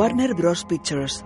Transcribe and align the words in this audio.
Warner 0.00 0.32
Bros. 0.32 0.64
Pictures. 0.64 1.22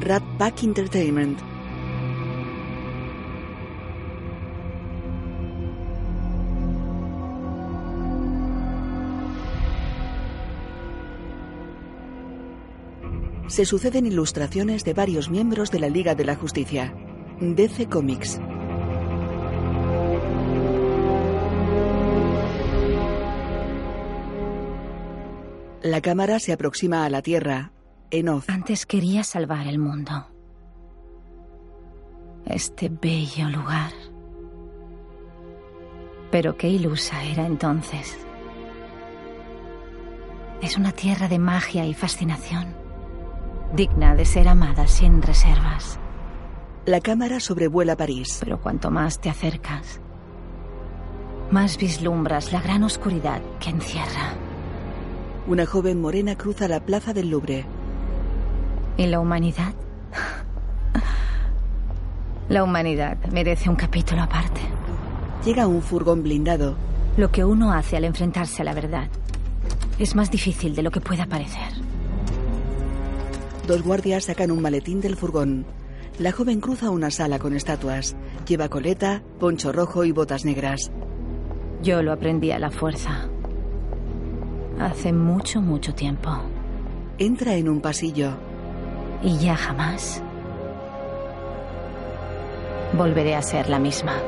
Rat 0.00 0.24
Pack 0.36 0.64
Entertainment. 0.64 1.38
Se 13.46 13.64
suceden 13.64 14.06
ilustraciones 14.06 14.82
de 14.82 14.92
varios 14.92 15.30
miembros 15.30 15.70
de 15.70 15.78
la 15.78 15.88
Liga 15.88 16.16
de 16.16 16.24
la 16.24 16.34
Justicia. 16.34 16.92
DC 17.40 17.88
Comics. 17.88 18.40
La 25.86 26.00
cámara 26.00 26.40
se 26.40 26.52
aproxima 26.52 27.04
a 27.04 27.10
la 27.10 27.22
Tierra. 27.22 27.70
En 28.10 28.28
off. 28.28 28.50
Antes 28.50 28.86
quería 28.86 29.22
salvar 29.22 29.68
el 29.68 29.78
mundo. 29.78 30.26
Este 32.44 32.88
bello 32.88 33.48
lugar. 33.50 33.92
Pero 36.32 36.56
qué 36.56 36.66
ilusa 36.66 37.22
era 37.22 37.46
entonces. 37.46 38.18
Es 40.60 40.76
una 40.76 40.90
tierra 40.90 41.28
de 41.28 41.38
magia 41.38 41.86
y 41.86 41.94
fascinación, 41.94 42.74
digna 43.72 44.16
de 44.16 44.24
ser 44.24 44.48
amada 44.48 44.88
sin 44.88 45.22
reservas. 45.22 46.00
La 46.84 47.00
cámara 47.00 47.38
sobrevuela 47.38 47.96
París. 47.96 48.38
Pero 48.40 48.60
cuanto 48.60 48.90
más 48.90 49.20
te 49.20 49.30
acercas, 49.30 50.00
más 51.52 51.78
vislumbras 51.78 52.50
la 52.50 52.60
gran 52.60 52.82
oscuridad 52.82 53.40
que 53.60 53.70
encierra. 53.70 54.45
Una 55.48 55.64
joven 55.64 56.00
morena 56.00 56.36
cruza 56.36 56.66
la 56.66 56.80
plaza 56.80 57.12
del 57.12 57.30
Louvre. 57.30 57.64
¿Y 58.96 59.06
la 59.06 59.20
humanidad? 59.20 59.74
La 62.48 62.64
humanidad 62.64 63.16
merece 63.30 63.70
un 63.70 63.76
capítulo 63.76 64.22
aparte. 64.22 64.60
Llega 65.44 65.68
un 65.68 65.82
furgón 65.82 66.24
blindado. 66.24 66.76
Lo 67.16 67.30
que 67.30 67.44
uno 67.44 67.72
hace 67.72 67.96
al 67.96 68.04
enfrentarse 68.04 68.62
a 68.62 68.64
la 68.64 68.74
verdad 68.74 69.08
es 70.00 70.16
más 70.16 70.32
difícil 70.32 70.74
de 70.74 70.82
lo 70.82 70.90
que 70.90 71.00
pueda 71.00 71.26
parecer. 71.26 71.72
Dos 73.68 73.82
guardias 73.82 74.24
sacan 74.24 74.50
un 74.50 74.60
maletín 74.60 75.00
del 75.00 75.16
furgón. 75.16 75.64
La 76.18 76.32
joven 76.32 76.60
cruza 76.60 76.90
una 76.90 77.12
sala 77.12 77.38
con 77.38 77.54
estatuas. 77.54 78.16
Lleva 78.48 78.68
coleta, 78.68 79.22
poncho 79.38 79.70
rojo 79.70 80.04
y 80.04 80.10
botas 80.10 80.44
negras. 80.44 80.90
Yo 81.82 82.02
lo 82.02 82.12
aprendí 82.12 82.50
a 82.50 82.58
la 82.58 82.70
fuerza. 82.70 83.28
Hace 84.78 85.12
mucho, 85.12 85.60
mucho 85.60 85.94
tiempo. 85.94 86.30
Entra 87.18 87.54
en 87.54 87.68
un 87.68 87.80
pasillo. 87.80 88.30
Y 89.22 89.38
ya 89.38 89.56
jamás 89.56 90.22
volveré 92.96 93.34
a 93.34 93.42
ser 93.42 93.68
la 93.68 93.78
misma. 93.78 94.18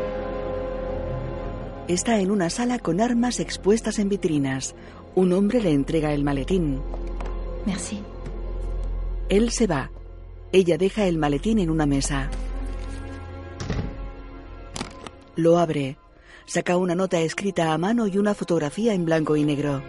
Está 1.86 2.20
en 2.20 2.30
una 2.30 2.50
sala 2.50 2.78
con 2.78 3.00
armas 3.00 3.41
expuestas 3.41 3.98
en 3.98 4.08
vitrinas. 4.08 4.74
Un 5.14 5.32
hombre 5.32 5.60
le 5.60 5.72
entrega 5.72 6.12
el 6.12 6.22
maletín. 6.22 6.80
Merci. 7.66 8.02
Él 9.28 9.50
se 9.50 9.66
va. 9.66 9.91
Ella 10.52 10.76
deja 10.78 11.06
el 11.06 11.19
maletín 11.19 11.58
en 11.58 11.70
una 11.70 11.86
mesa. 11.86 12.30
Lo 15.37 15.58
abre. 15.58 15.97
Saca 16.47 16.76
una 16.76 16.94
nota 16.94 17.20
escrita 17.20 17.72
a 17.72 17.78
mano 17.78 18.06
y 18.06 18.19
una 18.19 18.34
fotografía 18.34 18.94
en 18.94 19.04
blanco 19.04 19.37
y 19.37 19.44
negro. 19.44 19.82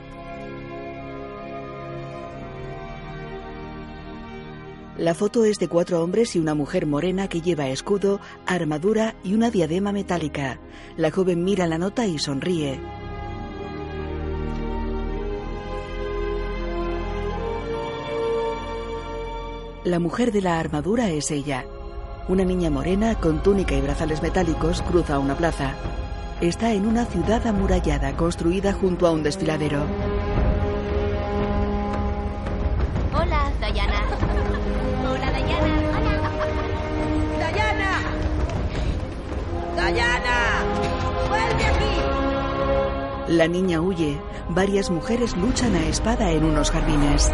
La 5.00 5.14
foto 5.14 5.46
es 5.46 5.60
de 5.60 5.70
cuatro 5.70 6.04
hombres 6.04 6.36
y 6.36 6.40
una 6.40 6.56
mujer 6.56 6.86
morena 6.86 7.30
que 7.30 7.40
lleva 7.40 7.70
escudo, 7.70 8.20
armadura 8.46 9.16
y 9.24 9.34
una 9.34 9.50
diadema 9.50 9.94
metálica. 9.94 10.60
La 10.98 11.10
joven 11.10 11.46
mira 11.46 11.68
la 11.68 11.78
nota 11.78 12.06
y 12.06 12.20
sonríe. 12.20 12.82
La 19.86 20.00
mujer 20.00 20.34
de 20.34 20.42
la 20.42 20.60
armadura 20.60 21.10
es 21.10 21.32
ella. 21.32 21.64
Una 22.28 22.44
niña 22.44 22.70
morena 22.70 23.16
con 23.16 23.42
túnica 23.42 23.76
y 23.76 23.82
brazales 23.82 24.22
metálicos 24.22 24.82
cruza 24.82 25.18
una 25.18 25.38
plaza. 25.38 25.76
Está 26.42 26.74
en 26.74 26.86
una 26.86 27.06
ciudad 27.06 27.48
amurallada 27.48 28.18
construida 28.18 28.74
junto 28.74 29.08
a 29.08 29.12
un 29.12 29.24
desfiladero. 29.24 29.82
Hola, 33.14 33.50
Dayana. 33.62 34.39
Hola, 35.20 35.32
Dayana. 35.32 35.74
Hola. 35.98 36.16
¡Dayana! 37.40 37.92
¡Dayana! 39.76 40.38
¡Vuelve 41.28 41.66
aquí! 41.66 43.34
La 43.34 43.48
niña 43.50 43.82
huye. 43.82 44.18
Varias 44.48 44.90
mujeres 44.90 45.36
luchan 45.36 45.76
a 45.76 45.86
espada 45.88 46.32
en 46.32 46.46
unos 46.46 46.72
jardines. 46.72 47.32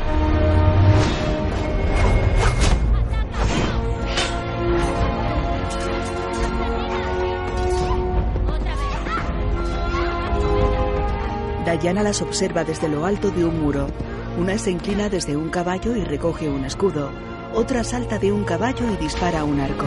Dayana 11.66 12.02
las 12.02 12.24
observa 12.24 12.64
desde 12.64 12.90
lo 12.90 13.06
alto 13.06 13.30
de 13.30 13.46
un 13.46 13.62
muro. 13.62 13.88
Una 14.40 14.58
se 14.58 14.72
inclina 14.72 15.08
desde 15.08 15.38
un 15.38 15.50
caballo 15.50 15.96
y 15.96 16.04
recoge 16.04 16.50
un 16.50 16.66
escudo. 16.66 17.35
Otra 17.56 17.86
salta 17.86 18.20
de 18.20 18.34
un 18.34 18.44
caballo 18.44 18.86
y 18.92 18.98
dispara 18.98 19.46
un 19.46 19.62
arco. 19.62 19.86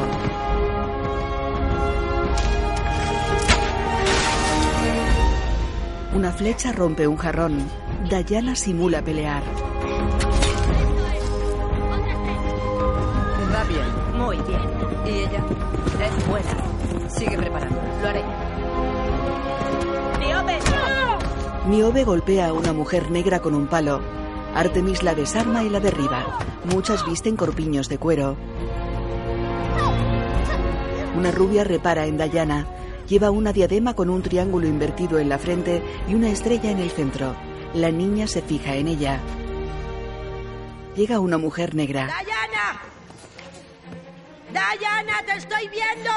Una 6.14 6.32
flecha 6.32 6.72
rompe 6.72 7.06
un 7.06 7.18
jarrón. 7.18 7.68
Dayana 8.08 8.56
simula 8.56 9.02
pelear. 9.02 9.42
Va 13.54 13.64
bien, 13.64 14.18
muy 14.18 14.38
bien. 14.38 14.62
¿Y 15.04 15.18
ella? 15.24 15.44
Es 16.00 16.26
buena. 16.26 17.10
Sigue 17.10 17.36
preparando. 17.36 17.78
Lo 18.00 18.08
haré. 18.08 18.24
¡Niobe! 20.20 20.58
Niobe 21.66 22.04
golpea 22.04 22.48
a 22.48 22.52
una 22.54 22.72
mujer 22.72 23.10
negra 23.10 23.40
con 23.40 23.54
un 23.54 23.66
palo. 23.66 24.00
Artemis 24.54 25.02
la 25.02 25.14
desarma 25.14 25.62
y 25.62 25.68
la 25.68 25.80
derriba. 25.80 26.38
Muchas 26.64 27.06
visten 27.06 27.36
corpiños 27.36 27.88
de 27.88 27.98
cuero. 27.98 28.36
Una 31.16 31.30
rubia 31.30 31.64
repara 31.64 32.06
en 32.06 32.16
Dayana. 32.16 32.66
Lleva 33.08 33.30
una 33.30 33.52
diadema 33.52 33.94
con 33.94 34.10
un 34.10 34.22
triángulo 34.22 34.66
invertido 34.66 35.18
en 35.18 35.28
la 35.28 35.38
frente 35.38 35.82
y 36.08 36.14
una 36.14 36.30
estrella 36.30 36.70
en 36.70 36.78
el 36.78 36.90
centro. 36.90 37.34
La 37.74 37.90
niña 37.90 38.26
se 38.26 38.42
fija 38.42 38.74
en 38.74 38.88
ella. 38.88 39.20
Llega 40.96 41.20
una 41.20 41.38
mujer 41.38 41.74
negra. 41.74 42.06
¡Dayana! 42.06 42.80
¡Dayana, 44.52 45.22
te 45.26 45.38
estoy 45.38 45.68
viendo! 45.68 46.10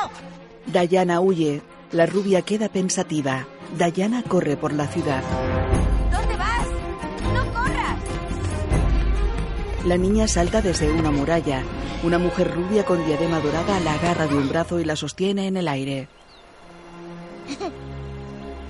Dayana 0.67 1.19
huye. 1.19 1.61
La 1.91 2.05
rubia 2.05 2.41
queda 2.41 2.69
pensativa. 2.69 3.45
Dayana 3.77 4.23
corre 4.23 4.55
por 4.55 4.73
la 4.73 4.87
ciudad. 4.87 5.21
La 9.85 9.97
niña 9.97 10.27
salta 10.27 10.61
desde 10.61 10.91
una 10.91 11.09
muralla. 11.09 11.63
Una 12.03 12.19
mujer 12.19 12.53
rubia 12.53 12.85
con 12.85 13.03
diadema 13.03 13.39
dorada 13.39 13.79
la 13.79 13.93
agarra 13.93 14.27
de 14.27 14.35
un 14.35 14.47
brazo 14.47 14.79
y 14.79 14.85
la 14.85 14.95
sostiene 14.95 15.47
en 15.47 15.57
el 15.57 15.67
aire. 15.67 16.07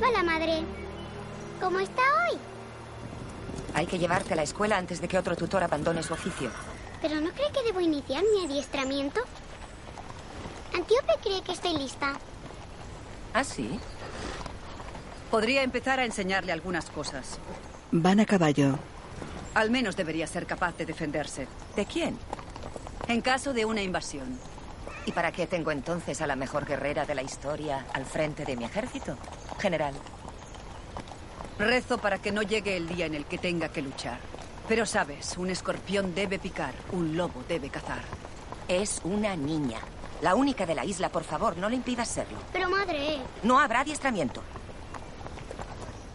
Hola, 0.01 0.23
madre. 0.23 0.63
¿Cómo 1.59 1.79
está 1.79 2.01
hoy? 2.01 2.37
Hay 3.73 3.87
que 3.87 3.99
llevarte 3.99 4.33
a 4.33 4.35
la 4.37 4.43
escuela 4.43 4.77
antes 4.77 5.01
de 5.01 5.09
que 5.09 5.17
otro 5.17 5.35
tutor 5.35 5.61
abandone 5.63 6.01
su 6.01 6.13
oficio. 6.13 6.49
¿Pero 7.01 7.19
no 7.19 7.31
cree 7.31 7.51
que 7.51 7.63
debo 7.63 7.81
iniciar 7.81 8.23
mi 8.33 8.45
adiestramiento? 8.45 9.19
Antíope 10.73 11.13
cree 11.21 11.41
que 11.41 11.51
estoy 11.51 11.77
lista. 11.77 12.13
¿Ah, 13.33 13.43
sí? 13.43 13.79
Podría 15.29 15.63
empezar 15.63 15.99
a 15.99 16.05
enseñarle 16.05 16.53
algunas 16.53 16.89
cosas. 16.89 17.37
Van 17.91 18.21
a 18.21 18.25
caballo. 18.25 18.79
Al 19.53 19.69
menos 19.69 19.95
debería 19.97 20.27
ser 20.27 20.45
capaz 20.45 20.77
de 20.77 20.85
defenderse. 20.85 21.47
¿De 21.75 21.85
quién? 21.85 22.17
En 23.07 23.21
caso 23.21 23.53
de 23.53 23.65
una 23.65 23.81
invasión. 23.81 24.39
¿Y 25.05 25.11
para 25.11 25.31
qué 25.31 25.47
tengo 25.47 25.71
entonces 25.71 26.21
a 26.21 26.27
la 26.27 26.35
mejor 26.35 26.65
guerrera 26.65 27.05
de 27.05 27.15
la 27.15 27.23
historia 27.23 27.85
al 27.93 28.05
frente 28.05 28.45
de 28.45 28.55
mi 28.55 28.63
ejército? 28.65 29.17
General. 29.59 29.93
Rezo 31.57 31.97
para 31.97 32.19
que 32.19 32.31
no 32.31 32.43
llegue 32.43 32.77
el 32.77 32.87
día 32.87 33.07
en 33.07 33.15
el 33.15 33.25
que 33.25 33.37
tenga 33.37 33.69
que 33.69 33.81
luchar. 33.81 34.19
Pero 34.67 34.85
sabes, 34.85 35.37
un 35.37 35.49
escorpión 35.49 36.15
debe 36.15 36.39
picar, 36.39 36.73
un 36.93 37.17
lobo 37.17 37.43
debe 37.49 37.69
cazar. 37.69 38.01
Es 38.67 39.01
una 39.03 39.35
niña. 39.35 39.79
La 40.21 40.35
única 40.35 40.65
de 40.65 40.75
la 40.75 40.85
isla, 40.85 41.09
por 41.09 41.23
favor, 41.23 41.57
no 41.57 41.67
le 41.67 41.75
impidas 41.75 42.07
serlo. 42.07 42.37
Pero 42.53 42.69
madre, 42.69 43.17
No 43.43 43.59
habrá 43.59 43.81
adiestramiento. 43.81 44.43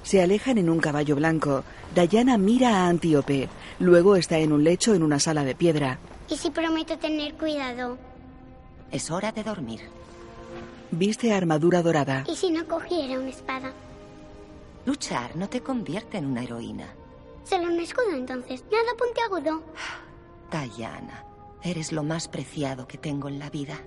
Se 0.06 0.22
alejan 0.22 0.56
en 0.56 0.70
un 0.70 0.78
caballo 0.78 1.16
blanco. 1.16 1.64
Diana 1.92 2.38
mira 2.38 2.76
a 2.76 2.86
Antíope. 2.86 3.48
Luego 3.80 4.14
está 4.14 4.38
en 4.38 4.52
un 4.52 4.62
lecho 4.62 4.94
en 4.94 5.02
una 5.02 5.18
sala 5.18 5.42
de 5.42 5.56
piedra. 5.56 5.98
¿Y 6.28 6.36
si 6.36 6.50
prometo 6.50 6.96
tener 6.96 7.34
cuidado? 7.34 7.98
Es 8.92 9.10
hora 9.10 9.32
de 9.32 9.42
dormir. 9.42 9.80
Viste 10.92 11.34
armadura 11.34 11.82
dorada. 11.82 12.22
¿Y 12.28 12.36
si 12.36 12.52
no 12.52 12.68
cogiera 12.68 13.18
una 13.18 13.30
espada? 13.30 13.72
Luchar 14.84 15.34
no 15.34 15.48
te 15.48 15.60
convierte 15.60 16.18
en 16.18 16.26
una 16.26 16.44
heroína. 16.44 16.86
Solo 17.42 17.64
un 17.64 17.80
escudo 17.80 18.12
entonces, 18.12 18.62
nada 18.70 18.96
puntiagudo. 18.96 19.64
Diana, 20.76 21.24
eres 21.64 21.90
lo 21.90 22.04
más 22.04 22.28
preciado 22.28 22.86
que 22.86 22.96
tengo 22.96 23.26
en 23.26 23.40
la 23.40 23.50
vida. 23.50 23.80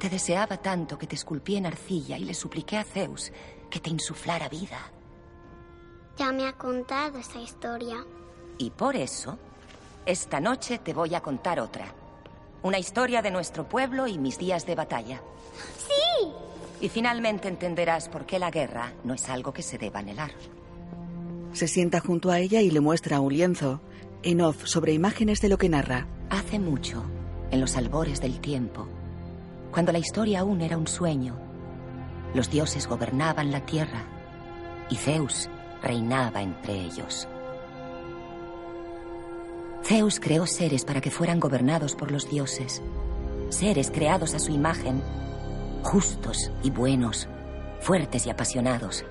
Te 0.00 0.08
deseaba 0.08 0.56
tanto 0.56 0.98
que 0.98 1.06
te 1.06 1.14
esculpí 1.14 1.54
en 1.54 1.66
arcilla 1.66 2.18
y 2.18 2.24
le 2.24 2.34
supliqué 2.34 2.78
a 2.78 2.84
Zeus 2.84 3.30
que 3.70 3.80
te 3.80 3.90
insuflara 3.90 4.48
vida. 4.48 4.78
Ya 6.16 6.32
me 6.32 6.46
ha 6.46 6.52
contado 6.52 7.18
esa 7.18 7.40
historia. 7.40 8.04
Y 8.58 8.70
por 8.70 8.96
eso, 8.96 9.38
esta 10.04 10.40
noche 10.40 10.78
te 10.78 10.92
voy 10.92 11.14
a 11.14 11.20
contar 11.20 11.60
otra. 11.60 11.86
Una 12.62 12.78
historia 12.78 13.22
de 13.22 13.30
nuestro 13.30 13.68
pueblo 13.68 14.06
y 14.08 14.18
mis 14.18 14.38
días 14.38 14.66
de 14.66 14.74
batalla. 14.74 15.20
¡Sí! 15.76 16.28
Y 16.80 16.88
finalmente 16.88 17.48
entenderás 17.48 18.08
por 18.08 18.26
qué 18.26 18.38
la 18.38 18.50
guerra 18.50 18.92
no 19.04 19.14
es 19.14 19.28
algo 19.28 19.52
que 19.52 19.62
se 19.62 19.78
deba 19.78 20.00
anhelar. 20.00 20.32
Se 21.52 21.68
sienta 21.68 22.00
junto 22.00 22.30
a 22.30 22.40
ella 22.40 22.60
y 22.60 22.70
le 22.70 22.80
muestra 22.80 23.20
un 23.20 23.32
lienzo. 23.32 23.80
En 24.22 24.40
off, 24.40 24.66
sobre 24.66 24.92
imágenes 24.92 25.40
de 25.40 25.48
lo 25.48 25.58
que 25.58 25.68
narra. 25.68 26.06
Hace 26.30 26.58
mucho, 26.58 27.04
en 27.50 27.60
los 27.60 27.76
albores 27.76 28.20
del 28.20 28.40
tiempo, 28.40 28.88
cuando 29.70 29.92
la 29.92 29.98
historia 29.98 30.40
aún 30.40 30.60
era 30.60 30.76
un 30.76 30.86
sueño, 30.86 31.38
los 32.34 32.50
dioses 32.50 32.86
gobernaban 32.86 33.50
la 33.50 33.64
tierra 33.64 34.04
y 34.90 34.96
Zeus 34.96 35.48
reinaba 35.82 36.42
entre 36.42 36.74
ellos. 36.74 37.28
Zeus 39.84 40.20
creó 40.20 40.46
seres 40.46 40.84
para 40.84 41.00
que 41.00 41.10
fueran 41.10 41.40
gobernados 41.40 41.94
por 41.94 42.10
los 42.10 42.28
dioses, 42.28 42.82
seres 43.48 43.90
creados 43.90 44.34
a 44.34 44.38
su 44.38 44.52
imagen, 44.52 45.02
justos 45.82 46.50
y 46.62 46.70
buenos, 46.70 47.28
fuertes 47.80 48.26
y 48.26 48.30
apasionados. 48.30 49.04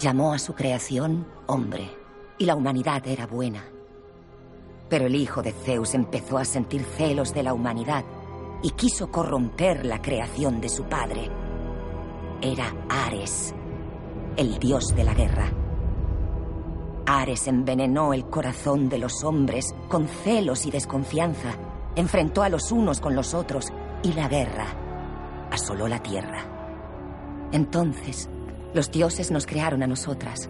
Llamó 0.00 0.32
a 0.32 0.38
su 0.38 0.54
creación 0.54 1.26
hombre, 1.46 1.90
y 2.38 2.44
la 2.44 2.54
humanidad 2.54 3.06
era 3.06 3.26
buena. 3.26 3.64
Pero 4.88 5.06
el 5.06 5.14
hijo 5.14 5.42
de 5.42 5.52
Zeus 5.52 5.94
empezó 5.94 6.38
a 6.38 6.44
sentir 6.44 6.82
celos 6.96 7.34
de 7.34 7.42
la 7.42 7.52
humanidad 7.52 8.04
y 8.62 8.70
quiso 8.70 9.10
corromper 9.10 9.84
la 9.84 10.00
creación 10.00 10.60
de 10.60 10.68
su 10.68 10.84
padre. 10.84 11.30
Era 12.40 12.72
Ares, 12.88 13.54
el 14.36 14.58
dios 14.58 14.94
de 14.94 15.04
la 15.04 15.14
guerra. 15.14 15.50
Ares 17.06 17.48
envenenó 17.48 18.12
el 18.12 18.26
corazón 18.26 18.88
de 18.88 18.98
los 18.98 19.24
hombres 19.24 19.74
con 19.88 20.06
celos 20.06 20.66
y 20.66 20.70
desconfianza, 20.70 21.54
enfrentó 21.96 22.42
a 22.42 22.48
los 22.48 22.70
unos 22.70 23.00
con 23.00 23.16
los 23.16 23.34
otros 23.34 23.66
y 24.02 24.12
la 24.12 24.28
guerra 24.28 24.66
asoló 25.50 25.88
la 25.88 26.02
tierra. 26.02 26.44
Entonces, 27.52 28.28
los 28.74 28.90
dioses 28.90 29.30
nos 29.30 29.46
crearon 29.46 29.82
a 29.82 29.86
nosotras, 29.86 30.48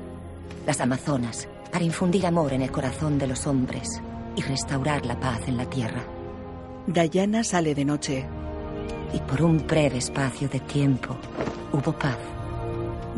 las 0.67 0.81
amazonas, 0.81 1.49
para 1.73 1.84
infundir 1.84 2.26
amor 2.26 2.52
en 2.52 2.62
el 2.62 2.70
corazón 2.70 3.19
de 3.19 3.26
los 3.26 3.46
hombres 3.46 4.02
y 4.37 4.43
restaurar 4.43 5.06
la 5.06 5.19
paz 5.19 5.41
en 5.46 5.56
la 5.56 5.67
tierra. 5.67 6.02
Diana 6.87 7.44
sale 7.44 7.75
de 7.75 7.84
noche. 7.84 8.26
Y 9.12 9.20
por 9.20 9.43
un 9.43 9.67
breve 9.67 9.99
espacio 9.99 10.49
de 10.49 10.61
tiempo 10.61 11.17
hubo 11.73 11.93
paz. 11.93 12.19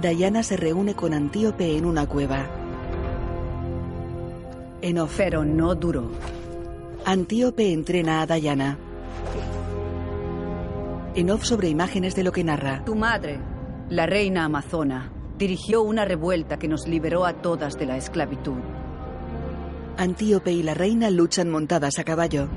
Diana 0.01 0.43
se 0.43 0.57
reúne 0.57 0.95
con 0.95 1.13
Antíope 1.13 1.77
en 1.77 1.85
una 1.85 2.07
cueva. 2.07 2.47
En 4.83 4.99
off, 4.99 5.15
Pero 5.17 5.45
no 5.45 5.75
duró. 5.75 6.11
Antíope 7.05 7.73
entrena 7.73 8.23
a 8.23 8.27
Diana. 8.27 8.79
En 11.15 11.31
off 11.31 11.45
sobre 11.45 11.69
imágenes 11.69 12.15
de 12.15 12.23
lo 12.23 12.33
que 12.33 12.45
narra. 12.45 12.83
Tu 12.85 12.95
madre, 12.95 13.39
la 13.91 14.07
reina 14.07 14.45
amazona, 14.45 15.13
dirigió 15.37 15.83
una 15.83 16.05
revuelta 16.05 16.59
que 16.59 16.69
nos 16.69 16.87
liberó 16.87 17.27
a 17.27 17.35
todas 17.35 17.79
de 17.79 17.87
la 17.87 17.97
esclavitud. 17.97 18.59
Antíope 19.99 20.53
y 20.53 20.63
la 20.63 20.73
reina 20.73 21.11
luchan 21.11 21.51
montadas 21.51 21.99
a 21.99 22.05
caballo. 22.05 22.49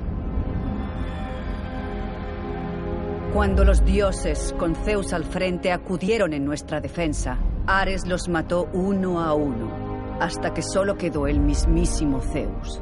Cuando 3.34 3.64
los 3.64 3.84
dioses, 3.84 4.54
con 4.60 4.76
Zeus 4.76 5.12
al 5.12 5.24
frente, 5.24 5.72
acudieron 5.72 6.34
en 6.34 6.44
nuestra 6.44 6.80
defensa, 6.80 7.36
Ares 7.66 8.06
los 8.06 8.28
mató 8.28 8.68
uno 8.72 9.20
a 9.20 9.34
uno, 9.34 10.16
hasta 10.20 10.54
que 10.54 10.62
solo 10.62 10.96
quedó 10.96 11.26
el 11.26 11.40
mismísimo 11.40 12.20
Zeus. 12.20 12.80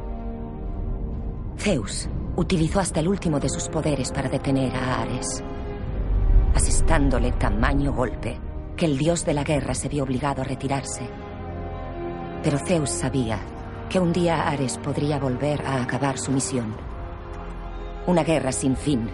Zeus 1.57 2.07
utilizó 2.37 2.81
hasta 2.81 3.01
el 3.01 3.09
último 3.09 3.41
de 3.41 3.49
sus 3.49 3.71
poderes 3.71 4.13
para 4.13 4.29
detener 4.29 4.77
a 4.77 5.01
Ares, 5.01 5.43
asestándole 6.55 7.33
tamaño 7.33 7.95
golpe 7.95 8.39
que 8.77 8.85
el 8.85 8.99
dios 8.99 9.25
de 9.25 9.33
la 9.33 9.45
guerra 9.45 9.75
se 9.75 9.89
vio 9.89 10.05
obligado 10.05 10.43
a 10.43 10.45
retirarse. 10.45 11.09
Pero 12.43 12.59
Zeus 12.59 12.91
sabía 12.91 13.39
que 13.89 13.99
un 13.99 14.13
día 14.13 14.51
Ares 14.51 14.77
podría 14.77 15.19
volver 15.19 15.65
a 15.65 15.83
acabar 15.83 16.19
su 16.19 16.31
misión. 16.31 16.77
Una 18.07 18.23
guerra 18.23 18.53
sin 18.53 18.77
fin, 18.77 19.09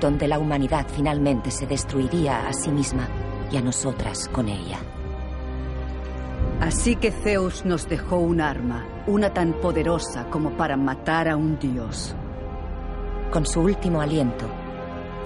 donde 0.00 0.28
la 0.28 0.38
humanidad 0.38 0.86
finalmente 0.88 1.50
se 1.50 1.66
destruiría 1.66 2.48
a 2.48 2.52
sí 2.52 2.70
misma 2.70 3.08
y 3.50 3.56
a 3.56 3.60
nosotras 3.60 4.28
con 4.28 4.48
ella. 4.48 4.78
Así 6.60 6.96
que 6.96 7.12
Zeus 7.12 7.64
nos 7.64 7.88
dejó 7.88 8.16
un 8.16 8.40
arma, 8.40 8.86
una 9.06 9.32
tan 9.32 9.52
poderosa 9.54 10.28
como 10.30 10.56
para 10.56 10.76
matar 10.76 11.28
a 11.28 11.36
un 11.36 11.58
dios. 11.58 12.14
Con 13.30 13.46
su 13.46 13.60
último 13.60 14.00
aliento, 14.00 14.46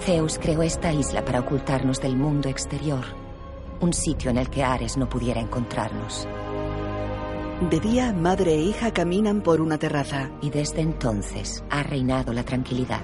Zeus 0.01 0.37
creó 0.39 0.61
esta 0.61 0.91
isla 0.91 1.23
para 1.25 1.39
ocultarnos 1.39 1.99
del 2.01 2.15
mundo 2.15 2.49
exterior, 2.49 3.03
un 3.79 3.93
sitio 3.93 4.29
en 4.29 4.37
el 4.37 4.49
que 4.49 4.63
Ares 4.63 4.97
no 4.97 5.09
pudiera 5.09 5.41
encontrarnos. 5.41 6.27
De 7.69 7.79
día, 7.79 8.11
madre 8.11 8.55
e 8.55 8.61
hija 8.61 8.91
caminan 8.91 9.41
por 9.41 9.61
una 9.61 9.77
terraza. 9.77 10.31
Y 10.41 10.49
desde 10.49 10.81
entonces 10.81 11.63
ha 11.69 11.81
reinado 11.81 12.33
la 12.33 12.43
tranquilidad. 12.43 12.99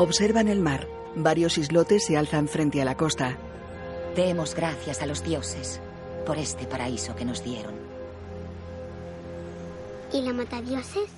Observan 0.00 0.48
el 0.48 0.60
mar. 0.60 0.88
Varios 1.14 1.58
islotes 1.58 2.06
se 2.06 2.16
alzan 2.16 2.48
frente 2.48 2.80
a 2.80 2.86
la 2.86 2.96
costa. 2.96 3.36
Demos 4.16 4.54
gracias 4.54 5.02
a 5.02 5.06
los 5.06 5.22
dioses 5.22 5.78
por 6.24 6.38
este 6.38 6.64
paraíso 6.64 7.14
que 7.14 7.26
nos 7.26 7.44
dieron. 7.44 7.74
¿Y 10.10 10.22
la 10.22 10.32
matadioses? 10.32 11.10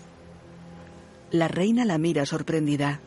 La 1.30 1.46
reina 1.46 1.84
la 1.84 1.96
mira 1.96 2.26
sorprendida. 2.26 2.98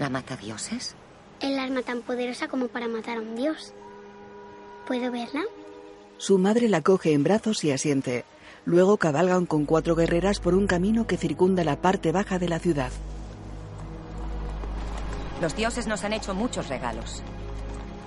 ¿La 0.00 0.10
mata 0.10 0.36
dioses? 0.36 0.96
El 1.38 1.56
arma 1.56 1.82
tan 1.82 2.02
poderosa 2.02 2.48
como 2.48 2.66
para 2.66 2.88
matar 2.88 3.18
a 3.18 3.20
un 3.20 3.36
dios. 3.36 3.72
¿Puedo 4.88 5.12
verla? 5.12 5.44
Su 6.18 6.36
madre 6.36 6.68
la 6.68 6.82
coge 6.82 7.12
en 7.12 7.22
brazos 7.22 7.62
y 7.62 7.70
asiente. 7.70 8.24
Luego 8.64 8.96
cabalgan 8.96 9.46
con 9.46 9.66
cuatro 9.66 9.94
guerreras 9.94 10.40
por 10.40 10.56
un 10.56 10.66
camino 10.66 11.06
que 11.06 11.16
circunda 11.16 11.62
la 11.62 11.80
parte 11.80 12.10
baja 12.10 12.40
de 12.40 12.48
la 12.48 12.58
ciudad. 12.58 12.90
Los 15.40 15.56
dioses 15.56 15.86
nos 15.86 16.04
han 16.04 16.12
hecho 16.12 16.34
muchos 16.34 16.68
regalos. 16.68 17.22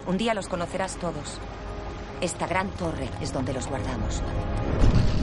Un 0.06 0.18
día 0.18 0.34
los 0.34 0.48
conocerás 0.48 0.98
todos. 0.98 1.40
Esta 2.22 2.48
gran 2.48 2.70
torre 2.70 3.10
es 3.22 3.34
donde 3.34 3.54
los 3.54 3.68
guardamos. 3.68 4.22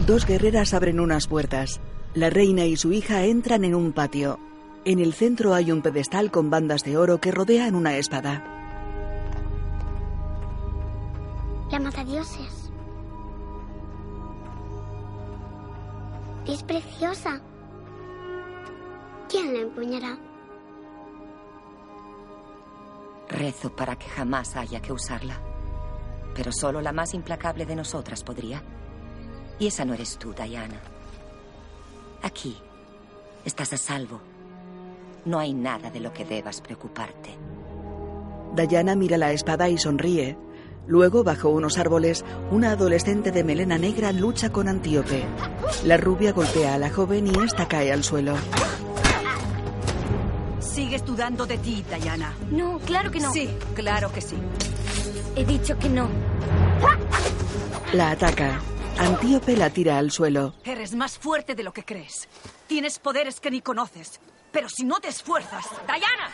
Dos 0.07 0.27
guerreras 0.27 0.75
abren 0.75 0.99
unas 0.99 1.29
puertas. 1.29 1.81
La 2.15 2.29
reina 2.29 2.65
y 2.65 2.77
su 2.77 2.93
hija 2.93 3.25
entran 3.25 3.65
en 3.65 3.75
un 3.75 3.93
patio. 3.93 4.39
En 4.85 4.99
el 4.99 5.15
centro 5.15 5.55
hay 5.55 5.71
un 5.71 5.83
pedestal 5.83 6.31
con 6.31 6.51
bandas 6.51 6.83
de 6.83 6.97
oro 6.97 7.21
que 7.21 7.31
rodean 7.31 7.75
una 7.75 7.97
espada. 7.97 8.43
La 11.71 11.79
matadioses. 11.79 12.73
Es 16.49 16.63
preciosa. 16.65 17.41
¿Quién 19.29 19.55
la 19.55 19.61
empuñará? 19.61 20.30
Rezo 23.31 23.75
para 23.75 23.97
que 23.97 24.09
jamás 24.09 24.57
haya 24.57 24.83
que 24.83 24.93
usarla. 24.93 25.41
Pero 26.35 26.53
solo 26.53 26.81
la 26.81 26.93
más 26.93 27.15
implacable 27.15 27.65
de 27.65 27.77
nosotras 27.77 28.25
podría. 28.25 28.63
Y 29.59 29.69
esa 29.69 29.85
no 29.85 29.95
eres 29.95 30.19
tú, 30.19 30.33
Diana. 30.35 30.81
Aquí 32.23 32.57
estás 33.45 33.73
a 33.73 33.77
salvo. 33.77 34.21
No 35.25 35.39
hay 35.39 35.55
nada 35.55 35.91
de 35.91 36.01
lo 36.01 36.13
que 36.13 36.25
debas 36.25 36.61
preocuparte. 36.61 37.37
Diana 38.57 38.97
mira 38.97 39.17
la 39.17 39.33
espada 39.33 39.69
y 39.69 39.79
sonríe. 39.79 40.37
Luego, 40.87 41.23
bajo 41.23 41.51
unos 41.51 41.79
árboles, 41.79 42.25
una 42.51 42.73
adolescente 42.73 43.31
de 43.31 43.45
melena 43.45 43.79
negra 43.79 44.13
lucha 44.13 44.51
con 44.51 44.67
Antíope. 44.67 45.23
La 45.85 45.97
rubia 45.97 46.33
golpea 46.33 46.75
a 46.75 46.79
la 46.79 46.91
joven 46.91 47.29
y 47.29 47.45
ésta 47.45 47.69
cae 47.69 47.93
al 47.93 48.03
suelo. 48.03 48.35
Sigues 50.81 51.05
dudando 51.05 51.45
de 51.45 51.59
ti, 51.59 51.85
Diana. 52.01 52.35
No, 52.51 52.79
claro 52.79 53.11
que 53.11 53.21
no. 53.21 53.31
Sí, 53.35 53.51
claro 53.75 54.11
que 54.11 54.23
sí. 54.23 54.37
He 55.37 55.45
dicho 55.45 55.79
que 55.79 55.91
no. 55.91 56.09
La 57.93 58.13
ataca. 58.13 58.63
Antíope 58.97 59.59
la 59.59 59.69
tira 59.69 59.99
al 59.99 60.11
suelo. 60.11 60.55
Eres 60.65 60.95
más 60.95 61.19
fuerte 61.19 61.55
de 61.55 61.65
lo 61.65 61.75
que 61.75 61.85
crees. 61.85 62.31
Tienes 62.67 62.99
poderes 62.99 63.41
que 63.41 63.51
ni 63.51 63.61
conoces. 63.61 64.21
Pero 64.53 64.71
si 64.71 64.85
no 64.85 65.01
te 65.01 65.09
esfuerzas... 65.09 65.67
¡Diana! 65.87 66.31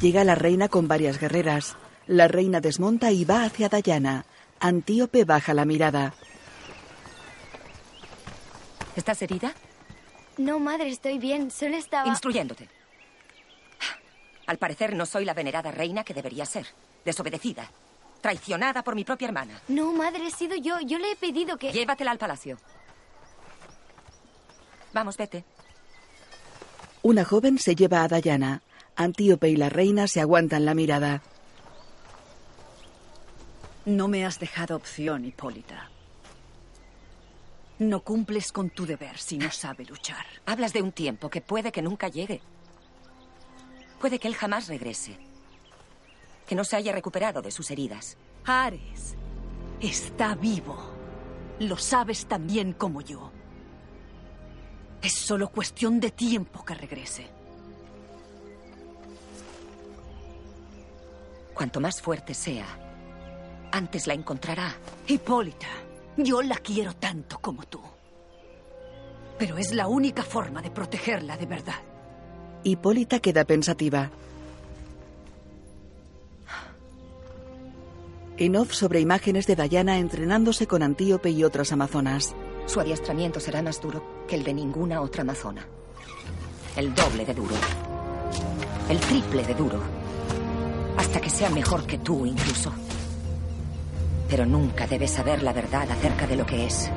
Llega 0.00 0.24
la 0.24 0.34
reina 0.34 0.68
con 0.68 0.88
varias 0.88 1.20
guerreras. 1.20 1.76
La 2.08 2.26
reina 2.26 2.60
desmonta 2.60 3.12
y 3.12 3.24
va 3.24 3.44
hacia 3.44 3.68
Dayana. 3.68 4.26
Antíope 4.58 5.24
baja 5.24 5.54
la 5.54 5.64
mirada. 5.64 6.14
¿Estás 8.96 9.22
herida? 9.22 9.54
No, 10.36 10.58
madre, 10.58 10.88
estoy 10.88 11.18
bien. 11.18 11.50
Solo 11.50 11.76
estaba... 11.76 12.08
Instruyéndote. 12.08 12.68
Al 14.46 14.58
parecer 14.58 14.94
no 14.94 15.06
soy 15.06 15.24
la 15.24 15.34
venerada 15.34 15.70
reina 15.70 16.04
que 16.04 16.14
debería 16.14 16.46
ser. 16.46 16.66
Desobedecida. 17.04 17.70
Traicionada 18.20 18.82
por 18.82 18.94
mi 18.94 19.04
propia 19.04 19.28
hermana. 19.28 19.60
No, 19.68 19.92
madre, 19.92 20.26
he 20.26 20.30
sido 20.30 20.56
yo. 20.56 20.80
Yo 20.80 20.98
le 20.98 21.12
he 21.12 21.16
pedido 21.16 21.56
que... 21.56 21.72
Llévatela 21.72 22.10
al 22.10 22.18
palacio. 22.18 22.58
Vamos, 24.92 25.16
vete. 25.16 25.44
Una 27.02 27.24
joven 27.24 27.58
se 27.58 27.74
lleva 27.74 28.02
a 28.02 28.08
Dayana. 28.08 28.62
Antíope 28.96 29.48
y 29.48 29.56
la 29.56 29.68
reina 29.68 30.08
se 30.08 30.20
aguantan 30.20 30.64
la 30.64 30.74
mirada. 30.74 31.22
No 33.84 34.08
me 34.08 34.24
has 34.24 34.40
dejado 34.40 34.74
opción, 34.74 35.24
Hipólita. 35.24 35.90
No 37.78 38.00
cumples 38.00 38.52
con 38.52 38.70
tu 38.70 38.86
deber 38.86 39.18
si 39.18 39.36
no 39.36 39.50
sabe 39.50 39.84
luchar. 39.84 40.24
Hablas 40.46 40.72
de 40.72 40.82
un 40.82 40.92
tiempo 40.92 41.28
que 41.28 41.42
puede 41.42 41.72
que 41.72 41.82
nunca 41.82 42.08
llegue. 42.08 42.40
Puede 44.00 44.18
que 44.18 44.28
él 44.28 44.34
jamás 44.34 44.68
regrese. 44.68 45.18
Que 46.46 46.54
no 46.54 46.64
se 46.64 46.76
haya 46.76 46.92
recuperado 46.92 47.42
de 47.42 47.50
sus 47.50 47.70
heridas. 47.70 48.16
Ares 48.44 49.14
está 49.80 50.34
vivo. 50.34 50.76
Lo 51.58 51.76
sabes 51.76 52.26
tan 52.26 52.46
bien 52.46 52.72
como 52.72 53.02
yo. 53.02 53.30
Es 55.02 55.14
solo 55.14 55.48
cuestión 55.50 56.00
de 56.00 56.10
tiempo 56.10 56.64
que 56.64 56.74
regrese. 56.74 57.26
Cuanto 61.54 61.80
más 61.80 62.00
fuerte 62.00 62.34
sea, 62.34 62.66
antes 63.72 64.06
la 64.06 64.14
encontrará. 64.14 64.74
Hipólita, 65.06 65.68
yo 66.16 66.42
la 66.42 66.56
quiero 66.56 66.94
tanto 66.94 67.38
como 67.38 67.64
tú. 67.64 67.80
Pero 69.38 69.58
es 69.58 69.74
la 69.74 69.86
única 69.86 70.22
forma 70.22 70.62
de 70.62 70.70
protegerla 70.70 71.36
de 71.36 71.46
verdad. 71.46 71.82
Hipólita 72.62 73.20
queda 73.20 73.44
pensativa. 73.44 74.10
En 78.38 78.56
off 78.56 78.72
sobre 78.72 79.00
imágenes 79.00 79.46
de 79.46 79.56
Dayana 79.56 79.98
entrenándose 79.98 80.66
con 80.66 80.82
Antíope 80.82 81.30
y 81.30 81.44
otras 81.44 81.72
amazonas. 81.72 82.34
Su 82.66 82.80
adiestramiento 82.80 83.40
será 83.40 83.62
más 83.62 83.80
duro 83.80 84.26
que 84.26 84.36
el 84.36 84.44
de 84.44 84.52
ninguna 84.52 85.00
otra 85.00 85.22
amazona. 85.22 85.66
El 86.76 86.94
doble 86.94 87.24
de 87.24 87.34
duro. 87.34 87.54
El 88.88 89.00
triple 89.00 89.42
de 89.44 89.54
duro. 89.54 89.80
Hasta 90.98 91.20
que 91.20 91.30
sea 91.30 91.48
mejor 91.50 91.86
que 91.86 91.98
tú 91.98 92.26
incluso. 92.26 92.72
Pero 94.28 94.46
nunca 94.46 94.86
debe 94.86 95.08
saber 95.08 95.42
la 95.42 95.52
verdad 95.52 95.90
acerca 95.90 96.26
de 96.26 96.36
lo 96.36 96.46
que 96.46 96.66
es. 96.66 96.90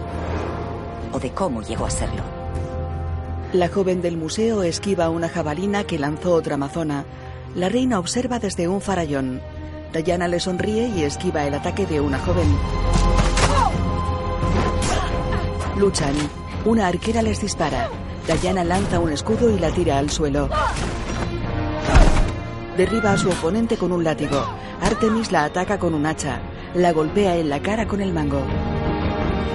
O 1.12 1.20
de 1.20 1.32
cómo 1.32 1.62
llegó 1.62 1.86
a 1.86 1.90
serlo. 1.90 2.24
La 3.54 3.68
joven 3.68 4.02
del 4.02 4.16
museo 4.16 4.62
esquiva 4.64 5.10
una 5.10 5.28
jabalina 5.28 5.84
que 5.84 5.98
lanzó 5.98 6.34
otra 6.34 6.56
amazona. 6.56 7.06
La 7.56 7.68
reina 7.68 7.98
observa 7.98 8.38
desde 8.40 8.68
un 8.68 8.80
farallón. 8.80 9.42
Dayana 9.92 10.28
le 10.28 10.40
sonríe 10.40 10.88
y 10.88 11.04
esquiva 11.04 11.46
el 11.46 11.56
ataque 11.56 11.86
de 11.88 12.00
una 12.00 12.20
joven. 12.20 12.48
Luchan. 15.78 16.14
Una 16.66 16.88
arquera 16.88 17.22
les 17.22 17.42
dispara. 17.42 17.90
Dayana 18.28 18.64
lanza 18.64 19.00
un 19.00 19.12
escudo 19.12 19.50
y 19.50 19.58
la 19.58 19.72
tira 19.72 19.98
al 19.98 20.10
suelo. 20.10 20.50
Derriba 22.78 23.14
a 23.14 23.18
su 23.18 23.30
oponente 23.30 23.78
con 23.78 23.92
un 23.92 24.04
látigo. 24.04 24.46
Artemis 24.82 25.32
la 25.32 25.46
ataca 25.46 25.80
con 25.80 25.94
un 25.94 26.06
hacha. 26.06 26.40
La 26.76 26.94
golpea 26.94 27.36
en 27.36 27.50
la 27.50 27.62
cara 27.62 27.88
con 27.88 28.00
el 28.00 28.14
mango. 28.14 28.44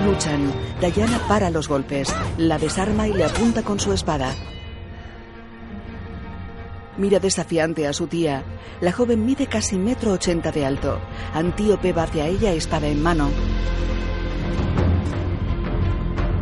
Luchan. 0.05 0.53
Dayana 0.81 1.19
para 1.29 1.49
los 1.49 1.69
golpes. 1.69 2.13
La 2.39 2.59
desarma 2.59 3.07
y 3.07 3.13
le 3.13 3.25
apunta 3.25 3.63
con 3.63 3.79
su 3.79 3.93
espada. 3.93 4.35
Mira 6.99 7.21
desafiante 7.21 7.87
a 7.87 7.93
su 7.93 8.09
tía. 8.09 8.43
La 8.81 8.91
joven 8.91 9.25
mide 9.25 9.47
casi 9.47 9.79
metro 9.79 10.13
ochenta 10.13 10.51
de 10.51 10.67
alto. 10.67 10.99
Antíope 11.33 11.93
va 11.93 12.03
hacia 12.03 12.27
ella 12.27 12.53
espada 12.53 12.89
en 12.89 13.01
mano. 13.01 13.31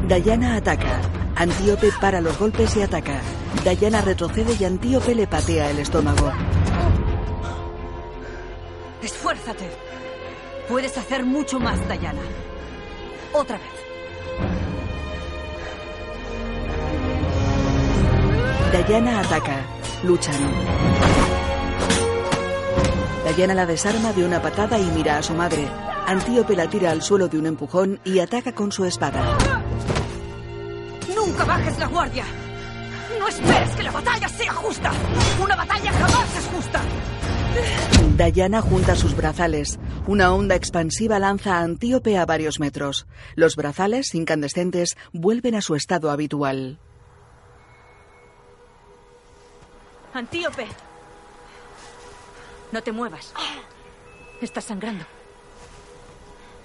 Dayana 0.09 0.57
ataca. 0.57 1.02
Antíope 1.37 1.91
para 2.00 2.23
los 2.23 2.38
golpes 2.38 2.76
y 2.76 2.83
ataca. 2.83 3.21
Dayana 3.62 4.00
retrocede 4.00 4.57
y 4.59 4.64
Antíope 4.64 5.14
le 5.14 5.26
patea 5.26 5.71
el 5.71 5.81
estómago. 5.81 6.33
Esfuérzate. 9.02 9.91
Puedes 10.69 10.97
hacer 10.97 11.25
mucho 11.25 11.59
más, 11.59 11.87
Dayana. 11.88 12.23
Otra 13.33 13.59
vez. 13.59 13.83
Dayana 18.73 19.21
ataca. 19.21 19.61
Luchan. 20.02 20.35
Dayana 23.25 23.54
la 23.54 23.66
desarma 23.66 24.12
de 24.12 24.25
una 24.25 24.40
patada 24.40 24.78
y 24.78 24.85
mira 24.90 25.19
a 25.19 25.23
su 25.23 25.35
madre. 25.35 25.69
Antíope 26.07 26.57
la 26.57 26.69
tira 26.69 26.90
al 26.90 27.02
suelo 27.02 27.28
de 27.28 27.38
un 27.38 27.47
empujón 27.47 28.00
y 28.04 28.19
ataca 28.19 28.52
con 28.52 28.73
su 28.73 28.85
espada. 28.85 29.38
¡Nunca 31.14 31.45
bajes 31.45 31.78
la 31.78 31.87
guardia! 31.87 32.25
¡No 33.19 33.28
esperes 33.28 33.76
que 33.76 33.83
la 33.83 33.90
batalla 33.92 34.28
sea 34.28 34.52
justa! 34.52 34.90
¡Una 35.40 35.54
batalla 35.54 35.92
jamás 35.92 36.37
es 36.37 36.47
justa! 36.47 36.81
Dayana 38.16 38.61
junta 38.61 38.94
sus 38.94 39.16
brazales. 39.16 39.78
Una 40.06 40.32
onda 40.35 40.54
expansiva 40.54 41.18
lanza 41.18 41.56
a 41.56 41.62
Antíope 41.62 42.18
a 42.18 42.26
varios 42.26 42.61
metros. 42.61 43.06
Los 43.35 43.56
brazales, 43.56 44.14
incandescentes, 44.14 44.97
vuelven 45.12 45.54
a 45.54 45.61
su 45.62 45.75
estado 45.75 46.11
habitual. 46.11 46.78
Antíope. 50.14 50.66
No 52.71 52.82
te 52.82 52.92
muevas. 52.92 53.32
Estás 54.40 54.64
sangrando. 54.64 55.04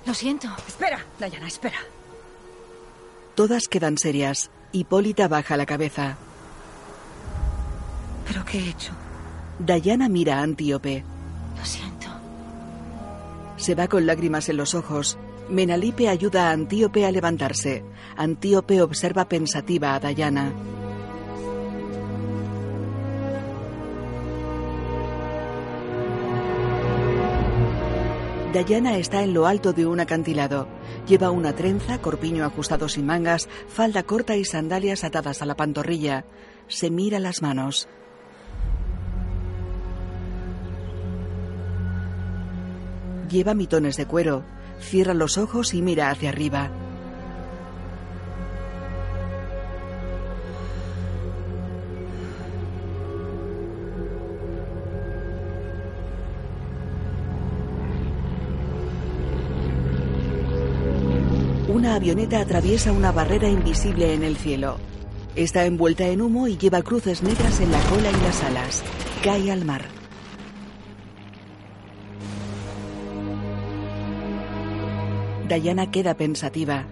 Lo 0.05 0.13
siento. 0.13 0.47
Espera, 0.67 1.05
Dayana, 1.19 1.47
espera. 1.47 1.79
Todas 3.35 3.67
quedan 3.67 3.97
serias. 3.97 4.51
Hipólita 4.71 5.27
baja 5.27 5.57
la 5.57 5.65
cabeza. 5.65 6.17
¿Pero 8.27 8.43
qué 8.45 8.59
he 8.59 8.69
hecho? 8.69 8.91
Dayana 9.59 10.07
mira 10.07 10.39
a 10.39 10.43
Antíope. 10.43 11.03
Lo 11.57 11.65
siento. 11.65 12.07
Se 13.57 13.73
va 13.73 13.87
con 13.87 14.05
lágrimas 14.05 14.49
en 14.49 14.57
los 14.57 14.75
ojos. 14.75 15.17
Menalipe 15.49 16.09
ayuda 16.09 16.49
a 16.49 16.51
Antíope 16.51 17.05
a 17.05 17.11
levantarse. 17.11 17.83
Antíope 18.15 18.81
observa 18.81 19.27
pensativa 19.27 19.95
a 19.95 19.99
Dayana. 19.99 20.53
Dayana 28.53 28.97
está 28.97 29.23
en 29.23 29.33
lo 29.33 29.47
alto 29.47 29.73
de 29.73 29.85
un 29.85 29.99
acantilado. 29.99 30.67
Lleva 31.07 31.31
una 31.31 31.53
trenza, 31.53 31.99
corpiño 31.99 32.45
ajustado 32.45 32.89
sin 32.89 33.05
mangas, 33.05 33.49
falda 33.67 34.03
corta 34.03 34.35
y 34.35 34.45
sandalias 34.45 35.03
atadas 35.03 35.41
a 35.41 35.45
la 35.45 35.55
pantorrilla. 35.55 36.25
Se 36.67 36.89
mira 36.89 37.19
las 37.19 37.41
manos. 37.41 37.87
Lleva 43.29 43.53
mitones 43.53 43.97
de 43.97 44.05
cuero. 44.05 44.43
Cierra 44.79 45.13
los 45.13 45.37
ojos 45.37 45.73
y 45.73 45.81
mira 45.81 46.09
hacia 46.09 46.29
arriba. 46.29 46.71
Una 61.67 61.95
avioneta 61.95 62.39
atraviesa 62.39 62.93
una 62.93 63.11
barrera 63.11 63.49
invisible 63.49 64.13
en 64.13 64.23
el 64.23 64.37
cielo. 64.37 64.77
Está 65.35 65.65
envuelta 65.65 66.07
en 66.07 66.21
humo 66.21 66.47
y 66.47 66.57
lleva 66.57 66.81
cruces 66.81 67.21
negras 67.23 67.59
en 67.59 67.71
la 67.71 67.79
cola 67.81 68.09
y 68.09 68.23
las 68.23 68.43
alas. 68.43 68.83
Cae 69.21 69.51
al 69.51 69.65
mar. 69.65 69.96
Dayana 75.47 75.89
queda 75.89 76.13
pensativa. 76.13 76.83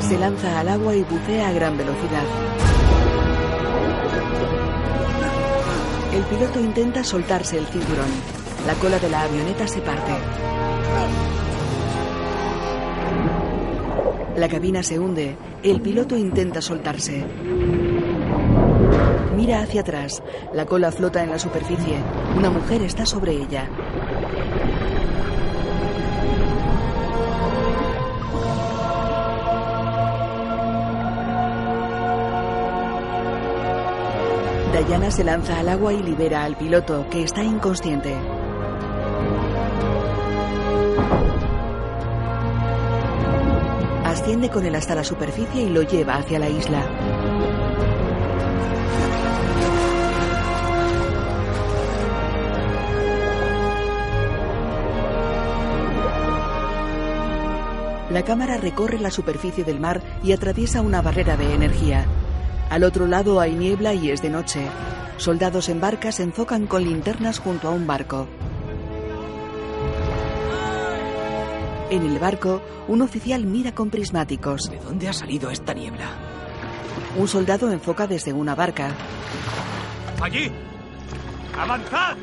Se 0.00 0.18
lanza 0.18 0.60
al 0.60 0.68
agua 0.68 0.94
y 0.96 1.02
bucea 1.02 1.48
a 1.48 1.52
gran 1.52 1.76
velocidad. 1.76 2.24
El 6.14 6.22
piloto 6.22 6.60
intenta 6.60 7.04
soltarse 7.04 7.58
el 7.58 7.66
cinturón. 7.66 8.08
La 8.66 8.72
cola 8.74 8.98
de 8.98 9.10
la 9.10 9.22
avioneta 9.22 9.68
se 9.68 9.80
parte. 9.80 10.12
La 14.36 14.48
cabina 14.48 14.82
se 14.82 14.98
hunde. 14.98 15.36
El 15.62 15.82
piloto 15.82 16.16
intenta 16.16 16.62
soltarse. 16.62 17.24
Mira 19.36 19.60
hacia 19.60 19.82
atrás. 19.82 20.22
La 20.52 20.66
cola 20.66 20.90
flota 20.90 21.22
en 21.22 21.30
la 21.30 21.38
superficie. 21.38 21.98
Una 22.36 22.50
mujer 22.50 22.82
está 22.82 23.06
sobre 23.06 23.32
ella. 23.32 23.68
Diana 34.86 35.10
se 35.10 35.24
lanza 35.24 35.58
al 35.58 35.68
agua 35.68 35.92
y 35.92 36.00
libera 36.00 36.44
al 36.44 36.56
piloto, 36.56 37.06
que 37.10 37.24
está 37.24 37.42
inconsciente. 37.42 38.14
Asciende 44.04 44.48
con 44.48 44.64
él 44.64 44.76
hasta 44.76 44.94
la 44.94 45.02
superficie 45.02 45.62
y 45.62 45.70
lo 45.70 45.82
lleva 45.82 46.14
hacia 46.14 46.38
la 46.38 46.48
isla. 46.48 47.35
La 58.16 58.24
cámara 58.24 58.56
recorre 58.56 58.98
la 58.98 59.10
superficie 59.10 59.62
del 59.62 59.78
mar 59.78 60.00
y 60.24 60.32
atraviesa 60.32 60.80
una 60.80 61.02
barrera 61.02 61.36
de 61.36 61.52
energía. 61.52 62.06
Al 62.70 62.82
otro 62.82 63.06
lado 63.06 63.40
hay 63.40 63.52
niebla 63.52 63.92
y 63.92 64.10
es 64.10 64.22
de 64.22 64.30
noche. 64.30 64.66
Soldados 65.18 65.68
en 65.68 65.82
barcas 65.82 66.14
se 66.14 66.22
enfocan 66.22 66.66
con 66.66 66.82
linternas 66.82 67.38
junto 67.38 67.68
a 67.68 67.72
un 67.72 67.86
barco. 67.86 68.26
En 71.90 72.06
el 72.06 72.18
barco, 72.18 72.62
un 72.88 73.02
oficial 73.02 73.44
mira 73.44 73.72
con 73.72 73.90
prismáticos. 73.90 74.62
¿De 74.70 74.78
dónde 74.78 75.08
ha 75.08 75.12
salido 75.12 75.50
esta 75.50 75.74
niebla? 75.74 76.08
Un 77.18 77.28
soldado 77.28 77.70
enfoca 77.70 78.06
desde 78.06 78.32
una 78.32 78.54
barca. 78.54 78.94
¡Allí! 80.22 80.50
¡Avanzad! 81.54 82.16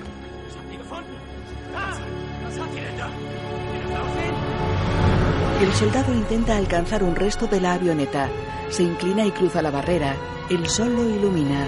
El 5.62 5.74
soldado 5.74 6.14
intenta 6.14 6.58
alcanzar 6.58 7.04
un 7.04 7.16
resto 7.16 7.48
de 7.48 7.62
la 7.62 7.74
avioneta. 7.74 8.30
Se 8.70 8.84
inclina 8.84 9.26
y 9.26 9.32
cruza 9.32 9.62
la 9.62 9.72
barrera. 9.72 10.16
El 10.50 10.68
sol 10.68 10.94
lo 10.96 11.08
ilumina. 11.10 11.68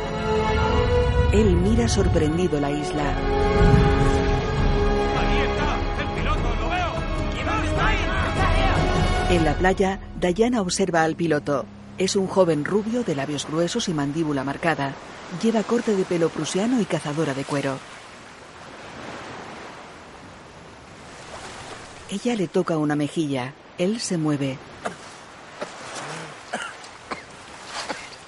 Él 1.32 1.56
mira 1.56 1.88
sorprendido 1.88 2.60
la 2.60 2.72
isla. 2.72 3.04
¡Allí 5.18 5.40
está! 5.40 5.78
¡El 6.02 6.08
piloto! 6.20 6.56
¡Lo 6.60 6.70
veo! 6.70 6.94
¿Dónde 7.46 7.68
está 7.68 9.34
En 9.34 9.46
la 9.46 9.54
playa, 9.54 10.00
Diana 10.20 10.62
observa 10.62 11.04
al 11.04 11.16
piloto. 11.16 11.66
Es 11.98 12.16
un 12.16 12.28
joven 12.28 12.66
rubio 12.66 13.04
de 13.04 13.16
labios 13.16 13.48
gruesos 13.48 13.88
y 13.88 13.94
mandíbula 13.94 14.44
marcada. 14.44 14.94
Lleva 15.42 15.64
corte 15.64 15.96
de 15.96 16.04
pelo 16.04 16.30
prusiano 16.30 16.82
y 16.82 16.86
cazadora 16.86 17.34
de 17.34 17.46
cuero. 17.46 17.78
Ella 22.10 22.36
le 22.36 22.48
toca 22.48 22.78
una 22.78 22.96
mejilla. 22.96 23.54
Él 23.78 24.00
se 24.00 24.18
mueve. 24.18 24.58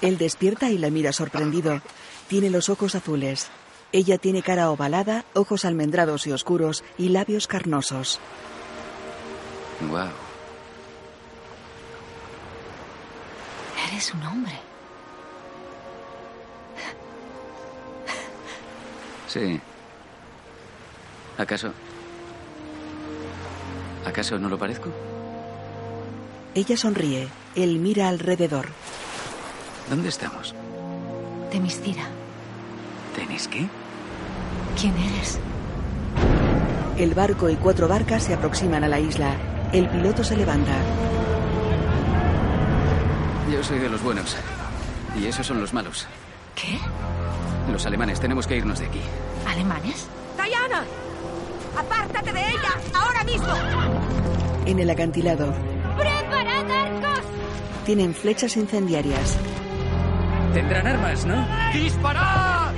Él 0.00 0.18
despierta 0.18 0.70
y 0.70 0.78
la 0.78 0.90
mira 0.90 1.12
sorprendido. 1.12 1.80
Tiene 2.28 2.50
los 2.50 2.68
ojos 2.68 2.94
azules. 2.94 3.48
Ella 3.90 4.18
tiene 4.18 4.42
cara 4.42 4.70
ovalada, 4.70 5.24
ojos 5.34 5.64
almendrados 5.64 6.26
y 6.26 6.32
oscuros 6.32 6.84
y 6.98 7.08
labios 7.08 7.46
carnosos. 7.46 8.20
Wow. 9.88 10.08
Eres 13.88 14.12
un 14.12 14.22
hombre. 14.24 14.52
Sí. 19.26 19.60
¿Acaso? 21.38 21.72
¿Acaso 24.04 24.38
no 24.38 24.48
lo 24.48 24.58
parezco? 24.58 24.90
Ella 26.54 26.76
sonríe. 26.76 27.28
Él 27.54 27.78
mira 27.78 28.08
alrededor. 28.08 28.68
¿Dónde 29.88 30.08
estamos? 30.08 30.54
Temistira. 31.50 32.04
¿Tenis 33.14 33.48
qué? 33.48 33.66
¿Quién 34.80 34.94
eres? 34.96 35.38
El 36.98 37.14
barco 37.14 37.48
y 37.48 37.56
cuatro 37.56 37.88
barcas 37.88 38.24
se 38.24 38.34
aproximan 38.34 38.84
a 38.84 38.88
la 38.88 39.00
isla. 39.00 39.34
El 39.72 39.88
piloto 39.88 40.24
se 40.24 40.36
levanta. 40.36 40.72
Yo 43.50 43.62
soy 43.62 43.78
de 43.78 43.88
los 43.88 44.02
buenos. 44.02 44.36
Y 45.18 45.26
esos 45.26 45.46
son 45.46 45.60
los 45.60 45.72
malos. 45.72 46.06
¿Qué? 46.54 46.78
Los 47.70 47.86
alemanes, 47.86 48.20
tenemos 48.20 48.46
que 48.46 48.56
irnos 48.56 48.78
de 48.78 48.86
aquí. 48.86 49.00
¿Alemanes? 49.46 50.06
¡Diana! 50.36 50.84
¡Apártate 51.76 52.32
de 52.32 52.40
ella! 52.40 52.80
¡Ahora 52.94 53.24
mismo! 53.24 53.48
En 54.66 54.78
el 54.78 54.90
acantilado, 54.90 55.52
Tienen 57.84 58.14
flechas 58.14 58.56
incendiarias. 58.56 59.38
Tendrán 60.52 60.86
armas, 60.86 61.24
¿no? 61.24 61.46
¡Disparad! 61.72 62.72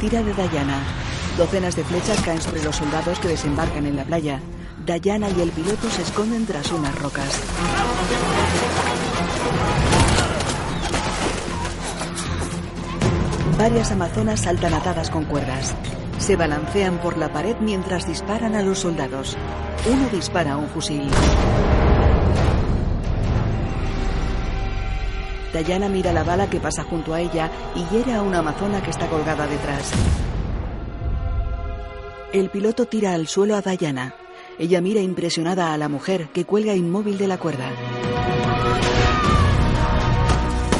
Tira 0.00 0.22
de 0.22 0.32
Dayana. 0.32 0.80
Docenas 1.36 1.76
de 1.76 1.84
flechas 1.84 2.20
caen 2.22 2.40
sobre 2.40 2.62
los 2.62 2.76
soldados 2.76 3.18
que 3.18 3.28
desembarcan 3.28 3.86
en 3.86 3.96
la 3.96 4.04
playa. 4.04 4.40
Dayana 4.86 5.28
y 5.30 5.40
el 5.40 5.50
piloto 5.50 5.90
se 5.90 6.02
esconden 6.02 6.46
tras 6.46 6.70
unas 6.72 6.94
rocas. 6.98 7.40
Varias 13.58 13.90
amazonas 13.90 14.40
saltan 14.40 14.72
atadas 14.72 15.10
con 15.10 15.24
cuerdas. 15.24 15.74
Se 16.28 16.36
balancean 16.36 16.98
por 16.98 17.16
la 17.16 17.32
pared 17.32 17.56
mientras 17.58 18.06
disparan 18.06 18.54
a 18.54 18.60
los 18.60 18.80
soldados. 18.80 19.34
Uno 19.90 20.10
dispara 20.10 20.58
un 20.58 20.68
fusil. 20.68 21.08
Dayana 25.54 25.88
mira 25.88 26.12
la 26.12 26.24
bala 26.24 26.50
que 26.50 26.60
pasa 26.60 26.84
junto 26.84 27.14
a 27.14 27.22
ella 27.22 27.50
y 27.74 27.82
hiere 27.86 28.12
a 28.12 28.20
una 28.20 28.40
amazona 28.40 28.82
que 28.82 28.90
está 28.90 29.06
colgada 29.06 29.46
detrás. 29.46 29.90
El 32.34 32.50
piloto 32.50 32.84
tira 32.84 33.14
al 33.14 33.26
suelo 33.26 33.56
a 33.56 33.62
Dayana. 33.62 34.12
Ella 34.58 34.82
mira 34.82 35.00
impresionada 35.00 35.72
a 35.72 35.78
la 35.78 35.88
mujer 35.88 36.28
que 36.34 36.44
cuelga 36.44 36.74
inmóvil 36.74 37.16
de 37.16 37.26
la 37.26 37.38
cuerda. 37.38 37.70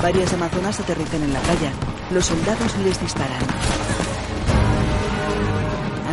Varias 0.03 0.31
amazonas 0.35 0.79
aterrizan 0.79 1.23
en 1.23 1.33
la 1.33 1.41
playa. 1.41 1.73
Los 2.11 2.27
soldados 2.27 2.77
les 2.85 3.01
disparan. 3.01 3.88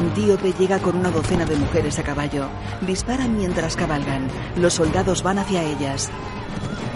Antíope 0.05 0.53
llega 0.53 0.77
con 0.77 0.95
una 0.95 1.09
docena 1.09 1.45
de 1.45 1.55
mujeres 1.55 1.97
a 1.97 2.03
caballo. 2.03 2.45
Disparan 2.81 3.35
mientras 3.35 3.75
cabalgan. 3.75 4.27
Los 4.55 4.75
soldados 4.75 5.23
van 5.23 5.39
hacia 5.39 5.63
ellas. 5.63 6.11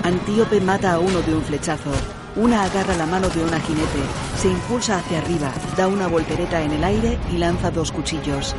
Antíope 0.03 0.61
mata 0.61 0.93
a 0.93 0.99
uno 0.99 1.19
de 1.21 1.33
un 1.33 1.41
flechazo. 1.41 1.89
Una 2.35 2.63
agarra 2.63 2.95
la 2.95 3.07
mano 3.07 3.27
de 3.29 3.43
una 3.43 3.59
jinete, 3.59 3.99
se 4.37 4.49
impulsa 4.49 4.99
hacia 4.99 5.17
arriba, 5.17 5.51
da 5.75 5.87
una 5.87 6.07
voltereta 6.07 6.61
en 6.61 6.71
el 6.71 6.83
aire 6.83 7.17
y 7.33 7.37
lanza 7.37 7.71
dos 7.71 7.91
cuchillos. 7.91 8.55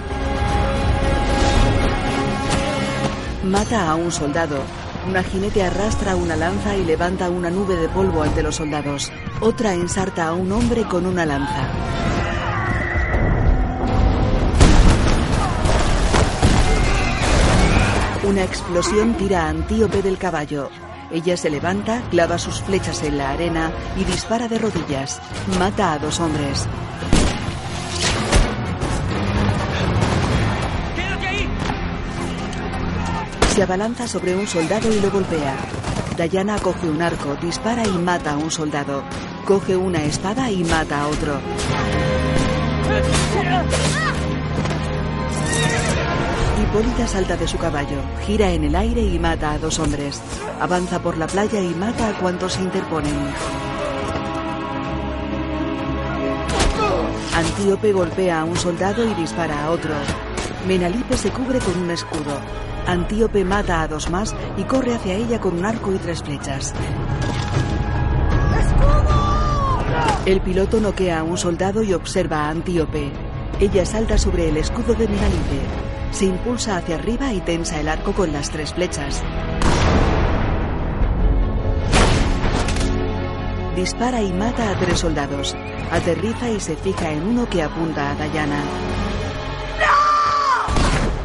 Mata 3.44 3.88
a 3.88 3.94
un 3.94 4.10
soldado. 4.10 4.58
Una 5.08 5.22
jinete 5.22 5.62
arrastra 5.62 6.16
una 6.16 6.34
lanza 6.34 6.76
y 6.76 6.84
levanta 6.84 7.30
una 7.30 7.50
nube 7.50 7.76
de 7.76 7.88
polvo 7.88 8.24
ante 8.24 8.42
los 8.42 8.56
soldados. 8.56 9.12
Otra 9.40 9.74
ensarta 9.74 10.26
a 10.26 10.34
un 10.34 10.50
hombre 10.50 10.82
con 10.82 11.06
una 11.06 11.24
lanza. 11.24 11.68
Una 18.30 18.44
explosión 18.44 19.14
tira 19.14 19.46
a 19.46 19.48
Antíope 19.48 20.02
del 20.02 20.16
caballo. 20.16 20.70
Ella 21.10 21.36
se 21.36 21.50
levanta, 21.50 22.00
clava 22.12 22.38
sus 22.38 22.62
flechas 22.62 23.02
en 23.02 23.18
la 23.18 23.30
arena 23.30 23.72
y 23.96 24.04
dispara 24.04 24.46
de 24.46 24.56
rodillas. 24.56 25.20
Mata 25.58 25.94
a 25.94 25.98
dos 25.98 26.20
hombres. 26.20 26.68
¡Quédate 30.94 31.26
ahí! 31.26 31.48
Se 33.52 33.64
abalanza 33.64 34.06
sobre 34.06 34.36
un 34.36 34.46
soldado 34.46 34.92
y 34.92 35.00
lo 35.00 35.10
golpea. 35.10 35.56
Dayana 36.16 36.56
coge 36.60 36.88
un 36.88 37.02
arco, 37.02 37.34
dispara 37.42 37.84
y 37.84 37.98
mata 37.98 38.34
a 38.34 38.36
un 38.36 38.52
soldado. 38.52 39.02
Coge 39.44 39.76
una 39.76 40.04
espada 40.04 40.52
y 40.52 40.62
mata 40.62 41.00
a 41.00 41.08
otro. 41.08 41.40
Hipólita 46.62 47.06
salta 47.06 47.36
de 47.36 47.48
su 47.48 47.56
caballo, 47.56 48.02
gira 48.26 48.50
en 48.50 48.64
el 48.64 48.76
aire 48.76 49.00
y 49.00 49.18
mata 49.18 49.52
a 49.52 49.58
dos 49.58 49.78
hombres. 49.78 50.20
Avanza 50.60 51.00
por 51.00 51.16
la 51.16 51.26
playa 51.26 51.60
y 51.62 51.74
mata 51.74 52.08
a 52.08 52.18
cuantos 52.18 52.52
se 52.52 52.62
interponen. 52.62 53.14
Antíope 57.34 57.92
golpea 57.92 58.40
a 58.40 58.44
un 58.44 58.56
soldado 58.56 59.08
y 59.08 59.14
dispara 59.14 59.64
a 59.64 59.70
otro. 59.70 59.94
Menalipe 60.68 61.16
se 61.16 61.30
cubre 61.30 61.60
con 61.60 61.78
un 61.78 61.90
escudo. 61.90 62.38
Antíope 62.86 63.42
mata 63.42 63.80
a 63.80 63.88
dos 63.88 64.10
más 64.10 64.34
y 64.58 64.64
corre 64.64 64.94
hacia 64.94 65.14
ella 65.14 65.40
con 65.40 65.56
un 65.56 65.64
arco 65.64 65.94
y 65.94 65.98
tres 65.98 66.22
flechas. 66.22 66.74
El 70.26 70.42
piloto 70.42 70.78
noquea 70.78 71.20
a 71.20 71.22
un 71.22 71.38
soldado 71.38 71.82
y 71.82 71.94
observa 71.94 72.44
a 72.44 72.50
Antíope. 72.50 73.10
Ella 73.58 73.86
salta 73.86 74.18
sobre 74.18 74.50
el 74.50 74.58
escudo 74.58 74.94
de 74.94 75.08
Menalipe. 75.08 75.89
Se 76.10 76.24
impulsa 76.24 76.76
hacia 76.76 76.96
arriba 76.96 77.32
y 77.32 77.40
tensa 77.40 77.80
el 77.80 77.88
arco 77.88 78.12
con 78.12 78.32
las 78.32 78.50
tres 78.50 78.74
flechas. 78.74 79.22
Dispara 83.76 84.20
y 84.20 84.32
mata 84.32 84.70
a 84.70 84.78
tres 84.78 84.98
soldados. 84.98 85.56
Aterriza 85.90 86.50
y 86.50 86.60
se 86.60 86.76
fija 86.76 87.10
en 87.10 87.22
uno 87.22 87.48
que 87.48 87.62
apunta 87.62 88.10
a 88.10 88.14
Dayana. 88.14 88.62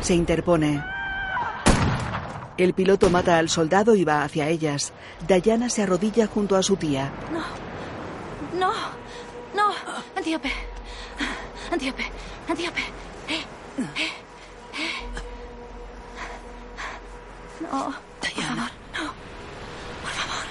Se 0.01 0.13
interpone. 0.13 0.83
El 2.57 2.73
piloto 2.73 3.09
mata 3.09 3.37
al 3.37 3.49
soldado 3.49 3.95
y 3.95 4.05
va 4.05 4.23
hacia 4.23 4.47
ellas. 4.47 4.93
Dayana 5.27 5.69
se 5.69 5.83
arrodilla 5.83 6.27
junto 6.27 6.55
a 6.55 6.63
su 6.63 6.77
tía. 6.77 7.11
No. 7.33 7.43
No. 8.57 8.71
No. 9.55 9.73
Antíope. 10.15 10.51
Antíope. 11.71 12.03
Antíope. 12.47 12.81
Eh, 13.27 13.43
eh. 13.97 14.24
No. 17.71 17.93
Diana. 18.21 18.71
No. 18.93 19.11
Por 20.01 20.11
favor. 20.11 20.45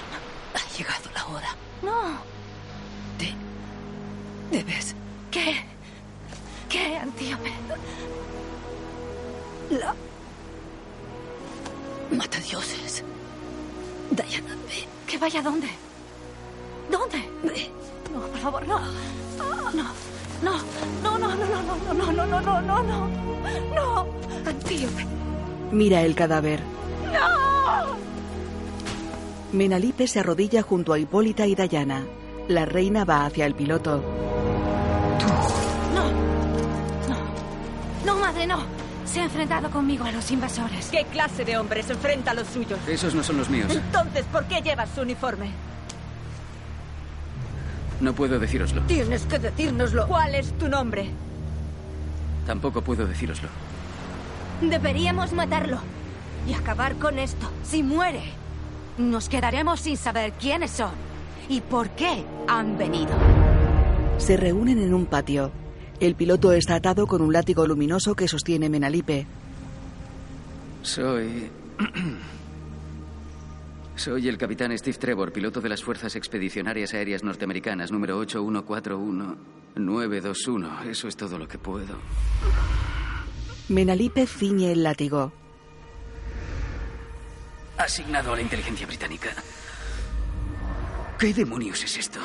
Ha 0.53 0.77
llegado 0.77 1.09
la 1.13 1.25
hora. 1.27 1.55
No. 1.81 2.17
Te... 3.17 3.33
Debes... 4.51 4.95
¿Qué? 5.31 5.65
¿Qué, 6.69 6.97
Antíope? 6.97 7.51
La... 9.71 9.93
Mata 12.11 12.39
dioses. 12.39 13.03
Diana, 14.11 14.55
ve. 14.67 14.87
¿Que 15.07 15.17
vaya 15.17 15.41
dónde? 15.41 15.67
¿Dónde? 16.89 17.29
Ve. 17.43 17.71
No, 18.13 18.21
por 18.27 18.39
favor, 18.39 18.67
no. 18.67 18.79
No. 18.79 19.91
No, 20.43 20.51
no, 21.01 21.17
no, 21.17 21.35
no, 21.35 21.35
no, 21.35 21.93
no, 21.93 22.11
no, 22.11 22.11
no, 22.11 22.25
no, 22.25 22.41
no, 22.41 22.61
no, 22.61 22.83
no. 22.83 23.07
No. 23.73 24.05
Antíope. 24.45 25.05
Mira 25.71 26.01
el 26.01 26.13
cadáver. 26.15 26.74
No. 27.15 27.95
Menalipe 29.53 30.07
se 30.07 30.19
arrodilla 30.19 30.61
junto 30.61 30.93
a 30.93 30.99
Hipólita 30.99 31.45
y 31.45 31.55
Dayana. 31.55 32.03
La 32.47 32.65
reina 32.65 33.05
va 33.05 33.25
hacia 33.25 33.45
el 33.45 33.55
piloto. 33.55 34.03
No. 35.93 36.11
No. 37.07 37.17
No, 38.05 38.19
madre, 38.19 38.45
no. 38.45 38.59
Se 39.05 39.21
ha 39.21 39.23
enfrentado 39.23 39.69
conmigo 39.71 40.03
a 40.03 40.11
los 40.11 40.29
invasores. 40.31 40.87
¿Qué 40.87 41.05
clase 41.05 41.45
de 41.45 41.57
hombre 41.57 41.83
se 41.83 41.93
enfrenta 41.93 42.31
a 42.31 42.33
los 42.33 42.47
suyos? 42.47 42.79
Esos 42.87 43.15
no 43.15 43.23
son 43.23 43.37
los 43.37 43.49
míos. 43.49 43.73
Entonces, 43.73 44.25
¿por 44.31 44.45
qué 44.45 44.61
llevas 44.61 44.89
su 44.93 45.01
uniforme? 45.01 45.51
No 48.01 48.13
puedo 48.13 48.39
decíroslo. 48.39 48.81
Tienes 48.81 49.25
que 49.25 49.39
decírnoslo. 49.39 50.07
¿Cuál 50.07 50.35
es 50.35 50.51
tu 50.57 50.67
nombre? 50.67 51.09
Tampoco 52.45 52.81
puedo 52.81 53.07
decíroslo. 53.07 53.47
Deberíamos 54.61 55.31
matarlo 55.31 55.79
y 56.47 56.53
acabar 56.53 56.95
con 56.95 57.19
esto. 57.19 57.49
Si 57.63 57.83
muere, 57.83 58.23
nos 58.97 59.29
quedaremos 59.29 59.81
sin 59.81 59.97
saber 59.97 60.33
quiénes 60.33 60.71
son 60.71 60.91
y 61.49 61.61
por 61.61 61.89
qué 61.91 62.25
han 62.47 62.77
venido. 62.77 63.13
Se 64.17 64.35
reúnen 64.37 64.79
en 64.79 64.93
un 64.93 65.05
patio. 65.05 65.51
El 65.99 66.15
piloto 66.15 66.51
está 66.51 66.75
atado 66.75 67.07
con 67.07 67.21
un 67.21 67.33
látigo 67.33 67.67
luminoso 67.67 68.15
que 68.15 68.27
sostiene 68.27 68.69
Menalipe. 68.69 69.25
Soy... 70.81 71.49
Soy 73.95 74.27
el 74.27 74.37
capitán 74.37 74.77
Steve 74.77 74.97
Trevor, 74.97 75.31
piloto 75.31 75.61
de 75.61 75.69
las 75.69 75.81
Fuerzas 75.81 76.17
Expedicionarias 76.17 76.93
Aéreas 76.93 77.23
Norteamericanas, 77.23 77.93
número 77.93 78.21
8141921. 78.25 80.87
Eso 80.87 81.07
es 81.07 81.15
todo 81.15 81.39
lo 81.39 81.47
que 81.47 81.57
puedo. 81.57 81.95
Menalipe 83.69 84.27
ciñe 84.27 84.73
el 84.73 84.83
látigo. 84.83 85.31
Asignado 87.77 88.33
a 88.33 88.35
la 88.35 88.41
inteligencia 88.41 88.87
británica. 88.87 89.29
¿Qué 91.19 91.33
demonios 91.33 91.83
es 91.83 91.97
esto? 91.97 92.19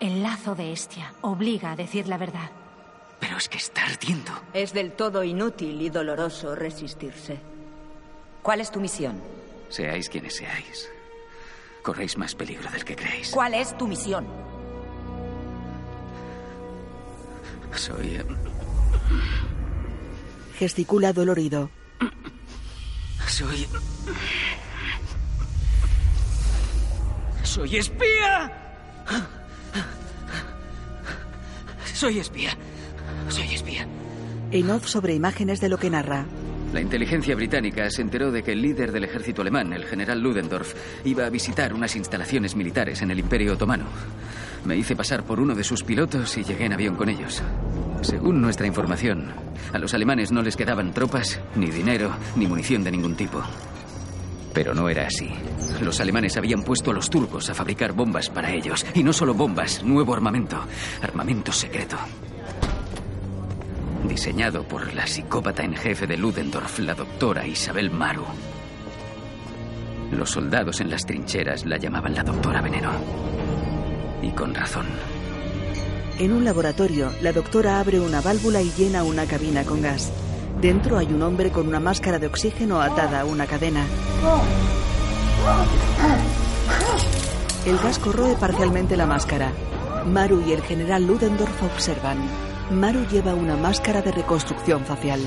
El 0.00 0.22
lazo 0.22 0.54
de 0.54 0.72
Estia 0.72 1.14
obliga 1.22 1.72
a 1.72 1.76
decir 1.76 2.08
la 2.08 2.18
verdad. 2.18 2.50
Pero 3.18 3.36
es 3.36 3.48
que 3.48 3.58
está 3.58 3.84
ardiendo. 3.84 4.32
Es 4.54 4.72
del 4.72 4.92
todo 4.92 5.22
inútil 5.24 5.80
y 5.82 5.90
doloroso 5.90 6.54
resistirse. 6.54 7.38
¿Cuál 8.42 8.60
es 8.60 8.70
tu 8.70 8.80
misión? 8.80 9.20
Seáis 9.68 10.08
quienes 10.08 10.36
seáis. 10.36 10.88
Corréis 11.82 12.16
más 12.16 12.34
peligro 12.34 12.70
del 12.70 12.84
que 12.84 12.96
creéis. 12.96 13.30
¿Cuál 13.30 13.54
es 13.54 13.76
tu 13.76 13.86
misión? 13.86 14.26
Soy... 17.74 18.16
eh, 18.16 18.24
Gesticula 20.58 21.12
dolorido. 21.12 21.70
Soy... 23.30 23.66
Soy 27.44 27.76
espía. 27.76 28.52
Soy 31.94 32.18
espía. 32.18 32.50
Soy 33.28 33.54
espía. 33.54 33.86
En 34.50 34.70
off 34.70 34.86
sobre 34.86 35.14
imágenes 35.14 35.60
de 35.60 35.68
lo 35.68 35.78
que 35.78 35.90
narra. 35.90 36.26
La 36.72 36.80
inteligencia 36.80 37.36
británica 37.36 37.88
se 37.90 38.02
enteró 38.02 38.32
de 38.32 38.42
que 38.42 38.52
el 38.52 38.62
líder 38.62 38.90
del 38.90 39.04
ejército 39.04 39.42
alemán, 39.42 39.72
el 39.72 39.84
general 39.84 40.20
Ludendorff, 40.20 40.74
iba 41.04 41.24
a 41.24 41.30
visitar 41.30 41.72
unas 41.72 41.94
instalaciones 41.94 42.56
militares 42.56 43.00
en 43.02 43.12
el 43.12 43.20
Imperio 43.20 43.52
Otomano. 43.52 43.86
Me 44.64 44.76
hice 44.76 44.94
pasar 44.94 45.24
por 45.24 45.40
uno 45.40 45.54
de 45.54 45.64
sus 45.64 45.82
pilotos 45.82 46.36
y 46.36 46.44
llegué 46.44 46.66
en 46.66 46.72
avión 46.74 46.94
con 46.94 47.08
ellos. 47.08 47.42
Según 48.02 48.40
nuestra 48.40 48.66
información, 48.66 49.32
a 49.72 49.78
los 49.78 49.94
alemanes 49.94 50.32
no 50.32 50.42
les 50.42 50.56
quedaban 50.56 50.92
tropas, 50.92 51.40
ni 51.54 51.66
dinero, 51.66 52.10
ni 52.36 52.46
munición 52.46 52.84
de 52.84 52.90
ningún 52.90 53.16
tipo. 53.16 53.42
Pero 54.52 54.74
no 54.74 54.88
era 54.88 55.06
así. 55.06 55.30
Los 55.80 56.00
alemanes 56.00 56.36
habían 56.36 56.62
puesto 56.62 56.90
a 56.90 56.94
los 56.94 57.08
turcos 57.08 57.48
a 57.50 57.54
fabricar 57.54 57.92
bombas 57.92 58.28
para 58.28 58.52
ellos. 58.52 58.84
Y 58.94 59.02
no 59.02 59.12
solo 59.12 59.32
bombas, 59.32 59.82
nuevo 59.84 60.12
armamento. 60.12 60.58
Armamento 61.02 61.52
secreto. 61.52 61.96
Diseñado 64.08 64.64
por 64.64 64.92
la 64.92 65.06
psicópata 65.06 65.62
en 65.62 65.76
jefe 65.76 66.06
de 66.06 66.16
Ludendorff, 66.16 66.80
la 66.80 66.94
doctora 66.94 67.46
Isabel 67.46 67.90
Maru. 67.90 68.24
Los 70.10 70.30
soldados 70.30 70.80
en 70.80 70.90
las 70.90 71.06
trincheras 71.06 71.64
la 71.64 71.76
llamaban 71.76 72.14
la 72.14 72.24
doctora 72.24 72.60
Veneno. 72.60 72.90
Y 74.22 74.30
con 74.30 74.54
razón. 74.54 74.86
En 76.18 76.32
un 76.32 76.44
laboratorio, 76.44 77.10
la 77.22 77.32
doctora 77.32 77.80
abre 77.80 77.98
una 77.98 78.20
válvula 78.20 78.60
y 78.60 78.70
llena 78.72 79.04
una 79.04 79.24
cabina 79.24 79.64
con 79.64 79.80
gas. 79.80 80.12
Dentro 80.60 80.98
hay 80.98 81.06
un 81.06 81.22
hombre 81.22 81.50
con 81.50 81.66
una 81.66 81.80
máscara 81.80 82.18
de 82.18 82.26
oxígeno 82.26 82.82
atada 82.82 83.22
a 83.22 83.24
una 83.24 83.46
cadena. 83.46 83.86
El 87.64 87.78
gas 87.78 87.98
corroe 87.98 88.34
parcialmente 88.34 88.96
la 88.96 89.06
máscara. 89.06 89.52
Maru 90.06 90.42
y 90.46 90.52
el 90.52 90.62
general 90.62 91.06
Ludendorff 91.06 91.62
observan. 91.62 92.18
Maru 92.70 93.06
lleva 93.06 93.34
una 93.34 93.56
máscara 93.56 94.02
de 94.02 94.12
reconstrucción 94.12 94.84
facial. 94.84 95.20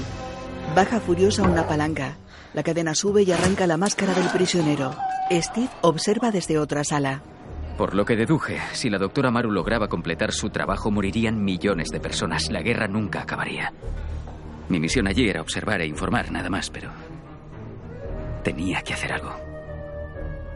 Baja 0.76 1.00
furiosa 1.00 1.42
una 1.44 1.68
palanca. 1.68 2.18
La 2.54 2.62
cadena 2.62 2.94
sube 2.94 3.24
y 3.24 3.32
arranca 3.32 3.66
la 3.66 3.78
máscara 3.78 4.14
del 4.14 4.30
prisionero. 4.30 4.96
Steve 5.32 5.70
observa 5.82 6.30
desde 6.30 6.60
otra 6.60 6.84
sala. 6.84 7.24
Por 7.78 7.96
lo 7.96 8.06
que 8.06 8.16
deduje, 8.16 8.60
si 8.74 8.90
la 8.90 9.00
doctora 9.00 9.32
Maru 9.32 9.52
lograba 9.52 9.88
completar 9.88 10.32
su 10.32 10.50
trabajo, 10.50 10.92
morirían 10.92 11.44
millones 11.44 11.90
de 11.90 12.00
personas. 12.00 12.52
La 12.52 12.62
guerra 12.62 12.88
nunca 12.88 13.22
acabaría. 13.22 13.74
Mi 14.70 14.80
misión 14.80 15.08
allí 15.08 15.28
era 15.28 15.42
observar 15.42 15.82
e 15.82 15.88
informar, 15.88 16.32
nada 16.32 16.50
más, 16.50 16.70
pero... 16.70 16.92
Tenía 18.44 18.82
que 18.82 18.94
hacer 18.94 19.14
algo. 19.14 19.34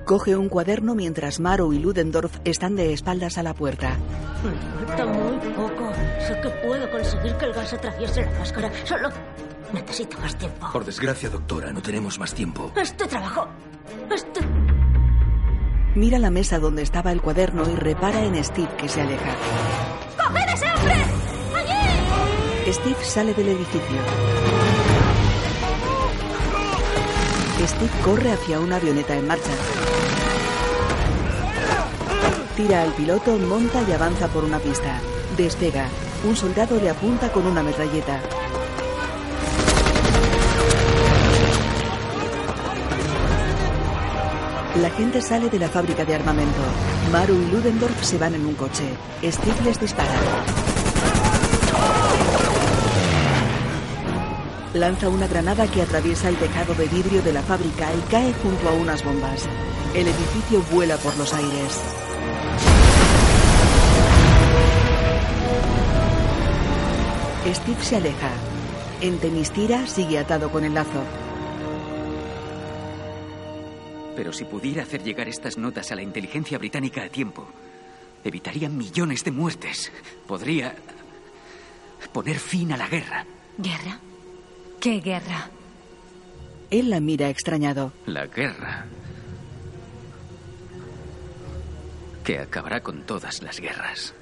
Coge 0.05 0.35
un 0.35 0.47
cuaderno 0.47 0.95
mientras 0.95 1.39
Maru 1.39 1.73
y 1.73 1.79
Ludendorff 1.79 2.39
están 2.45 2.75
de 2.75 2.93
espaldas 2.93 3.37
a 3.37 3.43
la 3.43 3.53
puerta. 3.53 3.97
Me 4.43 4.85
falta 4.85 5.05
muy 5.05 5.37
poco. 5.53 5.91
Sé 6.25 6.39
que 6.41 6.49
puedo 6.65 6.89
conseguir 6.89 7.35
que 7.35 7.45
el 7.45 7.53
gas 7.53 7.73
atraviese 7.73 8.25
la 8.25 8.39
máscara. 8.39 8.71
Solo 8.85 9.09
necesito 9.73 10.17
más 10.19 10.37
tiempo. 10.37 10.69
Por 10.71 10.85
desgracia, 10.85 11.29
doctora, 11.29 11.73
no 11.73 11.81
tenemos 11.81 12.19
más 12.19 12.33
tiempo. 12.33 12.71
Este 12.75 13.05
trabajo. 13.05 13.47
Este. 14.09 14.39
Mira 15.95 16.19
la 16.19 16.29
mesa 16.29 16.59
donde 16.59 16.83
estaba 16.83 17.11
el 17.11 17.21
cuaderno 17.21 17.69
y 17.69 17.75
repara 17.75 18.23
en 18.23 18.43
Steve 18.43 18.69
que 18.77 18.87
se 18.87 19.01
aleja. 19.01 19.35
¡Coged 20.17 20.47
a 20.47 20.53
ese 20.53 20.65
hombre! 20.71 20.95
¡Allí! 21.55 22.71
Steve 22.73 23.03
sale 23.03 23.33
del 23.33 23.49
edificio. 23.49 23.97
Steve 27.65 27.91
corre 28.03 28.31
hacia 28.31 28.59
una 28.59 28.75
avioneta 28.75 29.15
en 29.15 29.27
marcha. 29.27 29.51
Tira 32.55 32.83
al 32.83 32.91
piloto, 32.93 33.37
monta 33.37 33.81
y 33.87 33.91
avanza 33.91 34.27
por 34.27 34.43
una 34.43 34.59
pista. 34.59 34.99
Despega. 35.35 35.87
Un 36.27 36.35
soldado 36.35 36.79
le 36.79 36.89
apunta 36.89 37.31
con 37.31 37.45
una 37.45 37.61
metralleta. 37.61 38.19
La 44.75 44.91
gente 44.91 45.21
sale 45.21 45.49
de 45.49 45.57
la 45.57 45.69
fábrica 45.69 46.05
de 46.05 46.13
armamento. 46.13 46.61
Maru 47.11 47.33
y 47.33 47.51
Ludendorff 47.51 48.03
se 48.03 48.17
van 48.17 48.35
en 48.35 48.45
un 48.45 48.53
coche. 48.53 48.83
Steve 49.23 49.55
les 49.63 49.79
dispara. 49.79 50.11
Lanza 54.73 55.09
una 55.09 55.27
granada 55.27 55.65
que 55.65 55.81
atraviesa 55.81 56.29
el 56.29 56.35
tejado 56.35 56.75
de 56.75 56.85
vidrio 56.87 57.23
de 57.23 57.33
la 57.33 57.41
fábrica 57.41 57.87
y 57.91 58.11
cae 58.11 58.33
junto 58.33 58.69
a 58.69 58.73
unas 58.73 59.03
bombas. 59.03 59.47
El 59.95 60.07
edificio 60.07 60.61
vuela 60.71 60.97
por 60.97 61.17
los 61.17 61.33
aires. 61.33 61.81
Steve 67.51 67.81
se 67.83 67.95
aleja. 67.95 68.29
En 69.01 69.17
Temistira 69.17 69.87
sigue 69.87 70.19
atado 70.19 70.51
con 70.51 70.65
el 70.65 70.75
lazo. 70.75 71.01
Pero 74.17 74.33
si 74.33 74.45
pudiera 74.45 74.81
hacer 74.81 75.03
llegar 75.03 75.27
estas 75.29 75.59
notas 75.59 75.91
a 75.91 75.95
la 75.95 76.01
inteligencia 76.01 76.57
británica 76.57 77.03
a 77.03 77.07
tiempo, 77.07 77.47
evitaría 78.23 78.67
millones 78.67 79.23
de 79.23 79.29
muertes. 79.29 79.91
Podría 80.25 80.73
poner 82.11 82.39
fin 82.39 82.71
a 82.71 82.77
la 82.77 82.87
guerra. 82.87 83.27
¿Guerra? 83.59 83.99
¿Qué 84.81 85.01
guerra? 85.01 85.51
Él 86.71 86.89
la 86.89 86.99
mira 86.99 87.29
extrañado. 87.29 87.93
La 88.07 88.25
guerra. 88.25 88.87
Que 92.23 92.39
acabará 92.39 92.81
con 92.81 93.03
todas 93.03 93.43
las 93.43 93.59
guerras. 93.59 94.15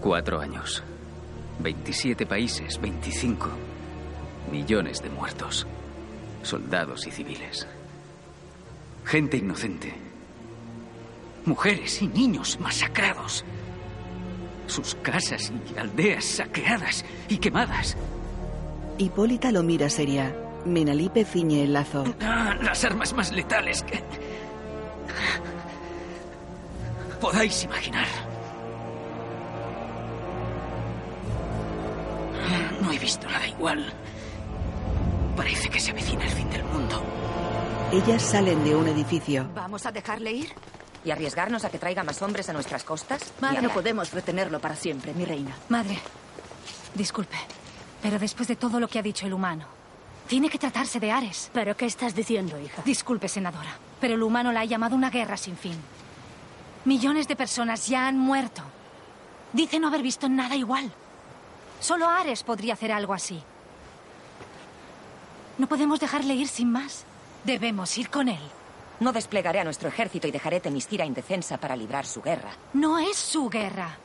Cuatro 0.00 0.40
años. 0.40 0.82
27 1.60 2.26
países, 2.26 2.80
25. 2.80 3.48
Millones 4.50 5.00
de 5.00 5.10
muertos. 5.10 5.64
Soldados 6.42 7.06
y 7.06 7.12
civiles. 7.12 7.68
Gente 9.04 9.36
inocente. 9.36 9.94
Mujeres 11.44 12.02
y 12.02 12.08
niños 12.08 12.58
masacrados. 12.60 13.44
Sus 14.66 14.94
casas 14.96 15.52
y 15.74 15.78
aldeas 15.78 16.24
saqueadas 16.24 17.04
y 17.28 17.38
quemadas. 17.38 17.96
Hipólita 18.98 19.50
lo 19.52 19.62
mira 19.62 19.90
seria. 19.90 20.34
Menalipe 20.64 21.24
ciñe 21.24 21.64
el 21.64 21.72
lazo. 21.72 22.04
Ah, 22.20 22.56
las 22.62 22.84
armas 22.84 23.12
más 23.12 23.32
letales 23.32 23.82
que 23.82 24.00
podáis 27.22 27.62
imaginar. 27.62 28.08
No 32.80 32.92
he 32.92 32.98
visto 32.98 33.28
nada 33.28 33.46
igual. 33.46 33.92
Parece 35.36 35.68
que 35.68 35.78
se 35.78 35.92
avecina 35.92 36.24
el 36.24 36.30
fin 36.30 36.50
del 36.50 36.64
mundo. 36.64 37.00
Ellas 37.92 38.22
salen 38.22 38.64
de 38.64 38.74
un 38.74 38.88
edificio. 38.88 39.46
¿Vamos 39.54 39.84
a 39.84 39.92
dejarle 39.92 40.32
ir? 40.32 40.48
¿Y 41.04 41.10
arriesgarnos 41.10 41.62
a 41.66 41.68
que 41.68 41.78
traiga 41.78 42.02
más 42.02 42.22
hombres 42.22 42.48
a 42.48 42.54
nuestras 42.54 42.84
costas? 42.84 43.34
Madre, 43.38 43.60
no 43.60 43.68
podemos 43.68 44.10
retenerlo 44.12 44.60
para 44.60 44.74
siempre, 44.74 45.12
mi 45.12 45.26
reina. 45.26 45.54
Madre, 45.68 45.98
disculpe, 46.94 47.36
pero 48.00 48.18
después 48.18 48.48
de 48.48 48.56
todo 48.56 48.80
lo 48.80 48.88
que 48.88 48.98
ha 48.98 49.02
dicho 49.02 49.26
el 49.26 49.34
humano, 49.34 49.66
tiene 50.26 50.48
que 50.48 50.58
tratarse 50.58 51.00
de 51.00 51.10
Ares. 51.12 51.50
¿Pero 51.52 51.76
qué 51.76 51.84
estás 51.84 52.14
diciendo, 52.14 52.58
hija? 52.58 52.80
Disculpe, 52.82 53.28
senadora, 53.28 53.76
pero 54.00 54.14
el 54.14 54.22
humano 54.22 54.52
la 54.52 54.60
ha 54.60 54.64
llamado 54.64 54.96
una 54.96 55.10
guerra 55.10 55.36
sin 55.36 55.58
fin. 55.58 55.76
Millones 56.86 57.28
de 57.28 57.36
personas 57.36 57.88
ya 57.88 58.08
han 58.08 58.18
muerto. 58.18 58.62
Dice 59.52 59.78
no 59.78 59.88
haber 59.88 60.00
visto 60.00 60.30
nada 60.30 60.56
igual. 60.56 60.90
Solo 61.78 62.08
Ares 62.08 62.42
podría 62.42 62.72
hacer 62.72 62.90
algo 62.90 63.12
así. 63.12 63.42
No 65.58 65.66
podemos 65.66 66.00
dejarle 66.00 66.32
ir 66.32 66.48
sin 66.48 66.72
más. 66.72 67.04
Debemos 67.44 67.96
ir 67.98 68.08
con 68.08 68.28
él. 68.28 68.38
No 69.00 69.12
desplegaré 69.12 69.58
a 69.58 69.64
nuestro 69.64 69.88
ejército 69.88 70.28
y 70.28 70.30
dejaré 70.30 70.60
Temistira 70.60 71.04
indefensa 71.04 71.58
para 71.58 71.74
librar 71.74 72.06
su 72.06 72.22
guerra. 72.22 72.50
No 72.74 72.98
es 72.98 73.16
su 73.16 73.48
guerra. 73.48 73.96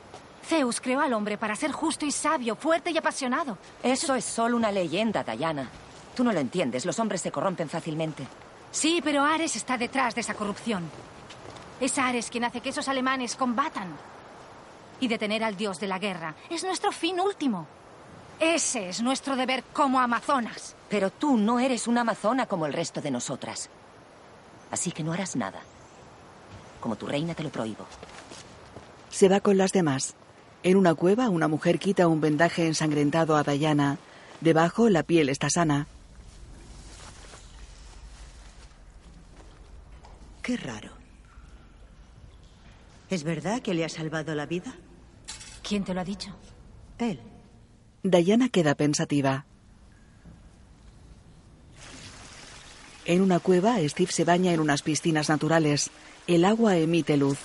Zeus 0.43 0.81
creó 0.81 1.01
al 1.01 1.13
hombre 1.13 1.37
para 1.37 1.55
ser 1.55 1.71
justo 1.71 2.05
y 2.05 2.11
sabio, 2.11 2.55
fuerte 2.55 2.89
y 2.89 2.97
apasionado. 2.97 3.57
Eso 3.83 4.15
es 4.15 4.25
solo 4.25 4.57
una 4.57 4.71
leyenda, 4.71 5.23
Diana. 5.23 5.69
Tú 6.15 6.23
no 6.23 6.31
lo 6.31 6.39
entiendes. 6.39 6.85
Los 6.85 6.97
hombres 6.97 7.21
se 7.21 7.31
corrompen 7.31 7.69
fácilmente. 7.69 8.25
Sí, 8.71 9.01
pero 9.03 9.23
Ares 9.23 9.55
está 9.55 9.77
detrás 9.77 10.15
de 10.15 10.21
esa 10.21 10.33
corrupción. 10.33 10.89
Es 11.79 11.99
Ares 11.99 12.31
quien 12.31 12.45
hace 12.45 12.61
que 12.61 12.69
esos 12.69 12.87
alemanes 12.87 13.35
combatan. 13.35 13.89
Y 14.99 15.07
detener 15.07 15.43
al 15.43 15.55
dios 15.55 15.79
de 15.79 15.87
la 15.87 15.99
guerra 15.99 16.33
es 16.49 16.63
nuestro 16.63 16.91
fin 16.91 17.19
último. 17.19 17.67
Ese 18.39 18.89
es 18.89 19.01
nuestro 19.01 19.35
deber 19.35 19.63
como 19.73 19.99
amazonas. 19.99 20.75
Pero 20.89 21.09
tú 21.09 21.37
no 21.37 21.59
eres 21.59 21.87
una 21.87 22.01
amazona 22.01 22.45
como 22.45 22.65
el 22.65 22.73
resto 22.73 23.01
de 23.01 23.11
nosotras. 23.11 23.69
Así 24.71 24.91
que 24.91 25.03
no 25.03 25.13
harás 25.13 25.35
nada. 25.35 25.59
Como 26.79 26.95
tu 26.95 27.07
reina 27.07 27.33
te 27.33 27.43
lo 27.43 27.49
prohíbo. 27.49 27.85
Se 29.09 29.27
va 29.27 29.39
con 29.39 29.57
las 29.57 29.71
demás. 29.71 30.15
En 30.63 30.77
una 30.77 30.93
cueva, 30.93 31.29
una 31.29 31.47
mujer 31.47 31.79
quita 31.79 32.07
un 32.07 32.21
vendaje 32.21 32.67
ensangrentado 32.67 33.35
a 33.35 33.43
Diana. 33.43 33.97
Debajo, 34.41 34.89
la 34.89 35.03
piel 35.03 35.29
está 35.29 35.49
sana. 35.49 35.87
Qué 40.43 40.57
raro. 40.57 40.91
¿Es 43.09 43.23
verdad 43.23 43.61
que 43.61 43.73
le 43.73 43.85
ha 43.85 43.89
salvado 43.89 44.35
la 44.35 44.45
vida? 44.45 44.75
¿Quién 45.63 45.83
te 45.83 45.93
lo 45.93 46.01
ha 46.01 46.05
dicho? 46.05 46.35
Él. 46.99 47.19
Diana 48.03 48.49
queda 48.49 48.75
pensativa. 48.75 49.45
En 53.05 53.21
una 53.21 53.39
cueva, 53.39 53.77
Steve 53.87 54.11
se 54.11 54.25
baña 54.25 54.53
en 54.53 54.59
unas 54.59 54.81
piscinas 54.81 55.29
naturales. 55.29 55.89
El 56.27 56.43
agua 56.43 56.77
emite 56.77 57.15
luz. 57.15 57.39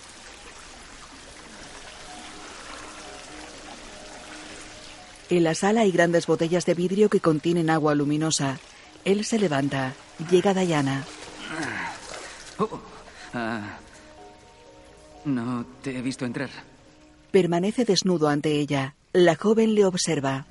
En 5.30 5.44
la 5.44 5.54
sala 5.54 5.82
hay 5.82 5.92
grandes 5.92 6.26
botellas 6.26 6.66
de 6.66 6.74
vidrio 6.74 7.08
que 7.08 7.20
contienen 7.20 7.70
agua 7.70 7.94
luminosa. 7.94 8.58
Él 9.04 9.24
se 9.24 9.38
levanta. 9.38 9.94
Llega 10.30 10.52
Diana. 10.52 11.04
Oh, 12.58 12.80
ah, 13.32 13.78
no 15.24 15.64
te 15.82 15.96
he 15.96 16.02
visto 16.02 16.26
entrar. 16.26 16.50
Permanece 17.30 17.84
desnudo 17.84 18.28
ante 18.28 18.58
ella. 18.58 18.94
La 19.12 19.36
joven 19.36 19.74
le 19.74 19.84
observa. 19.84 20.46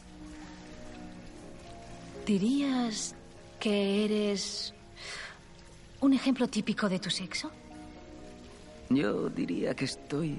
¿Dirías 2.25 3.15
que 3.59 4.05
eres 4.05 4.73
un 5.99 6.13
ejemplo 6.13 6.47
típico 6.47 6.87
de 6.87 6.99
tu 6.99 7.09
sexo? 7.09 7.51
Yo 8.89 9.29
diría 9.29 9.73
que 9.73 9.85
estoy 9.85 10.35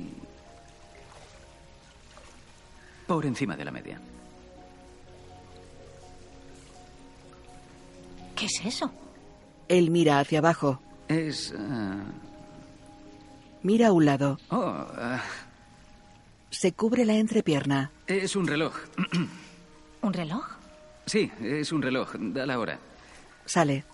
por 3.07 3.27
encima 3.27 3.57
de 3.57 3.65
la 3.65 3.71
media. 3.73 4.01
¿Qué 8.37 8.47
es 8.47 8.61
eso? 8.65 8.91
Él 9.69 9.91
mira 9.91 10.21
hacia 10.21 10.39
abajo. 10.39 10.81
Es... 11.09 11.53
ah, 11.59 12.05
Mira 13.65 13.89
a 13.89 13.93
un 13.93 14.05
lado. 14.05 14.39
oh, 14.51 14.61
ah, 14.97 15.23
Se 16.53 16.73
cubre 16.73 17.07
la 17.07 17.15
entrepierna. 17.15 17.91
es 18.07 18.37
un 18.37 18.47
reloj. 18.47 18.75
¿Un 20.03 20.13
reloj? 20.13 20.45
Sí, 21.07 21.33
es 21.41 21.73
un 21.73 21.81
reloj. 21.81 22.13
Da 22.15 22.45
la 22.45 22.59
hora. 22.59 22.79
Sale. 23.47 23.85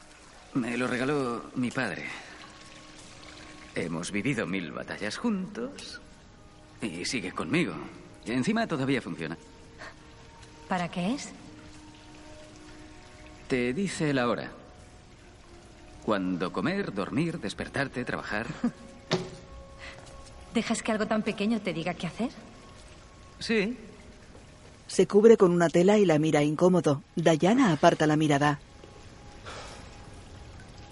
Me 0.54 0.76
lo 0.76 0.88
regaló 0.88 1.50
mi 1.54 1.70
padre. 1.70 2.04
Hemos 3.76 4.10
vivido 4.10 4.44
mil 4.44 4.72
batallas 4.72 5.16
juntos 5.16 6.00
y 6.82 7.04
sigue 7.04 7.30
conmigo. 7.30 7.74
Y 8.26 8.32
encima 8.32 8.66
todavía 8.66 9.00
funciona. 9.00 9.38
¿Para 10.68 10.88
qué 10.90 11.14
es? 11.14 11.30
Te 13.46 13.72
dice 13.72 14.12
la 14.12 14.28
hora. 14.28 14.50
Cuando 16.04 16.52
comer, 16.52 16.92
dormir, 16.92 17.38
despertarte, 17.38 18.04
trabajar. 18.04 18.48
¿Dejas 20.54 20.82
que 20.82 20.92
algo 20.92 21.06
tan 21.06 21.22
pequeño 21.22 21.60
te 21.60 21.72
diga 21.72 21.94
qué 21.94 22.06
hacer? 22.06 22.30
Sí. 23.38 23.76
Se 24.86 25.06
cubre 25.06 25.36
con 25.36 25.52
una 25.52 25.68
tela 25.68 25.98
y 25.98 26.06
la 26.06 26.18
mira 26.18 26.42
incómodo. 26.42 27.02
Diana 27.14 27.72
aparta 27.72 28.06
la 28.06 28.16
mirada. 28.16 28.58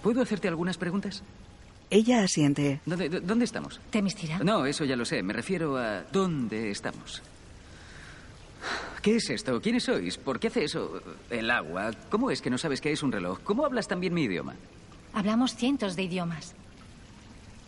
¿Puedo 0.03 0.21
hacerte 0.21 0.47
algunas 0.47 0.77
preguntas? 0.77 1.23
Ella 1.89 2.21
asiente. 2.23 2.79
¿Dónde, 2.85 3.09
dó- 3.09 3.21
dónde 3.21 3.45
estamos? 3.45 3.79
¿Temistira? 3.89 4.39
No, 4.39 4.65
eso 4.65 4.85
ya 4.85 4.95
lo 4.95 5.05
sé. 5.05 5.23
Me 5.23 5.33
refiero 5.33 5.77
a 5.77 6.03
dónde 6.11 6.69
estamos. 6.69 7.21
¿Qué 9.01 9.15
es 9.15 9.29
esto? 9.29 9.59
¿Quiénes 9.61 9.83
sois? 9.85 10.17
¿Por 10.17 10.39
qué 10.39 10.47
hace 10.47 10.65
eso? 10.65 11.01
El 11.29 11.49
agua. 11.49 11.91
¿Cómo 12.09 12.29
es 12.29 12.41
que 12.41 12.49
no 12.49 12.57
sabes 12.57 12.81
qué 12.81 12.91
es 12.91 13.03
un 13.03 13.11
reloj? 13.11 13.39
¿Cómo 13.43 13.65
hablas 13.65 13.87
también 13.87 14.13
mi 14.13 14.23
idioma? 14.23 14.55
Hablamos 15.13 15.55
cientos 15.55 15.95
de 15.95 16.03
idiomas. 16.03 16.53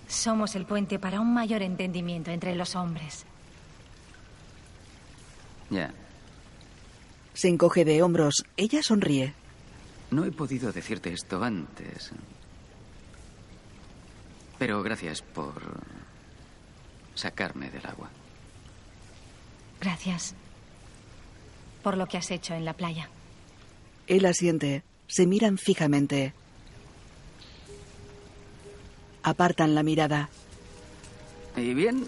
Somos 0.09 0.55
el 0.55 0.65
puente 0.65 0.97
para 0.97 1.21
un 1.21 1.33
mayor 1.33 1.61
entendimiento 1.61 2.31
entre 2.31 2.55
los 2.55 2.75
hombres. 2.75 3.25
Ya. 5.69 5.93
Se 7.35 7.47
encoge 7.47 7.85
de 7.85 8.01
hombros. 8.01 8.43
Ella 8.57 8.81
sonríe. 8.81 9.33
No 10.09 10.25
he 10.25 10.31
podido 10.31 10.71
decirte 10.71 11.13
esto 11.13 11.43
antes. 11.43 12.11
Pero 14.57 14.81
gracias 14.81 15.21
por 15.21 15.53
sacarme 17.13 17.69
del 17.69 17.85
agua. 17.85 18.09
Gracias 19.79 20.33
por 21.83 21.97
lo 21.97 22.07
que 22.07 22.17
has 22.17 22.31
hecho 22.31 22.55
en 22.55 22.65
la 22.65 22.73
playa. 22.73 23.09
Él 24.07 24.25
asiente. 24.25 24.83
Se 25.07 25.27
miran 25.27 25.59
fijamente. 25.59 26.33
Apartan 29.23 29.75
la 29.75 29.83
mirada. 29.83 30.29
¿Y 31.55 31.73
bien? 31.73 32.07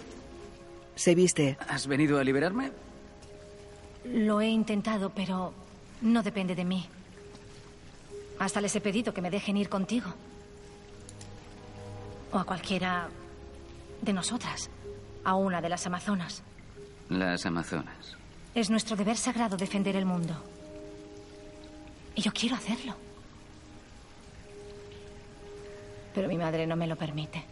Se 0.95 1.15
viste. 1.15 1.57
¿Has 1.67 1.87
venido 1.87 2.19
a 2.19 2.23
liberarme? 2.23 2.71
Lo 4.05 4.41
he 4.41 4.47
intentado, 4.47 5.09
pero 5.11 5.53
no 6.01 6.23
depende 6.23 6.55
de 6.55 6.65
mí. 6.65 6.87
Hasta 8.39 8.61
les 8.61 8.75
he 8.75 8.81
pedido 8.81 9.13
que 9.13 9.21
me 9.21 9.29
dejen 9.29 9.57
ir 9.57 9.69
contigo. 9.69 10.13
O 12.31 12.39
a 12.39 12.43
cualquiera 12.45 13.09
de 14.01 14.13
nosotras. 14.13 14.69
A 15.23 15.35
una 15.35 15.61
de 15.61 15.69
las 15.69 15.85
Amazonas. 15.85 16.41
Las 17.09 17.45
Amazonas. 17.45 18.17
Es 18.55 18.69
nuestro 18.69 18.95
deber 18.95 19.17
sagrado 19.17 19.57
defender 19.57 19.95
el 19.95 20.05
mundo. 20.05 20.33
Y 22.15 22.21
yo 22.21 22.31
quiero 22.31 22.55
hacerlo. 22.55 22.95
Pero 26.13 26.27
mi 26.27 26.37
madre 26.37 26.67
no 26.67 26.75
me 26.75 26.87
lo 26.87 26.95
permite. 26.95 27.43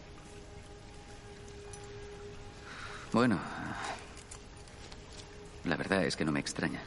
Bueno, 3.12 3.38
la 5.64 5.76
verdad 5.76 6.04
es 6.04 6.16
que 6.16 6.24
no 6.24 6.32
me 6.32 6.40
extraña. 6.40 6.80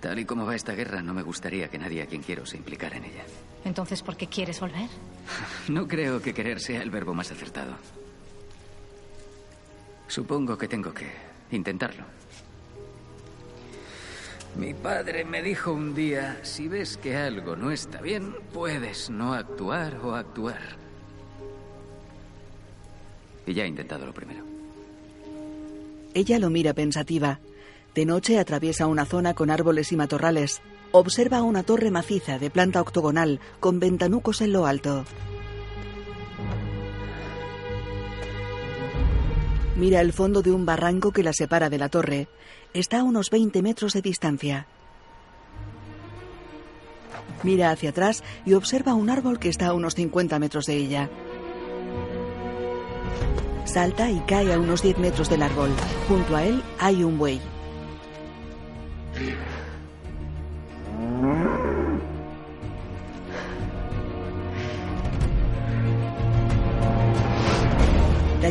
Tal 0.00 0.18
y 0.18 0.24
como 0.24 0.46
va 0.46 0.54
esta 0.54 0.72
guerra, 0.72 1.02
no 1.02 1.14
me 1.14 1.22
gustaría 1.22 1.68
que 1.68 1.78
nadie 1.78 2.02
a 2.02 2.06
quien 2.06 2.22
quiero 2.22 2.46
se 2.46 2.56
implicara 2.56 2.96
en 2.96 3.04
ella. 3.04 3.24
Entonces, 3.64 4.02
¿por 4.02 4.16
qué 4.16 4.28
quieres 4.28 4.60
volver? 4.60 4.88
No 5.68 5.88
creo 5.88 6.22
que 6.22 6.32
querer 6.32 6.60
sea 6.60 6.82
el 6.82 6.90
verbo 6.90 7.12
más 7.12 7.32
acertado. 7.32 7.74
Supongo 10.06 10.56
que 10.56 10.68
tengo 10.68 10.94
que 10.94 11.10
intentarlo. 11.50 12.04
Mi 14.58 14.72
padre 14.72 15.24
me 15.24 15.42
dijo 15.42 15.72
un 15.72 15.94
día, 15.94 16.38
si 16.42 16.66
ves 16.66 16.96
que 16.96 17.14
algo 17.16 17.56
no 17.56 17.70
está 17.70 18.00
bien, 18.00 18.34
puedes 18.54 19.10
no 19.10 19.34
actuar 19.34 19.98
o 20.02 20.14
actuar. 20.14 20.60
Y 23.46 23.52
ya 23.52 23.64
he 23.64 23.68
intentado 23.68 24.06
lo 24.06 24.14
primero. 24.14 24.44
Ella 26.14 26.38
lo 26.38 26.48
mira 26.48 26.72
pensativa. 26.72 27.38
De 27.94 28.06
noche 28.06 28.38
atraviesa 28.38 28.86
una 28.86 29.04
zona 29.04 29.34
con 29.34 29.50
árboles 29.50 29.92
y 29.92 29.96
matorrales. 29.96 30.62
Observa 30.90 31.42
una 31.42 31.62
torre 31.62 31.90
maciza 31.90 32.38
de 32.38 32.48
planta 32.48 32.80
octogonal 32.80 33.40
con 33.60 33.78
ventanucos 33.78 34.40
en 34.40 34.52
lo 34.52 34.64
alto. 34.66 35.04
Mira 39.76 40.00
el 40.00 40.14
fondo 40.14 40.40
de 40.40 40.52
un 40.52 40.64
barranco 40.64 41.12
que 41.12 41.22
la 41.22 41.34
separa 41.34 41.68
de 41.68 41.76
la 41.76 41.90
torre. 41.90 42.28
Está 42.74 43.00
a 43.00 43.04
unos 43.04 43.30
20 43.30 43.62
metros 43.62 43.92
de 43.92 44.02
distancia. 44.02 44.66
Mira 47.42 47.70
hacia 47.70 47.90
atrás 47.90 48.22
y 48.44 48.54
observa 48.54 48.94
un 48.94 49.10
árbol 49.10 49.38
que 49.38 49.48
está 49.48 49.66
a 49.66 49.74
unos 49.74 49.94
50 49.94 50.38
metros 50.38 50.66
de 50.66 50.76
ella. 50.76 51.10
Salta 53.64 54.10
y 54.10 54.20
cae 54.20 54.52
a 54.52 54.58
unos 54.58 54.82
10 54.82 54.98
metros 54.98 55.28
del 55.28 55.42
árbol. 55.42 55.70
Junto 56.08 56.36
a 56.36 56.44
él 56.44 56.62
hay 56.78 57.02
un 57.02 57.18
buey. 57.18 57.40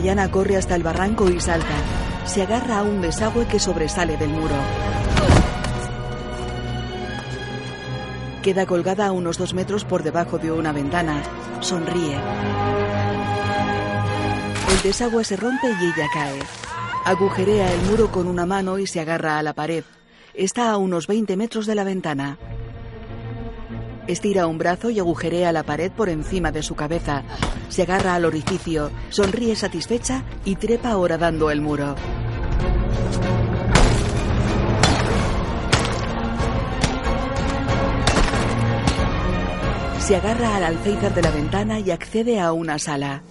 Diana 0.05 0.29
corre 0.29 0.55
hasta 0.55 0.75
el 0.75 0.83
barranco 0.83 1.31
y 1.31 1.39
salta. 1.39 2.04
Se 2.25 2.41
agarra 2.41 2.79
a 2.79 2.83
un 2.83 3.01
desagüe 3.01 3.47
que 3.47 3.59
sobresale 3.59 4.17
del 4.17 4.29
muro. 4.29 4.55
Queda 8.41 8.65
colgada 8.65 9.07
a 9.07 9.11
unos 9.11 9.37
dos 9.37 9.53
metros 9.53 9.85
por 9.85 10.03
debajo 10.03 10.37
de 10.37 10.51
una 10.51 10.71
ventana. 10.71 11.23
Sonríe. 11.61 12.19
El 14.71 14.81
desagüe 14.83 15.23
se 15.23 15.35
rompe 15.35 15.67
y 15.67 15.85
ella 15.85 16.07
cae. 16.13 16.39
Agujerea 17.05 17.71
el 17.71 17.81
muro 17.83 18.11
con 18.11 18.27
una 18.27 18.45
mano 18.45 18.79
y 18.79 18.87
se 18.87 18.99
agarra 18.99 19.37
a 19.37 19.43
la 19.43 19.53
pared. 19.53 19.83
Está 20.33 20.71
a 20.71 20.77
unos 20.77 21.07
20 21.07 21.37
metros 21.37 21.65
de 21.65 21.75
la 21.75 21.83
ventana. 21.83 22.37
Estira 24.07 24.45
un 24.45 24.59
brazo 24.59 24.91
y 24.91 24.99
agujerea 24.99 25.51
la 25.51 25.63
pared 25.63 25.91
por 25.91 26.09
encima 26.09 26.51
de 26.51 26.61
su 26.61 26.75
cabeza. 26.75 27.23
Se 27.69 27.81
agarra 27.81 28.13
al 28.13 28.25
orificio, 28.25 28.91
sonríe 29.09 29.55
satisfecha 29.55 30.23
y 30.45 30.55
trepa 30.55 30.95
horadando 30.95 31.49
el 31.49 31.61
muro. 31.61 31.95
Se 39.99 40.15
agarra 40.15 40.55
al 40.55 40.63
alféizar 40.65 41.15
de 41.15 41.21
la 41.23 41.31
ventana 41.31 41.79
y 41.79 41.89
accede 41.89 42.39
a 42.39 42.53
una 42.53 42.77
sala. 42.77 43.23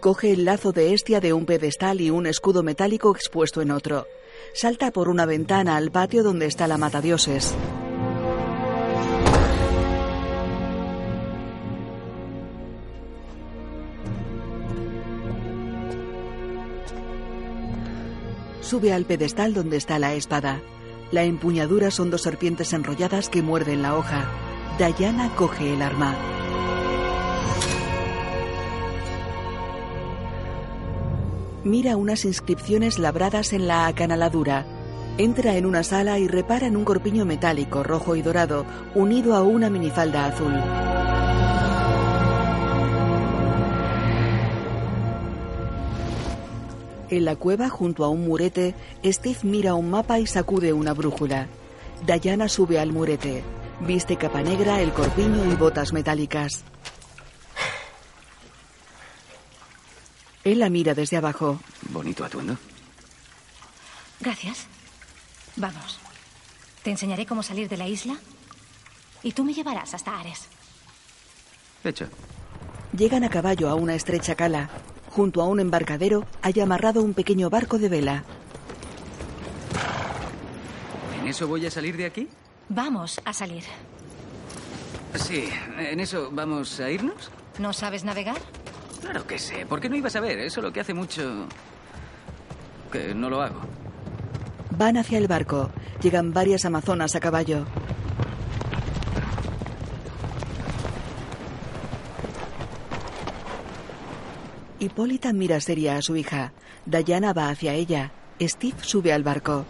Coge 0.00 0.32
el 0.32 0.46
lazo 0.46 0.72
de 0.72 0.94
estia 0.94 1.20
de 1.20 1.34
un 1.34 1.44
pedestal 1.44 2.00
y 2.00 2.08
un 2.08 2.26
escudo 2.26 2.62
metálico 2.62 3.10
expuesto 3.10 3.60
en 3.60 3.72
otro. 3.72 4.06
Salta 4.54 4.90
por 4.90 5.08
una 5.08 5.26
ventana 5.26 5.76
al 5.76 5.90
patio 5.90 6.22
donde 6.22 6.46
está 6.46 6.66
la 6.66 6.78
matadioses. 6.78 7.54
Sube 18.60 18.92
al 18.92 19.06
pedestal 19.06 19.54
donde 19.54 19.78
está 19.78 19.98
la 19.98 20.12
espada. 20.14 20.60
La 21.10 21.24
empuñadura 21.24 21.90
son 21.90 22.10
dos 22.10 22.20
serpientes 22.20 22.74
enrolladas 22.74 23.30
que 23.30 23.40
muerden 23.40 23.80
la 23.80 23.96
hoja. 23.96 24.30
Diana 24.78 25.34
coge 25.36 25.72
el 25.72 25.80
arma. 25.80 26.14
Mira 31.68 31.98
unas 31.98 32.24
inscripciones 32.24 32.98
labradas 32.98 33.52
en 33.52 33.68
la 33.68 33.86
acanaladura. 33.86 34.64
Entra 35.18 35.58
en 35.58 35.66
una 35.66 35.82
sala 35.82 36.18
y 36.18 36.26
repara 36.26 36.66
en 36.66 36.78
un 36.78 36.84
corpiño 36.86 37.26
metálico 37.26 37.82
rojo 37.82 38.16
y 38.16 38.22
dorado 38.22 38.64
unido 38.94 39.34
a 39.34 39.42
una 39.42 39.68
minifalda 39.68 40.24
azul. 40.24 40.54
En 47.10 47.26
la 47.26 47.36
cueva, 47.36 47.68
junto 47.68 48.02
a 48.02 48.08
un 48.08 48.24
murete, 48.24 48.74
Steve 49.04 49.40
mira 49.42 49.74
un 49.74 49.90
mapa 49.90 50.18
y 50.18 50.26
sacude 50.26 50.72
una 50.72 50.94
brújula. 50.94 51.48
Diana 52.06 52.48
sube 52.48 52.78
al 52.78 52.94
murete. 52.94 53.42
Viste 53.86 54.16
capa 54.16 54.40
negra, 54.40 54.80
el 54.80 54.94
corpiño 54.94 55.44
y 55.44 55.54
botas 55.54 55.92
metálicas. 55.92 56.64
Él 60.48 60.60
la 60.60 60.70
mira 60.70 60.94
desde 60.94 61.18
abajo. 61.18 61.60
Bonito 61.90 62.24
atuendo. 62.24 62.56
Gracias. 64.18 64.66
Vamos. 65.56 65.98
Te 66.82 66.90
enseñaré 66.90 67.26
cómo 67.26 67.42
salir 67.42 67.68
de 67.68 67.76
la 67.76 67.86
isla 67.86 68.16
y 69.22 69.32
tú 69.32 69.44
me 69.44 69.52
llevarás 69.52 69.92
hasta 69.92 70.18
Ares. 70.18 70.46
Hecho. 71.84 72.08
Llegan 72.96 73.24
a 73.24 73.28
caballo 73.28 73.68
a 73.68 73.74
una 73.74 73.94
estrecha 73.94 74.36
cala. 74.36 74.70
Junto 75.10 75.42
a 75.42 75.44
un 75.44 75.60
embarcadero 75.60 76.26
hay 76.40 76.58
amarrado 76.60 77.02
un 77.02 77.12
pequeño 77.12 77.50
barco 77.50 77.78
de 77.78 77.90
vela. 77.90 78.24
¿En 81.20 81.28
eso 81.28 81.46
voy 81.46 81.66
a 81.66 81.70
salir 81.70 81.94
de 81.98 82.06
aquí? 82.06 82.26
Vamos 82.70 83.20
a 83.26 83.34
salir. 83.34 83.64
Sí, 85.14 85.46
¿en 85.76 86.00
eso 86.00 86.30
vamos 86.32 86.80
a 86.80 86.90
irnos? 86.90 87.30
¿No 87.58 87.74
sabes 87.74 88.02
navegar? 88.04 88.38
Claro 89.00 89.26
que 89.26 89.38
sé. 89.38 89.66
¿Por 89.66 89.80
qué 89.80 89.88
no 89.88 89.96
iba 89.96 90.08
a 90.08 90.10
saber? 90.10 90.38
Eso 90.38 90.60
lo 90.60 90.72
que 90.72 90.80
hace 90.80 90.94
mucho... 90.94 91.46
que 92.92 93.14
no 93.14 93.30
lo 93.30 93.42
hago. 93.42 93.60
Van 94.70 94.96
hacia 94.96 95.18
el 95.18 95.28
barco. 95.28 95.70
Llegan 96.02 96.32
varias 96.32 96.64
amazonas 96.64 97.14
a 97.16 97.20
caballo. 97.20 97.64
Hipólita 104.80 105.32
mira 105.32 105.60
seria 105.60 105.96
a 105.96 106.02
su 106.02 106.16
hija. 106.16 106.52
Dayana 106.86 107.32
va 107.32 107.50
hacia 107.50 107.74
ella. 107.74 108.12
Steve 108.40 108.76
sube 108.82 109.12
al 109.12 109.24
barco. 109.24 109.66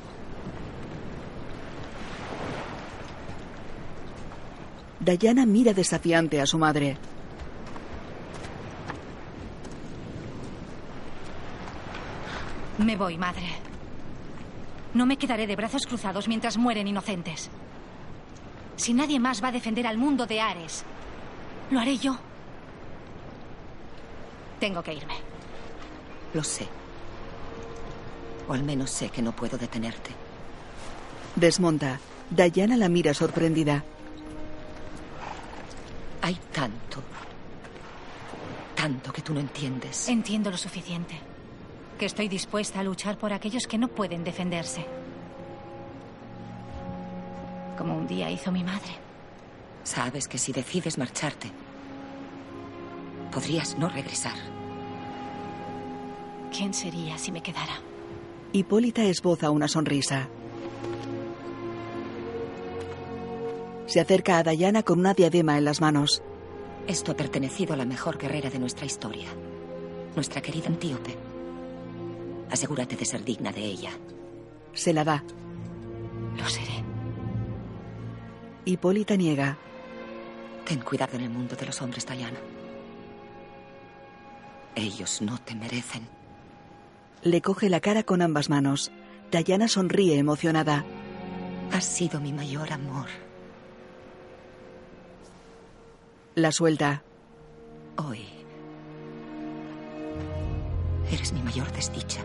Diana 5.00 5.46
mira 5.46 5.72
desafiante 5.72 6.40
a 6.40 6.46
su 6.46 6.58
madre. 6.58 6.98
Me 12.78 12.96
voy, 12.96 13.18
madre. 13.18 13.46
No 14.94 15.04
me 15.04 15.16
quedaré 15.16 15.46
de 15.46 15.56
brazos 15.56 15.86
cruzados 15.86 16.28
mientras 16.28 16.56
mueren 16.56 16.88
inocentes. 16.88 17.50
Si 18.76 18.94
nadie 18.94 19.18
más 19.18 19.42
va 19.42 19.48
a 19.48 19.52
defender 19.52 19.86
al 19.86 19.98
mundo 19.98 20.26
de 20.26 20.40
Ares, 20.40 20.84
lo 21.70 21.80
haré 21.80 21.98
yo. 21.98 22.16
Tengo 24.60 24.82
que 24.82 24.94
irme. 24.94 25.14
Lo 26.34 26.42
sé. 26.44 26.68
O 28.48 28.52
al 28.52 28.62
menos 28.62 28.90
sé 28.90 29.10
que 29.10 29.22
no 29.22 29.32
puedo 29.32 29.58
detenerte. 29.58 30.10
Desmonta. 31.36 32.00
Diana 32.30 32.76
la 32.76 32.88
mira 32.88 33.14
sorprendida. 33.14 33.84
Hay 36.22 36.38
tanto. 36.52 37.02
Tanto 38.74 39.12
que 39.12 39.22
tú 39.22 39.34
no 39.34 39.40
entiendes. 39.40 40.08
Entiendo 40.08 40.50
lo 40.50 40.56
suficiente. 40.56 41.18
Que 41.98 42.06
estoy 42.06 42.28
dispuesta 42.28 42.78
a 42.78 42.84
luchar 42.84 43.18
por 43.18 43.32
aquellos 43.32 43.66
que 43.66 43.76
no 43.76 43.88
pueden 43.88 44.22
defenderse. 44.22 44.86
Como 47.76 47.96
un 47.96 48.06
día 48.06 48.30
hizo 48.30 48.52
mi 48.52 48.62
madre. 48.62 48.92
Sabes 49.82 50.28
que 50.28 50.38
si 50.38 50.52
decides 50.52 50.96
marcharte, 50.96 51.50
podrías 53.32 53.76
no 53.78 53.88
regresar. 53.88 54.36
¿Quién 56.56 56.72
sería 56.72 57.18
si 57.18 57.32
me 57.32 57.42
quedara? 57.42 57.80
Hipólita 58.52 59.02
esboza 59.02 59.50
una 59.50 59.66
sonrisa. 59.66 60.28
Se 63.86 64.00
acerca 64.00 64.38
a 64.38 64.42
Diana 64.44 64.82
con 64.84 65.00
una 65.00 65.14
diadema 65.14 65.58
en 65.58 65.64
las 65.64 65.80
manos. 65.80 66.22
Esto 66.86 67.12
ha 67.12 67.16
pertenecido 67.16 67.74
a 67.74 67.76
la 67.76 67.84
mejor 67.84 68.18
guerrera 68.18 68.50
de 68.50 68.58
nuestra 68.58 68.86
historia, 68.86 69.28
nuestra 70.14 70.40
querida 70.40 70.68
Antíope. 70.68 71.27
Asegúrate 72.50 72.96
de 72.96 73.04
ser 73.04 73.24
digna 73.24 73.52
de 73.52 73.64
ella. 73.64 73.90
Se 74.72 74.92
la 74.92 75.04
da. 75.04 75.22
Lo 76.36 76.48
seré. 76.48 76.84
Hipólita 78.64 79.16
niega. 79.16 79.56
Ten 80.64 80.80
cuidado 80.80 81.16
en 81.16 81.22
el 81.22 81.30
mundo 81.30 81.56
de 81.56 81.66
los 81.66 81.80
hombres, 81.80 82.06
Diana. 82.06 82.38
Ellos 84.74 85.22
no 85.22 85.38
te 85.38 85.54
merecen. 85.54 86.06
Le 87.22 87.40
coge 87.42 87.68
la 87.68 87.80
cara 87.80 88.02
con 88.02 88.22
ambas 88.22 88.48
manos. 88.48 88.92
Diana 89.30 89.68
sonríe 89.68 90.18
emocionada. 90.18 90.84
Has 91.72 91.84
sido 91.84 92.20
mi 92.20 92.32
mayor 92.32 92.72
amor. 92.72 93.08
La 96.34 96.52
suelta. 96.52 97.02
Hoy. 97.96 98.24
Eres 101.10 101.32
mi 101.32 101.42
mayor 101.42 101.72
desdicha. 101.72 102.22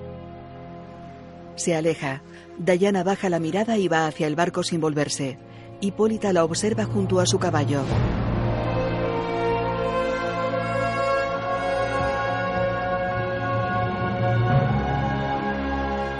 Se 1.55 1.75
aleja. 1.75 2.21
Diana 2.57 3.03
baja 3.03 3.29
la 3.29 3.39
mirada 3.39 3.77
y 3.77 3.87
va 3.87 4.07
hacia 4.07 4.27
el 4.27 4.35
barco 4.35 4.63
sin 4.63 4.81
volverse. 4.81 5.37
Hipólita 5.81 6.33
la 6.33 6.43
observa 6.43 6.85
junto 6.85 7.19
a 7.19 7.25
su 7.25 7.39
caballo. 7.39 7.83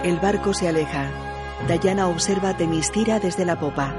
El 0.04 0.18
barco 0.20 0.52
se 0.52 0.68
aleja. 0.68 1.08
Diana 1.66 2.08
observa 2.08 2.54
Temistira 2.56 3.18
desde 3.18 3.46
la 3.46 3.58
popa. 3.58 3.94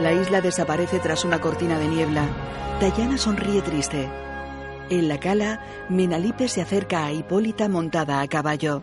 La 0.00 0.12
isla 0.12 0.40
desaparece 0.40 0.98
tras 0.98 1.24
una 1.24 1.40
cortina 1.40 1.78
de 1.78 1.88
niebla. 1.88 2.26
Diana 2.80 3.16
sonríe 3.16 3.62
triste. 3.62 4.10
En 4.90 5.08
la 5.08 5.18
cala, 5.18 5.60
Menalipe 5.88 6.48
se 6.48 6.60
acerca 6.60 7.06
a 7.06 7.12
Hipólita 7.12 7.68
montada 7.68 8.20
a 8.20 8.28
caballo. 8.28 8.82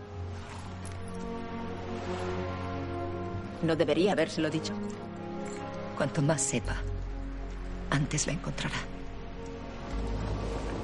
No 3.62 3.76
debería 3.76 4.14
habérselo 4.14 4.49
dicho. 4.49 4.74
Cuanto 5.95 6.22
más 6.22 6.41
sepa, 6.41 6.78
antes 7.91 8.26
la 8.26 8.34
encontrará. 8.34 8.78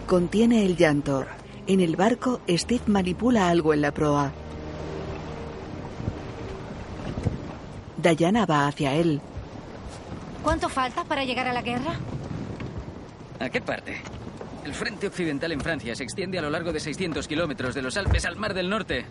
Contiene 0.06 0.66
el 0.66 0.78
llanto. 0.78 1.26
En 1.66 1.82
el 1.82 1.96
barco, 1.96 2.40
Steve 2.48 2.84
manipula 2.86 3.50
algo 3.50 3.74
en 3.74 3.82
la 3.82 3.92
proa. 3.92 4.32
Diana 7.98 8.46
va 8.46 8.68
hacia 8.68 8.94
él. 8.94 9.20
¿Cuánto 10.44 10.70
falta 10.70 11.04
para 11.04 11.26
llegar 11.26 11.48
a 11.48 11.54
la 11.54 11.62
guerra? 11.62 11.96
¿A 13.40 13.50
qué 13.50 13.60
parte? 13.60 14.02
El 14.68 14.74
frente 14.74 15.08
occidental 15.08 15.54
en 15.54 15.62
Francia 15.62 15.96
se 15.96 16.04
extiende 16.04 16.40
a 16.40 16.42
lo 16.42 16.50
largo 16.50 16.74
de 16.74 16.82
600 16.82 17.26
kilómetros 17.26 17.74
de 17.74 17.82
los 17.82 17.96
Alpes 17.96 18.26
al 18.26 18.36
Mar 18.36 18.54
del 18.54 18.70
Norte. 18.70 19.06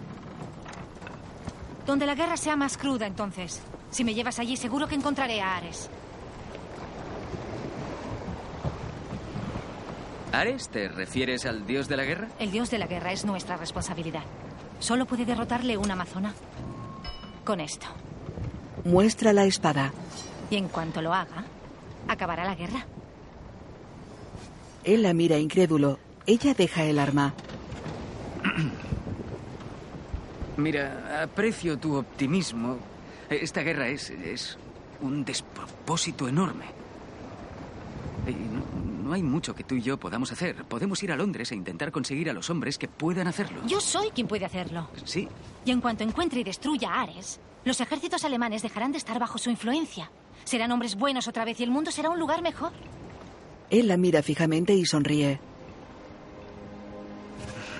Donde 1.87 2.05
la 2.05 2.15
guerra 2.15 2.37
sea 2.37 2.57
más 2.57 2.77
cruda, 2.77 3.07
entonces. 3.07 3.63
Si 3.89 4.05
me 4.05 4.13
llevas 4.13 4.39
allí, 4.39 4.59
seguro 4.59 4.87
que 4.87 4.97
encontraré 4.97 5.41
a 5.41 5.57
Ares. 5.57 5.89
¿Ares? 10.31 10.69
¿Te 10.69 10.89
refieres 10.89 11.47
al 11.47 11.67
dios 11.67 11.89
de 11.89 11.97
la 11.97 12.05
guerra? 12.05 12.29
El 12.39 12.51
dios 12.51 12.71
de 12.71 12.77
la 12.77 12.87
guerra 12.87 13.13
es 13.13 13.25
nuestra 13.25 13.57
responsabilidad. 13.57 14.25
Solo 14.79 15.07
puede 15.07 15.25
derrotarle 15.25 15.79
una 15.79 15.95
amazona. 15.95 16.35
Con 17.47 17.61
esto. 17.61 17.87
Muestra 18.85 19.33
la 19.33 19.47
espada. 19.47 19.91
Y 20.51 20.57
en 20.57 20.69
cuanto 20.69 21.01
lo 21.01 21.15
haga, 21.15 21.45
acabará 22.09 22.45
la 22.45 22.55
guerra. 22.55 22.85
Él 24.87 25.03
la 25.03 25.13
mira 25.13 25.37
incrédulo. 25.37 25.99
Ella 26.27 26.55
deja 26.55 26.85
el 26.85 27.01
arma. 27.01 27.35
Mira, 30.57 31.23
aprecio 31.25 31.77
tu 31.77 31.97
optimismo. 31.97 32.79
Esta 33.29 33.63
guerra 33.63 33.89
es, 33.89 34.11
es 34.11 34.57
un 35.01 35.25
despropósito 35.25 36.29
enorme. 36.29 36.67
Y 38.29 38.33
no, 38.33 39.09
no 39.09 39.13
hay 39.13 39.25
mucho 39.25 39.57
que 39.57 39.65
tú 39.65 39.75
y 39.75 39.83
yo 39.83 39.99
podamos 39.99 40.31
hacer. 40.31 40.65
Podemos 40.65 41.03
ir 41.03 41.11
a 41.11 41.17
Londres 41.17 41.51
e 41.51 41.57
intentar 41.57 41.91
conseguir 41.91 42.31
a 42.31 42.33
los 42.33 42.49
hombres 42.49 42.79
que 42.79 42.87
puedan 42.87 43.27
hacerlo. 43.27 43.63
Yo 43.67 43.81
soy 43.81 44.11
quien 44.11 44.29
puede 44.29 44.45
hacerlo. 44.45 44.89
Sí. 45.05 45.29
Y 45.65 45.73
en 45.73 45.81
cuanto 45.81 46.05
encuentre 46.05 46.41
y 46.41 46.45
destruya 46.45 46.95
a 46.95 47.03
Ares, 47.03 47.41
los 47.65 47.81
ejércitos 47.81 48.25
alemanes 48.25 48.63
dejarán 48.63 48.93
de 48.93 48.99
estar 48.99 49.19
bajo 49.19 49.39
su 49.39 49.51
influencia. 49.51 50.13
Serán 50.45 50.71
hombres 50.71 50.95
buenos 50.95 51.27
otra 51.27 51.45
vez 51.45 51.59
y 51.59 51.65
el 51.65 51.73
mundo 51.73 51.91
será 51.91 52.09
un 52.09 52.21
lugar 52.21 52.41
mejor. 52.41 52.71
Él 53.71 53.89
la 53.89 53.97
mira 53.97 54.23
fijamente 54.23 54.75
y 54.75 54.85
sonríe. 54.87 55.41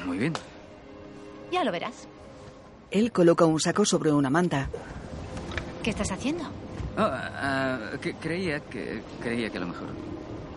Muy 0.05 0.19
bien. 0.19 0.33
Ya 1.53 1.65
lo 1.65 1.73
verás. 1.73 2.09
Él 2.91 3.13
coloca 3.13 3.45
un 3.45 3.61
saco 3.61 3.85
sobre 3.85 4.13
una 4.13 4.31
manta. 4.31 4.69
¿Qué 5.83 5.91
estás 5.91 6.11
haciendo? 6.11 6.45
Oh, 6.99 7.01
ah, 7.03 7.79
que- 8.01 8.15
creía 8.15 8.61
que 8.61 9.03
creía 9.21 9.51
que 9.51 9.59
a 9.59 9.61
lo 9.61 9.67
mejor 9.69 9.89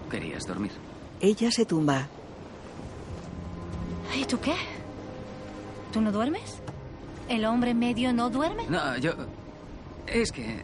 querías 0.09 0.45
dormir. 0.47 0.71
Ella 1.19 1.51
se 1.51 1.65
tumba. 1.65 2.07
¿Y 4.17 4.25
tú 4.25 4.39
qué? 4.39 4.55
¿Tú 5.91 6.01
no 6.01 6.11
duermes? 6.11 6.59
¿El 7.27 7.45
hombre 7.45 7.73
medio 7.73 8.13
no 8.13 8.29
duerme? 8.29 8.63
No, 8.69 8.97
yo 8.97 9.11
es 10.07 10.31
que 10.31 10.63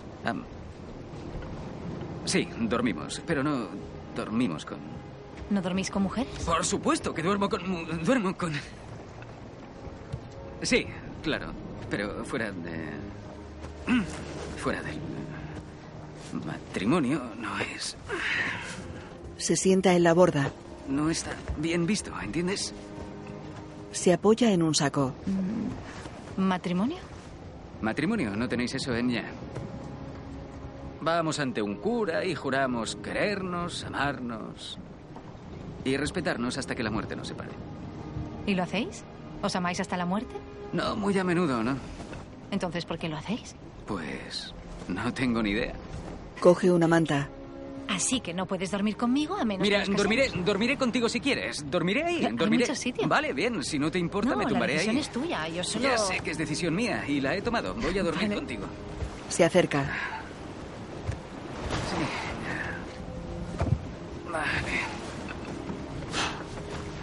sí, 2.26 2.48
dormimos, 2.62 3.22
pero 3.28 3.44
no 3.44 3.68
dormimos 4.16 4.66
con 4.66 4.80
¿No 5.50 5.62
dormís 5.62 5.92
con 5.92 6.04
mujeres? 6.04 6.34
Por 6.44 6.66
supuesto 6.66 7.14
que 7.14 7.22
duermo 7.22 7.50
con 7.50 8.04
duermo 8.04 8.36
con 8.36 8.54
Sí, 10.62 10.88
claro, 11.22 11.52
pero 11.90 12.26
fuera 12.26 12.52
de 12.52 12.90
fuera 14.58 14.82
del 14.82 14.98
matrimonio 16.46 17.22
no 17.38 17.60
es 17.60 17.96
Se 19.38 19.56
sienta 19.56 19.94
en 19.94 20.04
la 20.04 20.14
borda. 20.14 20.52
no 20.88 21.10
está 21.10 21.32
bien 21.58 21.86
visto, 21.86 22.12
¿entiendes? 22.22 22.74
Se 23.92 24.12
apoya 24.14 24.52
en 24.52 24.64
un 24.64 24.74
saco. 24.76 25.14
¿Matrimonio? 26.38 26.98
Matrimonio, 27.82 28.36
¿no 28.36 28.48
tenéis 28.50 28.74
eso 28.76 28.96
en 28.96 29.10
ya? 29.10 29.26
Vamos 31.06 31.38
ante 31.40 31.62
un 31.62 31.76
cura 31.76 32.26
y 32.26 32.34
juramos 32.34 32.96
querernos, 32.96 33.84
amarnos 33.84 34.80
y 35.84 35.98
respetarnos 35.98 36.58
hasta 36.58 36.74
que 36.74 36.82
la 36.82 36.90
muerte 36.90 37.16
nos 37.16 37.28
separe. 37.28 37.52
¿Y 38.48 38.56
lo 38.56 38.64
hacéis? 38.64 39.04
¿Os 39.44 39.56
amáis 39.56 39.80
hasta 39.80 39.98
la 39.98 40.08
muerte? 40.08 40.34
No 40.74 40.96
muy 40.96 41.16
a 41.20 41.24
menudo, 41.24 41.62
¿no? 41.62 41.78
Entonces, 42.50 42.86
¿por 42.86 42.98
qué 42.98 43.08
lo 43.08 43.18
hacéis? 43.18 43.56
Pues 43.86 44.52
no 44.88 45.14
tengo 45.14 45.44
ni 45.44 45.52
idea. 45.52 45.74
Coge 46.40 46.72
una 46.72 46.88
manta. 46.88 47.30
Así 47.88 48.20
que 48.20 48.34
no 48.34 48.48
puedes 48.48 48.72
dormir 48.72 48.98
conmigo 48.98 49.36
a 49.38 49.46
menos 49.46 49.62
Mira, 49.62 49.84
que 49.84 49.90
nos 49.92 49.98
dormiré, 50.02 50.32
dormiré 50.44 50.76
contigo 50.76 51.08
si 51.08 51.20
quieres. 51.20 51.70
Dormiré 51.70 52.02
ahí. 52.04 52.26
Hay 52.26 52.34
dormiré. 52.36 52.64
muchos 52.64 52.80
sitios. 52.80 53.08
Vale, 53.08 53.32
bien. 53.32 53.64
Si 53.64 53.78
no 53.78 53.92
te 53.92 54.00
importa, 54.00 54.32
No, 54.32 54.38
me 54.38 54.46
la 54.46 54.50
tumbaré 54.50 54.74
decisión 54.74 54.96
ahí. 54.96 55.02
es 55.04 55.12
tuya. 55.12 55.48
Yo 55.50 55.64
solo... 55.64 55.84
Ya 55.88 56.00
sé 56.00 56.20
que 56.22 56.32
es 56.32 56.38
decisión 56.40 56.74
mía 56.74 57.04
y 57.08 57.22
la 57.22 57.36
he 57.36 57.44
tomado. 57.44 57.76
Voy 57.76 57.96
a 58.00 58.02
dormir 58.02 58.24
Vale. 58.24 58.36
contigo. 58.38 58.66
Se 59.30 59.46
acerca. 59.46 59.86
Vale. 64.36 64.80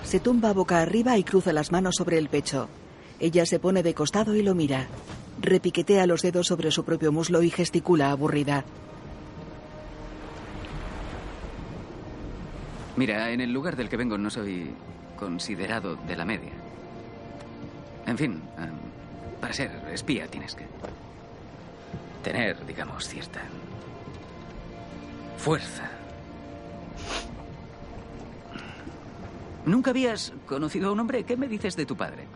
Se 0.05 0.21
tumba 0.21 0.53
boca 0.53 0.83
arriba 0.83 1.17
y 1.17 1.25
cruza 1.25 1.55
las 1.55 1.73
manos 1.73 1.95
sobre 1.97 2.19
el 2.19 2.29
pecho. 2.29 2.69
Ella 3.21 3.47
se 3.47 3.59
pone 3.59 3.83
de 3.83 3.95
costado 3.95 4.35
y 4.35 4.43
lo 4.43 4.55
mira. 4.55 4.87
Repiquetea 5.41 6.07
los 6.07 6.21
dedos 6.21 6.47
sobre 6.47 6.71
su 6.71 6.85
propio 6.85 7.11
muslo 7.11 7.43
y 7.43 7.49
gesticula 7.49 8.11
aburrida. 8.11 8.65
Mira, 12.97 13.31
en 13.31 13.41
el 13.41 13.51
lugar 13.51 13.77
del 13.77 13.89
que 13.89 13.97
vengo 13.97 14.19
no 14.19 14.29
soy 14.29 14.75
considerado 15.19 15.97
de 15.97 16.17
la 16.17 16.27
media. 16.27 16.53
En 18.07 18.19
fin, 18.19 18.43
em, 18.59 19.41
para 19.41 19.55
ser 19.55 19.71
espía 19.91 20.27
tienes 20.27 20.55
que 20.55 20.67
tener, 22.23 22.67
digamos, 22.67 23.09
cierta 23.09 23.41
fuerza. 25.39 26.02
¿Nunca 29.65 29.91
habías 29.91 30.33
conocido 30.47 30.89
a 30.89 30.93
un 30.93 31.01
hombre? 31.01 31.25
¿Qué 31.25 31.37
me 31.37 31.47
dices 31.47 31.77
de 31.77 31.87
tu 31.87 31.97
padre? 31.97 32.27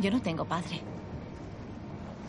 Yo 0.00 0.10
no 0.10 0.20
tengo 0.20 0.44
padre. 0.44 0.80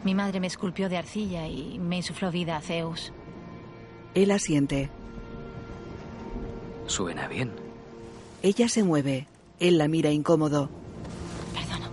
Mi 0.03 0.15
madre 0.15 0.39
me 0.39 0.47
esculpió 0.47 0.89
de 0.89 0.97
arcilla 0.97 1.47
y 1.47 1.80
me 1.80 1.97
insufló 1.97 2.32
vida 2.32 2.57
a 2.57 2.61
Zeus. 2.61 3.11
Él 4.13 4.32
asiente. 4.32 4.89
Suena 6.88 7.28
bien. 7.28 7.51
Ella 8.41 8.67
se 8.67 8.84
mueve. 8.84 9.28
Él 9.59 9.78
la 9.78 9.88
mira 9.88 10.11
incómodo. 10.11 10.69
Perdona. 11.53 11.89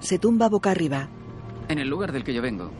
Se 0.00 0.18
tumba 0.18 0.48
boca 0.48 0.70
arriba. 0.70 1.08
En 1.68 1.78
el 1.78 1.88
lugar 1.88 2.12
del 2.12 2.24
que 2.24 2.34
yo 2.34 2.42
vengo, 2.42 2.70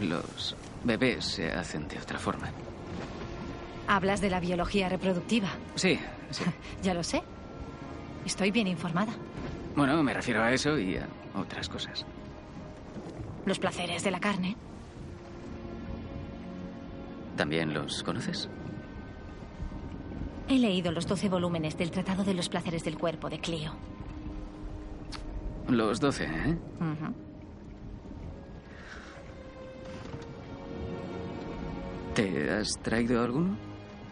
los 0.00 0.56
bebés 0.84 1.24
se 1.24 1.50
hacen 1.52 1.86
de 1.88 1.98
otra 1.98 2.18
forma. 2.18 2.50
Hablas 3.86 4.20
de 4.20 4.30
la 4.30 4.40
biología 4.40 4.88
reproductiva. 4.88 5.48
Sí, 5.74 5.98
sí. 6.34 6.44
Ya 6.82 6.94
lo 6.94 7.02
sé. 7.02 7.22
Estoy 8.24 8.50
bien 8.50 8.66
informada. 8.66 9.12
Bueno, 9.76 10.02
me 10.02 10.14
refiero 10.14 10.42
a 10.42 10.52
eso 10.52 10.78
y 10.78 10.96
a 10.96 11.06
otras 11.34 11.68
cosas. 11.68 12.04
Los 13.44 13.58
placeres 13.58 14.02
de 14.04 14.10
la 14.10 14.20
carne. 14.20 14.56
¿También 17.36 17.74
los 17.74 18.02
conoces? 18.02 18.48
He 20.48 20.58
leído 20.58 20.92
los 20.92 21.06
12 21.06 21.28
volúmenes 21.28 21.76
del 21.76 21.90
Tratado 21.90 22.22
de 22.22 22.34
los 22.34 22.48
Placeres 22.48 22.84
del 22.84 22.96
Cuerpo 22.98 23.28
de 23.28 23.38
Clio. 23.38 23.72
Los 25.68 25.98
doce, 26.00 26.24
¿eh? 26.24 26.56
Ujú. 26.80 27.14
¿Te 32.14 32.50
has 32.50 32.68
traído 32.82 33.22
alguno? 33.22 33.56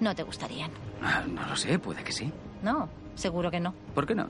No 0.01 0.14
te 0.14 0.23
gustarían. 0.23 0.70
Ah, 1.03 1.24
no 1.26 1.46
lo 1.46 1.57
sé, 1.57 1.78
puede 1.78 2.05
que 2.05 2.12
sí. 2.12 2.30
No, 2.62 2.88
seguro 3.14 3.50
que 3.50 3.61
no. 3.61 3.74
¿Por 3.94 4.07
qué 4.07 4.14
no? 4.14 4.28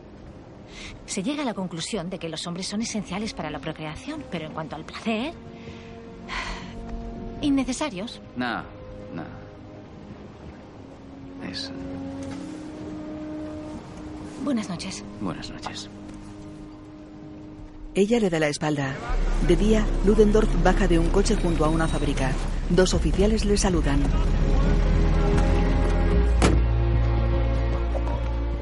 Se 1.06 1.22
llega 1.22 1.42
a 1.42 1.46
la 1.46 1.54
conclusión 1.54 2.08
de 2.08 2.18
que 2.18 2.28
los 2.28 2.46
hombres 2.46 2.66
son 2.66 2.80
esenciales 2.80 3.34
para 3.34 3.50
la 3.50 3.58
procreación, 3.58 4.24
pero 4.30 4.46
en 4.46 4.52
cuanto 4.52 4.76
al 4.76 4.84
placer... 4.84 5.34
Innecesarios. 7.42 8.20
No, 8.36 8.62
no. 9.12 9.24
Es... 11.48 11.70
Buenas 14.44 14.68
noches. 14.68 15.04
Buenas 15.20 15.50
noches. 15.50 15.90
Ella 17.94 18.20
le 18.20 18.30
da 18.30 18.40
la 18.40 18.48
espalda. 18.48 18.94
De 19.46 19.56
día, 19.56 19.84
Ludendorff 20.06 20.48
baja 20.62 20.88
de 20.88 20.98
un 20.98 21.10
coche 21.10 21.36
junto 21.36 21.64
a 21.64 21.68
una 21.68 21.86
fábrica. 21.86 22.32
Dos 22.70 22.94
oficiales 22.94 23.44
le 23.44 23.56
saludan. 23.56 24.00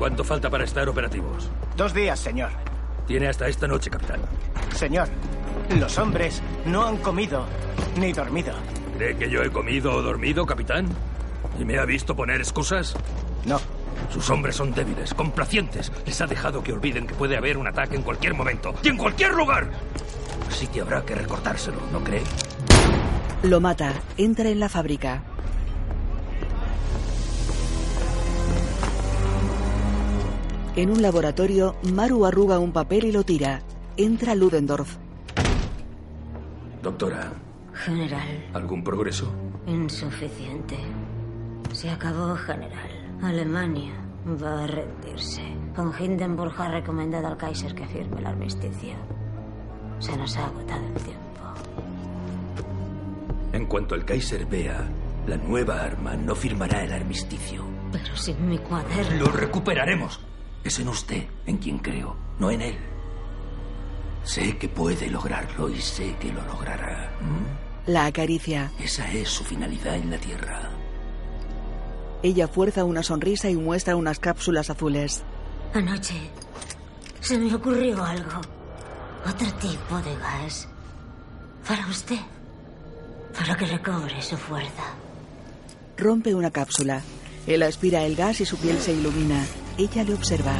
¿Cuánto 0.00 0.24
falta 0.24 0.48
para 0.48 0.64
estar 0.64 0.88
operativos? 0.88 1.50
Dos 1.76 1.92
días, 1.92 2.18
señor. 2.18 2.48
Tiene 3.06 3.28
hasta 3.28 3.48
esta 3.48 3.68
noche, 3.68 3.90
capitán. 3.90 4.18
Señor, 4.74 5.06
los 5.78 5.98
hombres 5.98 6.40
no 6.64 6.86
han 6.86 6.96
comido 6.96 7.44
ni 7.98 8.10
dormido. 8.10 8.54
¿Cree 8.96 9.14
que 9.14 9.28
yo 9.28 9.42
he 9.42 9.50
comido 9.50 9.94
o 9.94 10.00
dormido, 10.00 10.46
capitán? 10.46 10.88
¿Y 11.58 11.66
me 11.66 11.78
ha 11.78 11.84
visto 11.84 12.16
poner 12.16 12.40
excusas? 12.40 12.94
No. 13.44 13.60
Sus 14.08 14.30
hombres 14.30 14.56
son 14.56 14.72
débiles, 14.72 15.12
complacientes. 15.12 15.92
Les 16.06 16.18
ha 16.22 16.26
dejado 16.26 16.62
que 16.62 16.72
olviden 16.72 17.06
que 17.06 17.14
puede 17.14 17.36
haber 17.36 17.58
un 17.58 17.66
ataque 17.66 17.96
en 17.96 18.02
cualquier 18.02 18.32
momento 18.32 18.72
y 18.82 18.88
en 18.88 18.96
cualquier 18.96 19.34
lugar. 19.34 19.68
Así 20.48 20.66
que 20.66 20.80
habrá 20.80 21.04
que 21.04 21.14
recordárselo, 21.14 21.76
¿no 21.92 22.02
cree? 22.02 22.22
Lo 23.42 23.60
mata. 23.60 23.92
Entra 24.16 24.48
en 24.48 24.60
la 24.60 24.70
fábrica. 24.70 25.24
En 30.76 30.90
un 30.90 31.02
laboratorio, 31.02 31.74
Maru 31.92 32.24
arruga 32.26 32.58
un 32.58 32.72
papel 32.72 33.04
y 33.04 33.12
lo 33.12 33.24
tira. 33.24 33.62
Entra 33.96 34.34
Ludendorff. 34.34 34.96
Doctora, 36.82 37.32
General, 37.74 38.46
¿algún 38.54 38.82
progreso? 38.82 39.30
insuficiente. 39.66 40.76
Se 41.72 41.90
acabó, 41.90 42.34
general. 42.36 43.18
Alemania 43.22 43.92
va 44.42 44.64
a 44.64 44.66
rendirse. 44.66 45.42
Von 45.76 45.92
Hindenburg 45.98 46.54
ha 46.58 46.68
recomendado 46.68 47.26
al 47.28 47.36
Kaiser 47.36 47.74
que 47.74 47.86
firme 47.86 48.20
el 48.20 48.26
armisticio. 48.26 48.94
Se 49.98 50.16
nos 50.16 50.36
ha 50.36 50.46
agotado 50.46 50.84
el 50.86 50.94
tiempo. 50.94 51.20
En 53.52 53.66
cuanto 53.66 53.94
el 53.94 54.04
Kaiser 54.04 54.46
vea 54.46 54.88
la 55.26 55.36
nueva 55.36 55.82
arma, 55.82 56.16
no 56.16 56.34
firmará 56.34 56.82
el 56.84 56.92
armisticio. 56.92 57.62
Pero 57.92 58.16
sin 58.16 58.48
mi 58.48 58.58
cuaderno. 58.58 59.26
Lo 59.26 59.32
recuperaremos. 59.32 60.20
Es 60.64 60.78
en 60.78 60.88
usted 60.88 61.24
en 61.46 61.58
quien 61.58 61.78
creo, 61.78 62.16
no 62.38 62.50
en 62.50 62.62
él. 62.62 62.76
Sé 64.24 64.58
que 64.58 64.68
puede 64.68 65.08
lograrlo 65.08 65.68
y 65.68 65.80
sé 65.80 66.14
que 66.20 66.32
lo 66.32 66.42
logrará. 66.44 67.10
¿Mm? 67.20 67.90
La 67.90 68.06
acaricia. 68.06 68.70
Esa 68.78 69.10
es 69.10 69.28
su 69.28 69.44
finalidad 69.44 69.96
en 69.96 70.10
la 70.10 70.18
Tierra. 70.18 70.70
Ella 72.22 72.46
fuerza 72.48 72.84
una 72.84 73.02
sonrisa 73.02 73.48
y 73.48 73.56
muestra 73.56 73.96
unas 73.96 74.18
cápsulas 74.18 74.68
azules. 74.68 75.22
Anoche 75.72 76.14
se 77.20 77.38
me 77.38 77.54
ocurrió 77.54 78.02
algo. 78.04 78.40
Otro 79.26 79.52
tipo 79.54 79.96
de 80.02 80.14
gas. 80.16 80.68
Para 81.66 81.86
usted. 81.86 82.18
Para 83.36 83.56
que 83.56 83.66
recobre 83.66 84.20
su 84.20 84.36
fuerza. 84.36 84.94
Rompe 85.96 86.34
una 86.34 86.50
cápsula. 86.50 87.02
Él 87.46 87.62
aspira 87.62 88.04
el 88.04 88.16
gas 88.16 88.40
y 88.40 88.46
su 88.46 88.56
piel 88.58 88.78
se 88.80 88.92
ilumina. 88.92 89.44
Ella 89.78 90.04
le 90.04 90.14
observa. 90.14 90.54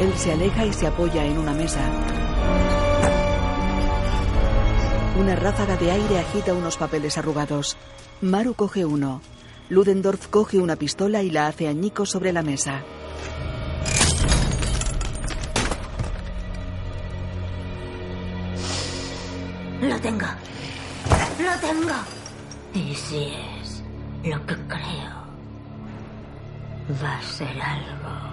Él 0.00 0.12
se 0.16 0.32
aleja 0.32 0.66
y 0.66 0.72
se 0.72 0.86
apoya 0.86 1.24
en 1.24 1.38
una 1.38 1.52
mesa. 1.52 1.80
Una 5.18 5.36
ráfaga 5.36 5.76
de 5.76 5.90
aire 5.90 6.18
agita 6.18 6.54
unos 6.54 6.76
papeles 6.76 7.18
arrugados. 7.18 7.76
Maru 8.20 8.54
coge 8.54 8.84
uno. 8.84 9.20
Ludendorff 9.68 10.26
coge 10.28 10.58
una 10.58 10.76
pistola 10.76 11.22
y 11.22 11.30
la 11.30 11.46
hace 11.46 11.68
añicos 11.68 12.10
sobre 12.10 12.32
la 12.32 12.42
mesa. 12.42 12.82
Lo 19.82 20.00
tengo. 20.00 20.26
Lo 21.38 21.68
tengo. 21.68 21.94
Y 22.74 22.94
si 22.94 23.34
es 23.62 23.82
lo 24.24 24.46
que 24.46 24.54
creo, 24.68 25.21
va 26.90 27.18
a 27.18 27.22
ser 27.22 27.60
algo 27.60 28.32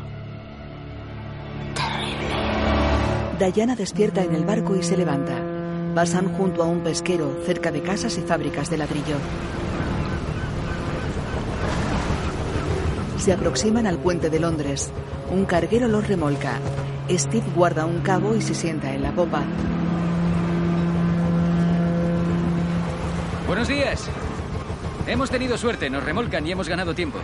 terrible. 1.76 3.54
Diana 3.54 3.76
despierta 3.76 4.24
en 4.24 4.36
el 4.36 4.46
barco 4.46 4.76
y 4.76 4.84
se 4.84 4.98
levanta. 4.98 5.34
Pasan 5.96 6.34
junto 6.34 6.64
a 6.64 6.66
un 6.66 6.82
pesquero 6.82 7.42
cerca 7.46 7.72
de 7.72 7.82
casas 7.82 8.18
y 8.18 8.22
fábricas 8.22 8.70
de 8.70 8.78
ladrillo. 8.78 9.18
Se 13.18 13.34
aproximan 13.34 13.88
al 13.88 13.98
puente 13.98 14.30
de 14.30 14.40
Londres. 14.40 14.92
Un 15.32 15.46
carguero 15.46 15.88
los 15.88 16.08
remolca. 16.08 16.60
Steve 17.10 17.46
guarda 17.56 17.86
un 17.86 18.02
cabo 18.02 18.36
y 18.36 18.42
se 18.42 18.54
sienta 18.54 18.94
en 18.94 19.04
la 19.04 19.12
popa. 19.12 19.44
Buenos 23.48 23.68
días. 23.68 24.10
Hemos 25.08 25.30
tenido 25.32 25.58
suerte, 25.58 25.90
nos 25.90 26.04
remolcan 26.04 26.46
y 26.46 26.52
hemos 26.52 26.70
ganado 26.70 26.94
tiempo. 26.94 27.20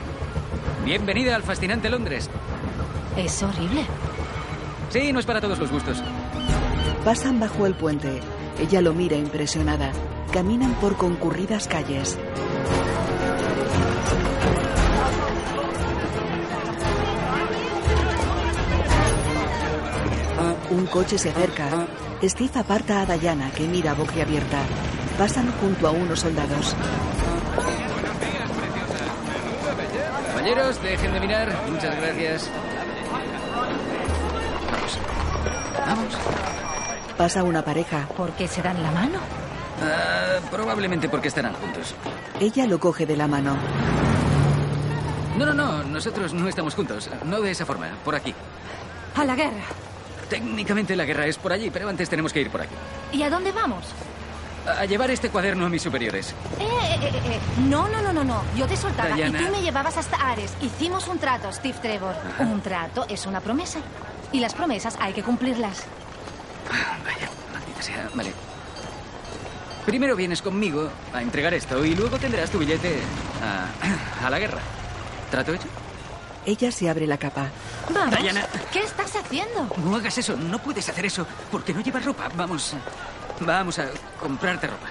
Bienvenida 0.85 1.35
al 1.35 1.41
fascinante 1.41 1.89
Londres. 1.89 2.29
Es 3.17 3.41
horrible. 3.41 3.85
Sí, 4.89 5.11
no 5.11 5.19
es 5.19 5.25
para 5.25 5.41
todos 5.41 5.57
los 5.57 5.71
gustos. 5.71 6.03
Pasan 7.03 7.39
bajo 7.39 7.65
el 7.65 7.73
puente. 7.73 8.21
Ella 8.59 8.81
lo 8.81 8.93
mira 8.93 9.17
impresionada. 9.17 9.91
caminan 10.31 10.73
por 10.75 10.95
concurridas 10.95 11.67
calles. 11.67 12.19
Un 20.69 20.85
coche 20.87 21.17
se 21.17 21.29
acerca. 21.29 21.87
Steve 22.21 22.51
aparta 22.59 23.01
a 23.01 23.17
Diana, 23.17 23.49
que 23.51 23.65
mira 23.65 23.93
boquiabierta. 23.93 24.59
Pasan 25.17 25.51
junto 25.61 25.87
a 25.87 25.91
unos 25.91 26.19
soldados. 26.19 26.75
Caballeros, 30.45 30.79
dejen 30.83 31.11
de 31.11 31.19
mirar. 31.19 31.51
Muchas 31.71 31.97
gracias. 31.99 32.51
Vamos. 34.61 34.99
Vamos. 35.87 36.17
Pasa 37.17 37.41
una 37.41 37.65
pareja. 37.65 38.07
¿Por 38.15 38.29
qué 38.33 38.47
se 38.47 38.61
dan 38.61 38.83
la 38.83 38.91
mano? 38.91 39.17
Ah, 39.81 40.37
probablemente 40.51 41.09
porque 41.09 41.29
estarán 41.29 41.53
juntos. 41.55 41.95
Ella 42.39 42.67
lo 42.67 42.79
coge 42.79 43.07
de 43.07 43.17
la 43.17 43.27
mano. 43.27 43.57
No, 45.35 45.47
no, 45.47 45.53
no. 45.55 45.83
Nosotros 45.83 46.31
no 46.35 46.47
estamos 46.47 46.75
juntos. 46.75 47.09
No 47.23 47.41
de 47.41 47.49
esa 47.49 47.65
forma. 47.65 47.87
Por 48.05 48.13
aquí. 48.13 48.35
A 49.15 49.25
la 49.25 49.35
guerra. 49.35 49.63
Técnicamente 50.29 50.95
la 50.95 51.05
guerra 51.05 51.25
es 51.25 51.39
por 51.39 51.53
allí, 51.53 51.71
pero 51.71 51.89
antes 51.89 52.07
tenemos 52.07 52.31
que 52.31 52.41
ir 52.41 52.51
por 52.51 52.61
aquí. 52.61 52.75
¿Y 53.13 53.23
a 53.23 53.31
dónde 53.31 53.51
vamos? 53.51 53.95
A 54.67 54.85
llevar 54.85 55.11
este 55.11 55.29
cuaderno 55.29 55.65
a 55.65 55.69
mis 55.69 55.81
superiores. 55.81 56.33
Eh, 56.59 56.63
eh, 56.63 56.99
eh, 57.03 57.11
eh. 57.25 57.39
No, 57.67 57.87
no, 57.87 58.01
no, 58.01 58.11
no, 58.11 58.23
no. 58.23 58.43
Yo 58.55 58.65
te 58.67 58.75
soltaba 58.75 59.15
Diana. 59.15 59.39
y 59.39 59.45
tú 59.45 59.51
me 59.51 59.61
llevabas 59.61 59.97
hasta 59.97 60.15
Ares. 60.17 60.53
Hicimos 60.61 61.07
un 61.07 61.19
trato, 61.19 61.51
Steve 61.51 61.77
Trevor. 61.81 62.15
Un 62.39 62.61
trato 62.61 63.05
es 63.07 63.25
una 63.27 63.41
promesa. 63.41 63.79
Y 64.31 64.39
las 64.39 64.53
promesas 64.53 64.97
hay 64.99 65.13
que 65.13 65.21
cumplirlas. 65.23 65.83
Vaya, 67.03 67.29
maldita 67.53 67.81
sea. 67.81 68.09
Vale. 68.15 68.33
Primero 69.85 70.15
vienes 70.15 70.41
conmigo 70.41 70.89
a 71.13 71.21
entregar 71.21 71.53
esto 71.53 71.85
y 71.85 71.93
luego 71.95 72.17
tendrás 72.17 72.49
tu 72.49 72.57
billete 72.57 73.01
a, 73.43 74.25
a 74.25 74.29
la 74.31 74.39
guerra. 74.39 74.59
¿Trato 75.29 75.53
hecho? 75.53 75.67
Ella 76.45 76.71
se 76.71 76.89
abre 76.89 77.05
la 77.05 77.17
capa. 77.17 77.49
Vamos. 77.93 78.19
Diana. 78.19 78.45
¿Qué 78.71 78.79
estás 78.79 79.15
haciendo? 79.15 79.67
No 79.83 79.95
hagas 79.95 80.17
eso, 80.17 80.35
no 80.35 80.57
puedes 80.59 80.87
hacer 80.89 81.05
eso, 81.05 81.25
porque 81.51 81.73
no 81.73 81.81
llevas 81.81 82.03
ropa. 82.05 82.29
Vamos, 82.35 82.73
vamos 83.41 83.79
a 83.79 83.87
comprarte 84.19 84.67
ropa. 84.67 84.87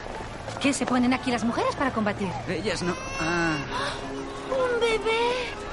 ¿Qué 0.61 0.73
se 0.73 0.87
ponen 0.87 1.13
aquí 1.13 1.31
las 1.31 1.45
mujeres 1.45 1.75
para 1.77 1.93
combatir? 1.93 2.29
Ellas 2.49 2.83
no. 2.83 2.95
Ah. 3.21 3.57
Un 4.51 4.81
bebé. 4.81 5.65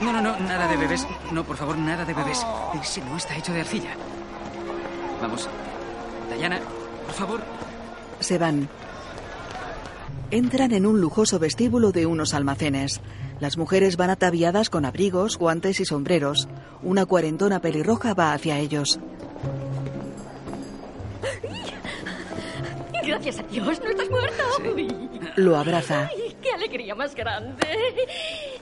No, 0.00 0.12
no, 0.12 0.20
no, 0.20 0.38
nada 0.40 0.66
de 0.68 0.76
bebés. 0.76 1.06
No, 1.30 1.44
por 1.44 1.56
favor, 1.56 1.76
nada 1.76 2.04
de 2.04 2.14
bebés. 2.14 2.44
Ese 2.80 3.00
no 3.02 3.16
está 3.16 3.36
hecho 3.36 3.52
de 3.52 3.60
arcilla. 3.60 3.90
Vamos. 5.20 5.48
Diana, 6.36 6.60
por 7.06 7.14
favor. 7.14 7.40
Se 8.20 8.38
van. 8.38 8.68
Entran 10.30 10.72
en 10.72 10.86
un 10.86 11.00
lujoso 11.00 11.38
vestíbulo 11.38 11.92
de 11.92 12.06
unos 12.06 12.34
almacenes. 12.34 13.00
Las 13.38 13.58
mujeres 13.58 13.96
van 13.96 14.10
ataviadas 14.10 14.70
con 14.70 14.84
abrigos, 14.84 15.36
guantes 15.36 15.78
y 15.80 15.84
sombreros. 15.84 16.48
Una 16.82 17.06
cuarentona 17.06 17.60
pelirroja 17.60 18.14
va 18.14 18.32
hacia 18.32 18.58
ellos. 18.58 18.98
Gracias 23.12 23.40
a 23.40 23.42
Dios, 23.42 23.78
no 23.84 23.90
estás 23.90 24.08
muerto. 24.08 24.42
Lo 25.36 25.58
abraza. 25.58 26.08
Ay, 26.10 26.34
¡Qué 26.40 26.50
alegría 26.50 26.94
más 26.94 27.14
grande! 27.14 27.62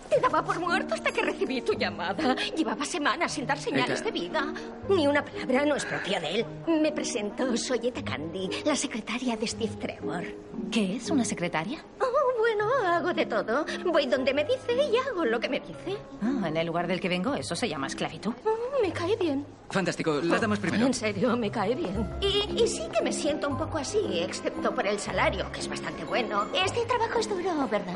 Te 0.08 0.18
daba 0.18 0.44
por 0.44 0.58
muerto 0.58 0.94
hasta 0.94 1.12
que 1.12 1.22
recibí 1.22 1.62
tu 1.62 1.72
llamada. 1.74 2.34
Llevaba 2.56 2.84
semanas 2.84 3.30
sin 3.30 3.46
dar 3.46 3.60
señales 3.60 4.00
Eta. 4.00 4.10
de 4.10 4.10
vida. 4.10 4.52
Ni 4.88 5.06
una 5.06 5.24
palabra 5.24 5.64
no 5.64 5.76
es 5.76 5.84
propia 5.84 6.18
de 6.18 6.40
él. 6.40 6.46
Me 6.66 6.90
presento, 6.90 7.56
soy 7.56 7.78
Eta 7.86 8.02
Candy, 8.02 8.50
la 8.64 8.74
secretaria 8.74 9.36
de 9.36 9.46
Steve 9.46 9.76
Trevor. 9.76 10.24
¿Qué 10.72 10.96
es 10.96 11.08
una 11.10 11.24
secretaria? 11.24 11.84
Oh, 12.00 12.29
bueno, 12.40 12.66
hago 12.86 13.12
de 13.14 13.26
todo. 13.26 13.64
Voy 13.86 14.06
donde 14.06 14.34
me 14.34 14.44
dice 14.44 14.72
y 14.74 14.96
hago 14.96 15.24
lo 15.24 15.38
que 15.38 15.48
me 15.48 15.60
dice. 15.60 15.96
Ah, 16.22 16.48
en 16.48 16.56
el 16.56 16.66
lugar 16.66 16.86
del 16.86 17.00
que 17.00 17.08
vengo, 17.08 17.34
eso 17.34 17.54
se 17.54 17.68
llama 17.68 17.86
esclavitud. 17.86 18.32
Oh, 18.44 18.82
me 18.82 18.92
cae 18.92 19.16
bien. 19.16 19.46
Fantástico, 19.70 20.20
las 20.22 20.40
damas 20.40 20.58
primero. 20.58 20.86
En 20.86 20.94
serio, 20.94 21.36
me 21.36 21.50
cae 21.50 21.74
bien. 21.74 22.10
Y, 22.20 22.62
y 22.62 22.66
sí 22.66 22.82
que 22.92 23.02
me 23.02 23.12
siento 23.12 23.48
un 23.48 23.56
poco 23.56 23.78
así, 23.78 23.98
excepto 24.20 24.74
por 24.74 24.86
el 24.86 24.98
salario, 24.98 25.50
que 25.52 25.60
es 25.60 25.68
bastante 25.68 26.04
bueno. 26.04 26.46
Este 26.54 26.84
trabajo 26.86 27.18
es 27.20 27.28
duro, 27.28 27.68
¿verdad? 27.70 27.94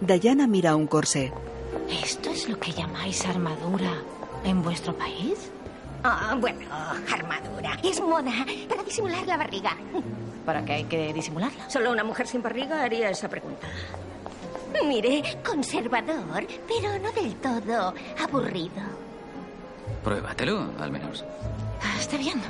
Diana 0.00 0.46
mira 0.46 0.76
un 0.76 0.86
corsé. 0.86 1.32
¿Esto 1.88 2.30
es 2.30 2.48
lo 2.48 2.58
que 2.58 2.72
llamáis 2.72 3.24
armadura 3.26 3.92
en 4.44 4.62
vuestro 4.62 4.94
país? 4.94 5.50
Ah, 6.04 6.36
bueno, 6.38 6.60
armadura. 7.10 7.78
Es 7.82 8.00
moda 8.00 8.32
para 8.68 8.82
disimular 8.82 9.26
la 9.26 9.36
barriga. 9.38 9.76
¿Para 10.46 10.64
qué 10.64 10.72
hay 10.74 10.84
que 10.84 11.12
disimularla? 11.12 11.68
Solo 11.68 11.90
una 11.90 12.04
mujer 12.04 12.26
sin 12.28 12.40
barriga 12.42 12.82
haría 12.82 13.10
esa 13.10 13.28
pregunta. 13.28 13.66
Mire, 14.86 15.38
conservador, 15.44 16.46
pero 16.68 16.98
no 17.00 17.10
del 17.12 17.34
todo 17.36 17.92
aburrido. 18.22 18.82
Pruébatelo, 20.04 20.70
al 20.78 20.90
menos. 20.92 21.24
Ah, 21.82 21.96
Está 21.98 22.16
bien. 22.16 22.40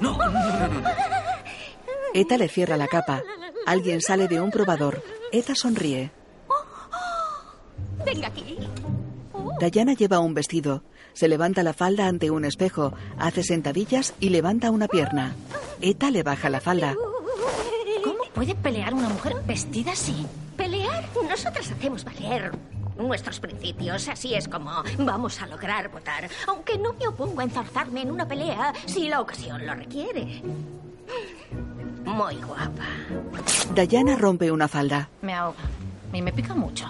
No, 0.00 0.16
no, 0.16 0.30
no, 0.30 0.68
no. 0.68 0.88
Eta 2.14 2.36
le 2.36 2.48
cierra 2.48 2.76
la 2.76 2.88
capa. 2.88 3.22
Alguien 3.66 4.00
sale 4.00 4.26
de 4.26 4.40
un 4.40 4.50
probador. 4.50 5.02
Eta 5.30 5.54
sonríe. 5.54 6.10
Venga 8.04 8.28
aquí. 8.28 8.58
Diana 9.70 9.92
lleva 9.92 10.18
un 10.18 10.34
vestido. 10.34 10.82
Se 11.12 11.28
levanta 11.28 11.62
la 11.62 11.72
falda 11.72 12.06
ante 12.06 12.30
un 12.30 12.44
espejo, 12.44 12.92
hace 13.18 13.42
sentadillas 13.42 14.14
y 14.20 14.30
levanta 14.30 14.70
una 14.70 14.88
pierna. 14.88 15.34
Eta 15.80 16.10
le 16.10 16.22
baja 16.22 16.50
la 16.50 16.60
falda. 16.60 16.94
¿Cómo 18.04 18.24
puede 18.34 18.54
pelear 18.54 18.94
una 18.94 19.08
mujer 19.08 19.36
vestida 19.46 19.92
así? 19.92 20.26
¿Pelear? 20.56 21.04
Nosotras 21.28 21.70
hacemos 21.70 22.04
valer 22.04 22.52
nuestros 22.98 23.40
principios. 23.40 24.08
Así 24.08 24.34
es 24.34 24.48
como 24.48 24.70
vamos 24.98 25.40
a 25.40 25.46
lograr 25.46 25.90
votar. 25.90 26.28
Aunque 26.46 26.78
no 26.78 26.92
me 26.94 27.08
opongo 27.08 27.40
a 27.40 27.44
enzarzarme 27.44 28.02
en 28.02 28.10
una 28.10 28.26
pelea 28.26 28.72
si 28.86 29.08
la 29.08 29.20
ocasión 29.20 29.66
lo 29.66 29.74
requiere. 29.74 30.42
Muy 32.04 32.36
guapa. 32.36 32.86
Diana 33.74 34.16
rompe 34.16 34.50
una 34.50 34.68
falda. 34.68 35.08
Me 35.22 35.34
ahoga. 35.34 35.58
Y 36.12 36.22
me 36.22 36.32
pica 36.32 36.54
mucho. 36.54 36.86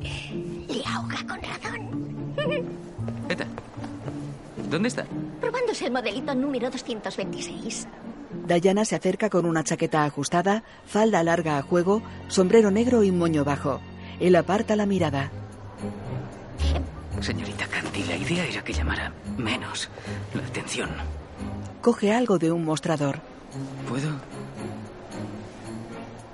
Le 0.00 0.84
ahoga 0.86 1.18
con 1.26 1.40
razón. 1.42 2.80
Eta, 3.30 3.46
¿dónde 4.68 4.88
está? 4.88 5.04
Probándose 5.40 5.86
el 5.86 5.92
modelito 5.92 6.34
número 6.34 6.68
226. 6.70 7.86
Diana 8.60 8.84
se 8.84 8.96
acerca 8.96 9.30
con 9.30 9.46
una 9.46 9.62
chaqueta 9.64 10.04
ajustada, 10.04 10.64
falda 10.86 11.22
larga 11.22 11.56
a 11.58 11.62
juego, 11.62 12.02
sombrero 12.28 12.70
negro 12.70 13.04
y 13.04 13.12
moño 13.12 13.44
bajo. 13.44 13.80
Él 14.18 14.34
aparta 14.36 14.74
la 14.76 14.86
mirada. 14.86 15.30
Señorita 17.20 17.66
Candy, 17.68 18.02
la 18.04 18.16
idea 18.16 18.44
era 18.46 18.62
que 18.64 18.72
llamara 18.72 19.12
menos 19.36 19.88
la 20.34 20.44
atención. 20.46 20.90
Coge 21.80 22.12
algo 22.12 22.38
de 22.38 22.50
un 22.50 22.64
mostrador. 22.64 23.20
¿Puedo? 23.88 24.10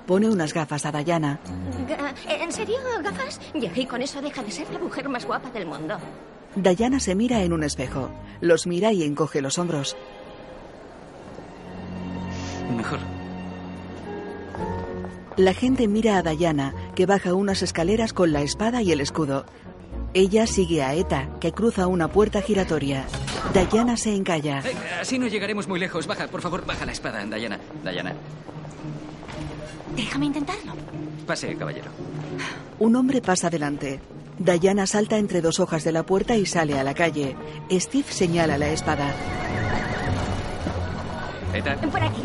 Pone 0.05 0.29
unas 0.29 0.53
gafas 0.53 0.85
a 0.85 0.91
Diana. 0.91 1.39
Ga- 1.87 2.13
¿En 2.41 2.51
serio, 2.51 2.77
gafas? 3.03 3.39
Ya, 3.53 3.71
y 3.75 3.85
con 3.85 4.01
eso 4.01 4.21
deja 4.21 4.41
de 4.41 4.51
ser 4.51 4.69
la 4.71 4.79
mujer 4.79 5.09
más 5.09 5.25
guapa 5.25 5.49
del 5.51 5.65
mundo. 5.65 5.97
Diana 6.63 6.99
se 6.99 7.13
mira 7.15 7.43
en 7.43 7.53
un 7.53 7.63
espejo. 7.63 8.09
Los 8.41 8.65
mira 8.67 8.91
y 8.91 9.03
encoge 9.03 9.41
los 9.41 9.57
hombros. 9.57 9.95
Mejor. 12.75 12.99
La 15.37 15.53
gente 15.53 15.87
mira 15.87 16.17
a 16.17 16.23
Diana, 16.23 16.73
que 16.95 17.05
baja 17.05 17.33
unas 17.35 17.61
escaleras 17.61 18.11
con 18.11 18.33
la 18.33 18.41
espada 18.41 18.81
y 18.81 18.91
el 18.91 19.01
escudo. 19.01 19.45
Ella 20.15 20.47
sigue 20.47 20.81
a 20.83 20.95
Eta, 20.95 21.29
que 21.39 21.51
cruza 21.51 21.85
una 21.85 22.07
puerta 22.07 22.41
giratoria. 22.41 23.05
Diana 23.71 23.97
se 23.97 24.15
encalla. 24.15 24.59
Eh, 24.65 24.73
así 25.01 25.19
no 25.19 25.27
llegaremos 25.27 25.67
muy 25.67 25.79
lejos. 25.79 26.07
Baja, 26.07 26.27
por 26.27 26.41
favor, 26.41 26.65
baja 26.65 26.85
la 26.85 26.91
espada, 26.91 27.23
Diana. 27.23 27.59
Diana, 27.83 28.13
Déjame 29.95 30.25
intentarlo. 30.27 30.73
pase, 31.25 31.55
caballero. 31.55 31.91
Un 32.79 32.95
hombre 32.95 33.21
pasa 33.21 33.49
delante. 33.49 33.99
Diana 34.39 34.85
salta 34.85 35.17
entre 35.17 35.41
dos 35.41 35.59
hojas 35.59 35.83
de 35.83 35.91
la 35.91 36.03
puerta 36.03 36.35
y 36.35 36.45
sale 36.45 36.79
a 36.79 36.83
la 36.83 36.93
calle. 36.93 37.35
Steve 37.71 38.05
señala 38.11 38.57
la 38.57 38.67
espada. 38.69 39.11
Eta, 41.53 41.75
Por 41.77 42.03
aquí. 42.03 42.21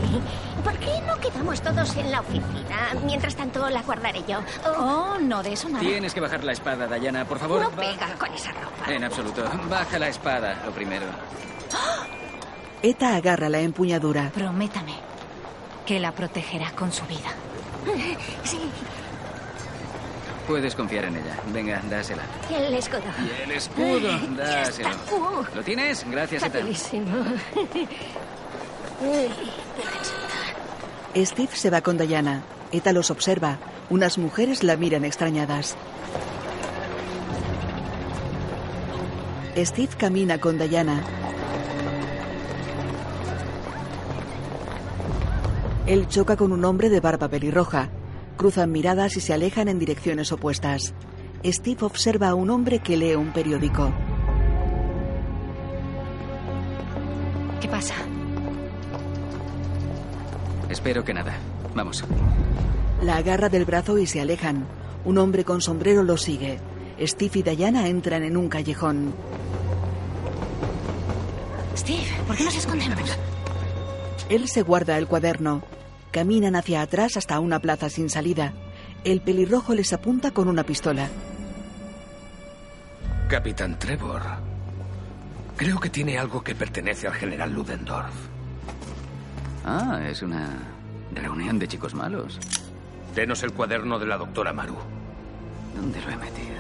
¿Por 0.63 0.75
qué 0.79 1.01
no 1.07 1.17
quedamos 1.19 1.61
todos 1.63 1.97
en 1.97 2.11
la 2.13 2.21
oficina? 2.21 2.93
Mientras 3.05 3.35
tanto, 3.35 3.69
la 3.71 3.83
guardaré 3.83 4.23
yo. 4.29 4.41
Oh, 4.79 5.17
no, 5.21 5.43
de 5.43 5.55
eso 5.55 5.69
nada. 5.69 5.81
tienes 5.81 6.13
que 6.13 6.21
bajar 6.21 6.45
la 6.45 6.53
espada, 6.53 6.87
Diana, 6.99 7.25
por 7.25 7.39
favor. 7.39 7.63
No 7.63 7.71
pega 7.71 8.15
con 8.19 8.33
esa 8.33 8.53
ropa. 8.53 8.93
En 8.93 9.03
absoluto. 9.05 9.43
Baja 9.69 9.99
la 9.99 10.09
espada, 10.09 10.63
lo 10.67 10.73
primero. 10.73 11.07
Eta 12.83 13.17
agarra 13.17 13.49
la 13.49 13.61
empuñadura. 13.61 14.31
Prométame 14.35 14.95
que 15.87 15.99
la 15.99 16.13
protegerá 16.13 16.71
con 16.73 16.93
su 16.93 17.05
vida. 17.07 17.31
Sí, 18.45 18.59
Puedes 20.47 20.75
confiar 20.75 21.05
en 21.05 21.17
ella. 21.17 21.37
Venga, 21.53 21.81
dásela. 21.89 22.23
el 22.51 22.75
escudo. 22.75 23.03
Y 23.19 23.43
el 23.43 23.51
escudo, 23.53 24.19
dáselo. 24.37 24.91
Uh, 25.11 25.45
¿Lo 25.55 25.63
tienes? 25.63 26.05
Gracias, 26.11 26.43
Eta. 26.43 26.59
facilísimo. 26.59 27.07
Uy, 29.01 29.29
déjense. 29.77 30.13
Steve 31.27 31.51
se 31.55 31.71
va 31.71 31.81
con 31.81 31.97
Diana. 31.99 32.43
Eta 32.73 32.93
los 32.93 33.11
observa. 33.11 33.59
Unas 33.91 34.19
mujeres 34.19 34.63
la 34.63 34.77
miran 34.77 35.05
extrañadas. 35.05 35.77
Steve 39.57 39.93
camina 39.99 40.39
con 40.39 40.59
Diana. 40.59 41.03
Él 45.87 46.09
choca 46.09 46.37
con 46.37 46.53
un 46.53 46.65
hombre 46.65 46.89
de 46.89 47.01
barba 47.01 47.29
pelirroja. 47.29 47.89
Cruzan 48.37 48.73
miradas 48.73 49.17
y 49.17 49.21
se 49.21 49.33
alejan 49.33 49.69
en 49.69 49.79
direcciones 49.79 50.33
opuestas. 50.33 50.95
Steve 51.45 51.85
observa 51.85 52.29
a 52.29 52.35
un 52.35 52.51
hombre 52.51 52.79
que 52.79 52.97
lee 52.97 53.15
un 53.15 53.33
periódico. 53.33 53.93
¿Qué 57.61 57.69
pasa? 57.69 57.95
Espero 60.69 61.05
que 61.05 61.15
nada. 61.15 61.35
Vamos. 61.75 62.05
La 63.03 63.17
agarra 63.17 63.49
del 63.49 63.65
brazo 63.65 63.99
y 63.99 64.07
se 64.07 64.21
alejan. 64.21 64.67
Un 65.05 65.19
hombre 65.19 65.45
con 65.45 65.61
sombrero 65.61 66.03
lo 66.03 66.17
sigue. 66.17 66.59
Steve 67.01 67.41
y 67.41 67.43
Diana 67.43 67.89
entran 67.89 68.23
en 68.23 68.37
un 68.37 68.49
callejón. 68.49 69.15
Steve, 71.77 72.07
¿por 72.27 72.37
qué 72.37 72.45
nos 72.45 72.57
escondemos? 72.57 73.19
Él 74.29 74.49
se 74.49 74.63
guarda 74.63 74.99
el 74.99 75.07
cuaderno. 75.09 75.63
Caminan 76.13 76.57
hacia 76.57 76.83
atrás 76.83 77.17
hasta 77.17 77.41
una 77.41 77.59
plaza 77.59 77.89
sin 77.89 78.11
salida. 78.11 78.53
El 79.03 79.23
pelirrojo 79.23 79.75
les 79.75 79.95
apunta 79.95 80.31
con 80.31 80.47
una 80.47 80.63
pistola. 80.63 81.09
Capitán 83.29 83.79
Trevor. 83.79 84.21
Creo 85.57 85.81
que 85.81 85.89
tiene 85.89 86.19
algo 86.19 86.45
que 86.45 86.55
pertenece 86.55 87.07
al 87.07 87.15
general 87.15 87.55
Ludendorff. 87.55 88.13
Ah, 89.65 90.01
es 90.07 90.21
una 90.21 90.51
reunión 91.15 91.59
de 91.59 91.67
chicos 91.67 91.95
malos. 91.95 92.39
Denos 93.15 93.43
el 93.43 93.55
cuaderno 93.55 93.99
de 93.99 94.07
la 94.07 94.19
doctora 94.19 94.53
Maru. 94.53 94.77
¿Dónde 95.75 95.99
lo 96.03 96.11
he 96.11 96.17
metido? 96.17 96.53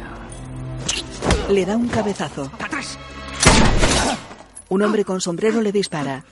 Le 1.51 1.67
da 1.67 1.77
un 1.77 1.89
cabezazo. 1.89 2.51
¡Atrás! 2.59 2.99
Un 4.71 4.83
hombre 4.83 5.05
con 5.05 5.21
sombrero 5.21 5.61
le 5.61 5.73
dispara. 5.73 6.25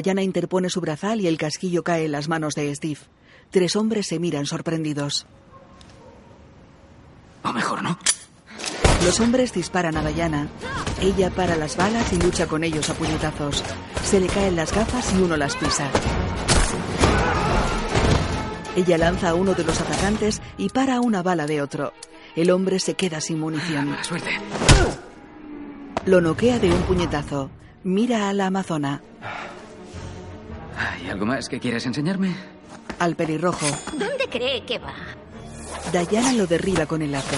Diana 0.00 0.22
interpone 0.22 0.70
su 0.70 0.80
brazal 0.80 1.20
y 1.20 1.26
el 1.26 1.38
casquillo 1.38 1.82
cae 1.82 2.06
en 2.06 2.12
las 2.12 2.28
manos 2.28 2.54
de 2.54 2.74
Steve. 2.74 3.00
Tres 3.50 3.76
hombres 3.76 4.06
se 4.06 4.18
miran 4.18 4.46
sorprendidos. 4.46 5.26
O 7.42 7.52
mejor 7.52 7.82
no. 7.82 7.98
Los 9.04 9.20
hombres 9.20 9.52
disparan 9.52 9.96
a 9.96 10.02
Diana. 10.08 10.48
Ella 11.00 11.30
para 11.30 11.56
las 11.56 11.76
balas 11.76 12.12
y 12.12 12.16
lucha 12.16 12.46
con 12.46 12.64
ellos 12.64 12.88
a 12.88 12.94
puñetazos. 12.94 13.62
Se 14.02 14.18
le 14.18 14.26
caen 14.28 14.56
las 14.56 14.74
gafas 14.74 15.12
y 15.12 15.22
uno 15.22 15.36
las 15.36 15.54
pisa. 15.56 15.90
Ella 18.76 18.98
lanza 18.98 19.30
a 19.30 19.34
uno 19.34 19.54
de 19.54 19.62
los 19.62 19.80
atacantes 19.80 20.42
y 20.56 20.68
para 20.70 21.00
una 21.00 21.22
bala 21.22 21.46
de 21.46 21.62
otro. 21.62 21.92
El 22.34 22.50
hombre 22.50 22.80
se 22.80 22.94
queda 22.94 23.20
sin 23.20 23.38
munición. 23.38 23.96
Suerte. 24.02 24.30
Lo 26.06 26.20
noquea 26.20 26.58
de 26.58 26.72
un 26.72 26.82
puñetazo. 26.82 27.50
Mira 27.84 28.28
a 28.28 28.32
la 28.32 28.46
amazona. 28.46 29.02
¿Hay 30.76 31.08
algo 31.08 31.26
más 31.26 31.48
que 31.48 31.60
quieras 31.60 31.86
enseñarme? 31.86 32.34
Al 32.98 33.16
pelirrojo. 33.16 33.66
¿Dónde 33.92 34.28
cree 34.30 34.64
que 34.64 34.78
va? 34.78 34.94
Diana 35.92 36.32
lo 36.32 36.46
derriba 36.46 36.86
con 36.86 37.02
el 37.02 37.12
lazo. 37.12 37.36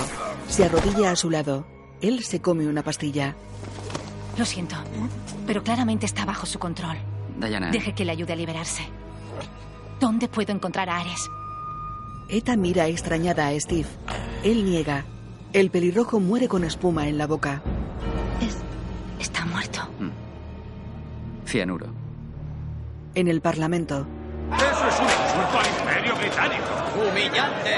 Se 0.48 0.64
arrodilla 0.64 1.10
a 1.10 1.16
su 1.16 1.30
lado. 1.30 1.66
Él 2.00 2.22
se 2.24 2.40
come 2.40 2.66
una 2.66 2.82
pastilla. 2.82 3.34
Lo 4.38 4.44
siento, 4.44 4.76
pero 5.46 5.62
claramente 5.62 6.06
está 6.06 6.24
bajo 6.24 6.46
su 6.46 6.58
control. 6.58 6.96
Diana. 7.38 7.70
Deje 7.70 7.94
que 7.94 8.04
le 8.04 8.12
ayude 8.12 8.32
a 8.32 8.36
liberarse. 8.36 8.82
¿Dónde 10.00 10.28
puedo 10.28 10.52
encontrar 10.52 10.88
a 10.90 10.98
Ares? 10.98 11.28
Eta 12.28 12.56
mira 12.56 12.86
extrañada 12.88 13.48
a 13.48 13.60
Steve. 13.60 13.88
Él 14.42 14.64
niega. 14.64 15.04
El 15.52 15.70
pelirrojo 15.70 16.20
muere 16.20 16.48
con 16.48 16.64
espuma 16.64 17.08
en 17.08 17.18
la 17.18 17.26
boca. 17.26 17.62
Está 19.18 19.46
muerto. 19.46 19.80
Cianuro. 21.46 22.05
En 23.16 23.28
el 23.28 23.40
Parlamento. 23.40 24.06
Eso 24.54 24.88
es 24.88 25.00
un 25.00 25.06
insulto 25.06 25.58
al 25.58 25.66
imperio 25.80 26.14
británico. 26.16 26.64
¡Humillante! 27.00 27.70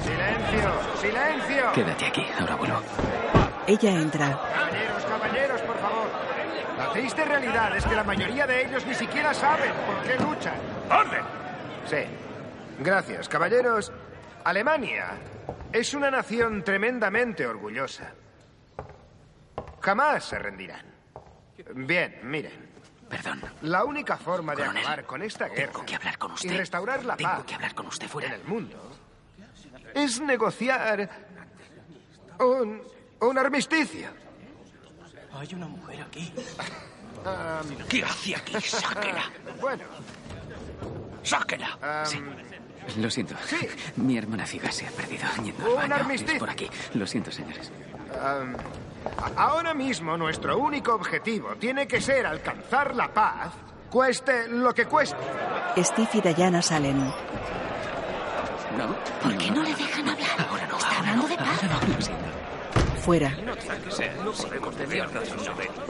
¡Silencio! 0.00 0.72
¡Silencio! 1.00 1.72
Quédate 1.74 2.06
aquí, 2.06 2.24
ahora 2.38 2.54
vuelvo. 2.54 2.80
Ella 3.66 3.90
entra. 3.90 4.38
Caballeros, 4.54 5.04
caballeros, 5.04 5.60
por 5.62 5.78
favor. 5.80 6.08
La 6.78 6.92
triste 6.92 7.24
realidad 7.24 7.76
es 7.76 7.84
que 7.84 7.96
la 7.96 8.04
mayoría 8.04 8.46
de 8.46 8.66
ellos 8.66 8.86
ni 8.86 8.94
siquiera 8.94 9.34
saben 9.34 9.72
por 9.84 10.00
qué 10.04 10.16
luchan. 10.22 10.54
¡Orden! 10.88 11.24
Sí. 11.90 12.04
Gracias, 12.78 13.28
caballeros. 13.28 13.90
Alemania 14.44 15.08
es 15.72 15.92
una 15.92 16.08
nación 16.08 16.62
tremendamente 16.62 17.44
orgullosa. 17.44 18.12
Jamás 19.80 20.22
se 20.22 20.38
rendirán. 20.38 20.86
Bien, 21.74 22.20
miren. 22.22 22.71
Perdón. 23.12 23.42
La 23.62 23.84
única 23.84 24.16
forma 24.16 24.52
de 24.54 24.62
Coronel, 24.62 24.82
acabar 24.82 25.04
con 25.04 25.22
esta 25.22 25.46
guerra 25.48 25.72
Tengo 25.72 25.84
que 25.86 25.94
hablar 25.96 26.18
con 26.18 26.32
usted. 26.32 26.50
y 26.50 26.56
restaurar 26.56 27.04
la 27.04 27.16
Tengo 27.16 27.30
paz 27.30 27.44
que 27.44 27.54
hablar 27.54 27.74
con 27.74 27.86
usted 27.86 28.08
fuera. 28.08 28.28
en 28.28 28.34
el 28.40 28.44
mundo 28.44 28.90
es 29.94 30.18
negociar 30.20 31.10
un, 32.40 32.82
un 33.20 33.38
armisticio. 33.38 34.08
Hay 35.34 35.54
una 35.54 35.66
mujer 35.66 36.00
aquí. 36.02 36.32
¿Qué 37.90 38.02
hace 38.02 38.34
aquí? 38.36 38.58
Sáquela. 38.60 39.30
Bueno, 39.60 39.84
Sáquela. 41.22 42.04
Sí. 42.06 42.20
Lo 42.98 43.10
siento. 43.10 43.34
Mi 43.96 44.16
hermana 44.18 44.46
ciega 44.46 44.72
se 44.72 44.86
ha 44.86 44.90
perdido 44.90 45.24
yendo 45.44 45.62
al 45.64 45.70
Un 45.70 45.76
baño. 45.76 45.94
armisticio. 45.94 46.34
Es 46.34 46.40
por 46.40 46.50
aquí. 46.50 46.68
Lo 46.94 47.06
siento, 47.06 47.30
señores. 47.30 47.70
Ahora 49.36 49.74
mismo 49.74 50.16
nuestro 50.16 50.58
único 50.58 50.94
objetivo 50.94 51.54
tiene 51.58 51.86
que 51.86 52.00
ser 52.00 52.26
alcanzar 52.26 52.94
la 52.94 53.08
paz, 53.12 53.52
cueste 53.90 54.48
lo 54.48 54.72
que 54.74 54.86
cueste. 54.86 55.16
Steve 55.76 56.08
y 56.14 56.34
Diana 56.34 56.62
salen. 56.62 56.98
No. 58.76 58.94
¿Por 59.22 59.36
qué 59.36 59.50
no 59.50 59.62
le 59.62 59.74
dejan 59.74 60.08
hablar? 60.08 60.46
Ahora 60.48 60.66
no. 60.66 60.76
Está 60.78 60.88
ahora 60.88 60.98
hablando 60.98 61.22
no, 61.22 61.28
de 61.28 61.36
paz. 61.36 61.62
ahora 61.64 61.78
no. 61.86 62.41
Fuera. 63.02 63.30
No 63.44 63.54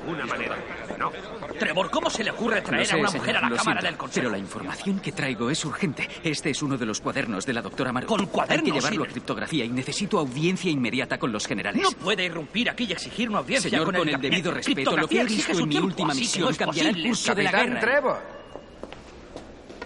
ninguna 0.02 0.26
manera. 0.26 0.56
No. 0.98 1.10
Trevor, 1.58 1.90
¿cómo 1.90 2.08
se 2.10 2.24
le 2.24 2.30
ocurre 2.30 2.62
traer 2.62 2.80
Lo 2.80 2.86
sé, 2.86 2.94
a 2.94 2.96
una 2.98 3.08
señor, 3.08 3.20
mujer 3.22 3.36
a 3.36 3.40
la 3.40 3.48
Cámara 3.48 3.62
siento, 3.62 3.86
del 3.86 3.96
Consejo? 3.96 4.20
Pero 4.22 4.30
la 4.30 4.38
información 4.38 5.00
que 5.00 5.12
traigo 5.12 5.50
es 5.50 5.64
urgente. 5.64 6.08
Este 6.22 6.50
es 6.50 6.62
uno 6.62 6.76
de 6.78 6.86
los 6.86 7.00
cuadernos 7.00 7.44
de 7.46 7.52
la 7.52 7.62
doctora 7.62 7.92
Maru. 7.92 8.06
¿Con 8.06 8.20
Hay 8.20 8.26
que 8.26 8.32
cuadernos? 8.32 8.74
llevarlo 8.74 9.04
a 9.04 9.06
criptografía 9.08 9.64
y 9.64 9.68
necesito 9.68 10.18
audiencia 10.18 10.70
inmediata 10.70 11.18
con 11.18 11.32
los 11.32 11.46
generales. 11.46 11.82
No 11.82 11.90
puede 11.92 12.24
irrumpir 12.24 12.70
aquí 12.70 12.84
y 12.84 12.92
exigir 12.92 13.28
una 13.28 13.38
audiencia 13.38 13.70
Señor, 13.70 13.86
con, 13.86 13.96
con 13.96 14.08
el 14.08 14.20
debido 14.20 14.50
respeto, 14.52 14.96
lo 14.96 15.06
que 15.08 15.20
he 15.20 15.24
Criptografía 15.24 15.24
visto 15.24 15.62
en 15.62 15.68
mi 15.68 15.78
última 15.78 16.14
misión 16.14 16.50
no 16.50 16.56
cambiará 16.56 16.90
el 16.90 17.02
curso 17.02 17.34
de 17.34 17.42
la 17.42 17.50
guerra. 17.52 17.80
Trevor. 17.80 18.41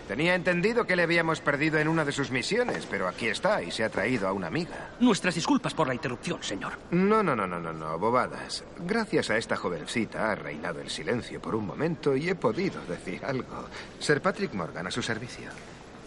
Tenía 0.08 0.36
entendido 0.36 0.86
que 0.86 0.94
le 0.94 1.02
habíamos 1.02 1.40
perdido 1.40 1.78
en 1.78 1.88
una 1.88 2.04
de 2.04 2.12
sus 2.12 2.30
misiones, 2.30 2.86
pero 2.88 3.08
aquí 3.08 3.26
está 3.26 3.62
y 3.62 3.72
se 3.72 3.82
ha 3.82 3.88
traído 3.88 4.28
a 4.28 4.32
una 4.32 4.46
amiga. 4.46 4.90
Nuestras 5.00 5.34
disculpas 5.34 5.74
por 5.74 5.88
la 5.88 5.94
interrupción, 5.94 6.42
señor. 6.42 6.74
No, 6.92 7.24
no, 7.24 7.34
no, 7.34 7.46
no, 7.46 7.58
no, 7.58 7.72
no, 7.72 7.98
bobadas. 7.98 8.62
Gracias 8.78 9.30
a 9.30 9.36
esta 9.36 9.56
jovencita 9.56 10.30
ha 10.30 10.34
reinado 10.36 10.80
el 10.80 10.90
silencio 10.90 11.40
por 11.40 11.56
un 11.56 11.66
momento 11.66 12.16
y 12.16 12.28
he 12.28 12.36
podido 12.36 12.80
decir 12.86 13.24
algo. 13.24 13.66
Sir 13.98 14.20
Patrick 14.20 14.54
Morgan 14.54 14.86
a 14.86 14.90
su 14.92 15.02
servicio. 15.02 15.50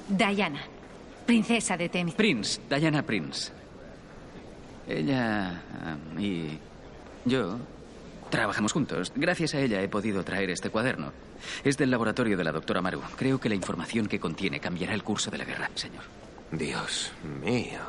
Diana, 0.08 0.62
princesa 1.26 1.76
de 1.76 1.90
Temis. 1.90 2.16
Prince, 2.16 2.62
Diana 2.70 3.04
Prince. 3.04 3.52
Ella 4.88 5.62
ah, 5.84 5.98
y 6.18 6.58
yo 7.26 7.60
trabajamos 8.30 8.72
juntos. 8.72 9.12
Gracias 9.16 9.56
a 9.56 9.60
ella 9.60 9.82
he 9.82 9.90
podido 9.90 10.24
traer 10.24 10.50
este 10.50 10.70
cuaderno. 10.70 11.12
Es 11.64 11.78
del 11.78 11.92
laboratorio 11.92 12.38
de 12.38 12.44
la 12.44 12.52
doctora 12.52 12.82
Maru. 12.82 13.02
Creo 13.16 13.40
que 13.40 13.50
la 13.50 13.56
información 13.56 14.08
que 14.08 14.20
contiene 14.20 14.60
cambiará 14.60 14.94
el 14.94 15.04
curso 15.04 15.32
de 15.32 15.38
la 15.38 15.46
guerra, 15.46 15.70
señor. 15.76 16.04
Dios 16.52 17.12
mío. 17.44 17.80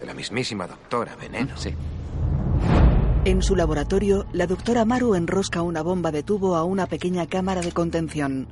De 0.00 0.06
la 0.06 0.14
mismísima 0.14 0.66
doctora 0.66 1.16
Veneno. 1.16 1.56
Sí. 1.56 1.74
En 3.24 3.42
su 3.42 3.56
laboratorio, 3.56 4.26
la 4.32 4.46
doctora 4.46 4.84
Maru 4.84 5.14
enrosca 5.14 5.62
una 5.62 5.82
bomba 5.82 6.10
de 6.10 6.22
tubo 6.22 6.56
a 6.56 6.64
una 6.64 6.86
pequeña 6.86 7.26
cámara 7.26 7.60
de 7.60 7.72
contención. 7.72 8.46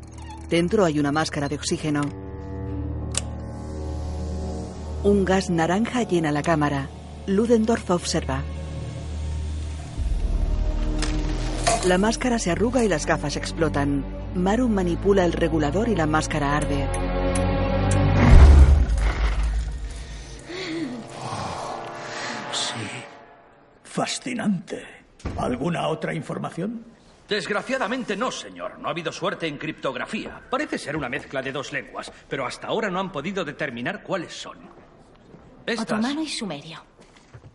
Dentro 0.50 0.84
hay 0.84 0.98
una 0.98 1.12
máscara 1.12 1.48
de 1.48 1.56
oxígeno. 1.56 2.02
Un 5.02 5.24
gas 5.24 5.50
naranja 5.50 6.02
llena 6.02 6.32
la 6.32 6.42
cámara. 6.42 6.88
Ludendorff 7.26 7.90
observa. 7.90 8.42
La 11.86 11.98
máscara 11.98 12.38
se 12.38 12.50
arruga 12.50 12.82
y 12.82 12.88
las 12.88 13.06
gafas 13.06 13.36
explotan. 13.36 14.04
Maru 14.34 14.68
manipula 14.68 15.24
el 15.24 15.32
regulador 15.32 15.88
y 15.88 15.94
la 15.94 16.06
máscara 16.06 16.56
arde. 16.56 16.88
Sí. 22.52 22.74
Fascinante. 23.84 24.84
¿Alguna 25.38 25.86
otra 25.88 26.12
información? 26.12 26.84
Desgraciadamente 27.28 28.16
no, 28.16 28.30
señor. 28.30 28.78
No 28.78 28.88
ha 28.88 28.90
habido 28.90 29.12
suerte 29.12 29.46
en 29.46 29.58
criptografía. 29.58 30.42
Parece 30.50 30.78
ser 30.78 30.96
una 30.96 31.08
mezcla 31.08 31.42
de 31.42 31.52
dos 31.52 31.72
lenguas, 31.72 32.12
pero 32.28 32.46
hasta 32.46 32.68
ahora 32.68 32.90
no 32.90 33.00
han 33.00 33.12
podido 33.12 33.44
determinar 33.44 34.02
cuáles 34.02 34.32
son. 34.32 34.58
Estas... 35.66 35.84
Otomano 35.84 36.22
y 36.22 36.28
sumerio. 36.28 36.82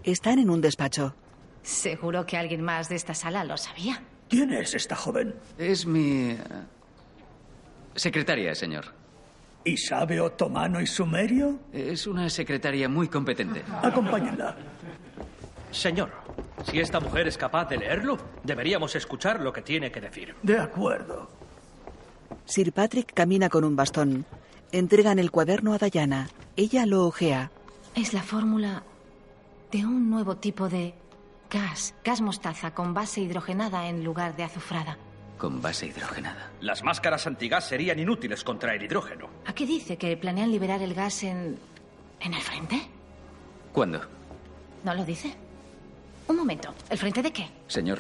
Están 0.04 0.40
en 0.40 0.50
un 0.50 0.62
despacho. 0.62 1.16
Seguro 1.64 2.26
que 2.26 2.38
alguien 2.38 2.62
más 2.62 2.90
de 2.90 2.96
esta 2.96 3.14
sala 3.14 3.44
lo 3.44 3.58
sabía. 3.58 4.02
¿Quién 4.30 4.52
es 4.54 4.74
esta 4.74 4.96
joven? 4.96 5.36
Es 5.58 5.86
mi... 5.86 6.32
eh, 6.32 6.38
secretaria, 7.96 8.56
señor. 8.56 8.86
¿Y 9.64 9.78
sabe 9.78 10.20
otomano 10.20 10.82
y 10.82 10.88
sumerio? 10.88 11.60
Es 11.72 12.08
una 12.08 12.30
secretaria 12.30 12.90
muy 12.90 13.08
competente. 13.08 13.64
Acompáñenla. 13.84 14.56
Señor, 15.72 16.10
si 16.70 16.80
esta 16.80 17.00
mujer 17.00 17.28
es 17.28 17.38
capaz 17.38 17.66
de 17.66 17.78
leerlo, 17.78 18.18
deberíamos 18.44 18.96
escuchar 18.96 19.40
lo 19.40 19.54
que 19.54 19.62
tiene 19.62 19.92
que 19.92 20.02
decir. 20.02 20.36
De 20.42 20.58
acuerdo. 20.58 21.30
Sir 22.46 22.74
Patrick 22.74 23.14
camina 23.14 23.50
con 23.50 23.64
un 23.64 23.76
bastón. 23.76 24.26
Entregan 24.72 25.20
el 25.20 25.30
cuaderno 25.30 25.74
a 25.74 25.78
Diana. 25.78 26.30
Ella 26.56 26.86
lo 26.86 27.06
ojea. 27.06 27.52
Es 27.96 28.14
la 28.14 28.24
fórmula 28.24 28.84
de 29.72 29.86
un 29.86 30.10
nuevo 30.10 30.38
tipo 30.38 30.70
de 30.70 30.96
gas, 31.52 31.94
gas 32.04 32.22
mostaza 32.22 32.74
con 32.74 32.94
base 32.94 33.22
hidrogenada 33.22 33.88
en 33.88 34.04
lugar 34.04 34.36
de 34.36 34.44
azufrada. 34.44 34.98
Con 35.38 35.62
base 35.62 35.88
hidrogenada. 35.88 36.52
Las 36.62 36.84
máscaras 36.84 37.28
antigas 37.28 37.68
serían 37.68 38.00
inútiles 38.00 38.44
contra 38.44 38.74
el 38.76 38.84
hidrógeno. 38.84 39.28
¿A 39.46 39.54
qué 39.54 39.66
dice 39.66 39.98
que 39.98 40.16
planean 40.18 40.52
liberar 40.52 40.82
el 40.82 40.94
gas 40.94 41.24
en... 41.24 41.58
en 42.20 42.34
el 42.34 42.42
frente? 42.42 42.82
¿Cuándo? 43.72 44.02
¿No 44.84 44.94
lo 44.94 45.04
dice? 45.04 45.34
Un 46.28 46.38
momento. 46.38 46.74
¿El 46.90 46.98
frente 46.98 47.22
de 47.22 47.32
qué? 47.32 47.50
Señor, 47.68 48.00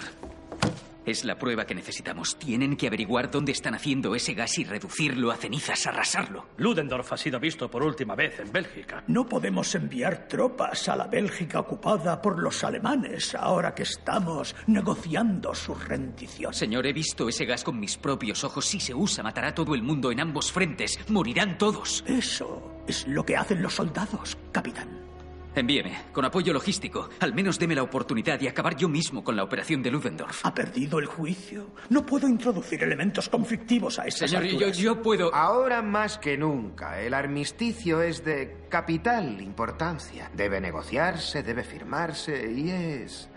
es 1.06 1.26
la 1.26 1.38
prueba 1.38 1.66
que 1.66 1.76
necesitamos. 1.76 2.38
Tienen 2.38 2.76
que 2.76 2.88
averiguar 2.88 3.32
dónde 3.32 3.52
están 3.52 3.76
haciendo 3.76 4.16
ese 4.16 4.34
gas 4.34 4.58
y 4.60 4.64
reducirlo 4.64 5.32
a 5.32 5.38
cenizas, 5.38 5.88
arrasarlo. 5.88 6.47
Ludendorff 6.58 7.14
ha 7.14 7.18
sido 7.18 7.39
visto 7.39 7.70
por 7.70 7.84
última 7.84 8.16
vez 8.16 8.39
en 8.39 8.52
Bélgica. 8.52 9.04
No 9.08 9.28
podemos 9.28 9.74
enviar 9.76 10.28
tropas 10.28 10.88
a 10.89 10.95
la 10.95 11.08
Bélgica 11.08 11.60
ocupada 11.60 12.22
por 12.22 12.39
los 12.39 12.64
alemanes 12.64 13.36
ahora 13.36 13.74
que 13.74 13.84
estamos 13.84 14.56
negociando 14.68 15.54
su 15.56 15.74
rendición. 15.74 16.54
Señor, 16.54 16.86
he 16.86 16.93
visto 16.93 17.28
ese 17.28 17.45
gas 17.45 17.64
con 17.64 17.80
mis 17.80 17.97
propios 17.97 18.43
ojos. 18.43 18.66
Si 18.66 18.80
se 18.80 18.93
usa, 18.93 19.24
matará 19.24 19.49
a 19.49 19.56
todo 19.56 19.76
el 19.76 19.84
mundo 19.84 20.12
en 20.12 20.20
ambos 20.20 20.52
frentes. 20.52 20.99
Morirán 21.10 21.58
todos. 21.58 22.04
Eso 22.08 22.84
es 22.88 23.08
lo 23.08 23.26
que 23.26 23.38
hacen 23.38 23.62
los 23.62 23.76
soldados, 23.76 24.38
capitán. 24.52 25.11
Envíeme, 25.54 26.04
con 26.14 26.24
apoyo 26.24 26.54
logístico. 26.54 27.10
Al 27.20 27.34
menos 27.34 27.60
deme 27.60 27.76
la 27.76 27.84
oportunidad 27.84 28.39
de 28.39 28.47
acabar 28.47 28.78
yo 28.78 28.88
mismo 28.88 29.22
con 29.24 29.36
la 29.36 29.43
operación 29.43 29.84
de 29.84 29.91
Ludendorff. 29.91 30.45
¿Ha 30.45 30.54
perdido 30.54 30.99
el 30.99 31.08
juicio? 31.08 31.72
No 31.89 32.06
puedo 32.06 32.28
introducir 32.28 32.82
elementos 32.84 33.28
conflictivos 33.28 33.99
a 33.99 34.06
estas 34.06 34.32
Señor, 34.32 34.45
yo, 34.45 34.70
yo 34.70 35.02
puedo... 35.02 35.34
Ahora 35.36 35.82
más 35.82 36.18
que 36.18 36.38
nunca, 36.38 37.02
el 37.02 37.14
armisticio 37.14 38.02
es 38.02 38.24
de 38.24 38.66
capital 38.70 39.41
importancia. 39.41 40.32
Debe 40.34 40.62
negociarse, 40.62 41.43
debe 41.43 41.66
firmarse 41.66 42.49
y 42.49 42.70
es 42.70 43.30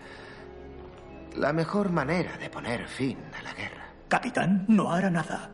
la 1.35 1.51
mejor 1.51 1.91
manera 1.91 2.37
de 2.37 2.49
poner 2.49 2.87
fin 2.87 3.17
a 3.37 3.43
la 3.43 3.53
guerra. 3.53 3.93
Capitán, 4.07 4.63
no 4.69 4.91
hará 4.93 5.09
nada. 5.09 5.51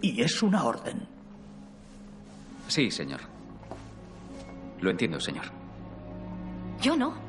Y 0.00 0.22
es 0.22 0.42
una 0.44 0.62
orden. 0.62 1.08
Sí, 2.68 2.88
señor. 2.92 3.20
Lo 4.80 4.90
entiendo, 4.90 5.18
señor. 5.18 5.57
Yo 6.80 6.96
no. 6.96 7.26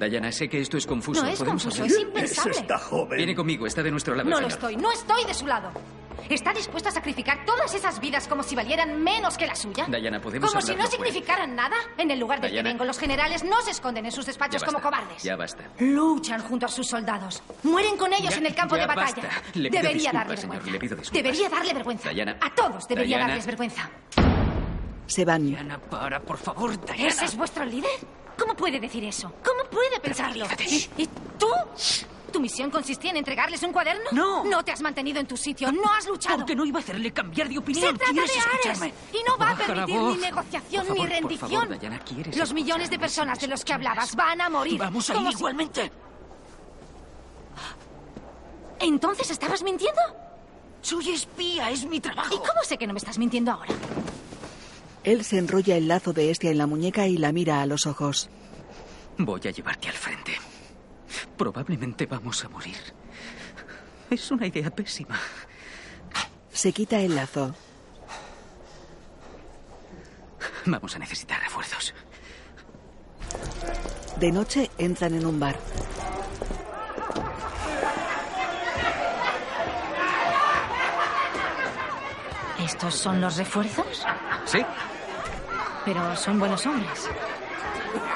Diana, 0.00 0.30
sé 0.32 0.48
que 0.50 0.60
esto 0.60 0.76
es 0.76 0.86
confuso. 0.86 1.22
No 1.22 1.28
es 1.28 1.38
¿Podemos 1.38 1.62
confuso, 1.62 1.82
hablar? 1.82 1.96
es 1.96 2.02
impensable. 2.02 2.52
esta 2.58 2.78
joven? 2.78 3.16
Viene 3.16 3.34
conmigo, 3.34 3.66
está 3.66 3.82
de 3.82 3.90
nuestro 3.90 4.14
lado, 4.14 4.28
No 4.28 4.38
lo 4.40 4.48
estoy, 4.48 4.76
no 4.76 4.92
estoy 4.92 5.24
de 5.24 5.32
su 5.32 5.46
lado. 5.46 5.70
Está 6.28 6.52
dispuesto 6.52 6.88
a 6.88 6.92
sacrificar 6.92 7.44
todas 7.46 7.74
esas 7.74 8.00
vidas 8.00 8.26
como 8.28 8.42
si 8.42 8.54
valieran 8.54 9.02
menos 9.02 9.36
que 9.38 9.46
la 9.46 9.54
suya. 9.54 9.86
Diana, 9.86 10.20
podemos 10.20 10.50
Como 10.50 10.60
si 10.62 10.74
no 10.74 10.86
significaran 10.86 11.54
nada. 11.54 11.76
En 11.96 12.10
el 12.10 12.18
lugar 12.18 12.40
del 12.40 12.52
que 12.52 12.62
vengo, 12.62 12.84
los 12.84 12.98
generales 12.98 13.44
no 13.44 13.60
se 13.62 13.70
esconden 13.70 14.04
en 14.06 14.12
sus 14.12 14.26
despachos 14.26 14.62
como 14.64 14.80
cobardes. 14.80 15.22
Ya 15.22 15.36
basta. 15.36 15.64
Luchan 15.78 16.40
junto 16.42 16.66
a 16.66 16.68
sus 16.68 16.86
soldados. 16.86 17.42
Mueren 17.62 17.96
con 17.96 18.12
ellos 18.12 18.30
Ya- 18.30 18.38
en 18.38 18.46
el 18.46 18.54
campo 18.54 18.76
ya 18.76 18.82
de 18.82 18.88
batalla. 18.88 19.22
basta. 19.22 19.42
Le 19.58 19.70
pido 19.70 19.82
Debería 19.82 20.12
darle 20.12 20.36
señor, 20.36 20.56
vergüenza. 20.56 20.72
le 20.72 20.78
pido 20.78 20.96
disculpas. 20.96 21.22
Debería 21.22 21.48
darle 21.48 21.74
vergüenza. 21.74 22.10
Diana. 22.10 22.36
A 22.40 22.54
todos 22.54 22.88
debería 22.88 23.16
Diana. 23.16 23.26
darles 23.28 23.46
vergüenza. 23.46 23.90
Se 25.06 25.24
van. 25.24 25.46
Diana, 25.46 25.78
para, 25.78 26.20
por 26.20 26.38
favor, 26.38 26.70
Diana. 26.86 27.08
¿Ese 27.08 27.24
es 27.26 27.36
vuestro 27.36 27.64
líder? 27.64 27.90
¿Cómo 28.38 28.54
puede 28.54 28.80
decir 28.80 29.04
eso? 29.04 29.32
¿Cómo 29.44 29.64
puede 29.70 30.00
pensarlo? 30.00 30.46
¿Y, 30.68 30.88
y 31.02 31.06
tú? 31.38 31.48
¿Tu 32.32 32.40
misión 32.40 32.68
consistía 32.68 33.10
en 33.12 33.18
entregarles 33.18 33.62
un 33.62 33.72
cuaderno? 33.72 34.10
No. 34.10 34.42
No 34.44 34.64
te 34.64 34.72
has 34.72 34.80
mantenido 34.82 35.20
en 35.20 35.26
tu 35.26 35.36
sitio, 35.36 35.70
no 35.70 35.92
has 35.92 36.06
luchado. 36.08 36.38
Porque 36.38 36.56
no 36.56 36.64
iba 36.64 36.80
a 36.80 36.82
hacerle 36.82 37.12
cambiar 37.12 37.46
de 37.46 37.54
Se 37.54 37.58
opinión. 37.60 37.96
trata 37.96 38.12
de 38.12 38.18
¿Quieres 38.18 38.30
Ares 38.36 38.54
escucharme? 38.54 38.94
y 39.12 39.22
no 39.28 39.38
va 39.38 39.50
a 39.50 39.54
Baja 39.54 39.66
permitir 39.66 40.00
ni 40.00 40.16
negociación 40.16 40.86
favor, 40.86 41.00
ni 41.00 41.06
rendición. 41.14 41.50
Por 41.50 41.60
favor, 41.60 41.78
Diana, 41.78 41.98
¿quieres 42.00 42.36
Los 42.36 42.52
millones 42.52 42.90
de 42.90 42.98
personas 42.98 43.38
de 43.38 43.46
los 43.46 43.64
que 43.64 43.72
hablabas 43.72 44.16
van 44.16 44.40
a 44.40 44.48
morir. 44.50 44.78
Vamos 44.80 45.08
a 45.10 45.14
ir 45.14 45.28
si- 45.28 45.32
igualmente. 45.34 45.92
¿Entonces 48.80 49.30
estabas 49.30 49.62
mintiendo? 49.62 50.00
Soy 50.82 51.10
espía, 51.12 51.70
es 51.70 51.86
mi 51.86 52.00
trabajo. 52.00 52.34
¿Y 52.34 52.38
cómo 52.38 52.62
sé 52.64 52.76
que 52.76 52.86
no 52.86 52.92
me 52.92 52.98
estás 52.98 53.16
mintiendo 53.16 53.52
ahora? 53.52 53.72
Él 55.04 55.22
se 55.22 55.38
enrolla 55.38 55.76
el 55.76 55.86
lazo 55.86 56.14
de 56.14 56.30
Estia 56.30 56.50
en 56.50 56.58
la 56.58 56.66
muñeca 56.66 57.06
y 57.06 57.18
la 57.18 57.30
mira 57.30 57.60
a 57.60 57.66
los 57.66 57.86
ojos. 57.86 58.30
Voy 59.18 59.40
a 59.44 59.50
llevarte 59.50 59.88
al 59.88 59.94
frente. 59.94 60.32
Probablemente 61.36 62.06
vamos 62.06 62.42
a 62.44 62.48
morir. 62.48 62.76
Es 64.10 64.30
una 64.30 64.46
idea 64.46 64.70
pésima. 64.70 65.20
Se 66.50 66.72
quita 66.72 67.00
el 67.00 67.14
lazo. 67.14 67.54
Vamos 70.66 70.96
a 70.96 70.98
necesitar 70.98 71.40
refuerzos. 71.42 71.94
De 74.18 74.32
noche 74.32 74.70
entran 74.78 75.14
en 75.14 75.26
un 75.26 75.38
bar. 75.38 75.58
¿Estos 82.64 82.94
son 82.94 83.20
los 83.20 83.36
refuerzos? 83.36 84.06
¿Sí? 84.46 84.64
Pero 85.84 86.16
son 86.16 86.38
buenos 86.38 86.64
hombres. 86.66 87.08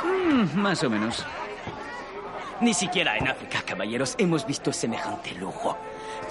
Mm, 0.05 0.59
más 0.59 0.83
o 0.85 0.91
menos. 0.91 1.25
Ni 2.61 2.75
siquiera 2.75 3.16
en 3.16 3.29
África, 3.29 3.62
caballeros, 3.64 4.14
hemos 4.19 4.45
visto 4.47 4.73
semejante 4.73 5.33
lujo. 5.35 5.77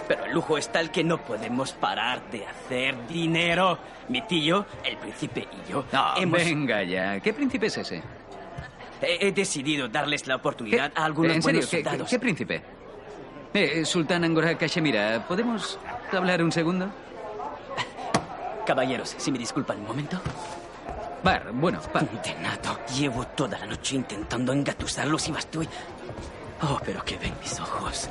Pero 0.08 0.26
el 0.26 0.34
lujo 0.34 0.58
es 0.58 0.70
tal 0.72 0.92
que 0.92 1.04
no 1.04 1.18
podemos 1.20 1.72
parar 1.74 2.22
de 2.32 2.46
hacer 2.46 3.08
dinero. 3.08 3.78
Mi 4.10 4.22
tío, 4.22 4.66
el 4.84 4.98
príncipe 4.98 5.48
y 5.52 5.72
yo 5.72 5.86
No, 5.92 6.16
hemos... 6.18 6.40
venga 6.44 6.84
ya. 6.84 7.20
¿Qué 7.20 7.34
príncipe 7.34 7.68
es 7.68 7.78
ese? 7.78 8.02
He, 9.02 9.28
he 9.28 9.32
decidido 9.32 9.88
darles 9.88 10.28
la 10.28 10.36
oportunidad 10.38 10.92
a 10.96 11.06
algunos 11.06 11.36
¿En 11.36 11.42
serio? 11.42 11.60
buenos 11.60 11.70
¿Qué, 11.70 11.84
soldados. 11.84 12.10
qué 12.10 12.20
príncipe? 12.20 12.62
Eh, 13.54 13.86
Sultán 13.86 14.24
Angora 14.24 14.58
Kashemira, 14.58 15.26
¿podemos 15.28 15.80
hablar 16.12 16.44
un 16.44 16.52
segundo? 16.52 16.90
Caballeros, 18.66 19.16
si 19.18 19.32
me 19.32 19.38
disculpan 19.40 19.78
un 19.80 19.88
momento. 19.88 20.20
Bar, 21.28 21.52
bueno, 21.52 21.82
bar. 21.94 22.08
Condenado. 22.08 22.80
Llevo 22.98 23.28
toda 23.28 23.60
la 23.60 23.66
noche 23.66 23.98
intentando 23.98 24.54
engatusarlos 24.54 25.28
y 25.28 25.32
estoy... 25.34 25.68
Oh, 26.62 26.80
pero 26.86 27.04
que 27.04 27.18
ven 27.18 27.34
mis 27.42 27.60
ojos. 27.60 28.08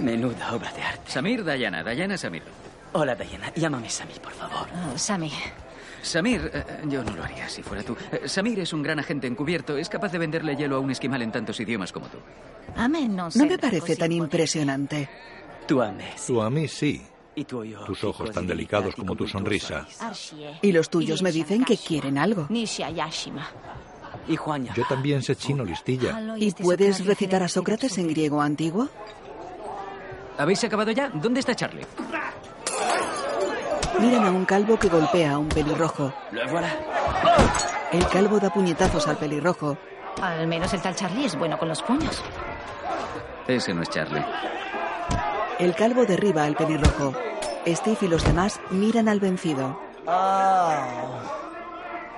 Menuda 0.00 0.52
obra 0.52 0.72
de 0.72 0.82
arte. 0.82 1.08
Samir, 1.08 1.44
Dayana. 1.44 1.84
Dayana, 1.84 2.18
Samir. 2.18 2.42
Hola, 2.94 3.14
Diana. 3.14 3.52
Llámame 3.54 3.88
Sammy, 3.88 4.14
por 4.20 4.32
favor. 4.32 4.66
Oh, 4.92 4.98
Sammy. 4.98 5.30
Samir, 6.02 6.50
eh, 6.52 6.64
yo 6.88 7.04
no 7.04 7.14
lo 7.14 7.22
haría 7.22 7.48
si 7.48 7.62
fuera 7.62 7.84
tú. 7.84 7.96
Eh, 8.10 8.26
Samir 8.26 8.58
es 8.58 8.72
un 8.72 8.82
gran 8.82 8.98
agente 8.98 9.28
encubierto. 9.28 9.76
Es 9.76 9.88
capaz 9.88 10.10
de 10.10 10.18
venderle 10.18 10.56
hielo 10.56 10.78
a 10.78 10.80
un 10.80 10.90
esquimal 10.90 11.22
en 11.22 11.30
tantos 11.30 11.60
idiomas 11.60 11.92
como 11.92 12.08
tú. 12.08 12.18
A 12.74 12.88
menos. 12.88 13.36
No 13.36 13.46
me 13.46 13.56
parece 13.56 13.94
tan 13.94 14.10
impresionante. 14.10 15.08
Tú 15.64 15.80
a 15.80 15.92
mí. 15.92 16.06
Tú 16.26 16.42
a 16.42 16.50
mí 16.50 16.66
sí. 16.66 17.06
Tus 17.86 18.04
ojos 18.04 18.30
tan 18.32 18.46
delicados 18.46 18.94
como 18.94 19.14
tu 19.14 19.26
sonrisa. 19.26 19.86
Y 20.62 20.72
los 20.72 20.90
tuyos 20.90 21.22
me 21.22 21.32
dicen 21.32 21.64
que 21.64 21.76
quieren 21.76 22.18
algo. 22.18 22.46
Yo 24.74 24.84
también 24.88 25.22
sé 25.22 25.36
chino, 25.36 25.64
listilla. 25.64 26.20
¿Y 26.36 26.52
puedes 26.52 27.04
recitar 27.06 27.42
a 27.42 27.48
Sócrates 27.48 27.96
en 27.98 28.08
griego 28.08 28.42
antiguo? 28.42 28.88
¿Habéis 30.38 30.64
acabado 30.64 30.90
ya? 30.90 31.08
¿Dónde 31.10 31.40
está 31.40 31.54
Charlie? 31.54 31.86
Miran 34.00 34.24
a 34.24 34.30
un 34.30 34.44
calvo 34.44 34.78
que 34.78 34.88
golpea 34.88 35.32
a 35.32 35.38
un 35.38 35.48
pelirrojo. 35.48 36.12
El 37.92 38.06
calvo 38.08 38.38
da 38.40 38.50
puñetazos 38.50 39.06
al 39.08 39.16
pelirrojo. 39.16 39.76
Al 40.22 40.46
menos 40.46 40.72
el 40.74 40.80
tal 40.80 40.94
Charlie 40.94 41.26
es 41.26 41.36
bueno 41.36 41.58
con 41.58 41.68
los 41.68 41.82
puños. 41.82 42.22
Ese 43.46 43.74
no 43.74 43.82
es 43.82 43.90
Charlie. 43.90 44.24
El 45.60 45.74
calvo 45.74 46.04
derriba 46.06 46.44
al 46.44 46.56
pelirrojo. 46.56 47.14
Steve 47.66 47.98
y 48.02 48.08
los 48.08 48.24
demás 48.24 48.60
miran 48.70 49.08
al 49.08 49.20
vencido. 49.20 49.78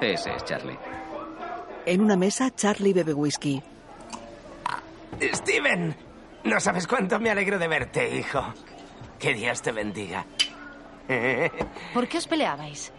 Ese 0.01 0.34
es 0.34 0.45
Charlie. 0.45 0.78
En 1.84 2.01
una 2.01 2.16
mesa, 2.16 2.51
Charlie 2.55 2.93
bebe 2.93 3.12
whisky. 3.12 3.62
Steven, 5.20 5.97
No 6.45 6.59
sabes 6.61 6.86
cuánto 6.86 7.18
me 7.20 7.30
alegro 7.30 7.59
de 7.59 7.68
verte, 7.68 8.16
hijo. 8.16 8.43
Que 9.18 9.34
Dios 9.34 9.61
te 9.62 9.72
bendiga. 9.72 10.24
¿Por 11.93 12.09
qué 12.09 12.18
os 12.18 12.26
peleabais? 12.26 12.93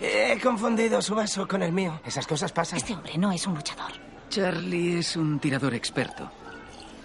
He 0.00 0.38
confundido 0.42 1.00
su 1.00 1.14
vaso 1.14 1.48
con 1.48 1.62
el 1.62 1.72
mío. 1.72 2.00
Esas 2.04 2.26
cosas 2.26 2.52
pasan. 2.52 2.76
Este 2.78 2.92
hombre 2.94 3.16
no 3.16 3.32
es 3.32 3.46
un 3.46 3.54
luchador. 3.54 3.92
Charlie 4.28 4.98
es 4.98 5.16
un 5.16 5.38
tirador 5.38 5.74
experto. 5.74 6.30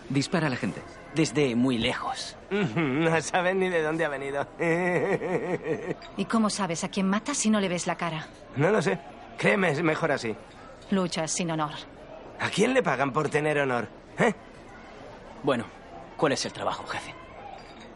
Dispara 0.10 0.48
a 0.48 0.50
la 0.50 0.58
gente. 0.58 0.82
Desde 1.16 1.56
muy 1.56 1.78
lejos. 1.78 2.38
No 2.50 3.22
saben 3.22 3.60
ni 3.60 3.70
de 3.70 3.82
dónde 3.82 4.06
ha 4.06 4.10
venido. 4.10 4.48
¿Y 6.18 6.26
cómo 6.26 6.50
sabes 6.50 6.84
a 6.84 6.90
quién 6.90 7.08
matas 7.08 7.38
si 7.38 7.50
no 7.50 7.60
le 7.60 7.70
ves 7.70 7.88
la 7.88 7.96
cara? 7.96 8.28
No 8.56 8.72
lo 8.72 8.82
sé. 8.82 9.00
Créeme, 9.38 9.72
es 9.72 9.82
mejor 9.84 10.12
así. 10.12 10.36
Luchas 10.92 11.32
sin 11.32 11.52
honor. 11.52 11.72
¿A 12.40 12.50
quién 12.50 12.74
le 12.74 12.84
pagan 12.84 13.12
por 13.14 13.30
tener 13.30 13.60
honor? 13.60 13.88
¿Eh? 14.18 14.34
Bueno, 15.44 15.66
¿cuál 16.18 16.34
es 16.34 16.46
el 16.46 16.54
trabajo, 16.54 16.86
jefe? 16.88 17.14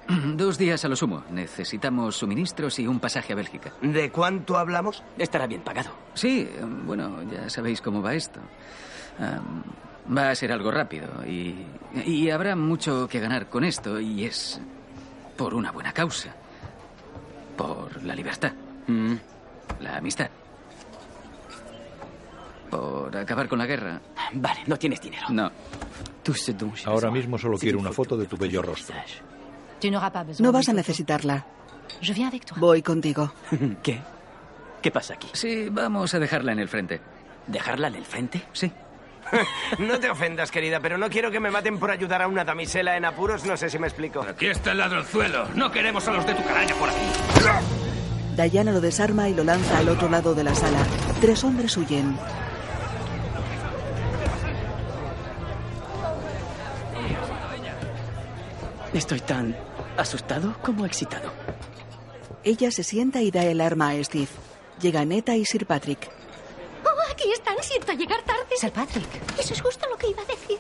Dos 0.36 0.58
días 0.58 0.84
a 0.86 0.88
lo 0.88 0.96
sumo. 0.96 1.24
Necesitamos 1.30 2.16
suministros 2.16 2.80
y 2.80 2.88
un 2.88 3.00
pasaje 3.00 3.34
a 3.34 3.36
Bélgica. 3.36 3.74
¿De 3.82 4.12
cuánto 4.12 4.58
hablamos? 4.58 5.04
Estará 5.18 5.48
bien 5.48 5.62
pagado. 5.62 5.92
Sí, 6.14 6.50
bueno, 6.86 7.24
ya 7.24 7.50
sabéis 7.50 7.82
cómo 7.82 8.02
va 8.02 8.14
esto. 8.14 8.40
Um, 9.20 9.64
va 10.16 10.30
a 10.30 10.36
ser 10.36 10.52
algo 10.52 10.72
rápido 10.72 11.08
y, 11.26 11.56
y 12.06 12.30
habrá 12.30 12.56
mucho 12.56 13.08
que 13.08 13.20
ganar 13.20 13.48
con 13.48 13.64
esto 13.64 14.00
y 14.00 14.26
es 14.26 14.60
por 15.38 15.54
una 15.54 15.72
buena 15.72 15.92
causa. 15.92 16.34
Por 17.58 18.04
la 18.04 18.16
libertad. 18.16 18.52
Mm. 18.88 19.16
La 19.80 19.98
amistad. 19.98 20.30
Por 22.70 23.16
acabar 23.16 23.48
con 23.48 23.60
la 23.60 23.66
guerra. 23.66 24.02
Vale, 24.34 24.62
no 24.68 24.78
tienes 24.78 25.00
dinero. 25.02 25.28
No. 25.30 25.52
Ahora 26.86 27.12
mismo 27.12 27.38
solo 27.38 27.58
quiero 27.58 27.80
una 27.80 27.92
foto 27.92 28.18
de 28.18 28.26
tu 28.26 28.36
bello 28.38 28.62
rostro. 28.62 28.96
No 30.40 30.52
vas 30.52 30.68
a 30.70 30.74
necesitarla. 30.74 31.46
Voy 32.60 32.82
contigo. 32.82 33.32
¿Qué? 33.84 34.02
¿Qué 34.82 34.92
pasa 34.92 35.14
aquí? 35.14 35.30
Sí, 35.34 35.70
vamos 35.70 36.14
a 36.14 36.20
dejarla 36.20 36.52
en 36.52 36.60
el 36.60 36.68
frente. 36.68 37.00
¿Dejarla 37.48 37.88
en 37.88 37.96
el 37.96 38.06
frente? 38.06 38.44
Sí. 38.54 38.72
no 39.80 40.00
te 40.00 40.10
ofendas, 40.10 40.52
querida, 40.52 40.80
pero 40.80 40.98
no 40.98 41.10
quiero 41.10 41.32
que 41.32 41.40
me 41.40 41.52
maten 41.52 41.78
por 41.78 41.92
ayudar 41.92 42.22
a 42.22 42.28
una 42.28 42.44
damisela 42.44 42.98
en 42.98 43.06
apuros. 43.06 43.46
No 43.46 43.58
sé 43.58 43.70
si 43.70 43.80
me 43.80 43.88
explico. 43.88 44.22
Aquí 44.22 44.48
está 44.48 44.72
el 44.72 44.80
ladronzuelo. 44.80 45.48
No 45.56 45.72
queremos 45.72 46.08
a 46.08 46.12
los 46.12 46.26
de 46.26 46.36
tu 46.36 46.44
caraña 46.44 46.76
por 46.76 46.90
aquí. 46.90 48.50
Diana 48.52 48.72
lo 48.72 48.82
desarma 48.82 49.30
y 49.30 49.34
lo 49.34 49.44
lanza 49.44 49.78
al 49.78 49.90
otro 49.90 50.10
lado 50.10 50.36
de 50.36 50.44
la 50.44 50.54
sala. 50.54 50.80
Tres 51.22 51.44
hombres 51.44 51.76
huyen. 51.78 52.18
Estoy 58.94 59.20
tan 59.20 59.56
asustado 59.98 60.56
como 60.62 60.86
excitado. 60.86 61.32
Ella 62.44 62.72
se 62.72 62.84
sienta 62.84 63.22
y 63.22 63.32
da 63.32 63.44
el 63.44 63.60
arma 63.60 63.90
a 63.90 64.04
Steve. 64.04 64.30
Llega 64.82 65.04
Neta 65.04 65.36
y 65.36 65.46
Sir 65.46 65.66
Patrick. 65.66 66.10
Oh, 67.06 67.12
aquí 67.12 67.32
están. 67.32 67.56
Siento 67.62 67.94
llegar 67.94 68.22
tarde. 68.24 68.46
Sir 68.58 68.72
Patrick. 68.72 69.40
Eso 69.40 69.54
es 69.54 69.62
justo 69.62 69.88
lo 69.90 69.98
que 69.98 70.10
iba 70.10 70.22
a 70.22 70.26
decir. 70.26 70.60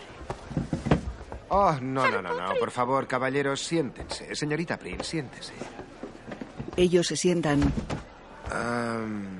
Oh, 1.49 1.73
no, 1.81 2.09
no, 2.09 2.21
no, 2.21 2.33
no. 2.33 2.55
Por 2.59 2.71
favor, 2.71 3.07
caballeros, 3.07 3.61
siéntense. 3.61 4.35
Señorita 4.35 4.77
Prince, 4.77 5.03
siéntese. 5.03 5.53
Ellos 6.75 7.07
se 7.07 7.15
sientan. 7.15 7.61
Um, 8.51 9.39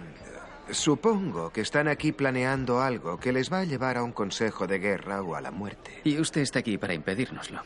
supongo 0.71 1.51
que 1.51 1.61
están 1.61 1.87
aquí 1.87 2.11
planeando 2.11 2.81
algo 2.81 3.19
que 3.19 3.31
les 3.33 3.51
va 3.51 3.59
a 3.59 3.63
llevar 3.65 3.97
a 3.97 4.03
un 4.03 4.13
consejo 4.13 4.67
de 4.67 4.79
guerra 4.79 5.21
o 5.21 5.35
a 5.35 5.41
la 5.41 5.51
muerte. 5.51 6.01
Y 6.03 6.19
usted 6.19 6.41
está 6.41 6.59
aquí 6.59 6.77
para 6.77 6.93
impedírnoslo. 6.93 7.61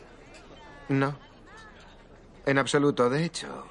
No. 0.88 1.16
En 2.46 2.58
absoluto, 2.58 3.08
de 3.08 3.24
hecho. 3.24 3.66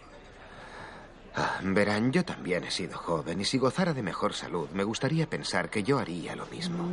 Ah, 1.35 1.59
verán, 1.63 2.11
yo 2.11 2.25
también 2.25 2.63
he 2.63 2.71
sido 2.71 2.97
joven 2.97 3.41
y 3.41 3.45
si 3.45 3.57
gozara 3.57 3.93
de 3.93 4.03
mejor 4.03 4.33
salud, 4.33 4.69
me 4.73 4.83
gustaría 4.83 5.29
pensar 5.29 5.69
que 5.69 5.83
yo 5.83 5.99
haría 5.99 6.35
lo 6.35 6.45
mismo. 6.47 6.85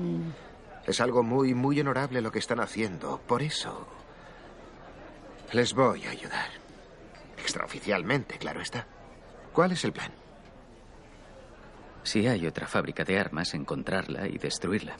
Es 0.87 1.01
algo 1.01 1.23
muy, 1.23 1.55
muy 1.55 1.81
honorable 1.81 2.21
lo 2.21 2.31
que 2.31 2.39
están 2.39 2.61
haciendo. 2.61 3.21
Por 3.27 3.43
eso. 3.43 3.87
Les 5.53 5.75
voy 5.75 6.05
a 6.05 6.11
ayudar. 6.11 6.51
Extraoficialmente, 7.39 8.39
claro 8.39 8.61
está. 8.61 8.87
¿Cuál 9.53 9.73
es 9.73 9.85
el 9.85 9.93
plan? 9.93 10.13
Si 12.03 12.27
hay 12.27 12.47
otra 12.47 12.69
fábrica 12.69 13.05
de 13.05 13.19
armas, 13.19 13.55
encontrarla 13.55 14.29
y 14.29 14.39
destruirla. 14.39 14.97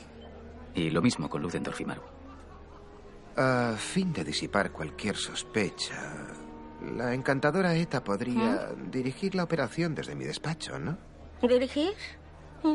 Y 0.75 0.89
lo 0.89 1.01
mismo 1.01 1.29
con 1.29 1.41
Ludendorff 1.41 1.79
y 1.79 1.85
Maru. 1.85 2.01
A 3.37 3.75
fin 3.77 4.11
de 4.11 4.23
disipar 4.23 4.71
cualquier 4.71 5.15
sospecha, 5.15 6.27
la 6.81 7.13
encantadora 7.13 7.75
ETA 7.75 8.03
podría 8.03 8.69
dirigir 8.91 9.35
la 9.35 9.43
operación 9.43 9.95
desde 9.95 10.15
mi 10.15 10.25
despacho, 10.25 10.79
¿no? 10.79 10.97
¿Dirigir? 11.41 11.93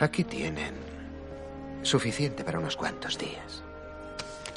Aquí 0.00 0.24
tienen. 0.24 0.74
Suficiente 1.82 2.44
para 2.44 2.58
unos 2.58 2.76
cuantos 2.76 3.18
días. 3.18 3.62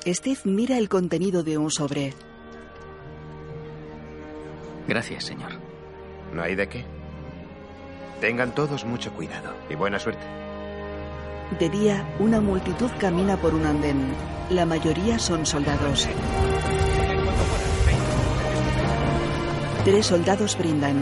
Steve 0.06 0.40
mira 0.46 0.78
el 0.78 0.88
contenido 0.88 1.44
de 1.44 1.58
un 1.58 1.70
sobre. 1.70 2.14
Gracias, 4.88 5.26
señor. 5.26 5.52
No 6.34 6.42
hay 6.42 6.56
de 6.56 6.70
qué. 6.70 6.86
Tengan 8.22 8.56
todos 8.56 8.86
mucho 8.86 9.12
cuidado 9.14 9.54
y 9.70 9.76
buena 9.76 10.00
suerte. 10.00 10.26
De 11.60 11.70
día, 11.70 12.06
una 12.20 12.42
multitud 12.42 12.90
camina 13.00 13.38
por 13.38 13.54
un 13.54 13.66
andén. 13.66 14.14
La 14.50 14.66
mayoría 14.66 15.20
son 15.20 15.46
soldados. 15.46 16.08
Tres 19.88 20.08
soldados 20.08 20.58
brindan. 20.58 20.98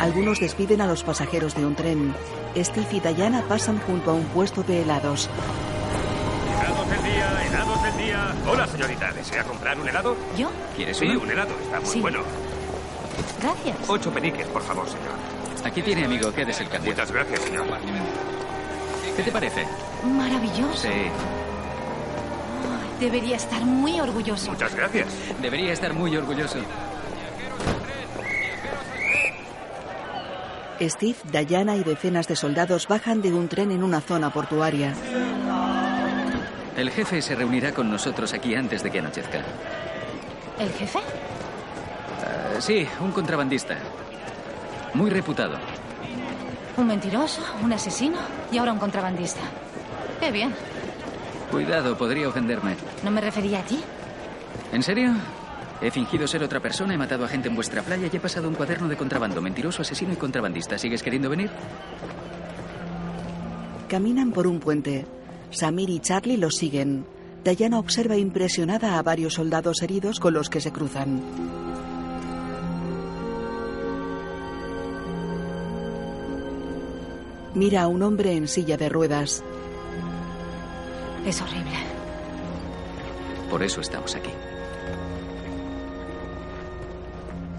Algunos 0.00 0.40
despiden 0.40 0.80
a 0.80 0.88
los 0.88 1.04
pasajeros 1.04 1.54
de 1.54 1.64
un 1.64 1.76
tren. 1.76 2.12
Steve 2.56 2.88
y 2.90 2.98
Diana 2.98 3.44
pasan 3.48 3.78
junto 3.86 4.10
a 4.10 4.14
un 4.14 4.24
puesto 4.24 4.64
de 4.64 4.82
helados. 4.82 5.30
Helados 6.60 6.90
del 6.90 7.02
día, 7.04 7.46
helados 7.46 7.82
del 7.84 7.96
día. 7.96 8.34
Hola, 8.50 8.66
señorita. 8.66 9.12
¿Desea 9.12 9.44
comprar 9.44 9.78
un 9.78 9.88
helado? 9.88 10.16
¿Yo? 10.36 10.50
¿Quieres 10.74 10.96
Sí, 10.96 11.06
uno? 11.06 11.20
un 11.20 11.30
helado. 11.30 11.50
Está 11.62 11.78
muy 11.78 11.90
Sí. 11.90 12.00
bueno. 12.00 12.18
Gracias. 13.40 13.76
Ocho 13.88 14.10
peniques, 14.10 14.48
por 14.48 14.62
favor, 14.62 14.84
señor. 14.88 15.14
Aquí 15.64 15.80
tiene, 15.80 16.06
amigo. 16.06 16.32
Quédese 16.32 16.64
el 16.64 16.70
cambio. 16.70 16.90
Muchas 16.90 17.12
gracias, 17.12 17.38
señor. 17.42 17.66
¿Qué 19.16 19.22
te 19.22 19.30
parece? 19.30 19.64
Maravilloso. 20.16 20.76
Sí. 20.82 20.88
Debería 23.00 23.36
estar 23.36 23.62
muy 23.64 24.00
orgulloso. 24.00 24.50
Muchas 24.50 24.74
gracias. 24.74 25.08
Debería 25.40 25.72
estar 25.72 25.94
muy 25.94 26.16
orgulloso. 26.16 26.58
Steve, 30.80 31.16
Diana 31.24 31.76
y 31.76 31.82
decenas 31.82 32.28
de 32.28 32.36
soldados 32.36 32.86
bajan 32.86 33.20
de 33.20 33.32
un 33.32 33.48
tren 33.48 33.72
en 33.72 33.82
una 33.82 34.00
zona 34.00 34.30
portuaria. 34.30 34.94
El 36.76 36.90
jefe 36.90 37.20
se 37.20 37.34
reunirá 37.34 37.72
con 37.72 37.90
nosotros 37.90 38.32
aquí 38.32 38.54
antes 38.54 38.82
de 38.84 38.90
que 38.90 39.00
anochezca. 39.00 39.42
¿El 40.58 40.70
jefe? 40.70 41.00
Ah, 41.00 42.60
sí, 42.60 42.86
un 43.00 43.10
contrabandista. 43.10 43.76
Muy 44.94 45.10
reputado. 45.10 45.58
Un 46.76 46.86
mentiroso, 46.86 47.42
un 47.62 47.72
asesino 47.72 48.18
y 48.52 48.58
ahora 48.58 48.72
un 48.72 48.78
contrabandista. 48.78 49.40
Qué 50.20 50.30
bien. 50.30 50.54
Cuidado, 51.50 51.96
podría 51.96 52.28
ofenderme. 52.28 52.76
¿No 53.02 53.10
me 53.10 53.20
refería 53.20 53.60
a 53.60 53.62
ti? 53.62 53.80
¿En 54.72 54.82
serio? 54.82 55.12
He 55.80 55.90
fingido 55.90 56.26
ser 56.26 56.42
otra 56.42 56.60
persona, 56.60 56.94
he 56.94 56.98
matado 56.98 57.24
a 57.24 57.28
gente 57.28 57.48
en 57.48 57.54
vuestra 57.54 57.82
playa 57.82 58.08
y 58.12 58.16
he 58.16 58.20
pasado 58.20 58.48
un 58.48 58.54
cuaderno 58.54 58.88
de 58.88 58.96
contrabando. 58.96 59.40
Mentiroso, 59.40 59.82
asesino 59.82 60.12
y 60.12 60.16
contrabandista. 60.16 60.76
¿Sigues 60.76 61.02
queriendo 61.02 61.30
venir? 61.30 61.50
Caminan 63.88 64.32
por 64.32 64.46
un 64.46 64.60
puente. 64.60 65.06
Samir 65.50 65.88
y 65.88 66.00
Charlie 66.00 66.36
los 66.36 66.56
siguen. 66.56 67.06
Diana 67.44 67.78
observa 67.78 68.16
impresionada 68.16 68.98
a 68.98 69.02
varios 69.02 69.34
soldados 69.34 69.80
heridos 69.82 70.20
con 70.20 70.34
los 70.34 70.50
que 70.50 70.60
se 70.60 70.72
cruzan. 70.72 71.22
Mira 77.54 77.82
a 77.82 77.88
un 77.88 78.02
hombre 78.02 78.36
en 78.36 78.48
silla 78.48 78.76
de 78.76 78.88
ruedas. 78.88 79.42
Es 81.28 81.42
horrible. 81.42 81.76
Por 83.50 83.62
eso 83.62 83.82
estamos 83.82 84.14
aquí. 84.16 84.30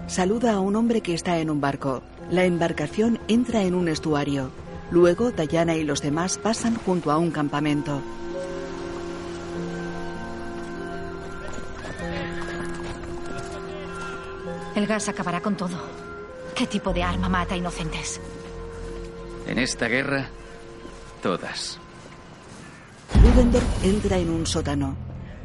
Saluda 0.08 0.54
a 0.54 0.60
un 0.60 0.74
hombre 0.74 1.02
que 1.02 1.14
está 1.14 1.38
en 1.38 1.50
un 1.50 1.60
barco. 1.60 2.02
La 2.32 2.44
embarcación 2.46 3.20
entra 3.28 3.62
en 3.62 3.76
un 3.76 3.86
estuario. 3.86 4.50
Luego, 4.90 5.30
Diana 5.30 5.76
y 5.76 5.84
los 5.84 6.02
demás 6.02 6.36
pasan 6.36 6.74
junto 6.74 7.12
a 7.12 7.18
un 7.18 7.30
campamento. 7.30 8.02
El 14.74 14.88
gas 14.88 15.08
acabará 15.08 15.40
con 15.40 15.56
todo. 15.56 15.80
¿Qué 16.56 16.66
tipo 16.66 16.92
de 16.92 17.04
arma 17.04 17.28
mata 17.28 17.54
inocentes? 17.54 18.20
En 19.46 19.60
esta 19.60 19.86
guerra, 19.86 20.28
todas. 21.22 21.79
Ludendorff 23.18 23.84
entra 23.84 24.18
en 24.18 24.30
un 24.30 24.46
sótano. 24.46 24.96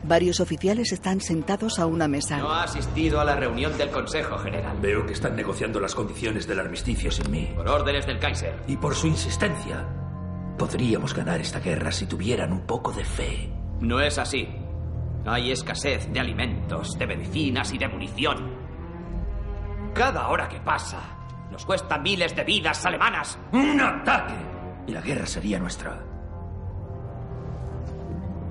Varios 0.03 0.39
oficiales 0.39 0.91
están 0.91 1.19
sentados 1.19 1.79
a 1.79 1.87
una 1.87 2.07
mesa. 2.07 2.37
No 2.37 2.51
ha 2.51 2.63
asistido 2.63 3.19
a 3.19 3.25
la 3.25 3.35
reunión 3.35 3.75
del 3.77 3.89
Consejo 3.89 4.37
General. 4.37 4.77
Veo 4.79 5.05
que 5.05 5.13
están 5.13 5.35
negociando 5.35 5.79
las 5.79 5.95
condiciones 5.95 6.45
del 6.47 6.59
armisticio 6.59 7.09
sin 7.09 7.31
mí. 7.31 7.51
Por 7.55 7.67
órdenes 7.67 8.05
del 8.05 8.19
Kaiser. 8.19 8.61
Y 8.67 8.77
por 8.77 8.93
su 8.93 9.07
insistencia. 9.07 9.87
Podríamos 10.59 11.13
ganar 11.13 11.41
esta 11.41 11.59
guerra 11.59 11.91
si 11.91 12.05
tuvieran 12.05 12.53
un 12.53 12.61
poco 12.61 12.91
de 12.91 13.03
fe. 13.03 13.51
No 13.81 13.99
es 13.99 14.19
así. 14.19 14.47
Hay 15.25 15.51
escasez 15.51 16.07
de 16.13 16.19
alimentos, 16.19 16.91
de 16.99 17.07
medicinas 17.07 17.73
y 17.73 17.79
de 17.79 17.87
munición. 17.87 18.55
Cada 19.95 20.27
hora 20.27 20.47
que 20.47 20.59
pasa 20.59 20.99
nos 21.51 21.65
cuesta 21.65 21.97
miles 21.97 22.35
de 22.35 22.43
vidas 22.43 22.85
alemanas. 22.85 23.39
¡Un 23.51 23.81
ataque! 23.81 24.33
Y 24.87 24.91
la 24.91 25.01
guerra 25.01 25.25
sería 25.25 25.57
nuestra. 25.57 26.14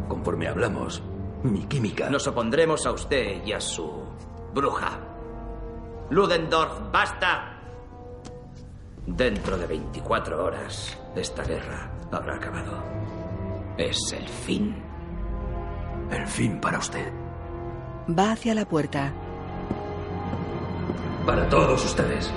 Conforme 0.09 0.49
hablamos, 0.49 1.03
mi 1.43 1.67
química. 1.67 2.11
Nos 2.11 2.27
opondremos 2.27 2.87
a 2.87 2.93
usted 2.93 3.45
y 3.45 3.53
a 3.53 3.61
su 3.61 3.91
bruja. 4.55 4.99
Ludendorff, 6.11 6.93
basta. 6.93 7.61
Dentro 9.07 9.57
de 9.59 9.67
24 9.67 10.45
horas, 10.45 10.99
esta 11.15 11.43
guerra 11.45 11.91
habrá 12.11 12.37
acabado. 12.37 12.83
Es 13.77 13.99
el 14.13 14.29
fin. 14.29 14.77
El 16.11 16.27
fin 16.27 16.61
para 16.61 16.79
usted. 16.79 17.13
Va 18.09 18.33
hacia 18.33 18.55
la 18.55 18.65
puerta. 18.65 19.13
Para 21.27 21.49
todos 21.49 21.85
ustedes. 21.85 22.31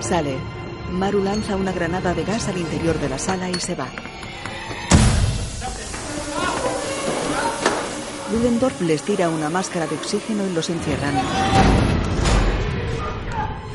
Sale. 0.00 0.36
Maru 0.92 1.22
lanza 1.22 1.56
una 1.56 1.72
granada 1.72 2.14
de 2.14 2.24
gas 2.24 2.48
al 2.48 2.58
interior 2.58 2.98
de 3.00 3.08
la 3.08 3.18
sala 3.18 3.50
y 3.50 3.54
se 3.54 3.74
va. 3.74 3.88
Ludendorff 8.34 8.80
les 8.80 9.00
tira 9.02 9.28
una 9.28 9.48
máscara 9.48 9.86
de 9.86 9.94
oxígeno 9.94 10.44
y 10.44 10.52
los 10.52 10.68
encierran. 10.68 11.14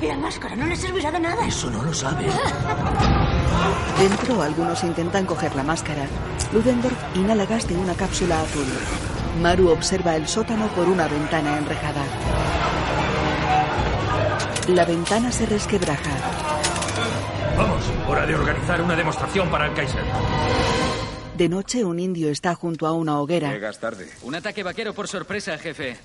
La 0.02 0.18
máscara 0.18 0.54
no 0.58 0.66
le 0.66 0.76
servirá 0.76 1.10
de 1.12 1.20
nada. 1.22 1.48
Eso 1.48 1.70
no 1.70 1.82
lo 1.82 1.94
sabe. 1.94 2.26
Dentro, 4.00 4.42
algunos 4.42 4.84
intentan 4.84 5.26
coger 5.26 5.56
la 5.56 5.64
máscara. 5.64 6.06
Ludendorff 6.52 6.98
inhala 7.16 7.46
gas 7.46 7.70
de 7.70 7.78
una 7.78 7.94
cápsula 7.94 8.42
azul. 8.42 8.66
Maru 9.42 9.70
observa 9.70 10.18
el 10.18 10.28
sótano 10.28 10.68
por 10.68 10.90
una 10.90 11.08
ventana 11.08 11.58
enrejada. 11.58 12.04
La 14.68 14.84
ventana 14.84 15.32
se 15.32 15.46
resquebraja. 15.46 16.12
Vamos, 17.56 17.84
hora 18.10 18.26
de 18.26 18.36
organizar 18.36 18.82
una 18.82 18.96
demostración 18.98 19.50
para 19.50 19.68
el 19.68 19.74
Kaiser. 19.74 20.04
De 21.40 21.48
noche, 21.48 21.86
un 21.86 22.00
indio 22.02 22.30
está 22.30 22.54
junto 22.54 22.86
a 22.86 22.92
una 22.92 23.18
hoguera. 23.18 23.54
Llegas 23.54 23.80
tarde. 23.80 24.10
Un 24.24 24.36
ataque 24.36 24.62
vaquero 24.62 24.94
por 24.94 25.08
sorpresa, 25.08 25.58
jefe. 25.58 25.96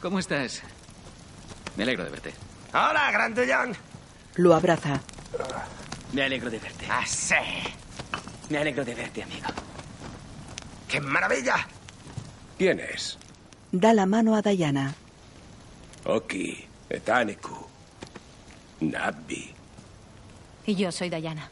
¿Cómo 0.00 0.18
estás? 0.18 0.62
Me 1.76 1.82
alegro 1.82 2.02
de 2.02 2.08
verte. 2.08 2.32
Hola, 2.72 3.10
grandullón. 3.12 3.76
Lo 4.36 4.54
abraza. 4.54 4.98
Me 6.14 6.22
alegro 6.22 6.48
de 6.48 6.58
verte. 6.58 6.86
Ah, 6.88 7.04
sí. 7.06 7.34
Me 8.48 8.56
alegro 8.56 8.82
de 8.82 8.94
verte, 8.94 9.22
amigo. 9.22 9.48
¡Qué 10.88 10.98
maravilla! 10.98 11.56
¿Quién 12.56 12.80
es? 12.80 13.18
Da 13.72 13.92
la 13.92 14.06
mano 14.06 14.34
a 14.34 14.40
Diana. 14.40 14.94
Oki, 16.06 16.64
Etaniku, 16.88 17.66
Nabbi. 18.80 19.52
Y 20.64 20.74
yo 20.74 20.90
soy 20.90 21.10
Diana. 21.10 21.50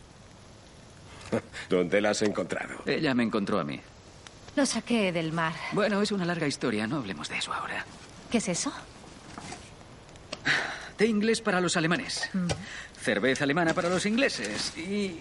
¿Dónde 1.69 2.01
la 2.01 2.11
has 2.11 2.23
encontrado? 2.23 2.83
Ella 2.87 3.15
me 3.15 3.23
encontró 3.23 3.59
a 3.59 3.65
mí. 3.65 3.81
Lo 4.57 4.67
saqué 4.67 5.13
del 5.13 5.33
mar. 5.33 5.55
Bueno, 5.73 6.03
es 6.03 6.11
una 6.13 6.25
larga 6.25 6.47
historia, 6.47 6.87
no 6.87 6.97
hablemos 6.97 7.29
de 7.29 7.39
eso 7.39 7.53
ahora. 7.53 7.85
¿Qué 8.31 8.39
es 8.39 8.49
eso? 8.49 8.73
Té 10.97 11.07
inglés 11.07 11.41
para 11.41 11.61
los 11.61 11.77
alemanes. 11.77 12.29
Mm. 12.33 12.49
Cerveza 13.01 13.45
alemana 13.45 13.73
para 13.73 13.89
los 13.89 14.05
ingleses. 14.05 14.77
Y. 14.77 15.21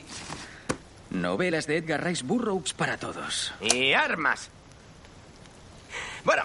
Novelas 1.12 1.68
de 1.68 1.78
Edgar 1.78 2.04
Rice 2.04 2.24
Burroughs 2.24 2.74
para 2.74 2.98
todos. 2.98 3.54
Y 3.62 3.94
armas. 3.94 4.50
Bueno, 6.26 6.44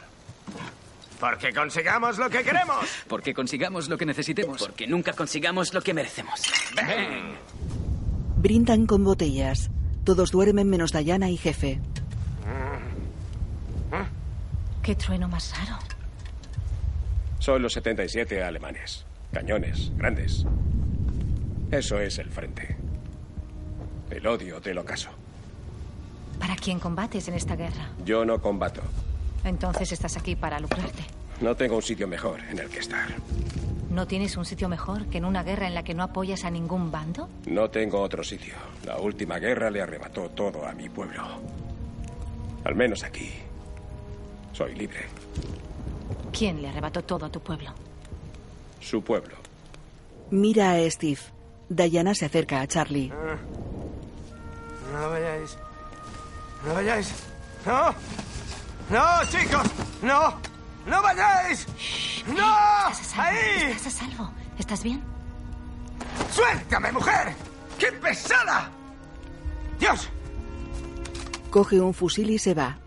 porque 1.22 1.52
consigamos 1.52 2.18
lo 2.18 2.28
que 2.28 2.42
queremos. 2.42 2.84
Porque 3.08 3.32
consigamos 3.32 3.88
lo 3.88 3.96
que 3.96 4.04
necesitemos. 4.04 4.60
Porque 4.60 4.88
nunca 4.88 5.12
consigamos 5.12 5.72
lo 5.72 5.80
que 5.80 5.94
merecemos. 5.94 6.42
Ven. 6.74 7.36
Brindan 8.42 8.86
con 8.86 9.04
botellas. 9.04 9.70
Todos 10.02 10.32
duermen 10.32 10.68
menos 10.68 10.90
Diana 10.90 11.30
y 11.30 11.36
jefe. 11.36 11.78
Qué 14.82 14.96
trueno 14.96 15.28
más 15.28 15.56
raro. 15.56 15.78
Son 17.38 17.62
los 17.62 17.72
77 17.74 18.42
alemanes. 18.42 19.06
Cañones, 19.32 19.92
grandes. 19.96 20.44
Eso 21.70 22.00
es 22.00 22.18
el 22.18 22.30
frente. 22.30 22.76
El 24.10 24.26
odio 24.26 24.58
del 24.58 24.78
ocaso. 24.78 25.10
¿Para 26.40 26.56
quién 26.56 26.80
combates 26.80 27.28
en 27.28 27.34
esta 27.34 27.54
guerra? 27.54 27.90
Yo 28.04 28.24
no 28.24 28.42
combato. 28.42 28.82
Entonces 29.44 29.92
estás 29.92 30.16
aquí 30.16 30.34
para 30.34 30.58
lucrarte. 30.58 31.04
No 31.40 31.54
tengo 31.54 31.76
un 31.76 31.82
sitio 31.82 32.08
mejor 32.08 32.40
en 32.50 32.58
el 32.58 32.68
que 32.68 32.80
estar. 32.80 33.06
¿No 33.92 34.06
tienes 34.06 34.38
un 34.38 34.46
sitio 34.46 34.70
mejor 34.70 35.04
que 35.08 35.18
en 35.18 35.26
una 35.26 35.42
guerra 35.42 35.66
en 35.66 35.74
la 35.74 35.82
que 35.82 35.92
no 35.92 36.02
apoyas 36.02 36.44
a 36.44 36.50
ningún 36.50 36.90
bando? 36.90 37.28
No 37.44 37.68
tengo 37.68 38.00
otro 38.00 38.24
sitio. 38.24 38.54
La 38.86 38.96
última 38.96 39.38
guerra 39.38 39.70
le 39.70 39.82
arrebató 39.82 40.30
todo 40.30 40.66
a 40.66 40.72
mi 40.72 40.88
pueblo. 40.88 41.22
Al 42.64 42.74
menos 42.74 43.04
aquí. 43.04 43.30
Soy 44.54 44.74
libre. 44.76 45.00
¿Quién 46.32 46.62
le 46.62 46.68
arrebató 46.70 47.02
todo 47.02 47.26
a 47.26 47.28
tu 47.28 47.40
pueblo? 47.40 47.70
Su 48.80 49.04
pueblo. 49.04 49.34
Mira 50.30 50.72
a 50.72 50.90
Steve. 50.90 51.20
Diana 51.68 52.14
se 52.14 52.24
acerca 52.24 52.62
a 52.62 52.66
Charlie. 52.66 53.12
No 54.90 55.10
vayáis. 55.10 55.58
No 56.66 56.72
vayáis. 56.72 57.12
No. 57.66 57.94
No, 58.88 59.04
chicos. 59.28 59.70
No. 60.02 60.51
No 60.86 61.02
vayáis. 61.02 61.66
No. 62.26 62.88
Estás 62.90 63.00
a 63.00 63.04
salvo. 63.04 63.22
Ahí. 63.28 63.70
Estás 63.70 63.86
a 63.86 63.90
salvo. 63.90 64.30
¿Estás 64.58 64.82
bien? 64.82 65.02
Suéltame, 66.30 66.92
mujer. 66.92 67.34
¡Qué 67.78 67.92
pesada! 67.92 68.70
Dios. 69.78 70.08
Coge 71.50 71.80
un 71.80 71.94
fusil 71.94 72.30
y 72.30 72.38
se 72.38 72.54
va. 72.54 72.78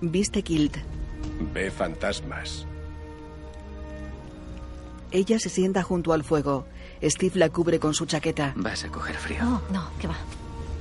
Viste 0.00 0.42
kilt. 0.42 0.76
Ve 1.52 1.70
fantasmas. 1.70 2.66
Ella 5.10 5.38
se 5.38 5.48
sienta 5.48 5.82
junto 5.82 6.12
al 6.12 6.24
fuego. 6.24 6.66
Steve 7.02 7.38
la 7.38 7.48
cubre 7.48 7.78
con 7.78 7.94
su 7.94 8.06
chaqueta. 8.06 8.52
Vas 8.56 8.84
a 8.84 8.88
coger 8.88 9.16
frío. 9.16 9.42
No, 9.42 9.62
no, 9.70 9.90
¿qué 9.98 10.06
va? 10.08 10.16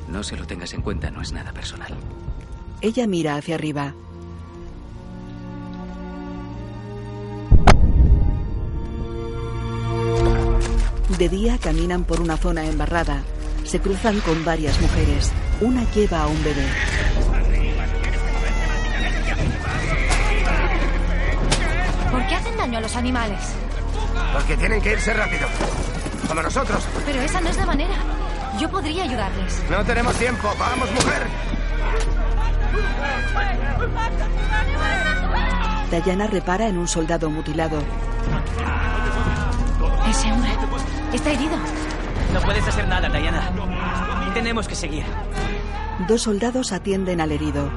No 0.09 0.23
se 0.23 0.35
lo 0.35 0.45
tengas 0.45 0.73
en 0.73 0.81
cuenta, 0.81 1.11
no 1.11 1.21
es 1.21 1.31
nada 1.31 1.51
personal. 1.53 1.95
Ella 2.81 3.07
mira 3.07 3.35
hacia 3.35 3.55
arriba. 3.55 3.93
De 11.15 11.29
día 11.29 11.57
caminan 11.57 12.03
por 12.03 12.19
una 12.19 12.35
zona 12.37 12.65
embarrada. 12.65 13.23
Se 13.63 13.79
cruzan 13.79 14.19
con 14.19 14.43
varias 14.43 14.79
mujeres. 14.81 15.31
Una 15.61 15.89
lleva 15.91 16.23
a 16.23 16.27
un 16.27 16.43
bebé. 16.43 16.67
¿Por 22.11 22.27
qué 22.27 22.35
hacen 22.35 22.57
daño 22.57 22.77
a 22.77 22.81
los 22.81 22.95
animales? 22.95 23.39
Porque 24.33 24.57
tienen 24.57 24.81
que 24.81 24.91
irse 24.91 25.13
rápido. 25.13 25.47
Como 26.27 26.41
nosotros. 26.41 26.83
Pero 27.05 27.21
esa 27.21 27.39
no 27.41 27.49
es 27.49 27.57
la 27.57 27.65
manera. 27.65 27.95
Yo 28.59 28.69
podría 28.69 29.03
ayudarles. 29.03 29.63
No 29.69 29.83
tenemos 29.85 30.13
tiempo. 30.15 30.49
Vamos, 30.59 30.91
mujer. 30.91 31.27
Diana 36.03 36.27
repara 36.27 36.67
en 36.67 36.77
un 36.77 36.87
soldado 36.87 37.29
mutilado. 37.29 37.79
Ese 40.09 40.31
hombre 40.31 40.51
está 41.13 41.31
herido. 41.31 41.57
No 42.33 42.41
puedes 42.41 42.67
hacer 42.67 42.87
nada, 42.87 43.09
Diana. 43.09 43.51
Tenemos 44.33 44.67
que 44.67 44.75
seguir. 44.75 45.03
Dos 46.07 46.23
soldados 46.23 46.71
atienden 46.71 47.21
al 47.21 47.31
herido. 47.31 47.69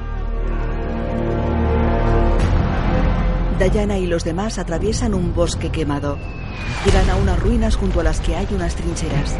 Diana 3.69 3.97
y 3.97 4.07
los 4.07 4.23
demás 4.23 4.57
atraviesan 4.57 5.13
un 5.13 5.35
bosque 5.35 5.69
quemado. 5.69 6.17
Llegan 6.85 7.09
a 7.09 7.15
unas 7.15 7.39
ruinas 7.39 7.75
junto 7.75 7.99
a 7.99 8.03
las 8.03 8.19
que 8.19 8.35
hay 8.35 8.47
unas 8.51 8.75
trincheras. 8.75 9.37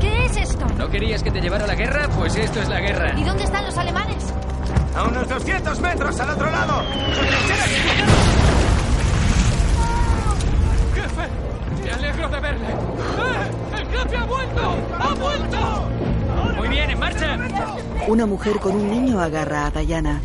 ¿Qué 0.00 0.26
es 0.26 0.36
esto? 0.36 0.66
¿No 0.78 0.88
querías 0.88 1.22
que 1.22 1.30
te 1.30 1.40
llevara 1.40 1.64
a 1.64 1.66
la 1.66 1.74
guerra? 1.74 2.08
Pues 2.16 2.36
esto 2.36 2.60
es 2.60 2.68
la 2.68 2.80
guerra. 2.80 3.18
¿Y 3.18 3.24
dónde 3.24 3.44
están 3.44 3.64
los 3.64 3.76
alemanes? 3.76 4.15
A 4.96 5.04
unos 5.04 5.28
200 5.28 5.80
metros 5.80 6.20
al 6.20 6.30
otro 6.30 6.50
lado. 6.50 6.82
Me 11.84 11.92
alegro 11.92 12.28
de 12.28 12.40
verle. 12.40 12.68
¡Eh! 12.68 13.78
¡El 13.78 13.86
jefe 13.88 14.16
ha 14.16 14.24
vuelto! 14.24 14.76
¡Ha 14.98 15.14
vuelto! 15.14 15.88
Muy 16.56 16.68
bien, 16.68 16.90
en 16.90 16.98
marcha. 16.98 17.38
Una 18.08 18.26
mujer 18.26 18.58
con 18.58 18.74
un 18.74 18.90
niño 18.90 19.20
agarra 19.20 19.66
a 19.66 19.70
Dayana. 19.70 20.20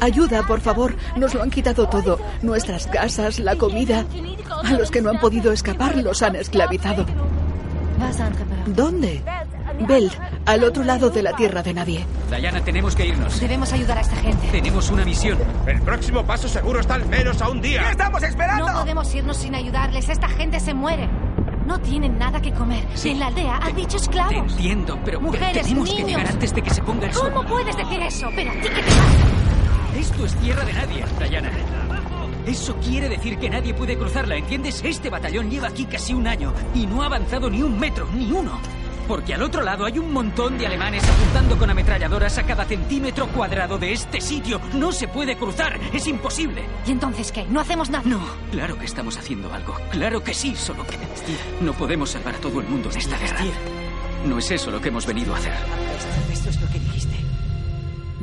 Ayuda, 0.00 0.42
por 0.42 0.60
favor. 0.60 0.96
Nos 1.16 1.34
lo 1.34 1.42
han 1.42 1.50
quitado 1.50 1.88
todo. 1.88 2.18
Nuestras 2.42 2.86
casas, 2.88 3.38
la 3.38 3.56
comida. 3.56 4.04
A 4.64 4.72
los 4.72 4.90
que 4.90 5.02
no 5.02 5.10
han 5.10 5.20
podido 5.20 5.52
escapar 5.52 5.96
los 5.98 6.22
han 6.22 6.36
esclavizado. 6.36 7.06
¿Dónde? 8.66 9.22
Belt, 9.80 10.12
al 10.46 10.64
otro 10.64 10.82
lado 10.84 11.10
de 11.10 11.22
la 11.22 11.32
tierra 11.34 11.62
de 11.62 11.74
nadie. 11.74 12.06
Diana, 12.30 12.60
tenemos 12.62 12.94
que 12.96 13.06
irnos. 13.06 13.38
Debemos 13.40 13.72
ayudar 13.72 13.98
a 13.98 14.00
esta 14.00 14.16
gente. 14.16 14.48
Tenemos 14.50 14.90
una 14.90 15.04
misión. 15.04 15.38
El 15.66 15.80
próximo 15.82 16.24
paso 16.24 16.48
seguro 16.48 16.80
está 16.80 16.94
al 16.94 17.06
menos 17.06 17.40
a 17.42 17.48
un 17.48 17.60
día. 17.60 17.82
¿Qué 17.84 17.90
estamos 17.90 18.22
esperando? 18.22 18.66
No 18.72 18.78
podemos 18.80 19.14
irnos 19.14 19.36
sin 19.36 19.54
ayudarles. 19.54 20.08
Esta 20.08 20.28
gente 20.28 20.60
se 20.60 20.72
muere. 20.74 21.08
No 21.66 21.78
tienen 21.80 22.16
nada 22.18 22.40
que 22.40 22.52
comer. 22.52 22.84
Sí. 22.94 23.10
En 23.10 23.18
la 23.20 23.26
aldea 23.26 23.56
han 23.56 23.74
dicho 23.74 23.96
esclavos. 23.96 24.30
Te 24.32 24.38
entiendo, 24.52 24.94
pero, 25.04 25.18
pero 25.18 25.20
Mujeres, 25.20 25.62
tenemos 25.66 25.88
que 25.90 25.94
niños. 25.96 26.08
llegar 26.10 26.26
antes 26.28 26.54
de 26.54 26.62
que 26.62 26.70
se 26.70 26.82
ponga 26.82 27.06
el 27.08 27.12
sol. 27.12 27.32
¿Cómo 27.32 27.48
puedes 27.48 27.76
decir 27.76 28.00
eso? 28.02 28.28
Pero 28.36 28.50
a 28.50 28.54
ti 28.54 28.60
qué 28.62 28.68
te 28.68 28.82
pasa. 28.82 29.98
Esto 29.98 30.26
es 30.26 30.34
tierra 30.36 30.64
de 30.64 30.72
nadie, 30.72 31.04
Diana. 31.28 31.50
Eso 32.46 32.76
quiere 32.76 33.08
decir 33.08 33.38
que 33.38 33.50
nadie 33.50 33.74
puede 33.74 33.98
cruzarla, 33.98 34.36
¿entiendes? 34.36 34.80
Este 34.84 35.10
batallón 35.10 35.50
lleva 35.50 35.66
aquí 35.68 35.84
casi 35.86 36.14
un 36.14 36.28
año 36.28 36.52
y 36.74 36.86
no 36.86 37.02
ha 37.02 37.06
avanzado 37.06 37.50
ni 37.50 37.60
un 37.62 37.76
metro, 37.78 38.06
ni 38.14 38.30
uno. 38.30 38.52
Porque 39.08 39.34
al 39.34 39.42
otro 39.42 39.62
lado 39.62 39.84
hay 39.84 39.98
un 39.98 40.12
montón 40.12 40.58
de 40.58 40.66
alemanes 40.66 41.04
apuntando 41.08 41.56
con 41.56 41.70
ametralladoras 41.70 42.38
a 42.38 42.44
cada 42.44 42.64
centímetro 42.64 43.28
cuadrado 43.28 43.78
de 43.78 43.92
este 43.92 44.20
sitio. 44.20 44.60
No 44.74 44.92
se 44.92 45.08
puede 45.08 45.36
cruzar, 45.36 45.78
es 45.92 46.06
imposible. 46.06 46.64
¿Y 46.86 46.90
entonces 46.90 47.30
qué? 47.30 47.44
¿No 47.44 47.60
hacemos 47.60 47.90
nada? 47.90 48.04
No, 48.08 48.20
claro 48.50 48.78
que 48.78 48.84
estamos 48.86 49.16
haciendo 49.16 49.52
algo. 49.52 49.74
Claro 49.90 50.22
que 50.22 50.34
sí, 50.34 50.56
solo 50.56 50.84
que 50.86 50.96
no 51.60 51.72
podemos 51.72 52.10
salvar 52.10 52.34
a 52.34 52.38
todo 52.38 52.60
el 52.60 52.66
mundo 52.66 52.90
en 52.90 52.98
esta 52.98 53.18
guerra. 53.18 53.40
No 54.26 54.38
es 54.38 54.50
eso 54.50 54.70
lo 54.70 54.80
que 54.80 54.88
hemos 54.88 55.06
venido 55.06 55.34
a 55.34 55.38
hacer. 55.38 55.52
Esto 56.32 56.50
es 56.50 56.60
lo 56.60 56.68
que 56.68 56.78
dijiste. 56.80 57.16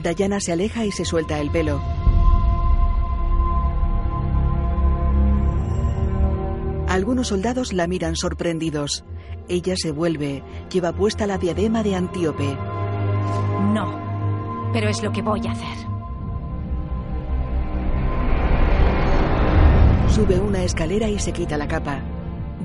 Dayana 0.02 0.40
se 0.40 0.52
aleja 0.52 0.86
y 0.86 0.92
se 0.92 1.06
suelta 1.06 1.40
el 1.40 1.50
pelo. 1.50 1.82
Algunos 6.88 7.30
soldados 7.30 7.74
la 7.74 7.88
miran 7.88 8.16
sorprendidos. 8.16 9.04
Ella 9.50 9.76
se 9.76 9.92
vuelve, 9.92 10.44
lleva 10.72 10.94
puesta 10.94 11.28
la 11.28 11.38
diadema 11.38 11.84
de 11.84 11.96
Antíope. 11.96 12.58
No. 13.74 14.00
Pero 14.72 14.90
es 14.90 15.04
lo 15.04 15.12
que 15.12 15.22
voy 15.22 15.46
a 15.48 15.52
hacer. 15.52 15.78
Sube 20.10 20.40
una 20.40 20.64
escalera 20.64 21.10
y 21.10 21.20
se 21.20 21.34
quita 21.34 21.58
la 21.58 21.68
capa. 21.68 22.02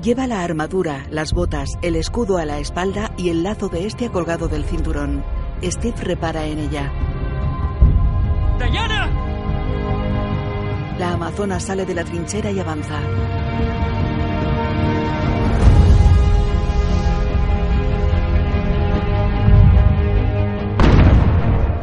Lleva 0.01 0.27
la 0.27 0.43
armadura, 0.43 1.05
las 1.09 1.33
botas, 1.33 1.77
el 1.81 1.95
escudo 1.95 2.37
a 2.37 2.45
la 2.45 2.59
espalda 2.59 3.11
y 3.17 3.29
el 3.29 3.43
lazo 3.43 3.67
de 3.67 3.85
este 3.85 4.05
ha 4.05 4.11
colgado 4.11 4.47
del 4.47 4.63
cinturón. 4.63 5.23
Steve 5.63 5.97
repara 6.01 6.45
en 6.45 6.59
ella. 6.59 6.91
¡Diana! 8.59 9.09
La 10.97 11.13
amazona 11.13 11.59
sale 11.59 11.85
de 11.85 11.95
la 11.95 12.03
trinchera 12.03 12.51
y 12.51 12.59
avanza. 12.59 12.99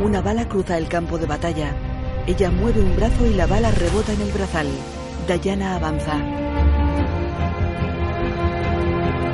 Una 0.06 0.22
bala 0.22 0.48
cruza 0.48 0.78
el 0.78 0.86
campo 0.86 1.18
de 1.18 1.26
batalla. 1.26 1.74
Ella 2.28 2.48
mueve 2.52 2.80
un 2.80 2.94
brazo 2.94 3.26
y 3.26 3.34
la 3.34 3.48
bala 3.48 3.72
rebota 3.72 4.12
en 4.12 4.20
el 4.20 4.30
brazal. 4.30 4.68
Dayana 5.26 5.74
avanza. 5.74 6.12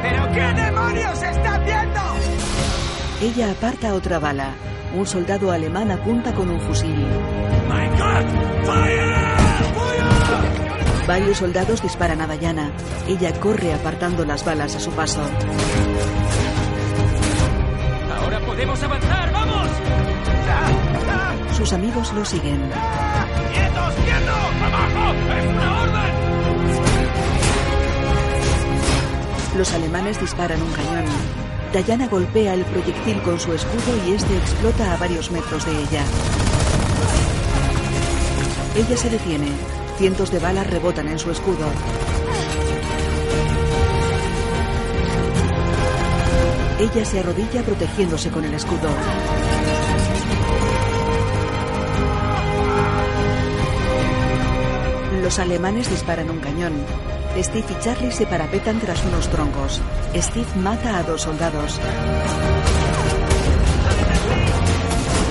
¿Pero 0.00 0.32
qué 0.32 0.62
demonios 0.62 1.22
está 1.22 1.56
haciendo? 1.56 2.00
Ella 3.20 3.50
aparta 3.50 3.92
otra 3.92 4.18
bala. 4.18 4.54
Un 4.96 5.06
soldado 5.06 5.52
alemán 5.52 5.90
apunta 5.90 6.32
con 6.32 6.48
un 6.48 6.58
fusil. 6.62 7.06
¡My 7.68 7.88
God! 7.90 8.24
¡Fire! 8.64 9.12
Varios 11.06 11.36
soldados 11.36 11.82
disparan 11.82 12.22
a 12.22 12.26
Dayana. 12.26 12.72
Ella 13.06 13.38
corre 13.38 13.74
apartando 13.74 14.24
las 14.24 14.42
balas 14.42 14.74
a 14.74 14.80
su 14.80 14.90
paso. 14.92 15.20
Ahora 18.16 18.40
podemos 18.40 18.82
avanzar, 18.82 19.32
¡vamos! 19.32 19.68
Sus 21.56 21.72
amigos 21.72 22.12
lo 22.12 22.24
siguen. 22.24 22.60
¡Quietos, 23.52 23.94
quietos! 23.94 24.52
¡Abajo! 24.64 25.14
¡Es 25.38 25.46
una 25.46 25.82
orden! 25.82 26.12
Los 29.56 29.72
alemanes 29.74 30.20
disparan 30.20 30.62
un 30.62 30.72
cañón. 30.72 31.04
Dayana 31.72 32.08
golpea 32.08 32.54
el 32.54 32.64
proyectil 32.64 33.20
con 33.22 33.38
su 33.38 33.52
escudo 33.52 34.06
y 34.06 34.12
este 34.14 34.36
explota 34.36 34.92
a 34.92 34.96
varios 34.96 35.30
metros 35.30 35.64
de 35.66 35.72
ella. 35.72 36.04
Ella 38.74 38.96
se 38.96 39.10
detiene. 39.10 39.48
Cientos 39.98 40.30
de 40.30 40.38
balas 40.38 40.66
rebotan 40.66 41.08
en 41.08 41.18
su 41.18 41.30
escudo. 41.30 41.66
Ella 46.78 47.04
se 47.04 47.20
arrodilla 47.20 47.62
protegiéndose 47.62 48.30
con 48.30 48.44
el 48.44 48.54
escudo. 48.54 48.88
Los 55.22 55.38
alemanes 55.38 55.88
disparan 55.88 56.30
un 56.30 56.40
cañón. 56.40 56.72
Steve 57.38 57.64
y 57.70 57.82
Charlie 57.84 58.10
se 58.10 58.26
parapetan 58.26 58.80
tras 58.80 59.04
unos 59.04 59.28
troncos. 59.28 59.80
Steve 60.16 60.46
mata 60.56 60.98
a 60.98 61.02
dos 61.04 61.22
soldados. 61.22 61.80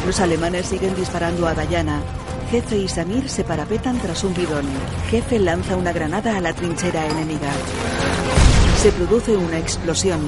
Los 0.05 0.19
alemanes 0.21 0.67
siguen 0.67 0.95
disparando 0.95 1.45
a 1.45 1.53
Dayana. 1.53 2.01
Jefe 2.49 2.77
y 2.77 2.87
Samir 2.87 3.29
se 3.29 3.43
parapetan 3.43 3.99
tras 3.99 4.23
un 4.23 4.33
bidón. 4.33 4.65
Jefe 5.09 5.39
lanza 5.39 5.75
una 5.75 5.91
granada 5.91 6.37
a 6.37 6.39
la 6.39 6.53
trinchera 6.53 7.05
enemiga. 7.05 7.51
Se 8.81 8.91
produce 8.93 9.35
una 9.35 9.59
explosión. 9.59 10.21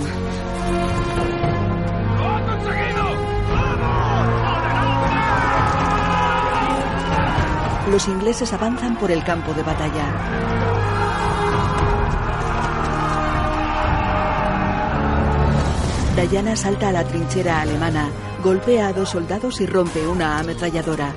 Los 7.94 8.08
ingleses 8.08 8.52
avanzan 8.52 8.98
por 8.98 9.12
el 9.12 9.24
campo 9.24 9.54
de 9.54 9.62
batalla. 9.62 10.04
Dayana 16.16 16.56
salta 16.56 16.90
a 16.90 16.92
la 16.92 17.04
trinchera 17.04 17.62
alemana, 17.62 18.10
golpea 18.44 18.88
a 18.88 18.94
dos 18.94 19.10
soldados 19.10 19.62
y 19.62 19.68
rompe 19.68 20.08
una 20.08 20.40
ametralladora. 20.40 21.14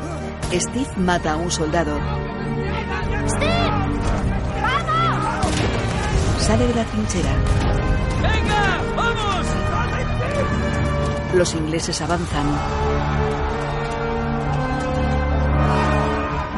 Steve 0.53 0.91
mata 0.99 1.33
a 1.33 1.37
un 1.37 1.51
soldado. 1.51 1.99
Sale 6.41 6.67
de 6.67 6.75
la 6.75 6.85
trinchera. 6.85 7.33
¡Venga! 8.21 8.83
¡Vamos! 8.95 9.47
Los 11.33 11.55
ingleses 11.55 12.03
avanzan. 12.03 13.16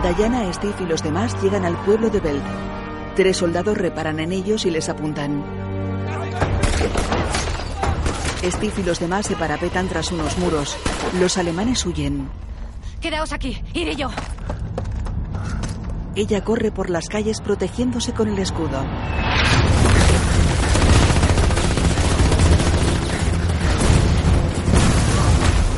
Diana, 0.03 0.51
Steve 0.53 0.75
y 0.81 0.87
los 0.87 1.03
demás 1.03 1.37
llegan 1.43 1.65
al 1.65 1.77
pueblo 1.85 2.09
de 2.09 2.21
Belt. 2.21 2.43
Tres 3.15 3.37
soldados 3.37 3.77
reparan 3.77 4.21
en 4.21 4.33
ellos 4.33 4.65
y 4.65 4.71
les 4.71 4.89
apuntan. 4.89 5.45
Steve 8.43 8.73
y 8.79 8.83
los 8.85 9.01
demás 9.01 9.27
se 9.27 9.37
parapetan 9.37 9.89
tras 9.89 10.11
unos 10.13 10.39
muros. 10.39 10.77
Los 11.21 11.37
alemanes 11.37 11.85
huyen. 11.85 12.29
Quedaos 13.01 13.33
aquí. 13.33 13.63
Iré 13.75 13.97
yo. 13.97 14.09
Ella 16.15 16.43
corre 16.43 16.71
por 16.71 16.91
las 16.91 17.09
calles 17.09 17.41
protegiéndose 17.41 18.13
con 18.13 18.29
el 18.29 18.39
escudo. 18.39 18.85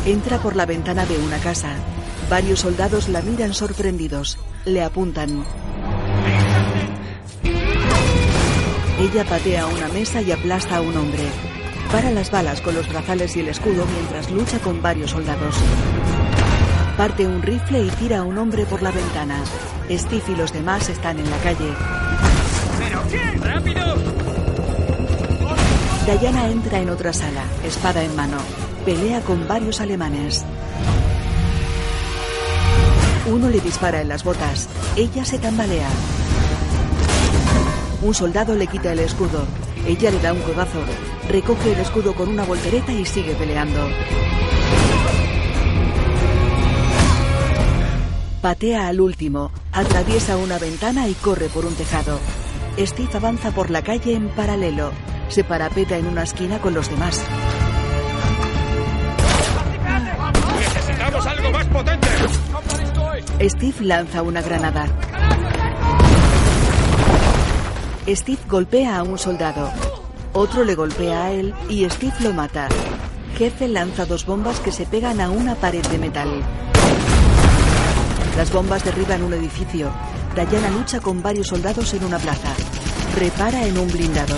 Entra 0.06 0.38
por 0.38 0.56
la 0.56 0.66
ventana 0.66 1.04
de 1.04 1.18
una 1.18 1.38
casa. 1.38 1.74
Varios 2.30 2.60
soldados 2.60 3.08
la 3.08 3.22
miran 3.22 3.52
sorprendidos. 3.52 4.38
Le 4.64 4.84
apuntan. 4.84 5.44
Ella 9.00 9.24
patea 9.24 9.66
una 9.66 9.88
mesa 9.88 10.22
y 10.22 10.30
aplasta 10.30 10.76
a 10.76 10.80
un 10.80 10.96
hombre. 10.96 11.24
Para 11.90 12.12
las 12.12 12.30
balas 12.30 12.60
con 12.60 12.76
los 12.76 12.88
brazales 12.88 13.34
y 13.36 13.40
el 13.40 13.48
escudo 13.48 13.84
mientras 13.84 14.30
lucha 14.30 14.60
con 14.60 14.80
varios 14.80 15.10
soldados. 15.10 15.56
Parte 16.96 17.26
un 17.26 17.42
rifle 17.42 17.82
y 17.82 17.90
tira 17.90 18.18
a 18.18 18.22
un 18.22 18.38
hombre 18.38 18.64
por 18.64 18.80
la 18.80 18.92
ventana. 18.92 19.42
Steve 19.90 20.22
y 20.28 20.36
los 20.36 20.52
demás 20.52 20.88
están 20.88 21.18
en 21.18 21.28
la 21.28 21.38
calle. 21.38 21.72
¿Pero 22.78 23.02
quién? 23.10 23.42
¡Rápido! 23.42 23.96
Diana 26.20 26.48
entra 26.48 26.80
en 26.80 26.90
otra 26.90 27.12
sala, 27.12 27.44
espada 27.64 28.02
en 28.04 28.14
mano. 28.14 28.36
Pelea 28.84 29.20
con 29.20 29.48
varios 29.48 29.80
alemanes. 29.80 30.44
Uno 33.26 33.48
le 33.48 33.60
dispara 33.60 34.00
en 34.00 34.08
las 34.08 34.24
botas. 34.24 34.68
Ella 34.96 35.24
se 35.24 35.38
tambalea. 35.38 35.88
Un 38.02 38.14
soldado 38.14 38.54
le 38.54 38.66
quita 38.66 38.92
el 38.92 39.00
escudo. 39.00 39.44
Ella 39.86 40.10
le 40.10 40.20
da 40.20 40.32
un 40.32 40.40
codazo, 40.40 40.80
recoge 41.28 41.72
el 41.72 41.80
escudo 41.80 42.14
con 42.14 42.28
una 42.28 42.44
voltereta 42.44 42.92
y 42.92 43.04
sigue 43.04 43.34
peleando. 43.34 43.88
Patea 48.40 48.88
al 48.88 49.00
último, 49.00 49.50
atraviesa 49.72 50.38
una 50.38 50.58
ventana 50.58 51.08
y 51.08 51.14
corre 51.14 51.48
por 51.48 51.66
un 51.66 51.74
tejado. 51.74 52.18
Steve 52.78 53.10
avanza 53.14 53.50
por 53.50 53.70
la 53.70 53.82
calle 53.82 54.14
en 54.14 54.28
paralelo. 54.28 54.92
Se 55.28 55.44
parapeta 55.44 55.98
en 55.98 56.06
una 56.06 56.22
esquina 56.22 56.58
con 56.58 56.72
los 56.72 56.88
demás. 56.88 57.22
Steve 63.48 63.86
lanza 63.86 64.20
una 64.20 64.42
granada. 64.42 64.86
Steve 68.06 68.38
golpea 68.46 68.98
a 68.98 69.02
un 69.02 69.16
soldado. 69.16 69.70
Otro 70.34 70.62
le 70.62 70.74
golpea 70.74 71.24
a 71.24 71.30
él 71.30 71.54
y 71.70 71.88
Steve 71.88 72.12
lo 72.20 72.34
mata. 72.34 72.68
Jefe 73.38 73.66
lanza 73.66 74.04
dos 74.04 74.26
bombas 74.26 74.60
que 74.60 74.72
se 74.72 74.84
pegan 74.84 75.22
a 75.22 75.30
una 75.30 75.54
pared 75.54 75.82
de 75.86 75.96
metal. 75.96 76.42
Las 78.36 78.52
bombas 78.52 78.84
derriban 78.84 79.22
un 79.22 79.32
edificio. 79.32 79.90
Diana 80.34 80.68
lucha 80.70 81.00
con 81.00 81.22
varios 81.22 81.46
soldados 81.46 81.94
en 81.94 82.04
una 82.04 82.18
plaza. 82.18 82.52
Repara 83.18 83.64
en 83.64 83.78
un 83.78 83.88
blindado. 83.88 84.36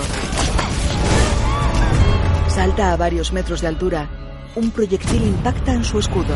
Salta 2.47 2.93
a 2.93 2.95
varios 2.95 3.33
metros 3.33 3.59
de 3.59 3.67
altura. 3.67 4.07
Un 4.55 4.71
proyectil 4.71 5.23
impacta 5.23 5.73
en 5.73 5.83
su 5.83 5.99
escudo. 5.99 6.35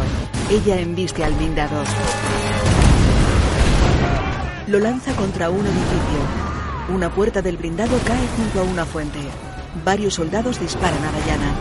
Ella 0.49 0.81
embiste 0.81 1.23
al 1.23 1.33
blindado. 1.33 1.83
Lo 4.67 4.79
lanza 4.79 5.15
contra 5.15 5.49
un 5.49 5.65
edificio. 5.65 6.93
Una 6.93 7.09
puerta 7.09 7.41
del 7.41 7.55
blindado 7.55 7.97
cae 8.05 8.27
junto 8.35 8.59
a 8.59 8.63
una 8.63 8.85
fuente. 8.85 9.19
Varios 9.85 10.15
soldados 10.15 10.59
disparan 10.59 10.99
a 11.05 11.11
Diana. 11.23 11.55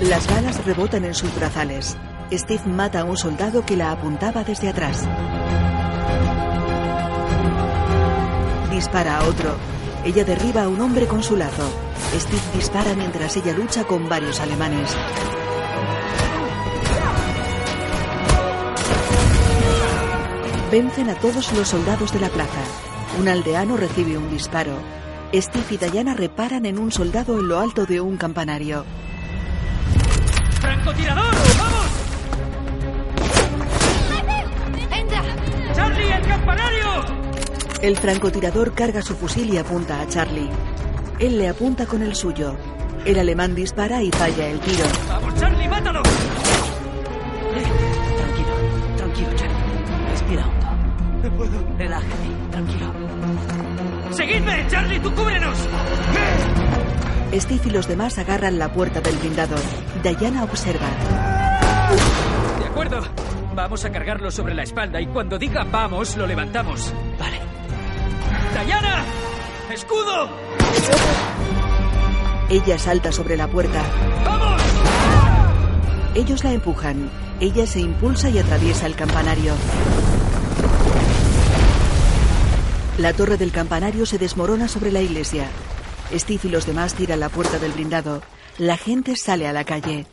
Las 0.00 0.26
balas 0.26 0.64
rebotan 0.64 1.04
en 1.04 1.14
sus 1.14 1.32
brazales. 1.36 1.96
Steve 2.32 2.64
mata 2.66 3.00
a 3.00 3.04
un 3.04 3.16
soldado 3.16 3.64
que 3.64 3.76
la 3.76 3.92
apuntaba 3.92 4.42
desde 4.42 4.68
atrás. 4.70 5.06
Dispara 8.72 9.18
a 9.18 9.28
otro. 9.28 9.54
Ella 10.04 10.24
derriba 10.24 10.64
a 10.64 10.68
un 10.68 10.80
hombre 10.80 11.06
con 11.06 11.22
su 11.22 11.36
lazo. 11.36 11.70
Steve 12.12 12.42
dispara 12.54 12.94
mientras 12.94 13.36
ella 13.36 13.52
lucha 13.52 13.84
con 13.84 14.08
varios 14.08 14.40
alemanes. 14.40 14.96
Vencen 20.74 21.08
a 21.08 21.14
todos 21.14 21.52
los 21.52 21.68
soldados 21.68 22.12
de 22.12 22.18
la 22.18 22.28
plaza. 22.28 22.60
Un 23.20 23.28
aldeano 23.28 23.76
recibe 23.76 24.18
un 24.18 24.28
disparo. 24.28 24.76
Steve 25.32 25.64
y 25.70 25.76
Diana 25.76 26.14
reparan 26.14 26.66
en 26.66 26.80
un 26.80 26.90
soldado 26.90 27.38
en 27.38 27.46
lo 27.46 27.60
alto 27.60 27.86
de 27.86 28.00
un 28.00 28.16
campanario. 28.16 28.84
¡Francotirador! 30.60 31.32
¡Vamos! 31.58 31.86
¡Entra! 34.98 35.22
¡Charlie, 35.76 36.10
el 36.10 36.26
campanario! 36.26 37.04
El 37.80 37.96
francotirador 37.96 38.74
carga 38.74 39.00
su 39.00 39.14
fusil 39.14 39.54
y 39.54 39.58
apunta 39.58 40.00
a 40.00 40.08
Charlie. 40.08 40.50
Él 41.20 41.38
le 41.38 41.50
apunta 41.50 41.86
con 41.86 42.02
el 42.02 42.16
suyo. 42.16 42.56
El 43.04 43.20
alemán 43.20 43.54
dispara 43.54 44.02
y 44.02 44.10
falla 44.10 44.48
el 44.48 44.58
tiro. 44.58 44.84
¡Vamos, 45.06 45.34
Charlie, 45.36 45.68
mátalo! 45.68 46.02
¡Seguidme! 54.44 54.68
¡Charlie, 54.68 55.00
tú 55.00 55.14
cúbrenos! 55.14 55.56
Steve 57.32 57.62
y 57.64 57.70
los 57.70 57.88
demás 57.88 58.18
agarran 58.18 58.58
la 58.58 58.72
puerta 58.72 59.00
del 59.00 59.16
blindado. 59.16 59.56
Diana 60.02 60.44
observa. 60.44 60.86
De 62.60 62.66
acuerdo. 62.66 63.02
Vamos 63.54 63.84
a 63.84 63.92
cargarlo 63.92 64.30
sobre 64.30 64.54
la 64.54 64.64
espalda 64.64 65.00
y 65.00 65.06
cuando 65.06 65.38
diga 65.38 65.64
vamos, 65.64 66.16
lo 66.16 66.26
levantamos. 66.26 66.92
Vale. 67.18 67.38
¡Diana! 68.66 69.04
¡Escudo! 69.72 70.28
Ella 72.50 72.78
salta 72.78 73.12
sobre 73.12 73.36
la 73.36 73.46
puerta. 73.48 73.82
¡Vamos! 74.24 74.62
Ellos 76.14 76.44
la 76.44 76.52
empujan. 76.52 77.10
Ella 77.40 77.66
se 77.66 77.80
impulsa 77.80 78.28
y 78.28 78.38
atraviesa 78.38 78.86
el 78.86 78.96
campanario. 78.96 79.54
La 82.98 83.12
torre 83.12 83.36
del 83.36 83.50
campanario 83.50 84.06
se 84.06 84.18
desmorona 84.18 84.68
sobre 84.68 84.92
la 84.92 85.00
iglesia. 85.00 85.48
Steve 86.12 86.40
y 86.44 86.48
los 86.48 86.64
demás 86.64 86.94
tiran 86.94 87.18
la 87.18 87.28
puerta 87.28 87.58
del 87.58 87.72
blindado. 87.72 88.22
La 88.58 88.76
gente 88.76 89.16
sale 89.16 89.48
a 89.48 89.52
la 89.52 89.64
calle. 89.64 90.06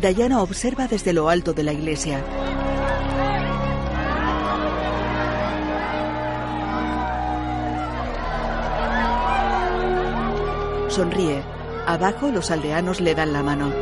Diana 0.00 0.42
observa 0.42 0.86
desde 0.86 1.12
lo 1.12 1.28
alto 1.28 1.52
de 1.52 1.62
la 1.64 1.72
iglesia. 1.72 2.24
Sonríe. 10.98 11.44
Abajo 11.86 12.32
los 12.32 12.50
aldeanos 12.50 13.00
le 13.00 13.14
dan 13.14 13.32
la 13.32 13.40
mano. 13.44 13.72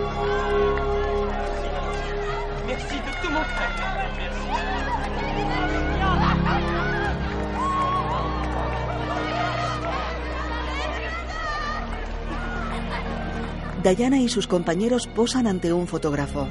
Diana 13.83 14.19
y 14.19 14.29
sus 14.29 14.47
compañeros 14.47 15.07
posan 15.07 15.47
ante 15.47 15.73
un 15.73 15.87
fotógrafo. 15.87 16.47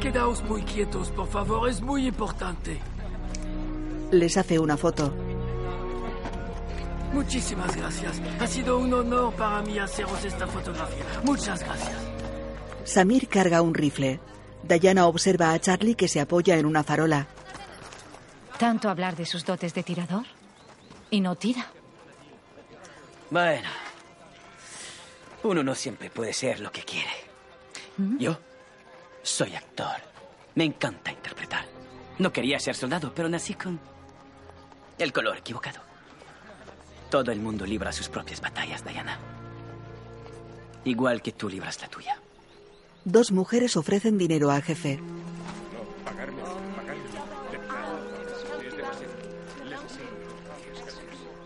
Quedaos 0.00 0.44
muy 0.44 0.62
quietos, 0.62 1.10
por 1.10 1.26
favor, 1.26 1.68
es 1.68 1.80
muy 1.80 2.06
importante. 2.06 2.78
Les 4.12 4.36
hace 4.36 4.60
una 4.60 4.76
foto. 4.76 5.25
Muchísimas 7.12 7.76
gracias. 7.76 8.20
Ha 8.40 8.46
sido 8.46 8.78
un 8.78 8.92
honor 8.92 9.34
para 9.34 9.62
mí 9.62 9.78
haceros 9.78 10.24
esta 10.24 10.46
fotografía. 10.46 11.04
Muchas 11.24 11.62
gracias. 11.62 11.96
Samir 12.84 13.28
carga 13.28 13.62
un 13.62 13.74
rifle. 13.74 14.20
Diana 14.62 15.06
observa 15.06 15.52
a 15.52 15.60
Charlie 15.60 15.94
que 15.94 16.08
se 16.08 16.20
apoya 16.20 16.56
en 16.56 16.66
una 16.66 16.82
farola. 16.82 17.26
Tanto 18.58 18.88
hablar 18.88 19.16
de 19.16 19.26
sus 19.26 19.44
dotes 19.44 19.74
de 19.74 19.82
tirador 19.82 20.24
y 21.10 21.20
no 21.20 21.36
tira. 21.36 21.66
Bueno. 23.30 23.68
Uno 25.42 25.62
no 25.62 25.74
siempre 25.74 26.10
puede 26.10 26.32
ser 26.32 26.60
lo 26.60 26.72
que 26.72 26.82
quiere. 26.82 27.12
Yo 28.18 28.38
soy 29.22 29.54
actor. 29.54 29.96
Me 30.54 30.64
encanta 30.64 31.12
interpretar. 31.12 31.64
No 32.18 32.32
quería 32.32 32.58
ser 32.58 32.74
soldado, 32.74 33.12
pero 33.14 33.28
nací 33.28 33.54
con 33.54 33.78
el 34.98 35.12
color 35.12 35.36
equivocado. 35.36 35.85
Todo 37.16 37.32
el 37.32 37.40
mundo 37.40 37.64
libra 37.64 37.92
sus 37.92 38.10
propias 38.10 38.42
batallas, 38.42 38.84
Diana. 38.84 39.18
Igual 40.84 41.22
que 41.22 41.32
tú 41.32 41.48
libras 41.48 41.80
la 41.80 41.88
tuya. 41.88 42.20
Dos 43.06 43.32
mujeres 43.32 43.78
ofrecen 43.78 44.18
dinero 44.18 44.50
al 44.50 44.62
jefe. 44.62 45.00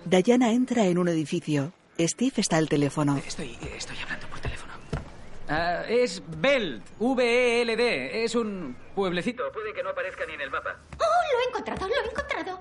Diana 0.06 0.50
entra 0.50 0.86
en 0.86 0.98
un 0.98 1.06
edificio. 1.06 1.72
Steve 2.00 2.32
está 2.38 2.56
al 2.56 2.68
teléfono. 2.68 3.16
Estoy, 3.18 3.56
estoy 3.76 3.96
hablando 3.98 4.26
por 4.26 4.40
teléfono. 4.40 4.72
Ah, 5.48 5.84
es 5.88 6.20
Beld, 6.38 6.82
V-E-L-D. 6.98 8.24
Es 8.24 8.34
un 8.34 8.76
pueblecito. 8.96 9.44
Puede 9.52 9.72
que 9.72 9.84
no 9.84 9.90
aparezca 9.90 10.26
ni 10.26 10.34
en 10.34 10.40
el 10.40 10.50
mapa. 10.50 10.80
¡Oh, 10.98 11.32
lo 11.32 11.40
he 11.40 11.48
encontrado, 11.48 11.86
lo 11.86 11.94
he 11.94 12.10
encontrado! 12.10 12.58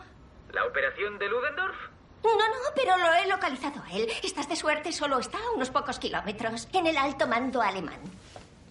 ¿La 0.53 0.63
operación 0.67 1.17
de 1.17 1.27
Ludendorff? 1.27 1.98
No, 2.23 2.35
no, 2.35 2.55
pero 2.75 2.97
lo 2.97 3.13
he 3.13 3.27
localizado 3.27 3.81
a 3.83 3.91
él. 3.91 4.07
Estás 4.23 4.47
de 4.49 4.55
suerte, 4.55 4.91
solo 4.91 5.19
está 5.19 5.37
a 5.37 5.51
unos 5.51 5.69
pocos 5.69 5.99
kilómetros, 5.99 6.67
en 6.73 6.87
el 6.87 6.97
alto 6.97 7.27
mando 7.27 7.61
alemán. 7.61 7.99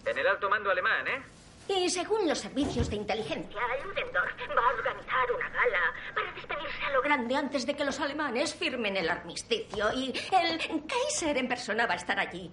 En 0.05 0.17
el 0.17 0.27
alto 0.27 0.49
mando 0.49 0.69
alemán, 0.71 1.07
¿eh? 1.07 1.21
Y 1.69 1.87
según 1.89 2.27
los 2.27 2.39
servicios 2.39 2.89
de 2.89 2.95
inteligencia, 2.95 3.61
Ludendorff 3.83 4.57
va 4.57 4.69
a 4.69 4.73
organizar 4.73 5.31
una 5.31 5.49
gala 5.49 5.93
para 6.15 6.31
despedirse 6.31 6.83
a 6.83 6.91
lo 6.93 7.01
grande 7.03 7.35
antes 7.35 7.65
de 7.67 7.75
que 7.75 7.85
los 7.85 7.99
alemanes 7.99 8.55
firmen 8.55 8.97
el 8.97 9.07
armisticio. 9.07 9.93
Y 9.93 10.11
el 10.31 10.83
Kaiser 10.87 11.37
en 11.37 11.47
persona 11.47 11.85
va 11.85 11.93
a 11.93 11.97
estar 11.97 12.19
allí. 12.19 12.51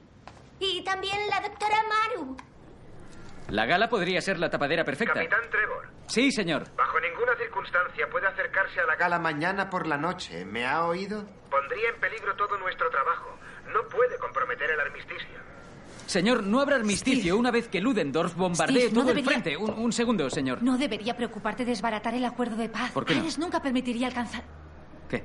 Y 0.61 0.83
también 0.85 1.17
la 1.31 1.41
doctora 1.41 1.83
Maru. 1.89 2.37
La 3.49 3.65
gala 3.67 3.89
podría 3.89 4.21
ser 4.21 4.39
la 4.39 4.51
tapadera 4.51 4.85
perfecta. 4.85 5.15
Capitán 5.15 5.41
Trevor, 5.51 5.89
Sí, 6.07 6.31
señor. 6.33 6.65
bajo 6.77 6.99
ninguna 7.01 7.35
circunstancia 7.37 8.09
puede 8.11 8.27
acercarse 8.27 8.81
a 8.81 8.87
la 8.87 8.97
gala 8.97 9.19
mañana 9.19 9.71
por 9.71 9.87
la 9.87 9.97
noche. 9.97 10.45
¿Me 10.45 10.67
ha 10.67 10.85
oído? 10.85 11.25
Pondría 11.51 11.91
en 11.95 12.01
peligro 12.01 12.35
todo 12.37 12.59
nuestro 12.59 12.89
trabajo. 12.91 13.39
no 13.73 13.83
puede 13.89 14.17
comprometer 14.19 14.71
el 14.71 14.81
armisticio. 14.81 15.37
Señor, 16.07 16.45
no 16.45 16.61
habrá 16.61 16.77
armisticio 16.77 17.37
una 17.37 17.51
vez 17.51 17.69
que 17.69 17.81
Ludendorff 17.81 18.35
bombardee 18.37 18.83
Steve, 18.83 18.93
no 18.95 19.01
todo 19.03 19.11
el 19.11 19.25
frente. 19.25 19.57
Un, 19.57 19.71
un 19.71 19.93
segundo, 19.93 20.31
señor. 20.31 20.63
No 20.63 20.79
debería 20.79 21.17
preocuparte 21.17 21.65
desbaratar 21.65 22.15
el 22.15 22.25
acuerdo 22.25 22.55
de 22.57 22.69
paz. 22.69 22.93
¿Por 22.93 23.05
qué 23.05 23.15
no? 23.17 23.21
Ares 23.23 23.39
nunca 23.39 23.61
permitiría 23.61 24.07
alcanzar. 24.07 24.45
¿Qué? 25.09 25.25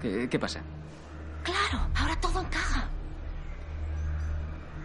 ¿Qué, 0.00 0.28
qué 0.30 0.38
pasa? 0.38 0.62
Claro, 1.44 1.86
ahora 1.96 2.16
todo 2.20 2.40
encaja. 2.40 2.88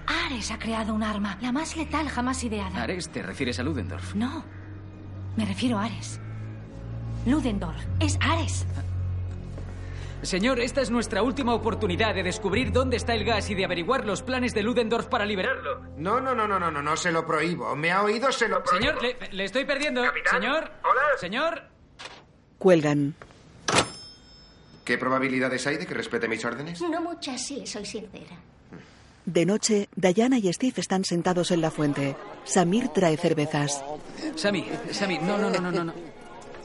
Ares 0.07 0.51
ha 0.51 0.59
creado 0.59 0.93
un 0.93 1.03
arma, 1.03 1.37
la 1.41 1.51
más 1.51 1.75
letal 1.77 2.07
jamás 2.09 2.43
ideada. 2.43 2.81
Ares, 2.83 3.09
¿te 3.09 3.21
refieres 3.23 3.59
a 3.59 3.63
Ludendorff? 3.63 4.15
No, 4.15 4.43
me 5.37 5.45
refiero 5.45 5.77
a 5.77 5.85
Ares. 5.85 6.19
Ludendorff 7.25 7.83
es 7.99 8.17
Ares. 8.21 8.65
Señor, 10.21 10.59
esta 10.61 10.79
es 10.81 10.89
nuestra 10.89 11.21
última 11.21 11.53
oportunidad 11.53 12.15
de 12.15 12.23
descubrir 12.23 12.71
dónde 12.71 12.95
está 12.95 13.13
el 13.13 13.25
gas 13.25 13.49
y 13.49 13.55
de 13.55 13.65
averiguar 13.65 14.05
los 14.05 14.21
planes 14.21 14.53
de 14.53 14.63
Ludendorff 14.63 15.07
para 15.07 15.25
liberarlo. 15.25 15.81
No, 15.97 16.21
no, 16.21 16.33
no, 16.33 16.47
no, 16.47 16.57
no, 16.59 16.71
no, 16.71 16.81
no 16.81 16.95
se 16.95 17.11
lo 17.11 17.25
prohíbo. 17.25 17.75
¿Me 17.75 17.91
ha 17.91 18.03
oído? 18.03 18.31
Se 18.31 18.47
lo 18.47 18.63
prohíbo. 18.63 18.99
Señor, 18.99 19.01
le, 19.03 19.17
le 19.31 19.43
estoy 19.43 19.65
perdiendo. 19.65 20.01
Señor. 20.31 20.71
Hola. 20.83 21.01
Señor. 21.19 21.63
Cuelgan. 22.57 23.15
¿Qué 24.85 24.97
probabilidades 24.97 25.67
hay 25.67 25.77
de 25.77 25.85
que 25.85 25.93
respete 25.93 26.27
mis 26.29 26.43
órdenes? 26.45 26.79
No 26.81 27.01
muchas, 27.01 27.41
si 27.45 27.57
le 27.57 27.67
soy 27.67 27.85
sincera. 27.85 28.37
De 29.25 29.45
noche, 29.45 29.87
Diana 29.95 30.37
y 30.37 30.51
Steve 30.51 30.73
están 30.77 31.05
sentados 31.05 31.51
en 31.51 31.61
la 31.61 31.71
fuente. 31.71 32.15
Samir 32.43 32.89
trae 32.89 33.15
cervezas. 33.17 33.83
Sammy, 34.35 34.65
Sammy, 34.91 35.17
no, 35.19 35.37
no, 35.37 35.49
no, 35.49 35.71
no, 35.71 35.83
no. 35.83 35.93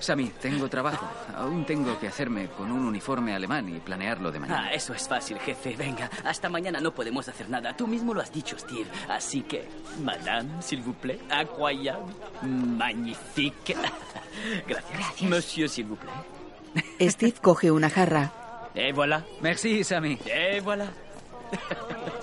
Sammy, 0.00 0.30
tengo 0.40 0.68
trabajo. 0.68 1.06
Aún 1.36 1.64
tengo 1.64 1.98
que 1.98 2.08
hacerme 2.08 2.48
con 2.48 2.70
un 2.70 2.84
uniforme 2.84 3.34
alemán 3.34 3.68
y 3.68 3.78
planearlo 3.80 4.30
de 4.30 4.40
mañana. 4.40 4.68
Ah, 4.68 4.72
eso 4.72 4.92
es 4.94 5.08
fácil, 5.08 5.38
jefe. 5.38 5.74
Venga, 5.76 6.10
hasta 6.24 6.48
mañana 6.48 6.80
no 6.80 6.92
podemos 6.92 7.28
hacer 7.28 7.48
nada. 7.48 7.76
Tú 7.76 7.86
mismo 7.86 8.14
lo 8.14 8.20
has 8.20 8.32
dicho, 8.32 8.56
Steve. 8.58 8.86
Así 9.08 9.42
que, 9.42 9.64
madame, 10.02 10.62
s'il 10.62 10.82
vous 10.82 10.96
plaît, 10.96 11.18
incroyable, 11.30 12.12
magnifique. 12.42 13.76
Gracias. 14.68 15.22
Monsieur, 15.22 15.68
s'il 15.68 15.86
vous 15.86 15.96
plaît. 15.96 17.10
Steve 17.10 17.40
coge 17.40 17.70
una 17.70 17.88
jarra. 17.88 18.32
Et 18.74 18.92
voilà. 18.92 19.24
Merci, 19.42 19.82
Sammy. 19.82 20.18
Et 20.26 20.60
voilà. 20.60 20.86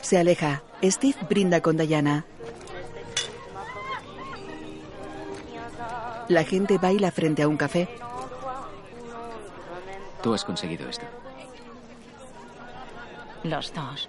Se 0.00 0.18
aleja. 0.18 0.62
Steve 0.82 1.18
brinda 1.28 1.60
con 1.60 1.76
Diana. 1.76 2.24
La 6.28 6.44
gente 6.44 6.78
baila 6.78 7.10
frente 7.10 7.42
a 7.42 7.48
un 7.48 7.56
café. 7.56 7.88
Tú 10.22 10.32
has 10.34 10.44
conseguido 10.44 10.88
esto. 10.88 11.04
Los 13.42 13.72
dos. 13.72 14.08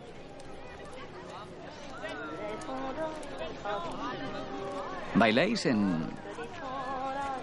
¿Bailáis 5.15 5.65
en 5.65 6.09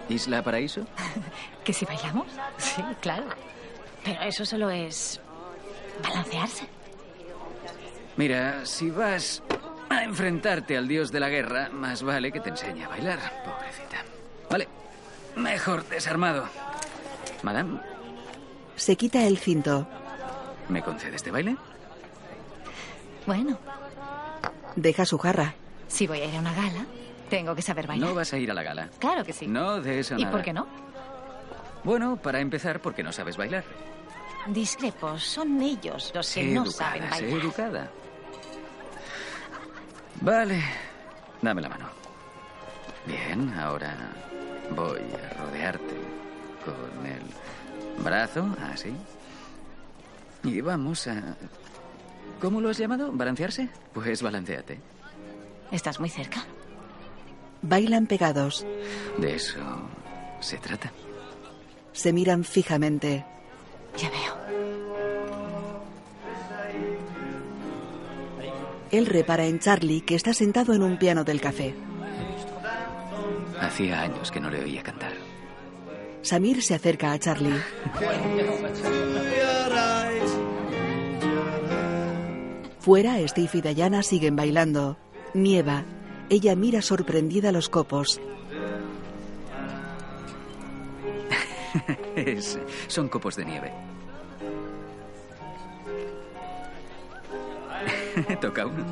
Isla 0.07 0.41
Paraíso? 0.41 0.85
¿Que 1.63 1.73
si 1.73 1.85
bailamos? 1.85 2.27
Sí, 2.57 2.81
claro. 3.01 3.25
Pero 4.03 4.21
eso 4.21 4.45
solo 4.45 4.69
es 4.69 5.19
balancearse. 6.01 6.78
Mira, 8.23 8.65
si 8.65 8.89
vas 8.89 9.41
a 9.89 10.03
enfrentarte 10.03 10.75
al 10.75 10.89
dios 10.89 11.09
de 11.09 11.21
la 11.21 11.29
guerra, 11.29 11.69
más 11.71 12.03
vale 12.03 12.33
que 12.33 12.41
te 12.41 12.49
enseñe 12.49 12.83
a 12.83 12.89
bailar, 12.89 13.17
pobrecita. 13.45 14.03
Vale, 14.49 14.67
mejor 15.37 15.87
desarmado. 15.87 16.43
Madame, 17.43 17.79
Se 18.75 18.97
quita 18.97 19.23
el 19.25 19.37
cinto. 19.37 19.87
¿me 20.67 20.81
concede 20.83 21.15
este 21.15 21.31
baile? 21.31 21.55
Bueno, 23.25 23.57
Deja 24.75 25.05
su 25.05 25.17
jarra. 25.17 25.53
si 25.87 26.05
voy 26.05 26.19
a 26.19 26.25
ir 26.25 26.35
a 26.35 26.39
una 26.39 26.53
gala, 26.53 26.85
tengo 27.29 27.55
que 27.55 27.61
saber 27.61 27.87
bailar. 27.87 28.09
No 28.09 28.15
vas 28.15 28.33
a 28.33 28.37
ir 28.37 28.51
a 28.51 28.53
la 28.53 28.63
gala. 28.63 28.89
Claro 28.99 29.23
que 29.23 29.31
sí. 29.31 29.47
No 29.47 29.79
de 29.79 29.99
eso 30.01 30.15
¿Y 30.17 30.23
nada. 30.23 30.31
por 30.33 30.41
qué 30.43 30.51
no? 30.51 30.67
Bueno, 31.85 32.17
para 32.17 32.41
empezar, 32.41 32.81
porque 32.81 33.01
no 33.01 33.13
sabes 33.13 33.37
bailar. 33.37 33.63
Discrepos, 34.47 35.23
son 35.23 35.61
ellos 35.61 36.11
los 36.13 36.27
que 36.33 36.43
Sé 36.43 36.53
no 36.53 36.63
educada, 36.65 36.91
saben 36.91 37.03
sé 37.13 37.21
bailar. 37.21 37.39
educada. 37.39 37.91
Vale, 40.21 40.61
dame 41.41 41.61
la 41.61 41.69
mano. 41.69 41.85
Bien, 43.05 43.53
ahora 43.57 43.95
voy 44.75 44.99
a 44.99 45.33
rodearte 45.41 45.95
con 46.65 47.05
el 47.05 48.03
brazo, 48.03 48.47
así. 48.71 48.93
Y 50.43 50.61
vamos 50.61 51.07
a... 51.07 51.35
¿Cómo 52.41 52.61
lo 52.61 52.69
has 52.69 52.77
llamado? 52.77 53.11
¿Balancearse? 53.11 53.69
Pues 53.93 54.21
balanceate. 54.21 54.79
¿Estás 55.71 55.99
muy 55.99 56.09
cerca? 56.09 56.43
Bailan 57.61 58.07
pegados. 58.07 58.65
De 59.17 59.35
eso 59.35 59.59
se 60.39 60.57
trata. 60.57 60.91
Se 61.91 62.13
miran 62.13 62.43
fijamente. 62.43 63.25
Ya 63.97 64.09
veo. 64.09 64.88
Él 68.91 69.05
repara 69.05 69.45
en 69.45 69.59
Charlie, 69.59 70.01
que 70.01 70.15
está 70.15 70.33
sentado 70.33 70.73
en 70.73 70.83
un 70.83 70.97
piano 70.97 71.23
del 71.23 71.41
café. 71.41 71.75
Hacía 73.59 74.01
años 74.01 74.31
que 74.31 74.39
no 74.39 74.49
le 74.49 74.63
oía 74.63 74.81
cantar. 74.83 75.13
Samir 76.21 76.61
se 76.63 76.75
acerca 76.75 77.11
a 77.11 77.19
Charlie. 77.19 77.59
Fuera, 82.79 83.17
Steve 83.27 83.49
y 83.53 83.61
Diana 83.61 84.03
siguen 84.03 84.35
bailando. 84.35 84.97
Nieva. 85.33 85.83
Ella 86.29 86.55
mira 86.55 86.81
sorprendida 86.81 87.51
los 87.51 87.69
copos. 87.69 88.19
Es- 92.15 92.57
son 92.87 93.07
copos 93.09 93.35
de 93.35 93.45
nieve. 93.45 93.71
Toca 98.41 98.65
uno. 98.65 98.85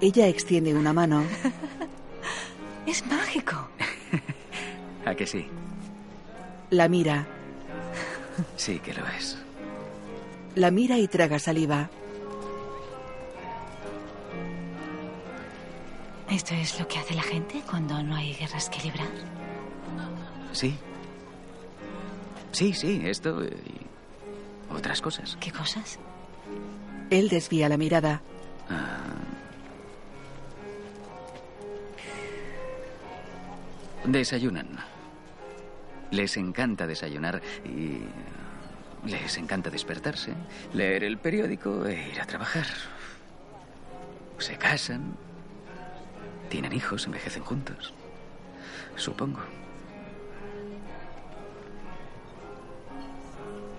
Ella 0.00 0.26
extiende 0.28 0.74
una 0.74 0.92
mano. 0.92 1.24
Es 2.86 3.04
mágico. 3.06 3.56
¿A 5.06 5.14
que 5.14 5.26
sí? 5.26 5.46
La 6.68 6.86
mira. 6.86 7.26
Sí 8.56 8.78
que 8.78 8.92
lo 8.92 9.06
es. 9.06 9.38
La 10.54 10.70
mira 10.70 10.98
y 10.98 11.08
traga 11.08 11.38
saliva. 11.38 11.88
¿Esto 16.30 16.54
es 16.54 16.78
lo 16.78 16.86
que 16.86 16.98
hace 16.98 17.14
la 17.14 17.22
gente 17.22 17.62
cuando 17.68 18.02
no 18.02 18.16
hay 18.16 18.34
guerras 18.34 18.68
que 18.68 18.82
librar? 18.82 19.08
Sí. 20.52 20.76
Sí, 22.52 22.74
sí, 22.74 23.00
esto 23.04 23.44
y 23.44 23.86
otras 24.74 25.00
cosas. 25.00 25.38
¿Qué 25.40 25.50
cosas? 25.52 25.98
Él 27.10 27.28
desvía 27.28 27.68
la 27.68 27.76
mirada. 27.76 28.20
Ah. 28.68 28.98
Desayunan. 34.04 34.68
Les 36.10 36.36
encanta 36.36 36.86
desayunar 36.86 37.42
y 37.64 38.00
les 39.08 39.36
encanta 39.36 39.70
despertarse, 39.70 40.32
leer 40.72 41.04
el 41.04 41.18
periódico 41.18 41.86
e 41.86 42.10
ir 42.10 42.20
a 42.20 42.26
trabajar. 42.26 42.66
Se 44.38 44.56
casan, 44.56 45.16
tienen 46.48 46.72
hijos, 46.72 47.06
envejecen 47.06 47.42
juntos. 47.42 47.94
Supongo. 48.96 49.40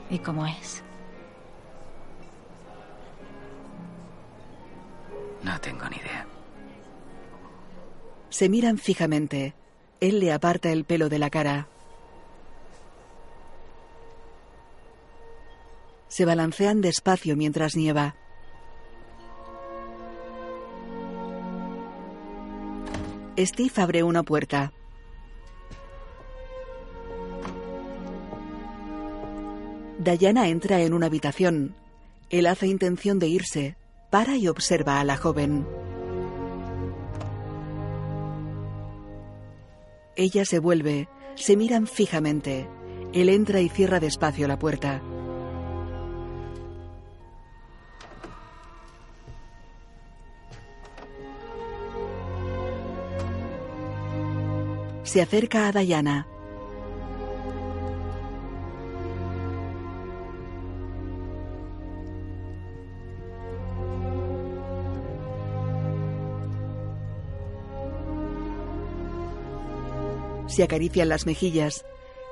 ¿Y 0.10 0.20
cómo 0.20 0.46
es? 0.46 0.85
No 5.46 5.62
tengo 5.62 5.88
ni 5.88 5.98
idea. 5.98 6.26
Se 8.30 8.50
miran 8.50 8.80
fijamente. 8.80 9.54
Él 10.00 10.20
le 10.20 10.34
aparta 10.34 10.72
el 10.72 10.86
pelo 10.86 11.08
de 11.08 11.20
la 11.20 11.30
cara. 11.30 11.68
Se 16.08 16.26
balancean 16.26 16.82
despacio 16.82 17.36
mientras 17.36 17.76
nieva. 17.76 18.16
Steve 23.38 23.72
abre 23.76 24.02
una 24.02 24.24
puerta. 24.24 24.74
Diana 30.00 30.48
entra 30.48 30.82
en 30.82 30.94
una 30.94 31.06
habitación. 31.06 31.76
Él 32.32 32.48
hace 32.48 32.66
intención 32.66 33.20
de 33.20 33.28
irse 33.28 33.85
para 34.16 34.38
y 34.38 34.48
observa 34.48 35.02
a 35.02 35.04
la 35.04 35.18
joven. 35.18 35.68
Ella 40.16 40.46
se 40.46 40.60
vuelve, 40.60 41.10
se 41.36 41.58
miran 41.58 41.86
fijamente. 41.86 42.66
Él 43.12 43.28
entra 43.28 43.60
y 43.60 43.68
cierra 43.68 44.00
despacio 44.00 44.48
la 44.48 44.58
puerta. 44.58 45.02
Se 55.04 55.22
acerca 55.22 55.68
a 55.68 55.74
Dayana. 55.74 56.35
Se 70.56 70.64
acarician 70.64 71.10
las 71.10 71.26
mejillas. 71.26 71.84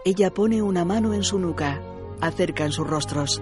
Ella 0.06 0.34
pone 0.34 0.62
una 0.62 0.86
mano 0.86 1.14
en 1.14 1.24
su 1.24 1.40
nuca. 1.40 1.82
Acercan 2.22 2.72
sus 2.72 2.88
rostros. 2.88 3.42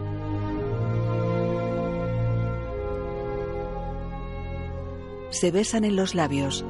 Se 5.29 5.51
besan 5.51 5.83
en 5.83 5.95
los 5.95 6.15
labios. 6.15 6.65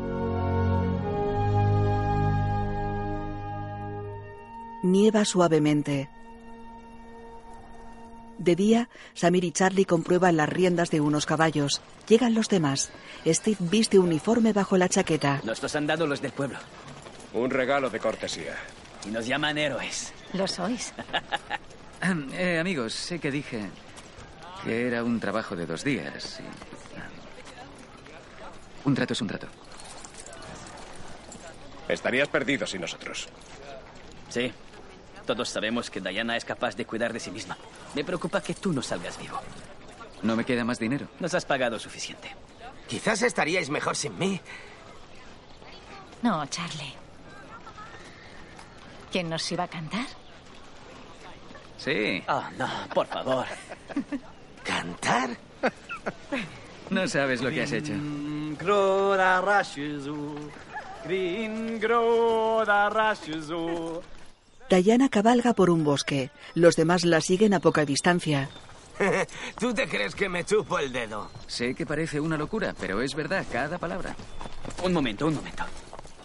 Nieva 4.83 5.23
suavemente. 5.23 6.09
De 8.39 8.57
día, 8.57 8.89
Samir 9.13 9.45
y 9.45 9.53
Charlie 9.53 9.85
comprueban 9.85 10.35
las 10.35 10.49
riendas 10.49 10.91
de 10.91 10.99
unos 10.99 11.25
caballos. 11.25 11.81
Llegan 12.09 12.33
los 12.33 12.49
demás. 12.49 12.91
Steve 13.25 13.55
viste 13.61 13.99
uniforme 13.99 14.51
bajo 14.51 14.75
la 14.75 14.89
chaqueta. 14.89 15.39
Nos 15.45 15.75
han 15.77 15.87
dado 15.87 16.05
los 16.07 16.21
del 16.21 16.33
pueblo. 16.33 16.57
Un 17.33 17.49
regalo 17.49 17.89
de 17.89 17.99
cortesía. 17.99 18.55
Y 19.05 19.09
nos 19.09 19.25
llaman 19.25 19.57
héroes. 19.57 20.13
Lo 20.33 20.47
sois. 20.47 20.93
eh, 22.33 22.59
amigos, 22.59 22.93
sé 22.93 23.19
que 23.19 23.31
dije 23.31 23.69
que 24.63 24.87
era 24.87 25.03
un 25.03 25.19
trabajo 25.19 25.55
de 25.55 25.65
dos 25.65 25.83
días. 25.83 26.39
y- 26.39 26.43
Un 28.87 28.95
trato 28.95 29.13
es 29.13 29.21
un 29.21 29.27
trato. 29.27 29.47
Estarías 31.87 32.27
perdido 32.29 32.65
sin 32.67 32.81
nosotros. 32.81 33.27
Sí. 34.29 34.51
Todos 35.25 35.49
sabemos 35.49 35.89
que 35.89 36.01
Diana 36.01 36.35
es 36.35 36.45
capaz 36.45 36.75
de 36.75 36.85
cuidar 36.85 37.13
de 37.13 37.19
sí 37.19 37.31
misma. 37.31 37.57
Me 37.95 38.03
preocupa 38.03 38.41
que 38.41 38.53
tú 38.55 38.73
no 38.73 38.81
salgas 38.81 39.17
vivo. 39.19 39.39
¿No 40.23 40.35
me 40.35 40.43
queda 40.45 40.63
más 40.63 40.79
dinero? 40.79 41.07
Nos 41.19 41.33
has 41.33 41.45
pagado 41.45 41.79
suficiente. 41.79 42.35
Quizás 42.87 43.21
estaríais 43.21 43.69
mejor 43.69 43.95
sin 43.95 44.17
mí. 44.17 44.39
No, 46.21 46.45
Charlie. 46.47 46.93
¿Quién 49.11 49.29
nos 49.29 49.51
iba 49.51 49.65
a 49.65 49.67
cantar? 49.67 50.05
Sí. 51.77 52.23
Oh, 52.27 52.43
no, 52.57 52.69
por 52.93 53.07
favor. 53.07 53.45
¿Cantar? 54.63 55.31
No 56.89 57.07
sabes 57.07 57.41
lo 57.41 57.49
que 57.49 57.63
has 57.63 57.71
hecho. 57.71 57.93
Diana 64.77 65.09
cabalga 65.09 65.53
por 65.53 65.69
un 65.69 65.83
bosque. 65.83 66.29
Los 66.53 66.75
demás 66.75 67.03
la 67.03 67.19
siguen 67.19 67.53
a 67.53 67.59
poca 67.59 67.83
distancia. 67.85 68.49
¿Tú 69.59 69.73
te 69.73 69.87
crees 69.87 70.15
que 70.15 70.29
me 70.29 70.45
chupo 70.45 70.79
el 70.79 70.91
dedo? 70.91 71.29
Sé 71.47 71.73
que 71.73 71.85
parece 71.85 72.19
una 72.19 72.37
locura, 72.37 72.73
pero 72.79 73.01
es 73.01 73.15
verdad, 73.15 73.45
cada 73.51 73.77
palabra. 73.77 74.15
Un 74.83 74.93
momento, 74.93 75.27
un 75.27 75.35
momento. 75.35 75.65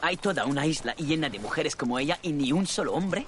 ¿Hay 0.07 0.19
toda 0.19 0.45
una 0.45 0.65
isla 0.65 0.95
llena 0.95 1.29
de 1.29 1.41
mujeres 1.41 1.75
como 1.75 1.99
ella 1.99 2.17
y 2.23 2.31
ni 2.31 2.53
un 2.53 2.65
solo 2.65 2.95
hombre? 2.95 3.27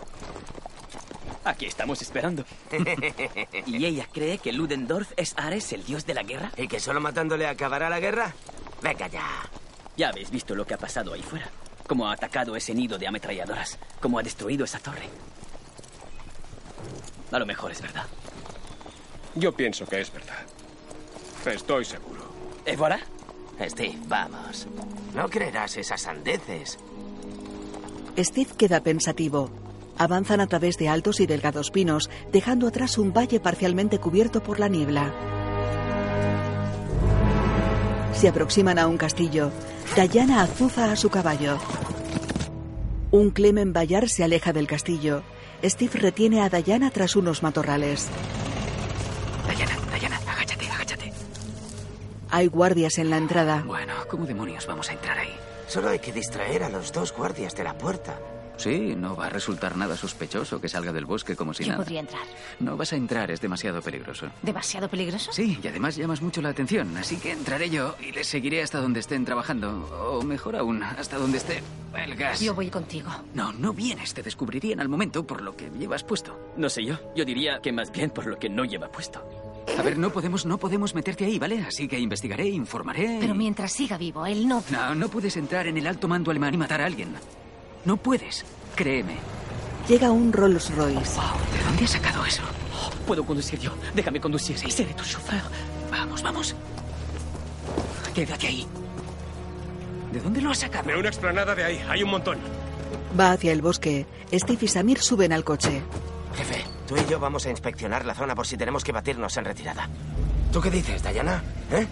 Aquí 1.42 1.66
estamos 1.66 2.00
esperando. 2.00 2.44
¿Y 3.66 3.84
ella 3.84 4.06
cree 4.12 4.38
que 4.38 4.52
Ludendorff 4.52 5.10
es 5.16 5.34
Ares, 5.36 5.72
el 5.72 5.84
dios 5.84 6.06
de 6.06 6.14
la 6.14 6.22
guerra? 6.22 6.52
¿Y 6.56 6.68
que 6.68 6.78
solo 6.78 7.00
matándole 7.00 7.48
acabará 7.48 7.90
la 7.90 7.98
guerra? 7.98 8.32
Venga 8.80 9.08
ya. 9.08 9.26
Ya 9.96 10.10
habéis 10.10 10.30
visto 10.30 10.54
lo 10.54 10.64
que 10.64 10.74
ha 10.74 10.78
pasado 10.78 11.14
ahí 11.14 11.22
fuera. 11.22 11.50
Cómo 11.88 12.06
ha 12.06 12.12
atacado 12.12 12.54
ese 12.54 12.72
nido 12.74 12.96
de 12.96 13.08
ametralladoras. 13.08 13.76
Cómo 13.98 14.20
ha 14.20 14.22
destruido 14.22 14.64
esa 14.64 14.78
torre. 14.78 15.08
A 17.32 17.40
lo 17.40 17.44
mejor 17.44 17.72
es 17.72 17.82
verdad. 17.82 18.06
Yo 19.34 19.52
pienso 19.52 19.84
que 19.84 20.00
es 20.00 20.12
verdad. 20.12 20.46
Estoy 21.44 21.84
seguro. 21.84 22.22
¿Évora? 22.64 23.00
Steve, 23.60 23.98
vamos. 24.06 24.66
No 25.14 25.28
creerás 25.28 25.76
esas 25.76 26.02
sandeces. 26.02 26.78
Steve 28.16 28.50
queda 28.56 28.80
pensativo. 28.82 29.50
Avanzan 29.96 30.40
a 30.40 30.46
través 30.46 30.76
de 30.76 30.88
altos 30.88 31.20
y 31.20 31.26
delgados 31.26 31.70
pinos, 31.70 32.08
dejando 32.32 32.68
atrás 32.68 32.98
un 32.98 33.12
valle 33.12 33.40
parcialmente 33.40 33.98
cubierto 33.98 34.42
por 34.42 34.60
la 34.60 34.68
niebla. 34.68 35.12
Se 38.12 38.28
aproximan 38.28 38.78
a 38.78 38.86
un 38.86 38.96
castillo. 38.96 39.50
Diana 40.12 40.42
azuza 40.42 40.92
a 40.92 40.96
su 40.96 41.10
caballo. 41.10 41.58
Un 43.10 43.30
Clemen 43.30 43.72
Bayard 43.72 44.08
se 44.08 44.22
aleja 44.22 44.52
del 44.52 44.66
castillo. 44.66 45.22
Steve 45.64 45.98
retiene 45.98 46.42
a 46.42 46.48
Diana 46.48 46.90
tras 46.90 47.16
unos 47.16 47.42
matorrales. 47.42 48.08
Hay 52.30 52.46
guardias 52.48 52.98
en 52.98 53.10
la 53.10 53.16
entrada. 53.16 53.62
Bueno, 53.66 53.94
¿cómo 54.10 54.26
demonios 54.26 54.66
vamos 54.66 54.90
a 54.90 54.92
entrar 54.92 55.18
ahí? 55.18 55.34
Solo 55.66 55.88
hay 55.90 55.98
que 55.98 56.12
distraer 56.12 56.62
a 56.62 56.68
los 56.68 56.92
dos 56.92 57.12
guardias 57.12 57.54
de 57.54 57.64
la 57.64 57.76
puerta. 57.76 58.18
Sí, 58.56 58.94
no 58.96 59.14
va 59.14 59.26
a 59.26 59.28
resultar 59.30 59.76
nada 59.76 59.96
sospechoso 59.96 60.60
que 60.60 60.68
salga 60.68 60.92
del 60.92 61.04
bosque 61.04 61.36
como 61.36 61.54
si 61.54 61.62
Yo 61.62 61.68
nada. 61.70 61.84
podría 61.84 62.00
entrar. 62.00 62.22
No 62.58 62.76
vas 62.76 62.92
a 62.92 62.96
entrar, 62.96 63.30
es 63.30 63.40
demasiado 63.40 63.80
peligroso. 63.80 64.26
¿Demasiado 64.42 64.88
peligroso? 64.88 65.30
Sí, 65.32 65.60
y 65.62 65.68
además 65.68 65.94
llamas 65.94 66.20
mucho 66.22 66.42
la 66.42 66.48
atención, 66.48 66.96
así 66.96 67.18
que 67.18 67.30
entraré 67.30 67.70
yo 67.70 67.94
y 68.00 68.10
les 68.10 68.26
seguiré 68.26 68.60
hasta 68.62 68.80
donde 68.80 68.98
estén 68.98 69.24
trabajando. 69.24 69.86
O 70.10 70.22
mejor 70.22 70.56
aún, 70.56 70.82
hasta 70.82 71.18
donde 71.18 71.38
esté 71.38 71.62
el 71.96 72.16
gas. 72.16 72.40
Yo 72.40 72.52
voy 72.52 72.68
contigo. 72.68 73.10
No, 73.32 73.52
no 73.52 73.72
vienes, 73.72 74.12
te 74.12 74.24
descubrirían 74.24 74.80
al 74.80 74.88
momento 74.88 75.24
por 75.24 75.40
lo 75.40 75.56
que 75.56 75.70
llevas 75.78 76.02
puesto. 76.02 76.36
No 76.56 76.68
sé 76.68 76.84
yo. 76.84 76.96
Yo 77.14 77.24
diría 77.24 77.60
que 77.62 77.70
más 77.70 77.92
bien 77.92 78.10
por 78.10 78.26
lo 78.26 78.40
que 78.40 78.48
no 78.48 78.64
lleva 78.64 78.90
puesto. 78.90 79.22
A 79.76 79.82
ver, 79.82 79.98
no 79.98 80.10
podemos, 80.10 80.46
no 80.46 80.58
podemos 80.58 80.94
meterte 80.94 81.24
ahí, 81.24 81.38
¿vale? 81.38 81.64
Así 81.66 81.88
que 81.88 81.98
investigaré, 81.98 82.46
informaré. 82.48 83.18
Pero 83.20 83.34
mientras 83.34 83.72
siga 83.72 83.96
vivo, 83.98 84.24
él 84.26 84.46
no... 84.48 84.62
No, 84.70 84.94
no 84.94 85.08
puedes 85.08 85.36
entrar 85.36 85.66
en 85.66 85.76
el 85.76 85.86
alto 85.86 86.08
mando 86.08 86.30
alemán 86.30 86.54
y 86.54 86.56
matar 86.56 86.80
a 86.80 86.86
alguien. 86.86 87.14
No 87.84 87.96
puedes, 87.96 88.44
créeme. 88.74 89.16
Llega 89.88 90.10
un 90.10 90.32
Rolls 90.32 90.74
Royce. 90.74 91.20
¿De 91.56 91.64
dónde 91.64 91.84
has 91.84 91.90
sacado 91.90 92.24
eso? 92.24 92.42
Puedo 93.06 93.24
conducir 93.24 93.58
yo. 93.58 93.72
Déjame 93.94 94.20
conducir. 94.20 94.58
Seré 94.58 94.92
tu 94.94 95.04
chofer. 95.04 95.40
Vamos, 95.90 96.22
vamos. 96.22 96.54
Quédate 98.14 98.46
ahí. 98.48 98.66
¿De 100.12 100.20
dónde 100.20 100.40
lo 100.40 100.50
has 100.50 100.58
sacado? 100.58 100.88
De 100.88 100.96
una 100.96 101.08
explanada 101.08 101.54
de 101.54 101.64
ahí. 101.64 101.80
Hay 101.88 102.02
un 102.02 102.10
montón. 102.10 102.38
Va 103.18 103.32
hacia 103.32 103.52
el 103.52 103.62
bosque. 103.62 104.06
Steve 104.32 104.58
y 104.62 104.68
Samir 104.68 104.98
suben 104.98 105.32
al 105.32 105.44
coche. 105.44 105.82
Jefe, 106.36 106.64
tú 106.88 106.96
y 106.96 107.10
yo 107.10 107.20
vamos 107.20 107.44
a 107.46 107.50
inspeccionar 107.50 108.04
la 108.06 108.14
zona 108.14 108.34
por 108.34 108.46
si 108.46 108.56
tenemos 108.56 108.82
que 108.82 108.92
batirnos 108.92 109.36
en 109.36 109.44
retirada. 109.44 109.88
¿Tú 110.52 110.60
qué 110.60 110.70
dices, 110.70 111.02
Diana? 111.02 111.42
¿Eh? 111.70 111.86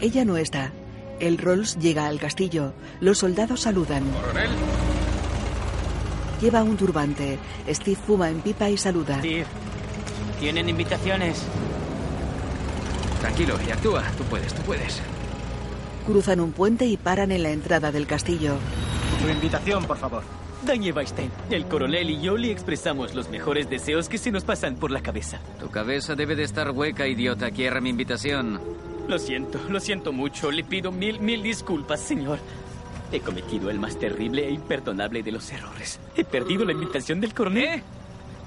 Ella 0.00 0.24
no 0.24 0.36
está. 0.36 0.70
El 1.18 1.38
Rolls 1.38 1.76
llega 1.78 2.06
al 2.06 2.20
castillo. 2.20 2.72
Los 3.00 3.18
soldados 3.18 3.62
saludan. 3.62 4.04
Coronel. 4.10 4.50
Lleva 6.40 6.62
un 6.62 6.76
turbante. 6.76 7.38
Steve 7.68 7.98
fuma 8.06 8.30
en 8.30 8.40
pipa 8.40 8.68
y 8.68 8.76
saluda. 8.76 9.18
Steve, 9.18 9.46
¿tienen 10.38 10.68
invitaciones? 10.68 11.42
Tranquilo 13.20 13.58
y 13.66 13.70
actúa. 13.72 14.04
Tú 14.16 14.24
puedes, 14.24 14.54
tú 14.54 14.62
puedes. 14.62 15.00
Cruzan 16.06 16.38
un 16.40 16.52
puente 16.52 16.84
y 16.84 16.96
paran 16.96 17.32
en 17.32 17.42
la 17.42 17.50
entrada 17.50 17.90
del 17.90 18.06
castillo. 18.06 18.56
Tu 19.20 19.28
invitación, 19.28 19.84
por 19.84 19.96
favor. 19.96 20.22
Daniel 20.64 20.94
Weinstein, 20.96 21.30
el 21.50 21.66
coronel 21.66 22.10
y 22.10 22.20
yo 22.20 22.36
le 22.36 22.50
expresamos 22.50 23.14
los 23.14 23.28
mejores 23.28 23.68
deseos 23.70 24.08
que 24.08 24.18
se 24.18 24.30
nos 24.32 24.44
pasan 24.44 24.76
por 24.76 24.90
la 24.90 25.00
cabeza. 25.02 25.38
Tu 25.60 25.70
cabeza 25.70 26.14
debe 26.14 26.34
de 26.34 26.42
estar 26.44 26.70
hueca, 26.70 27.06
idiota. 27.06 27.50
Quiere 27.50 27.80
mi 27.80 27.90
invitación. 27.90 28.60
Lo 29.06 29.18
siento, 29.18 29.60
lo 29.68 29.78
siento 29.78 30.12
mucho. 30.12 30.50
Le 30.50 30.64
pido 30.64 30.90
mil, 30.90 31.20
mil 31.20 31.42
disculpas, 31.42 32.00
señor. 32.00 32.38
He 33.12 33.20
cometido 33.20 33.70
el 33.70 33.78
más 33.78 33.96
terrible 33.98 34.46
e 34.46 34.50
imperdonable 34.50 35.22
de 35.22 35.30
los 35.30 35.52
errores. 35.52 36.00
He 36.16 36.24
perdido 36.24 36.64
la 36.64 36.72
invitación 36.72 37.20
del 37.20 37.32
coronel. 37.32 37.82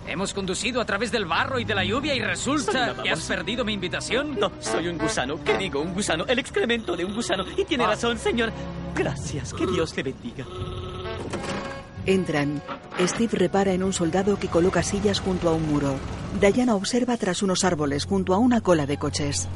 Hemos 0.06 0.34
conducido 0.34 0.82
a 0.82 0.86
través 0.86 1.12
del 1.12 1.26
barro 1.26 1.60
y 1.60 1.64
de 1.66 1.76
la 1.76 1.86
lluvia 1.86 2.16
y 2.16 2.20
resulta 2.22 2.96
que 3.02 3.12
has 3.12 3.22
perdido 3.26 3.64
mi 3.64 3.74
invitación. 3.74 4.38
No, 4.40 4.52
soy 4.60 4.88
un 4.88 4.98
gusano. 4.98 5.42
¿Qué 5.44 5.58
digo? 5.58 5.80
Un 5.80 5.94
gusano. 5.94 6.26
El 6.28 6.40
excremento 6.40 6.98
de 6.98 7.06
un 7.06 7.14
gusano. 7.14 7.46
Y 7.56 7.64
tiene 7.64 7.86
Ah. 7.86 7.90
razón, 7.90 8.18
señor. 8.18 8.52
Gracias. 8.96 9.54
Que 9.54 9.66
Dios 9.68 9.96
le 9.96 10.04
bendiga. 10.04 10.46
Entran. 12.10 12.60
Steve 13.00 13.38
repara 13.38 13.72
en 13.72 13.84
un 13.84 13.94
soldado 13.94 14.40
que 14.40 14.48
coloca 14.48 14.82
sillas 14.82 15.20
junto 15.20 15.48
a 15.48 15.54
un 15.54 15.72
muro. 15.72 15.94
Diana 16.42 16.74
observa 16.74 17.16
tras 17.18 17.44
unos 17.44 17.64
árboles 17.64 18.06
junto 18.06 18.34
a 18.34 18.40
una 18.40 18.62
cola 18.62 18.88
de 18.88 18.98
coches. 18.98 19.48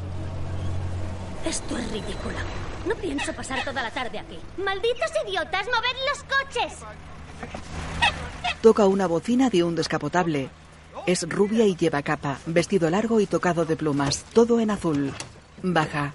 Esto 1.46 1.78
es 1.80 1.92
ridículo. 1.92 2.38
No 2.88 2.94
pienso 2.96 3.34
pasar 3.34 3.64
toda 3.66 3.82
la 3.82 3.90
tarde 3.90 4.20
aquí. 4.20 4.38
¡Malditos 4.58 5.12
idiotas! 5.26 5.66
¡Moved 5.66 5.98
los 6.10 6.24
coches! 6.24 6.74
Toca 8.62 8.86
una 8.86 9.08
bocina 9.08 9.50
de 9.50 9.64
un 9.64 9.74
descapotable. 9.74 10.50
Es 11.08 11.28
rubia 11.28 11.66
y 11.66 11.76
lleva 11.76 12.04
capa, 12.04 12.38
vestido 12.46 12.88
largo 12.92 13.20
y 13.20 13.26
tocado 13.26 13.66
de 13.66 13.76
plumas, 13.76 14.26
todo 14.32 14.60
en 14.60 14.70
azul. 14.70 15.12
Baja. 15.64 16.14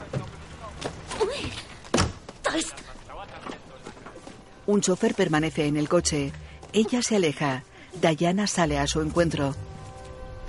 Un 4.69 4.83
chofer 4.83 5.15
permanece 5.15 5.65
en 5.65 5.79
el 5.79 5.89
coche. 5.89 6.31
Ella 6.75 7.01
se 7.01 7.17
aleja. 7.17 7.65
Diana 8.03 8.47
sale 8.47 8.79
a 8.79 8.87
su 8.87 9.01
encuentro. 9.01 9.55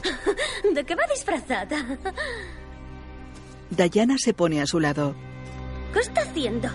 ¿De 0.73 0.83
qué 0.83 0.93
va 0.93 1.03
disfrazada? 1.09 1.97
Diana 3.69 4.17
se 4.17 4.33
pone 4.33 4.61
a 4.61 4.65
su 4.65 4.81
lado. 4.81 5.15
¿Qué 5.93 5.99
está 5.99 6.23
haciendo? 6.23 6.67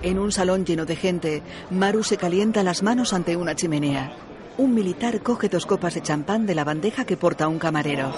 En 0.00 0.18
un 0.18 0.32
salón 0.32 0.64
lleno 0.64 0.86
de 0.86 0.96
gente, 0.96 1.42
Maru 1.68 2.02
se 2.04 2.16
calienta 2.16 2.62
las 2.62 2.82
manos 2.82 3.12
ante 3.12 3.36
una 3.36 3.54
chimenea. 3.54 4.16
Un 4.56 4.74
militar 4.74 5.20
coge 5.20 5.50
dos 5.50 5.66
copas 5.66 5.92
de 5.92 6.00
champán 6.00 6.46
de 6.46 6.54
la 6.54 6.64
bandeja 6.64 7.04
que 7.04 7.18
porta 7.18 7.48
un 7.48 7.58
camarero. 7.58 8.14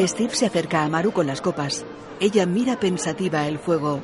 Steve 0.00 0.34
se 0.34 0.46
acerca 0.46 0.82
a 0.82 0.88
Maru 0.88 1.12
con 1.12 1.28
las 1.28 1.40
copas. 1.40 1.84
Ella 2.22 2.46
mira 2.46 2.78
pensativa 2.78 3.48
el 3.48 3.58
fuego. 3.58 4.00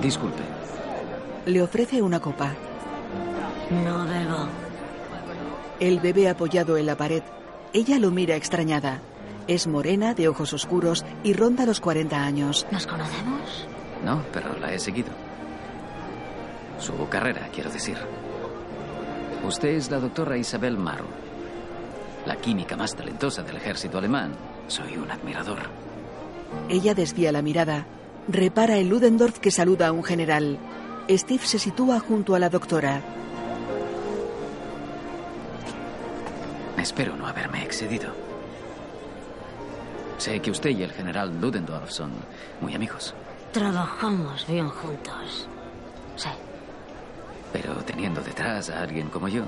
Disculpe. 0.00 0.42
Le 1.44 1.60
ofrece 1.60 2.00
una 2.00 2.20
copa. 2.20 2.54
No 3.84 4.06
bebo. 4.06 4.48
Él 5.78 6.00
bebe 6.00 6.30
apoyado 6.30 6.78
en 6.78 6.86
la 6.86 6.96
pared. 6.96 7.22
Ella 7.74 7.98
lo 7.98 8.10
mira 8.10 8.34
extrañada. 8.34 9.02
Es 9.46 9.66
morena, 9.66 10.14
de 10.14 10.28
ojos 10.28 10.54
oscuros 10.54 11.04
y 11.22 11.34
ronda 11.34 11.66
los 11.66 11.80
40 11.80 12.16
años. 12.16 12.66
¿Nos 12.70 12.86
conocemos? 12.86 13.68
No, 14.02 14.22
pero 14.32 14.56
la 14.58 14.72
he 14.72 14.78
seguido. 14.78 15.10
Su 16.78 17.06
carrera, 17.10 17.50
quiero 17.52 17.68
decir. 17.70 17.98
Usted 19.46 19.68
es 19.68 19.90
la 19.90 19.98
doctora 19.98 20.38
Isabel 20.38 20.78
Maru, 20.78 21.04
la 22.26 22.36
química 22.36 22.76
más 22.76 22.94
talentosa 22.94 23.42
del 23.42 23.56
ejército 23.56 23.98
alemán. 23.98 24.32
Soy 24.68 24.96
un 24.96 25.10
admirador. 25.10 25.58
Ella 26.68 26.94
desvía 26.94 27.32
la 27.32 27.42
mirada. 27.42 27.86
Repara 28.28 28.76
en 28.78 28.88
Ludendorff 28.88 29.38
que 29.38 29.50
saluda 29.50 29.88
a 29.88 29.92
un 29.92 30.04
general. 30.04 30.58
Steve 31.10 31.44
se 31.44 31.58
sitúa 31.58 31.98
junto 32.00 32.34
a 32.34 32.38
la 32.38 32.48
doctora. 32.48 33.00
Espero 36.78 37.16
no 37.16 37.26
haberme 37.26 37.62
excedido. 37.64 38.12
Sé 40.18 40.40
que 40.40 40.50
usted 40.50 40.70
y 40.70 40.82
el 40.82 40.92
general 40.92 41.40
Ludendorff 41.40 41.90
son 41.90 42.12
muy 42.60 42.74
amigos, 42.74 43.14
Trabajamos 43.52 44.46
bien 44.46 44.68
juntos. 44.70 45.46
Sí. 46.16 46.28
pero 47.52 47.74
teniendo 47.84 48.22
detrás 48.22 48.70
a 48.70 48.80
alguien 48.80 49.08
como 49.10 49.28
yo, 49.28 49.42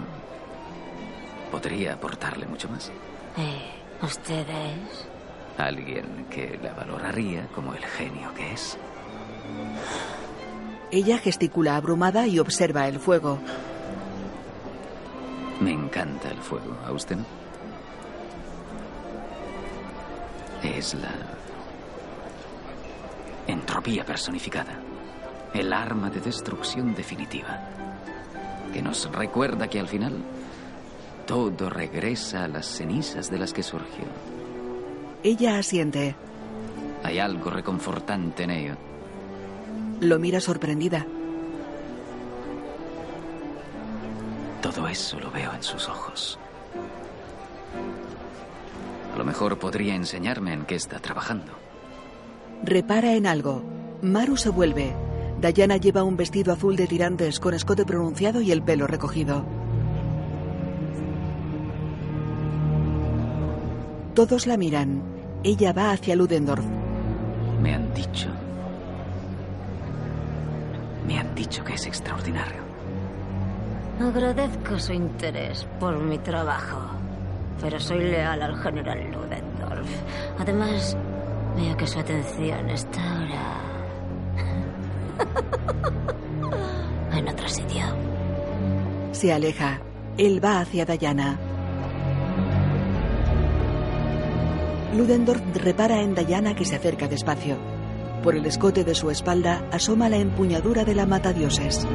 podría 1.54 1.92
aportarle 1.92 2.46
mucho 2.46 2.68
más. 2.68 2.90
¿Y 3.36 4.04
ustedes? 4.04 5.06
Alguien 5.56 6.26
que 6.28 6.58
la 6.60 6.74
valoraría 6.74 7.46
como 7.54 7.74
el 7.74 7.84
genio 7.84 8.34
que 8.34 8.54
es. 8.54 8.76
Ella 10.90 11.16
gesticula 11.18 11.76
abrumada 11.76 12.26
y 12.26 12.40
observa 12.40 12.88
el 12.88 12.98
fuego. 12.98 13.38
Me 15.60 15.70
encanta 15.70 16.28
el 16.28 16.38
fuego, 16.38 16.76
¿a 16.84 16.90
usted 16.90 17.18
no? 17.18 17.24
Es 20.64 20.94
la 20.94 21.14
entropía 23.46 24.04
personificada, 24.04 24.80
el 25.54 25.72
arma 25.72 26.10
de 26.10 26.18
destrucción 26.18 26.96
definitiva, 26.96 27.60
que 28.72 28.82
nos 28.82 29.08
recuerda 29.12 29.68
que 29.68 29.78
al 29.78 29.86
final 29.86 30.14
todo 31.26 31.70
regresa 31.70 32.44
a 32.44 32.48
las 32.48 32.66
cenizas 32.66 33.30
de 33.30 33.38
las 33.38 33.52
que 33.52 33.62
surgió. 33.62 34.04
Ella 35.22 35.58
asiente. 35.58 36.14
Hay 37.02 37.18
algo 37.18 37.50
reconfortante 37.50 38.44
en 38.44 38.50
ello. 38.50 38.74
Lo 40.00 40.18
mira 40.18 40.40
sorprendida. 40.40 41.06
Todo 44.62 44.88
eso 44.88 45.18
lo 45.20 45.30
veo 45.30 45.52
en 45.52 45.62
sus 45.62 45.88
ojos. 45.88 46.38
A 49.14 49.18
lo 49.18 49.24
mejor 49.24 49.58
podría 49.58 49.94
enseñarme 49.94 50.52
en 50.52 50.64
qué 50.64 50.74
está 50.74 50.98
trabajando. 50.98 51.52
Repara 52.62 53.14
en 53.14 53.26
algo. 53.26 53.62
Maru 54.02 54.36
se 54.36 54.48
vuelve. 54.48 54.94
Diana 55.40 55.76
lleva 55.76 56.02
un 56.02 56.16
vestido 56.16 56.52
azul 56.52 56.74
de 56.76 56.86
tirantes 56.86 57.38
con 57.38 57.54
escote 57.54 57.84
pronunciado 57.84 58.40
y 58.40 58.50
el 58.50 58.62
pelo 58.62 58.86
recogido. 58.86 59.44
Todos 64.14 64.46
la 64.46 64.56
miran. 64.56 65.02
Ella 65.42 65.72
va 65.72 65.90
hacia 65.90 66.14
Ludendorff. 66.14 66.64
Me 67.60 67.74
han 67.74 67.92
dicho. 67.94 68.28
Me 71.04 71.18
han 71.18 71.34
dicho 71.34 71.64
que 71.64 71.74
es 71.74 71.84
extraordinario. 71.86 72.62
Agradezco 74.00 74.78
su 74.78 74.92
interés 74.92 75.66
por 75.80 75.98
mi 75.98 76.18
trabajo, 76.18 76.78
pero 77.60 77.80
soy 77.80 78.04
leal 78.04 78.40
al 78.40 78.56
general 78.56 78.98
Ludendorff. 79.10 79.90
Además, 80.38 80.96
veo 81.56 81.76
que 81.76 81.86
su 81.86 81.98
atención 81.98 82.70
está 82.70 83.00
ahora 83.18 83.60
en 87.18 87.28
otro 87.28 87.48
sitio. 87.48 87.82
Se 89.10 89.32
aleja. 89.32 89.80
Él 90.16 90.44
va 90.44 90.60
hacia 90.60 90.84
Diana. 90.84 91.36
Ludendorff 94.94 95.42
repara 95.56 96.00
en 96.00 96.14
Diana 96.14 96.54
que 96.54 96.64
se 96.64 96.76
acerca 96.76 97.08
despacio. 97.08 97.56
Por 98.22 98.36
el 98.36 98.46
escote 98.46 98.84
de 98.84 98.94
su 98.94 99.10
espalda 99.10 99.68
asoma 99.72 100.08
la 100.08 100.16
empuñadura 100.16 100.84
de 100.84 100.94
la 100.94 101.04
matadioses. 101.04 101.86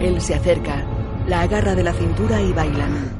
Él 0.00 0.20
se 0.20 0.34
acerca, 0.34 0.84
la 1.26 1.40
agarra 1.40 1.74
de 1.74 1.82
la 1.82 1.92
cintura 1.92 2.40
y 2.42 2.52
bailan. 2.52 3.10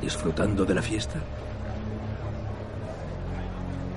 ¿Disfrutando 0.00 0.64
de 0.64 0.74
la 0.74 0.82
fiesta? 0.82 1.20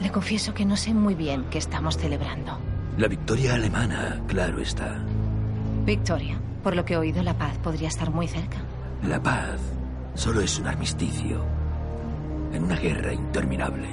Le 0.01 0.11
confieso 0.11 0.53
que 0.53 0.65
no 0.65 0.77
sé 0.77 0.93
muy 0.93 1.15
bien 1.15 1.45
qué 1.49 1.57
estamos 1.57 1.97
celebrando. 1.97 2.59
La 2.97 3.07
victoria 3.07 3.55
alemana, 3.55 4.21
claro 4.27 4.61
está. 4.61 4.99
Victoria. 5.85 6.39
Por 6.63 6.75
lo 6.75 6.83
que 6.83 6.95
he 6.95 6.97
oído, 6.97 7.23
la 7.23 7.37
paz 7.37 7.57
podría 7.59 7.87
estar 7.87 8.11
muy 8.11 8.27
cerca. 8.27 8.57
La 9.03 9.21
paz 9.21 9.76
solo 10.17 10.41
es 10.41 10.59
un 10.59 10.67
armisticio 10.67 11.45
en 12.51 12.63
una 12.63 12.75
guerra 12.75 13.13
interminable. 13.13 13.87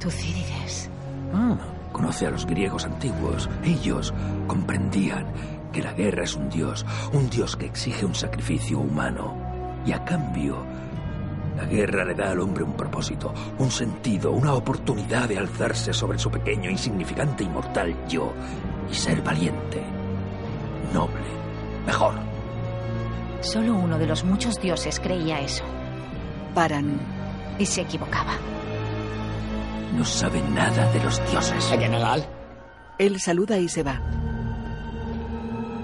Tucídides. 0.00 0.90
Ah, 1.32 1.56
conoce 1.92 2.26
a 2.26 2.30
los 2.30 2.46
griegos 2.46 2.84
antiguos. 2.84 3.48
Ellos 3.62 4.12
comprendían 4.46 5.26
que 5.72 5.82
la 5.82 5.92
guerra 5.92 6.24
es 6.24 6.34
un 6.34 6.48
dios, 6.48 6.84
un 7.12 7.28
dios 7.28 7.56
que 7.56 7.66
exige 7.66 8.06
un 8.06 8.14
sacrificio 8.14 8.78
humano. 8.78 9.36
Y 9.84 9.92
a 9.92 10.02
cambio, 10.04 10.56
la 11.56 11.66
guerra 11.66 12.04
le 12.04 12.14
da 12.14 12.30
al 12.30 12.40
hombre 12.40 12.64
un 12.64 12.72
propósito, 12.72 13.32
un 13.58 13.70
sentido, 13.70 14.32
una 14.32 14.54
oportunidad 14.54 15.28
de 15.28 15.38
alzarse 15.38 15.92
sobre 15.92 16.18
su 16.18 16.30
pequeño, 16.30 16.70
insignificante 16.70 17.44
y 17.44 17.48
mortal 17.48 17.94
yo 18.08 18.32
y 18.90 18.94
ser 18.94 19.22
valiente, 19.22 19.82
noble, 20.92 21.26
mejor. 21.84 22.25
Solo 23.52 23.74
uno 23.74 23.96
de 23.96 24.06
los 24.06 24.24
muchos 24.24 24.60
dioses 24.60 24.98
creía 24.98 25.40
eso. 25.40 25.62
Paran. 26.52 26.98
Y 27.58 27.66
se 27.66 27.82
equivocaba. 27.82 28.32
No 29.96 30.04
sabe 30.04 30.42
nada 30.42 30.90
de 30.92 31.02
los 31.02 31.30
dioses. 31.30 31.64
General. 31.68 32.26
Él 32.98 33.20
saluda 33.20 33.56
y 33.58 33.68
se 33.68 33.82
va. 33.84 34.00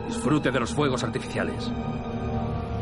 Disfrute 0.08 0.50
de 0.50 0.58
los 0.60 0.74
fuegos 0.74 1.04
artificiales. 1.04 1.70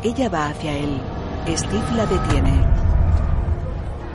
Ella 0.03 0.29
va 0.29 0.47
hacia 0.47 0.75
él. 0.75 0.99
Steve 1.47 1.91
la 1.95 2.05
detiene. 2.07 2.65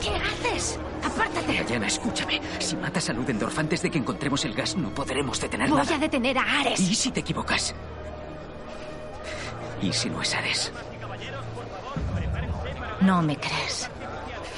¿Qué 0.01 0.09
haces? 0.09 0.77
¡Apártate! 1.03 1.63
Diana, 1.63 1.87
escúchame. 1.87 2.41
Si 2.59 2.75
matas 2.75 3.09
a 3.09 3.13
Ludendorff 3.13 3.57
antes 3.57 3.81
de 3.81 3.89
que 3.89 3.97
encontremos 3.97 4.43
el 4.45 4.53
gas, 4.53 4.75
no 4.75 4.89
podremos 4.93 5.39
detener 5.39 5.69
Voy 5.69 5.79
nada. 5.79 5.95
a 5.95 5.97
detener 5.99 6.37
a 6.37 6.59
Ares. 6.59 6.79
¿Y 6.79 6.93
si 6.93 7.11
te 7.11 7.21
equivocas? 7.21 7.73
¿Y 9.81 9.93
si 9.93 10.09
no 10.09 10.21
es 10.21 10.33
Ares? 10.35 10.71
No 13.01 13.21
me 13.21 13.37
crees. 13.37 13.89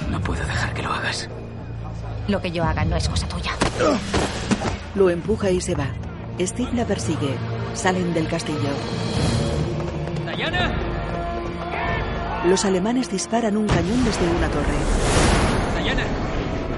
No 0.08 0.20
puedo 0.20 0.44
dejar 0.44 0.72
que 0.74 0.82
lo 0.82 0.92
hagas. 0.92 1.28
Lo 2.28 2.40
que 2.40 2.50
yo 2.50 2.64
haga 2.64 2.84
no 2.84 2.96
es 2.96 3.08
cosa 3.08 3.28
tuya. 3.28 3.52
Lo 4.94 5.10
empuja 5.10 5.50
y 5.50 5.60
se 5.60 5.74
va. 5.74 5.88
Steve 6.40 6.72
la 6.74 6.84
persigue. 6.84 7.36
Salen 7.74 8.14
del 8.14 8.28
castillo. 8.28 8.70
¡Diana! 10.36 10.72
Los 12.46 12.64
alemanes 12.64 13.10
disparan 13.10 13.56
un 13.56 13.66
cañón 13.66 14.04
desde 14.04 14.26
una 14.26 14.48
torre. 14.48 15.82
¡Diana! 15.82 16.04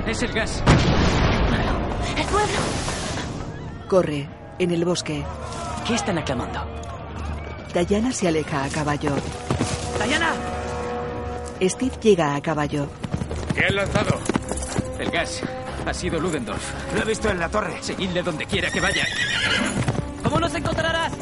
¡Es 0.07 0.23
el 0.23 0.33
gas! 0.33 0.63
¡El 2.17 2.27
pueblo! 2.27 2.59
Corre. 3.89 4.29
En 4.59 4.71
el 4.73 4.85
bosque. 4.85 5.25
¿Qué 5.87 5.95
están 5.95 6.19
aclamando? 6.19 6.61
Diana 7.81 8.13
se 8.13 8.29
aleja 8.29 8.65
a 8.65 8.69
caballo. 8.69 9.13
¡Diana! 10.07 10.33
Steve 11.61 11.97
llega 12.01 12.35
a 12.35 12.41
caballo. 12.41 12.87
¿Qué 13.55 13.65
han 13.65 13.77
lanzado? 13.77 14.21
El 14.99 15.11
gas. 15.11 15.43
Ha 15.87 15.95
sido 15.95 16.21
Ludendorff. 16.21 16.95
Lo 16.95 17.03
he 17.03 17.05
visto 17.07 17.29
en 17.31 17.41
la 17.41 17.49
torre. 17.49 17.75
Seguidle 17.81 18.23
donde 18.23 18.47
quiera 18.47 18.71
que 18.71 18.81
vaya. 18.81 19.05
¿Cómo 20.23 20.39
nos 20.39 20.55
encontrarás? 20.55 21.13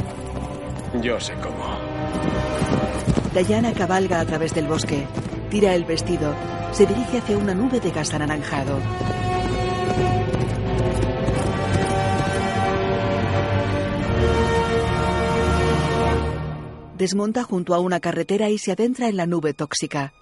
Yo 1.00 1.18
sé 1.20 1.34
cómo. 1.34 1.78
Diana 3.46 3.72
cabalga 3.72 4.20
a 4.20 4.26
través 4.26 4.52
del 4.52 4.66
bosque. 4.66 5.06
Tira 5.50 5.74
el 5.74 5.84
vestido. 5.84 6.34
Se 6.72 6.84
dirige 6.84 7.18
hacia 7.18 7.38
una 7.38 7.54
nube 7.54 7.80
de 7.80 7.90
gas 7.90 8.12
anaranjado. 8.12 8.78
Desmonta 17.00 17.44
junto 17.44 17.74
a 17.74 17.80
una 17.80 17.98
carretera 17.98 18.50
y 18.50 18.58
se 18.58 18.72
adentra 18.72 19.08
en 19.08 19.16
la 19.16 19.24
nube 19.24 19.54
tóxica. 19.54 20.12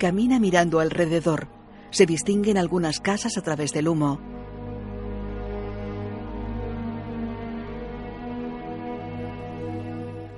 Camina 0.00 0.40
mirando 0.40 0.80
alrededor. 0.80 1.46
Se 1.90 2.04
distinguen 2.04 2.58
algunas 2.58 2.98
casas 2.98 3.38
a 3.38 3.42
través 3.42 3.72
del 3.72 3.86
humo. 3.86 4.18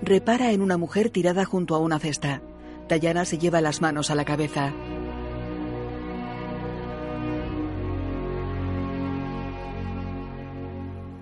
Repara 0.02 0.52
en 0.52 0.60
una 0.60 0.76
mujer 0.76 1.08
tirada 1.08 1.46
junto 1.46 1.74
a 1.74 1.78
una 1.78 1.98
cesta. 1.98 2.42
Diana 2.98 3.24
se 3.24 3.38
lleva 3.38 3.60
las 3.60 3.80
manos 3.80 4.10
a 4.10 4.14
la 4.14 4.24
cabeza. 4.24 4.72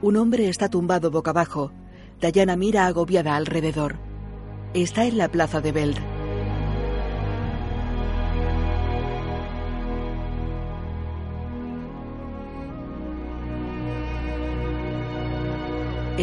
Un 0.01 0.16
hombre 0.16 0.49
está 0.49 0.69
tumbado 0.69 1.11
boca 1.11 1.31
abajo. 1.31 1.73
Diana 2.20 2.57
mira 2.57 2.86
agobiada 2.86 3.36
alrededor. 3.36 3.97
Está 4.74 5.05
en 5.05 5.19
la 5.19 5.28
plaza 5.28 5.61
de 5.61 5.73
Beld. 5.73 5.99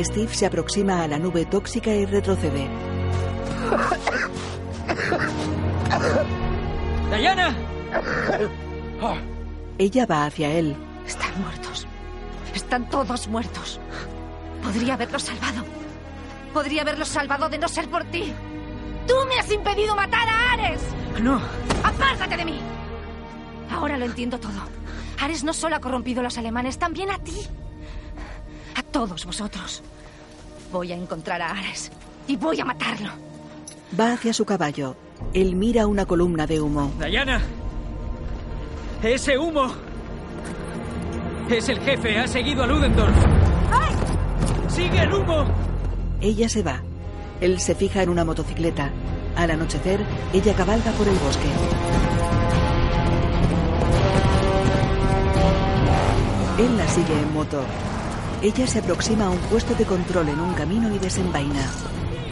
Steve 0.04 0.34
se 0.34 0.46
aproxima 0.46 1.04
a 1.04 1.08
la 1.08 1.18
nube 1.18 1.46
tóxica 1.46 1.94
y 1.94 2.06
retrocede. 2.06 2.68
¡Diana! 7.18 7.56
Ella 9.78 10.06
va 10.06 10.26
hacia 10.26 10.52
él. 10.52 10.76
Están 11.06 11.42
muertos. 11.42 11.88
Están 12.54 12.90
todos 12.90 13.28
muertos. 13.28 13.80
Podría 14.64 14.96
haberlos 14.96 15.24
salvado. 15.24 15.64
Podría 16.54 16.82
haberlos 16.82 17.10
salvado 17.10 17.50
de 17.50 17.58
no 17.58 17.68
ser 17.68 17.90
por 17.90 18.04
ti. 18.06 18.34
Tú 19.08 19.14
me 19.28 19.40
has 19.40 19.52
impedido 19.52 19.96
matar 19.96 20.28
a 20.28 20.54
Ares. 20.54 20.82
No. 21.22 21.40
Apártate 21.84 22.38
de 22.38 22.46
mí. 22.46 22.60
Ahora 23.72 23.98
lo 23.98 24.06
entiendo 24.06 24.40
todo. 24.40 24.62
Ares 25.22 25.44
no 25.44 25.54
solo 25.54 25.76
ha 25.76 25.80
corrompido 25.80 26.22
a 26.22 26.24
los 26.24 26.38
alemanes, 26.38 26.80
también 26.80 27.12
a 27.12 27.20
ti. 27.20 27.48
A 28.76 28.84
todos 28.84 29.26
vosotros. 29.26 29.84
Voy 30.72 30.92
a 30.92 30.96
encontrar 30.96 31.42
a 31.42 31.52
Ares 31.52 31.92
y 32.28 32.36
voy 32.36 32.60
a 32.60 32.66
matarlo. 32.66 33.12
Va 33.98 34.14
hacia 34.14 34.34
su 34.34 34.46
caballo. 34.46 34.96
Él 35.34 35.56
mira 35.56 35.88
una 35.88 36.06
columna 36.06 36.48
de 36.48 36.60
humo. 36.60 36.92
¡Diana! 37.00 37.42
¡Ese 39.04 39.38
humo! 39.38 39.68
Es 41.50 41.70
el 41.70 41.80
jefe, 41.80 42.18
ha 42.18 42.28
seguido 42.28 42.64
a 42.64 42.68
Ludendorff. 42.68 43.16
¡Sigue 44.68 45.02
el 45.02 45.14
humo! 45.14 45.46
Ella 46.20 46.50
se 46.50 46.64
va. 46.64 46.82
Él 47.40 47.60
se 47.60 47.76
fija 47.76 48.02
en 48.02 48.10
una 48.10 48.26
motocicleta. 48.26 48.92
Al 49.36 49.52
anochecer, 49.52 50.04
ella 50.34 50.54
cabalga 50.56 50.92
por 50.92 51.08
el 51.08 51.16
bosque. 51.16 51.48
Él 56.58 56.78
la 56.78 56.88
sigue 56.88 57.22
en 57.22 57.34
moto. 57.34 57.62
Ella 58.42 58.66
se 58.68 58.80
aproxima 58.80 59.26
a 59.26 59.30
un 59.30 59.38
puesto 59.40 59.76
de 59.76 59.86
control 59.86 60.30
en 60.30 60.40
un 60.40 60.54
camino 60.54 60.94
y 60.94 61.00
desenvaina. 61.00 61.70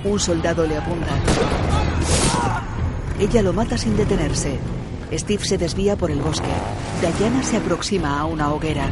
Un 0.03 0.19
soldado 0.19 0.65
le 0.65 0.77
apunta. 0.77 1.15
Ella 3.19 3.41
lo 3.41 3.53
mata 3.53 3.77
sin 3.77 3.95
detenerse. 3.95 4.59
Steve 5.13 5.45
se 5.45 5.57
desvía 5.57 5.95
por 5.95 6.11
el 6.11 6.19
bosque. 6.19 6.51
Diana 7.17 7.43
se 7.43 7.57
aproxima 7.57 8.19
a 8.19 8.25
una 8.25 8.51
hoguera. 8.53 8.89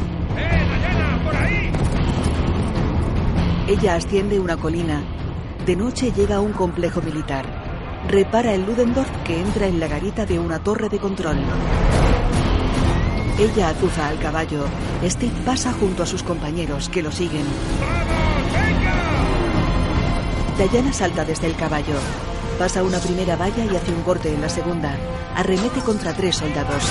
Ella 3.68 3.94
asciende 3.96 4.38
una 4.40 4.56
colina. 4.56 5.02
De 5.66 5.76
noche 5.76 6.12
llega 6.12 6.36
a 6.36 6.40
un 6.40 6.52
complejo 6.52 7.02
militar. 7.02 7.44
Repara 8.08 8.54
el 8.54 8.64
Ludendorff 8.64 9.10
que 9.24 9.40
entra 9.40 9.66
en 9.66 9.80
la 9.80 9.88
garita 9.88 10.24
de 10.26 10.38
una 10.38 10.58
torre 10.58 10.88
de 10.88 10.98
control. 10.98 11.38
Ella 13.38 13.68
azuza 13.68 14.08
al 14.08 14.18
caballo. 14.18 14.64
Steve 15.04 15.32
pasa 15.44 15.72
junto 15.72 16.02
a 16.02 16.06
sus 16.06 16.22
compañeros 16.22 16.88
que 16.88 17.02
lo 17.02 17.12
siguen. 17.12 17.44
Diana 20.68 20.92
salta 20.92 21.24
desde 21.24 21.46
el 21.46 21.56
caballo. 21.56 21.94
Pasa 22.58 22.82
una 22.82 22.98
primera 22.98 23.36
valla 23.36 23.64
y 23.64 23.76
hace 23.76 23.92
un 23.92 24.02
corte 24.02 24.32
en 24.32 24.40
la 24.40 24.48
segunda. 24.48 24.96
Arremete 25.34 25.80
contra 25.80 26.12
tres 26.12 26.36
soldados. 26.36 26.84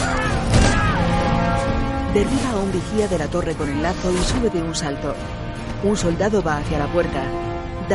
Derriba 2.13 2.49
a 2.51 2.57
un 2.57 2.71
vigía 2.71 3.07
de 3.07 3.17
la 3.17 3.27
torre 3.27 3.55
con 3.55 3.69
el 3.69 3.81
lazo 3.81 4.11
y 4.11 4.17
sube 4.17 4.49
de 4.49 4.61
un 4.61 4.75
salto. 4.75 5.15
Un 5.83 5.95
soldado 5.95 6.43
va 6.43 6.57
hacia 6.57 6.79
la 6.79 6.91
puerta. 6.91 7.23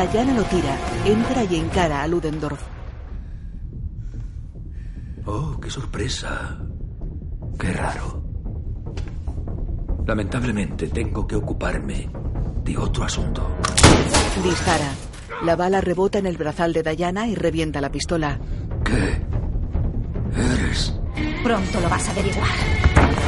Diana 0.05 0.33
lo 0.33 0.43
tira, 0.43 0.77
entra 1.05 1.43
y 1.43 1.55
encara 1.55 2.03
a 2.03 2.07
Ludendorff. 2.07 2.61
Oh, 5.25 5.59
qué 5.59 5.69
sorpresa. 5.69 6.57
Qué 7.59 7.73
raro. 7.73 8.23
Lamentablemente 10.05 10.87
tengo 10.87 11.27
que 11.27 11.35
ocuparme 11.35 12.09
de 12.63 12.77
otro 12.77 13.03
asunto. 13.03 13.47
Dispara. 14.43 15.06
La 15.43 15.55
bala 15.55 15.81
rebota 15.81 16.17
en 16.17 16.25
el 16.25 16.35
brazal 16.35 16.73
de 16.73 16.81
Diana 16.81 17.27
y 17.27 17.35
revienta 17.35 17.79
la 17.79 17.91
pistola. 17.91 18.39
¿Qué? 18.83 19.21
Eres. 20.35 20.93
Pronto 21.43 21.79
lo 21.79 21.89
vas 21.89 22.07
a 22.07 22.11
averiguar. 22.11 22.49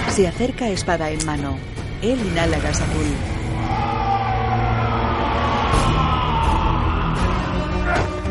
Se 0.09 0.27
acerca 0.27 0.69
espada 0.69 1.11
en 1.11 1.23
mano. 1.25 1.55
Él 2.01 2.19
inhala 2.19 2.57
gas 2.59 2.81
azul. 2.81 3.05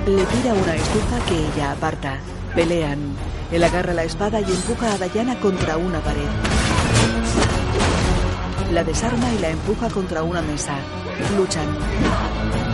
Le 0.06 0.24
tira 0.24 0.54
una 0.54 0.74
estufa 0.74 1.18
que 1.28 1.38
ella 1.46 1.72
aparta. 1.72 2.18
Pelean. 2.54 2.98
Él 3.52 3.62
agarra 3.62 3.94
la 3.94 4.04
espada 4.04 4.40
y 4.40 4.44
empuja 4.44 4.94
a 4.94 5.08
Diana 5.08 5.38
contra 5.38 5.76
una 5.76 6.00
pared. 6.00 6.28
La 8.72 8.82
desarma 8.82 9.32
y 9.32 9.38
la 9.38 9.50
empuja 9.50 9.88
contra 9.88 10.22
una 10.24 10.42
mesa. 10.42 10.74
Luchan. 11.36 12.67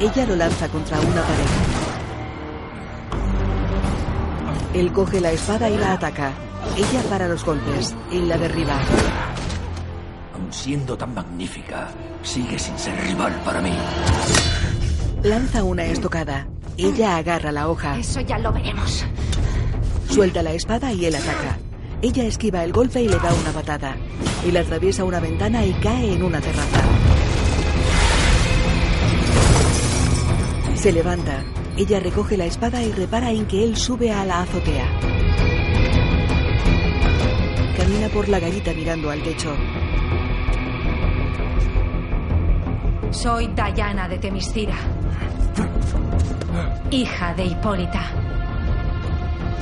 Ella 0.00 0.24
lo 0.24 0.34
lanza 0.34 0.66
contra 0.68 0.98
una 0.98 1.20
pared. 1.20 1.44
Él 4.72 4.92
coge 4.92 5.20
la 5.20 5.30
espada 5.30 5.68
y 5.68 5.76
la 5.76 5.92
ataca. 5.92 6.32
Ella 6.74 7.02
para 7.10 7.28
los 7.28 7.44
golpes. 7.44 7.94
Él 8.10 8.26
la 8.26 8.38
derriba. 8.38 8.80
Aun 10.34 10.50
siendo 10.50 10.96
tan 10.96 11.12
magnífica, 11.12 11.88
sigue 12.22 12.58
sin 12.58 12.78
ser 12.78 12.98
rival 13.02 13.38
para 13.44 13.60
mí. 13.60 13.72
Lanza 15.22 15.64
una 15.64 15.84
estocada. 15.84 16.46
Ella 16.78 17.18
agarra 17.18 17.52
la 17.52 17.68
hoja. 17.68 17.98
Eso 17.98 18.22
ya 18.22 18.38
lo 18.38 18.54
veremos. 18.54 19.04
Suelta 20.08 20.42
la 20.42 20.52
espada 20.52 20.94
y 20.94 21.04
él 21.04 21.14
ataca. 21.14 21.58
Ella 22.00 22.24
esquiva 22.24 22.64
el 22.64 22.72
golpe 22.72 23.02
y 23.02 23.08
le 23.08 23.18
da 23.18 23.34
una 23.34 23.50
patada. 23.52 23.96
Él 24.46 24.56
atraviesa 24.56 25.04
una 25.04 25.20
ventana 25.20 25.66
y 25.66 25.74
cae 25.74 26.14
en 26.14 26.22
una 26.22 26.40
terraza. 26.40 26.80
Se 30.80 30.92
levanta. 30.92 31.44
Ella 31.76 32.00
recoge 32.00 32.38
la 32.38 32.46
espada 32.46 32.82
y 32.82 32.90
repara 32.90 33.30
en 33.30 33.44
que 33.44 33.62
él 33.62 33.76
sube 33.76 34.10
a 34.10 34.24
la 34.24 34.40
azotea. 34.40 34.86
Camina 37.76 38.08
por 38.08 38.30
la 38.30 38.40
garita 38.40 38.72
mirando 38.72 39.10
al 39.10 39.22
techo. 39.22 39.54
Soy 43.10 43.48
Diana 43.48 44.08
de 44.08 44.18
Temiscira, 44.20 44.76
hija 46.90 47.34
de 47.34 47.44
Hipólita, 47.44 48.02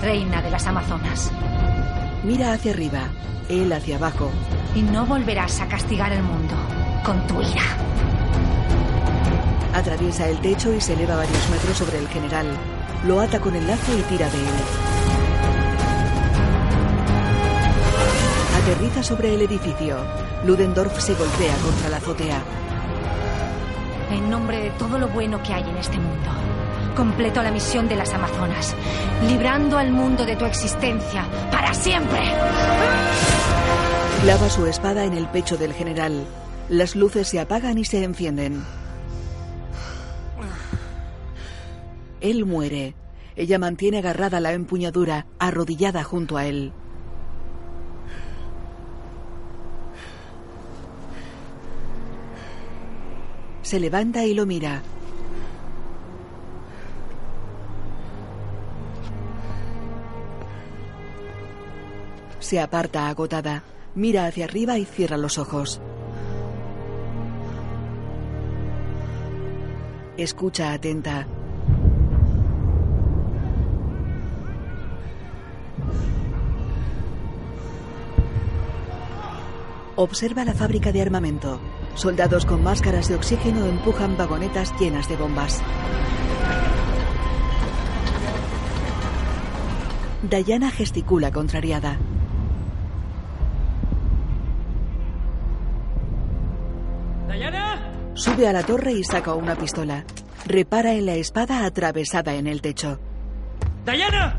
reina 0.00 0.40
de 0.40 0.50
las 0.52 0.68
Amazonas. 0.68 1.32
Mira 2.22 2.52
hacia 2.52 2.70
arriba, 2.70 3.08
él 3.48 3.72
hacia 3.72 3.96
abajo. 3.96 4.30
Y 4.76 4.82
no 4.82 5.04
volverás 5.04 5.60
a 5.62 5.66
castigar 5.66 6.12
el 6.12 6.22
mundo 6.22 6.54
con 7.04 7.26
tu 7.26 7.42
ira. 7.42 8.07
Atraviesa 9.74 10.28
el 10.28 10.38
techo 10.40 10.72
y 10.72 10.80
se 10.80 10.94
eleva 10.94 11.16
varios 11.16 11.50
metros 11.50 11.76
sobre 11.76 11.98
el 11.98 12.08
general. 12.08 12.46
Lo 13.06 13.20
ata 13.20 13.38
con 13.40 13.54
el 13.54 13.66
lazo 13.66 13.96
y 13.96 14.02
tira 14.02 14.28
de 14.28 14.38
él. 14.38 14.54
Aterriza 18.62 19.02
sobre 19.02 19.34
el 19.34 19.42
edificio. 19.42 19.98
Ludendorff 20.44 20.98
se 21.00 21.14
golpea 21.14 21.54
contra 21.56 21.88
la 21.90 21.96
azotea. 21.98 22.42
En 24.10 24.30
nombre 24.30 24.58
de 24.60 24.70
todo 24.70 24.98
lo 24.98 25.08
bueno 25.08 25.42
que 25.42 25.52
hay 25.52 25.62
en 25.62 25.76
este 25.76 25.98
mundo, 25.98 26.30
completo 26.96 27.42
la 27.42 27.50
misión 27.50 27.88
de 27.88 27.96
las 27.96 28.12
Amazonas, 28.12 28.74
librando 29.28 29.78
al 29.78 29.92
mundo 29.92 30.24
de 30.24 30.34
tu 30.36 30.46
existencia 30.46 31.26
para 31.50 31.74
siempre. 31.74 32.20
Clava 34.22 34.48
su 34.48 34.66
espada 34.66 35.04
en 35.04 35.12
el 35.12 35.28
pecho 35.28 35.56
del 35.56 35.74
general. 35.74 36.24
Las 36.68 36.96
luces 36.96 37.28
se 37.28 37.38
apagan 37.38 37.78
y 37.78 37.84
se 37.84 38.02
encienden. 38.02 38.64
Él 42.20 42.44
muere. 42.44 42.94
Ella 43.36 43.58
mantiene 43.58 43.98
agarrada 43.98 44.40
la 44.40 44.52
empuñadura, 44.52 45.26
arrodillada 45.38 46.02
junto 46.02 46.36
a 46.36 46.46
él. 46.46 46.72
Se 53.62 53.78
levanta 53.78 54.24
y 54.24 54.34
lo 54.34 54.46
mira. 54.46 54.82
Se 62.40 62.58
aparta 62.58 63.08
agotada, 63.08 63.62
mira 63.94 64.24
hacia 64.24 64.46
arriba 64.46 64.78
y 64.78 64.86
cierra 64.86 65.18
los 65.18 65.36
ojos. 65.36 65.82
Escucha 70.16 70.72
atenta. 70.72 71.26
Observa 80.00 80.44
la 80.44 80.54
fábrica 80.54 80.92
de 80.92 81.02
armamento. 81.02 81.58
Soldados 81.96 82.46
con 82.46 82.62
máscaras 82.62 83.08
de 83.08 83.16
oxígeno 83.16 83.66
empujan 83.66 84.16
vagonetas 84.16 84.72
llenas 84.78 85.08
de 85.08 85.16
bombas. 85.16 85.60
Diana 90.22 90.70
gesticula 90.70 91.32
contrariada. 91.32 91.98
¡Diana! 97.28 98.12
Sube 98.14 98.46
a 98.46 98.52
la 98.52 98.62
torre 98.62 98.92
y 98.92 99.02
saca 99.02 99.34
una 99.34 99.56
pistola. 99.56 100.04
Repara 100.46 100.92
en 100.92 101.06
la 101.06 101.14
espada 101.14 101.64
atravesada 101.64 102.36
en 102.36 102.46
el 102.46 102.62
techo. 102.62 103.00
¡Diana! 103.84 104.38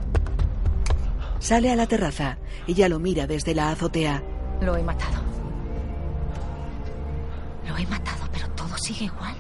Sale 1.40 1.69
a 1.69 1.76
la 1.76 1.86
terraza. 1.86 2.38
Ella 2.65 2.88
lo 2.88 2.99
mira 2.99 3.27
desde 3.27 3.53
la 3.53 3.72
azotea. 3.72 4.23
Lo 4.61 4.77
he 4.77 4.84
matado. 4.84 5.28
Lo 7.70 7.78
he 7.78 7.86
matado, 7.88 8.28
pero 8.34 8.48
todo 8.50 8.78
sigue 8.78 9.06
igual. 9.06 9.36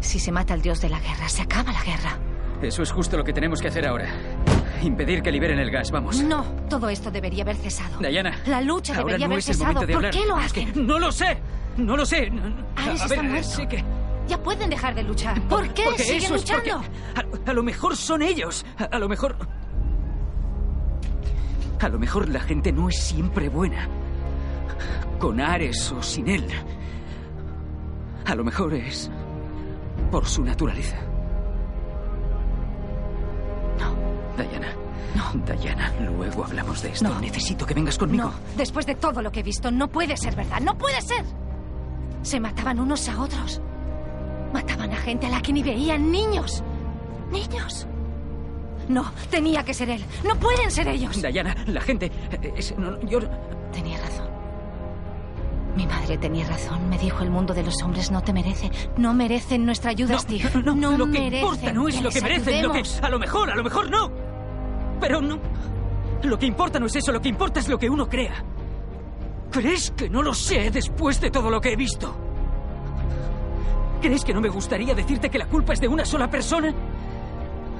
Si 0.00 0.18
se 0.18 0.32
mata 0.32 0.54
al 0.54 0.62
dios 0.62 0.80
de 0.80 0.88
la 0.88 0.98
guerra, 1.00 1.28
se 1.28 1.42
acaba 1.42 1.72
la 1.72 1.82
guerra. 1.82 2.18
Eso 2.62 2.82
es 2.82 2.90
justo 2.92 3.16
lo 3.16 3.24
que 3.24 3.32
tenemos 3.32 3.60
que 3.62 3.68
hacer 3.68 3.86
ahora. 3.86 4.08
Impedir 4.82 5.22
que 5.22 5.30
liberen 5.32 5.58
el 5.58 5.70
gas, 5.70 5.90
vamos. 5.90 6.22
No, 6.22 6.42
todo 6.68 6.88
esto 6.90 7.10
debería 7.10 7.42
haber 7.44 7.56
cesado. 7.56 7.98
Diana. 7.98 8.38
La 8.46 8.60
lucha 8.60 8.94
ahora 8.94 9.04
debería 9.16 9.26
no 9.28 9.32
haber 9.34 9.38
es 9.40 9.48
el 9.48 9.54
cesado. 9.54 9.80
de 9.86 9.92
¿Por 9.94 10.10
qué 10.10 10.26
lo 10.26 10.38
Es 10.40 10.52
que 10.52 10.62
hacen? 10.64 10.86
no 10.86 10.98
lo 10.98 11.12
sé. 11.12 11.38
No 11.76 11.96
lo 11.96 12.04
sé. 12.04 12.30
Ares 12.76 13.00
a 13.00 13.04
está 13.04 13.22
ver, 13.22 13.30
muerto. 13.30 13.48
sé 13.48 13.66
que... 13.68 13.84
Ya 14.28 14.38
pueden 14.42 14.70
dejar 14.70 14.94
de 14.94 15.02
luchar. 15.02 15.40
¿Por 15.48 15.72
qué 15.72 15.84
porque 15.84 16.02
siguen 16.02 16.22
eso 16.24 16.34
es 16.34 16.42
porque- 16.50 16.70
luchando? 16.70 16.88
a, 17.46 17.50
a 17.50 17.52
lo 17.52 17.62
mejor 17.62 17.96
son 17.96 18.22
ellos. 18.22 18.64
A, 18.78 18.84
a 18.84 18.98
lo 18.98 19.08
mejor... 19.08 19.36
A 21.80 21.88
lo 21.88 21.98
mejor 21.98 22.28
la 22.28 22.40
gente 22.40 22.72
no 22.72 22.88
es 22.88 23.00
siempre 23.02 23.48
buena. 23.48 23.88
Con 25.18 25.40
Ares 25.40 25.92
o 25.92 26.02
sin 26.02 26.28
él. 26.28 26.46
A 28.26 28.34
lo 28.34 28.44
mejor 28.44 28.74
es 28.74 29.10
por 30.10 30.26
su 30.26 30.42
naturaleza. 30.44 30.96
No, 33.78 34.42
Diana. 34.44 34.68
No. 35.14 35.54
Diana, 35.56 35.92
luego 36.00 36.44
hablamos 36.44 36.82
de 36.82 36.90
esto. 36.90 37.08
No. 37.08 37.20
Necesito 37.20 37.66
que 37.66 37.74
vengas 37.74 37.98
conmigo. 37.98 38.24
No, 38.24 38.32
después 38.56 38.86
de 38.86 38.94
todo 38.94 39.22
lo 39.22 39.30
que 39.32 39.40
he 39.40 39.42
visto, 39.42 39.70
no 39.70 39.88
puede 39.88 40.16
ser 40.16 40.34
verdad. 40.36 40.60
¡No 40.60 40.76
puede 40.78 41.00
ser! 41.02 41.24
Se 42.22 42.38
mataban 42.38 42.78
unos 42.78 43.08
a 43.08 43.20
otros. 43.20 43.60
Mataban 44.52 44.92
a 44.92 44.96
gente 44.96 45.26
a 45.26 45.30
la 45.30 45.40
que 45.42 45.52
ni 45.52 45.62
veían. 45.62 46.10
Niños. 46.10 46.62
Niños. 47.30 47.86
No, 48.88 49.10
tenía 49.30 49.64
que 49.64 49.72
ser 49.74 49.90
él. 49.90 50.04
No 50.26 50.34
pueden 50.36 50.70
ser 50.70 50.88
ellos. 50.88 51.20
Diana, 51.22 51.54
la 51.66 51.80
gente... 51.80 52.10
eh, 52.30 52.52
es- 52.56 52.76
no, 52.76 53.00
yo... 53.02 53.20
Tenía 53.72 53.98
razón. 54.00 54.28
Mi 55.76 55.86
madre 55.86 56.18
tenía 56.18 56.46
razón. 56.46 56.88
Me 56.88 56.98
dijo 56.98 57.22
el 57.22 57.30
mundo 57.30 57.54
de 57.54 57.62
los 57.62 57.82
hombres 57.82 58.10
no 58.10 58.22
te 58.22 58.32
merece. 58.32 58.70
No 58.96 59.14
merecen 59.14 59.64
nuestra 59.64 59.90
ayuda, 59.90 60.18
Steve. 60.18 60.50
No, 60.64 60.74
no, 60.74 60.96
lo 60.96 61.06
que 61.06 61.12
merecen 61.20 61.40
importa 61.40 61.72
no 61.72 61.88
es 61.88 62.02
lo 62.02 62.10
que 62.10 62.20
merecen, 62.20 62.62
lo 62.62 62.72
que 62.72 62.82
a 63.02 63.08
lo 63.08 63.18
mejor, 63.18 63.50
a 63.50 63.54
lo 63.54 63.64
mejor 63.64 63.90
no. 63.90 64.10
Pero 65.00 65.20
no. 65.20 65.38
Lo 66.22 66.38
que 66.38 66.46
importa 66.46 66.78
no 66.78 66.86
es 66.86 66.96
eso, 66.96 67.12
lo 67.12 67.20
que 67.20 67.28
importa 67.28 67.60
es 67.60 67.68
lo 67.68 67.78
que 67.78 67.88
uno 67.88 68.08
crea. 68.08 68.44
¿Crees 69.50 69.90
que 69.92 70.08
no 70.08 70.22
lo 70.22 70.34
sé 70.34 70.70
después 70.70 71.20
de 71.20 71.30
todo 71.30 71.50
lo 71.50 71.60
que 71.60 71.72
he 71.72 71.76
visto? 71.76 72.14
¿Crees 74.00 74.24
que 74.24 74.32
no 74.32 74.40
me 74.40 74.48
gustaría 74.48 74.94
decirte 74.94 75.30
que 75.30 75.38
la 75.38 75.46
culpa 75.46 75.72
es 75.72 75.80
de 75.80 75.88
una 75.88 76.04
sola 76.04 76.30
persona? 76.30 76.72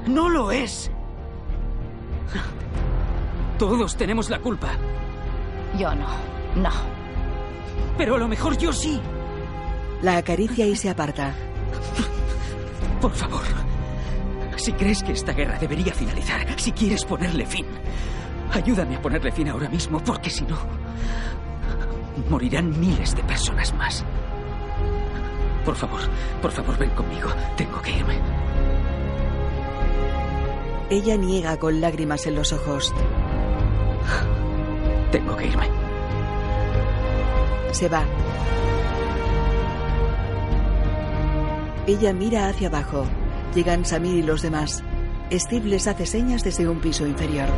No 0.06 0.28
lo 0.28 0.50
es. 0.50 0.90
Todos 3.58 3.96
tenemos 3.96 4.30
la 4.30 4.38
culpa. 4.38 4.68
Yo 5.78 5.94
no. 5.94 6.06
No. 6.56 6.70
Pero 7.96 8.14
a 8.14 8.18
lo 8.18 8.28
mejor 8.28 8.56
yo 8.56 8.72
sí. 8.72 9.00
La 10.02 10.16
acaricia 10.16 10.66
y 10.66 10.76
se 10.76 10.88
aparta. 10.88 11.34
Por 13.00 13.12
favor. 13.12 13.42
Si 14.56 14.72
crees 14.72 15.02
que 15.02 15.12
esta 15.12 15.32
guerra 15.32 15.58
debería 15.58 15.94
finalizar, 15.94 16.46
si 16.58 16.72
quieres 16.72 17.04
ponerle 17.04 17.46
fin, 17.46 17.66
ayúdame 18.52 18.96
a 18.96 19.02
ponerle 19.02 19.32
fin 19.32 19.48
ahora 19.48 19.70
mismo, 19.70 20.02
porque 20.04 20.28
si 20.28 20.44
no, 20.44 20.58
morirán 22.28 22.78
miles 22.78 23.16
de 23.16 23.22
personas 23.22 23.72
más. 23.74 24.04
Por 25.64 25.76
favor, 25.76 26.00
por 26.42 26.50
favor, 26.50 26.76
ven 26.78 26.90
conmigo. 26.90 27.28
Tengo 27.56 27.80
que 27.80 27.90
irme. 27.90 28.18
Ella 30.90 31.16
niega 31.16 31.56
con 31.56 31.80
lágrimas 31.80 32.26
en 32.26 32.34
los 32.34 32.52
ojos. 32.52 32.92
Tengo 35.12 35.36
que 35.36 35.46
irme. 35.46 35.89
Se 37.72 37.88
va. 37.88 38.04
Ella 41.86 42.12
mira 42.12 42.48
hacia 42.48 42.68
abajo. 42.68 43.06
Llegan 43.54 43.84
Samir 43.84 44.16
y 44.16 44.22
los 44.22 44.42
demás. 44.42 44.82
Steve 45.32 45.66
les 45.66 45.86
hace 45.86 46.06
señas 46.06 46.42
desde 46.42 46.68
un 46.68 46.80
piso 46.80 47.06
inferior. 47.06 47.48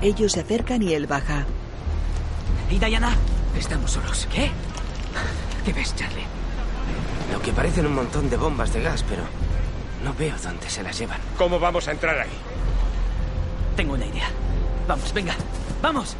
Ellos 0.00 0.32
se 0.32 0.40
acercan 0.40 0.82
y 0.82 0.94
él 0.94 1.06
baja. 1.06 1.44
¿Y 2.70 2.78
Diana? 2.78 3.16
Estamos 3.58 3.90
solos. 3.90 4.28
¿Qué? 4.32 4.50
¿Qué 5.64 5.72
ves, 5.72 5.94
Charlie? 5.96 6.24
Lo 7.32 7.40
que 7.42 7.52
parecen 7.52 7.86
un 7.86 7.94
montón 7.94 8.30
de 8.30 8.36
bombas 8.36 8.72
de 8.72 8.82
gas, 8.82 9.04
pero 9.08 9.22
no 10.04 10.14
veo 10.14 10.36
dónde 10.42 10.70
se 10.70 10.82
las 10.82 10.98
llevan. 10.98 11.20
¿Cómo 11.36 11.58
vamos 11.58 11.88
a 11.88 11.92
entrar 11.92 12.18
ahí? 12.18 12.30
Tengo 13.76 13.94
una 13.94 14.06
idea. 14.06 14.28
Vamos, 14.86 15.12
venga. 15.12 15.34
¡Vamos! 15.82 16.16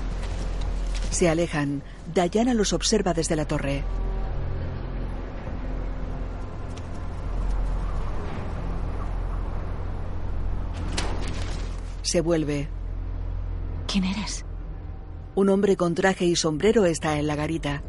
Se 1.11 1.29
alejan. 1.29 1.83
Diana 2.15 2.55
los 2.55 2.73
observa 2.73 3.15
desde 3.15 3.37
la 3.37 3.47
torre. 3.47 3.83
Se 12.03 12.21
vuelve. 12.21 12.69
¿Quién 13.87 14.05
eres? 14.05 14.45
Un 15.35 15.51
hombre 15.51 15.77
con 15.77 15.95
traje 15.95 16.25
y 16.25 16.37
sombrero 16.37 16.85
está 16.87 17.19
en 17.19 17.27
la 17.27 17.37
garita. 17.37 17.83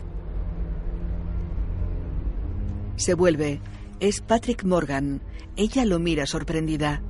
Se 2.96 3.14
vuelve. 3.14 3.62
Es 4.00 4.22
Patrick 4.22 4.64
Morgan. 4.64 5.22
Ella 5.56 5.86
lo 5.86 6.00
mira 6.00 6.26
sorprendida. 6.26 7.02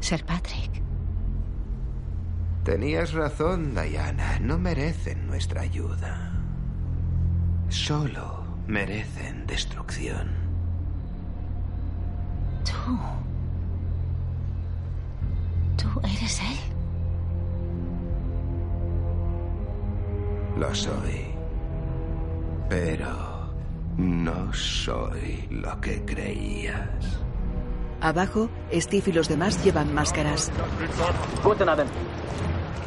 Ser 0.00 0.24
Patrick. 0.24 0.85
Tenías 2.66 3.12
razón, 3.12 3.76
Diana. 3.76 4.40
No 4.40 4.58
merecen 4.58 5.28
nuestra 5.28 5.60
ayuda. 5.60 6.32
Solo 7.68 8.42
merecen 8.66 9.46
destrucción. 9.46 10.28
Tú. 12.64 12.98
¿Tú 15.80 16.00
eres 16.00 16.40
él? 16.40 16.58
Lo 20.58 20.74
soy. 20.74 21.36
Pero 22.68 23.48
no 23.96 24.52
soy 24.52 25.46
lo 25.52 25.80
que 25.80 26.04
creías. 26.04 27.20
Abajo, 28.00 28.50
Steve 28.72 29.04
y 29.06 29.12
los 29.12 29.28
demás 29.28 29.62
llevan 29.64 29.94
máscaras. 29.94 30.50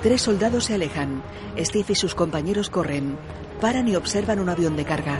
Tres 0.01 0.21
soldados 0.21 0.65
se 0.65 0.75
alejan. 0.75 1.21
Steve 1.57 1.85
y 1.89 1.95
sus 1.95 2.15
compañeros 2.15 2.69
corren. 2.69 3.17
Paran 3.59 3.87
y 3.87 3.95
observan 3.95 4.39
un 4.39 4.49
avión 4.49 4.75
de 4.77 4.85
carga. 4.85 5.19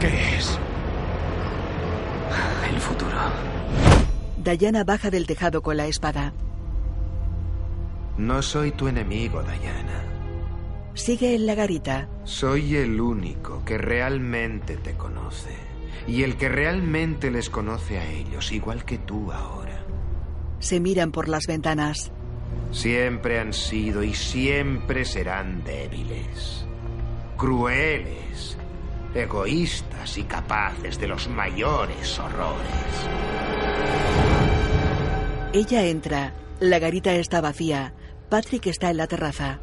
¿Qué 0.00 0.36
es? 0.36 0.58
El 2.70 2.80
futuro. 2.80 3.16
Diana 4.36 4.84
baja 4.84 5.10
del 5.10 5.26
tejado 5.26 5.62
con 5.62 5.76
la 5.76 5.86
espada. 5.86 6.32
No 8.18 8.42
soy 8.42 8.72
tu 8.72 8.88
enemigo, 8.88 9.42
Diana. 9.42 10.04
Sigue 10.94 11.34
en 11.34 11.46
la 11.46 11.54
garita. 11.54 12.08
Soy 12.24 12.76
el 12.76 13.00
único 13.00 13.62
que 13.64 13.76
realmente 13.76 14.76
te 14.76 14.94
conoce. 14.94 15.65
Y 16.06 16.22
el 16.22 16.36
que 16.36 16.48
realmente 16.48 17.30
les 17.30 17.50
conoce 17.50 17.98
a 17.98 18.10
ellos, 18.10 18.52
igual 18.52 18.84
que 18.84 18.98
tú 18.98 19.32
ahora. 19.32 19.84
Se 20.60 20.80
miran 20.80 21.12
por 21.12 21.28
las 21.28 21.46
ventanas. 21.46 22.12
Siempre 22.72 23.40
han 23.40 23.52
sido 23.52 24.02
y 24.02 24.14
siempre 24.14 25.04
serán 25.04 25.64
débiles. 25.64 26.66
Crueles. 27.36 28.56
Egoístas 29.14 30.18
y 30.18 30.24
capaces 30.24 30.98
de 30.98 31.08
los 31.08 31.28
mayores 31.28 32.18
horrores. 32.18 32.66
Ella 35.52 35.86
entra. 35.86 36.34
La 36.60 36.78
garita 36.78 37.14
está 37.14 37.40
vacía. 37.40 37.94
Patrick 38.28 38.66
está 38.66 38.90
en 38.90 38.98
la 38.98 39.06
terraza. 39.06 39.60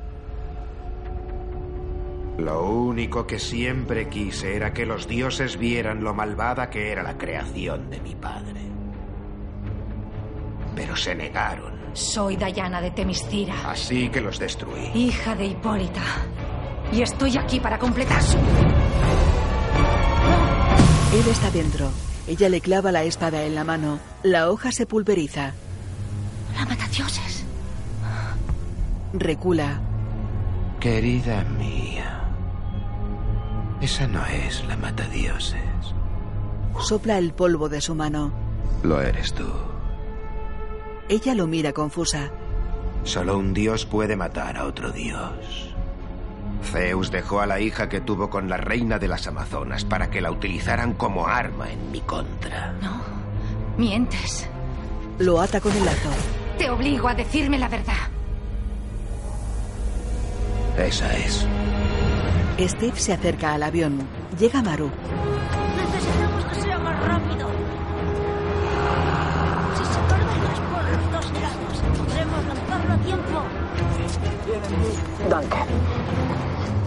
Lo 2.37 2.63
único 2.67 3.27
que 3.27 3.37
siempre 3.39 4.09
quise 4.09 4.55
era 4.55 4.73
que 4.73 4.85
los 4.85 5.07
dioses 5.07 5.57
vieran 5.57 6.03
lo 6.03 6.13
malvada 6.13 6.69
que 6.69 6.91
era 6.91 7.03
la 7.03 7.17
creación 7.17 7.89
de 7.89 7.99
mi 8.01 8.15
padre. 8.15 8.61
Pero 10.75 10.95
se 10.95 11.13
negaron, 11.13 11.73
Soy 11.93 12.35
Diana 12.35 12.81
de 12.81 12.89
Temiscira, 12.89 13.53
así 13.69 14.09
que 14.09 14.19
los 14.19 14.39
destruí. 14.39 14.89
hija 14.95 15.35
de 15.35 15.45
Hipólita. 15.45 16.01
Y 16.91 17.01
estoy 17.03 17.37
aquí 17.37 17.59
para 17.59 17.77
completar 17.77 18.21
su... 18.21 18.37
Él 21.17 21.27
está 21.29 21.51
dentro. 21.51 21.89
Ella 22.27 22.49
le 22.49 22.61
clava 22.61 22.91
la 22.91 23.03
espada 23.03 23.43
en 23.43 23.53
la 23.53 23.63
mano. 23.63 23.99
La 24.23 24.49
hoja 24.49 24.71
se 24.71 24.85
pulveriza. 24.87 25.53
La 26.55 26.65
matadioses. 26.65 27.45
Recula. 29.13 29.79
Querida 30.79 31.43
mía, 31.43 32.22
esa 33.83 34.07
no 34.07 34.25
es 34.25 34.63
la 34.65 34.77
matadioses. 34.77 35.61
Sopla 36.79 37.17
el 37.17 37.33
polvo 37.33 37.67
de 37.67 37.81
su 37.81 37.95
mano. 37.95 38.31
Lo 38.81 39.01
eres 39.01 39.33
tú. 39.33 39.45
Ella 41.09 41.35
lo 41.35 41.47
mira 41.47 41.73
confusa. 41.73 42.31
Solo 43.03 43.37
un 43.37 43.53
dios 43.53 43.85
puede 43.85 44.15
matar 44.15 44.57
a 44.57 44.65
otro 44.65 44.91
dios. 44.91 45.75
Zeus 46.63 47.11
dejó 47.11 47.41
a 47.41 47.45
la 47.45 47.59
hija 47.59 47.89
que 47.89 47.99
tuvo 47.99 48.29
con 48.29 48.47
la 48.47 48.55
reina 48.55 48.99
de 48.99 49.09
las 49.09 49.27
Amazonas 49.27 49.83
para 49.83 50.09
que 50.09 50.21
la 50.21 50.31
utilizaran 50.31 50.93
como 50.93 51.27
arma 51.27 51.69
en 51.69 51.91
mi 51.91 51.99
contra. 51.99 52.71
No. 52.81 53.01
Mientes. 53.77 54.47
Lo 55.19 55.41
ata 55.41 55.59
con 55.59 55.73
el 55.73 55.83
lazo. 55.83 56.09
Te 56.57 56.69
obligo 56.69 57.09
a 57.09 57.15
decirme 57.15 57.59
la 57.59 57.67
verdad. 57.67 58.07
Esa 60.77 61.13
es. 61.17 61.45
Steve 62.59 62.99
se 62.99 63.13
acerca 63.13 63.53
al 63.53 63.63
avión. 63.63 63.99
Llega 64.39 64.61
Maru. 64.61 64.89
Necesitamos 65.75 66.45
que 66.45 66.55
sea 66.61 66.79
más 66.79 67.05
rápido. 67.05 67.47
Si 69.77 69.85
se 69.85 69.99
tornan 70.07 70.41
por 70.71 70.83
los 70.83 71.11
dos 71.11 71.41
lados, 71.41 71.83
podremos 71.97 72.45
lanzarlo 72.45 72.93
a 72.93 72.97
tiempo. 72.97 73.43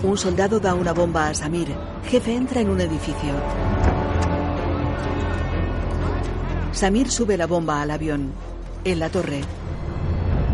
Un 0.03 0.17
soldado 0.17 0.61
da 0.61 0.75
una 0.75 0.93
bomba 0.93 1.29
a 1.29 1.35
Samir. 1.35 1.75
Jefe 2.09 2.35
entra 2.35 2.61
en 2.61 2.71
un 2.71 2.81
edificio. 2.81 3.35
Samir 6.73 7.11
sube 7.11 7.37
la 7.37 7.47
bomba 7.47 7.83
al 7.83 7.91
avión. 7.91 8.33
En 8.85 9.01
la 9.01 9.09
torre, 9.09 9.41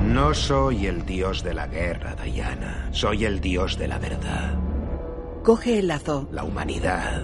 No 0.06 0.32
soy 0.32 0.86
el 0.86 1.04
dios 1.04 1.42
de 1.42 1.52
la 1.52 1.66
guerra, 1.66 2.14
Diana. 2.14 2.88
Soy 2.92 3.24
el 3.24 3.40
dios 3.40 3.76
de 3.78 3.88
la 3.88 3.98
verdad. 3.98 4.61
Coge 5.42 5.78
el 5.78 5.88
lazo. 5.88 6.28
La 6.32 6.44
humanidad 6.44 7.22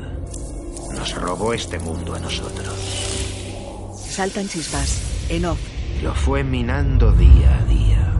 nos 0.94 1.14
robó 1.14 1.54
este 1.54 1.78
mundo 1.78 2.14
a 2.14 2.20
nosotros. 2.20 2.74
Saltan 3.96 4.48
chispas. 4.48 5.04
En 5.30 5.44
off, 5.44 5.60
Lo 6.02 6.14
fue 6.14 6.42
minando 6.42 7.12
día 7.12 7.58
a 7.58 7.64
día. 7.66 8.12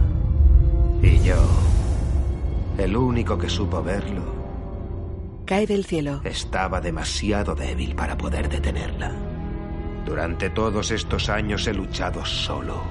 Y 1.02 1.18
yo, 1.24 1.36
el 2.76 2.96
único 2.96 3.38
que 3.38 3.48
supo 3.48 3.82
verlo, 3.82 4.22
cae 5.46 5.66
del 5.66 5.86
cielo. 5.86 6.20
estaba 6.24 6.80
demasiado 6.80 7.54
débil 7.54 7.94
para 7.94 8.16
poder 8.18 8.48
detenerla. 8.48 9.12
Durante 10.04 10.50
todos 10.50 10.90
estos 10.90 11.28
años 11.28 11.66
he 11.66 11.72
luchado 11.74 12.24
solo, 12.24 12.82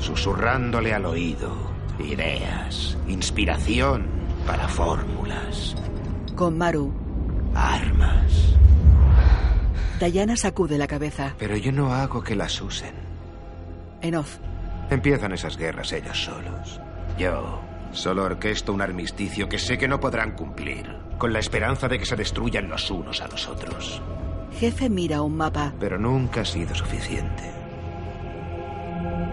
susurrándole 0.00 0.94
al 0.94 1.06
oído 1.06 1.50
ideas, 1.98 2.96
inspiración 3.08 4.06
para 4.46 4.68
fórmulas, 4.68 5.76
Con 6.40 6.56
Maru. 6.56 6.90
armas. 7.54 8.56
Diana 10.00 10.38
sacude 10.38 10.78
la 10.78 10.86
cabeza. 10.86 11.34
Pero 11.38 11.54
yo 11.54 11.70
no 11.70 11.92
hago 11.92 12.22
que 12.22 12.34
las 12.34 12.62
usen. 12.62 12.94
En 14.00 14.14
off, 14.14 14.38
Empiezan 14.88 15.32
esas 15.32 15.58
guerras 15.58 15.92
ellos 15.92 16.24
solos. 16.24 16.80
Yo 17.18 17.60
solo 17.92 18.24
orquesto 18.24 18.72
un 18.72 18.80
armisticio 18.80 19.50
que 19.50 19.58
sé 19.58 19.76
que 19.76 19.86
no 19.86 20.00
podrán 20.00 20.32
cumplir, 20.32 20.90
con 21.18 21.34
la 21.34 21.40
esperanza 21.40 21.88
de 21.88 21.98
que 21.98 22.06
se 22.06 22.16
destruyan 22.16 22.70
los 22.70 22.90
unos 22.90 23.20
a 23.20 23.28
los 23.28 23.46
otros. 23.46 24.00
jefe 24.58 24.88
mira 24.88 25.20
un 25.20 25.36
mapa. 25.36 25.74
Pero 25.78 25.98
nunca 25.98 26.40
ha 26.40 26.46
sido 26.46 26.74
suficiente. 26.74 27.50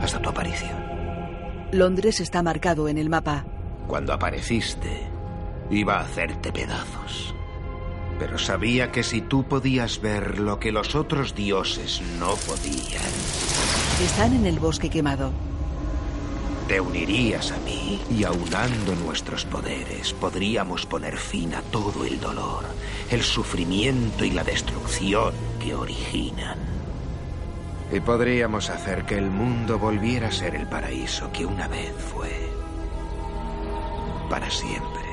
Hasta 0.01 0.21
tu 0.21 0.27
aparición. 0.27 0.75
Londres 1.71 2.19
está 2.19 2.43
marcado 2.43 2.89
en 2.89 2.97
el 2.97 3.09
mapa. 3.09 3.45
Cuando 3.87 4.11
apareciste, 4.11 5.15
iba 5.69 5.97
a 5.97 6.01
hacerte 6.01 6.51
pedazos. 6.51 7.33
Pero 8.19 8.37
sabía 8.39 8.91
que 8.91 9.03
si 9.03 9.21
tú 9.21 9.43
podías 9.43 10.01
ver 10.01 10.39
lo 10.39 10.59
que 10.59 10.71
los 10.71 10.95
otros 10.95 11.35
dioses 11.35 12.01
no 12.19 12.35
podían, 12.35 13.03
Están 14.03 14.33
en 14.33 14.45
el 14.45 14.59
bosque 14.59 14.89
quemado. 14.89 15.31
te 16.67 16.81
unirías 16.81 17.51
a 17.51 17.57
mí 17.59 17.99
y 18.09 18.23
aunando 18.25 18.93
nuestros 18.95 19.45
poderes 19.45 20.11
podríamos 20.13 20.85
poner 20.85 21.15
fin 21.17 21.53
a 21.55 21.61
todo 21.61 22.03
el 22.05 22.19
dolor, 22.19 22.65
el 23.09 23.21
sufrimiento 23.23 24.25
y 24.25 24.31
la 24.31 24.43
destrucción 24.43 25.33
que 25.63 25.73
originan. 25.73 26.57
Y 27.93 28.01
podríamos 28.01 28.69
hacer 28.69 29.05
que 29.05 29.17
el 29.17 29.29
mundo 29.29 29.79
volviera 29.79 30.27
a 30.27 30.31
ser 30.31 30.55
el 30.55 30.67
paraíso 30.67 31.31
que 31.31 31.45
una 31.45 31.69
vez 31.69 31.93
fue. 32.13 32.31
Para 34.29 34.49
siempre. 34.51 35.06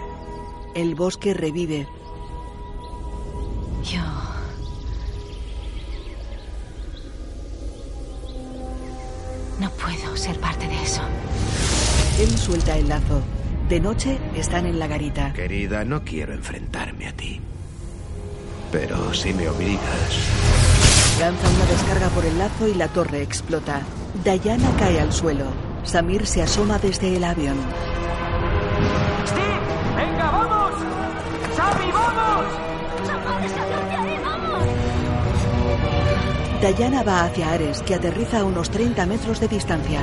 El 0.74 0.94
bosque 0.94 1.34
revive. 1.34 1.86
Yo... 3.84 4.01
No 9.60 9.70
puedo 9.70 10.16
ser 10.16 10.38
parte 10.40 10.66
de 10.66 10.82
eso. 10.82 11.02
Él 12.18 12.36
suelta 12.36 12.76
el 12.76 12.88
lazo. 12.88 13.22
De 13.68 13.80
noche 13.80 14.18
están 14.36 14.66
en 14.66 14.78
la 14.78 14.86
garita. 14.86 15.32
Querida, 15.32 15.84
no 15.84 16.05
quiero 16.05 16.34
enfrentarme 16.34 17.06
a 17.06 17.12
ti. 17.12 17.40
Pero 18.72 19.14
si 19.14 19.32
me 19.32 19.48
obligas, 19.48 20.18
Lanza 21.20 21.48
una 21.48 21.64
descarga 21.66 22.09
por 22.09 22.24
el 22.24 22.36
lazo 22.38 22.66
y 22.66 22.74
la 22.74 22.88
torre 22.88 23.22
explota. 23.22 23.82
Diana 24.24 24.68
cae 24.76 25.01
al 25.01 25.12
suelo. 25.12 25.46
Samir 25.84 26.26
se 26.26 26.42
asoma 26.42 26.78
desde 26.78 27.16
el 27.16 27.22
avión. 27.22 27.56
¡Steve! 29.24 29.64
¡Venga, 29.97 30.31
vamos! 30.31 30.73
¡Sammy, 31.57 31.93
vamos! 31.93 32.75
Diana 36.73 37.03
va 37.03 37.25
hacia 37.25 37.53
Ares, 37.53 37.83
que 37.83 37.95
aterriza 37.95 38.41
a 38.41 38.45
unos 38.45 38.71
30 38.71 39.05
metros 39.07 39.39
de 39.39 39.49
distancia. 39.49 40.01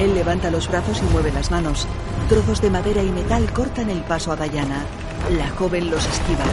Él 0.00 0.14
levanta 0.14 0.50
los 0.50 0.68
brazos 0.68 1.02
y 1.02 1.12
mueve 1.12 1.30
las 1.30 1.50
manos. 1.50 1.86
Trozos 2.28 2.60
de 2.60 2.70
madera 2.70 3.02
y 3.02 3.10
metal 3.10 3.52
cortan 3.52 3.90
el 3.90 4.00
paso 4.00 4.32
a 4.32 4.36
Diana. 4.36 4.84
La 5.30 5.48
joven 5.50 5.90
los 5.90 6.06
esquiva. 6.06 6.44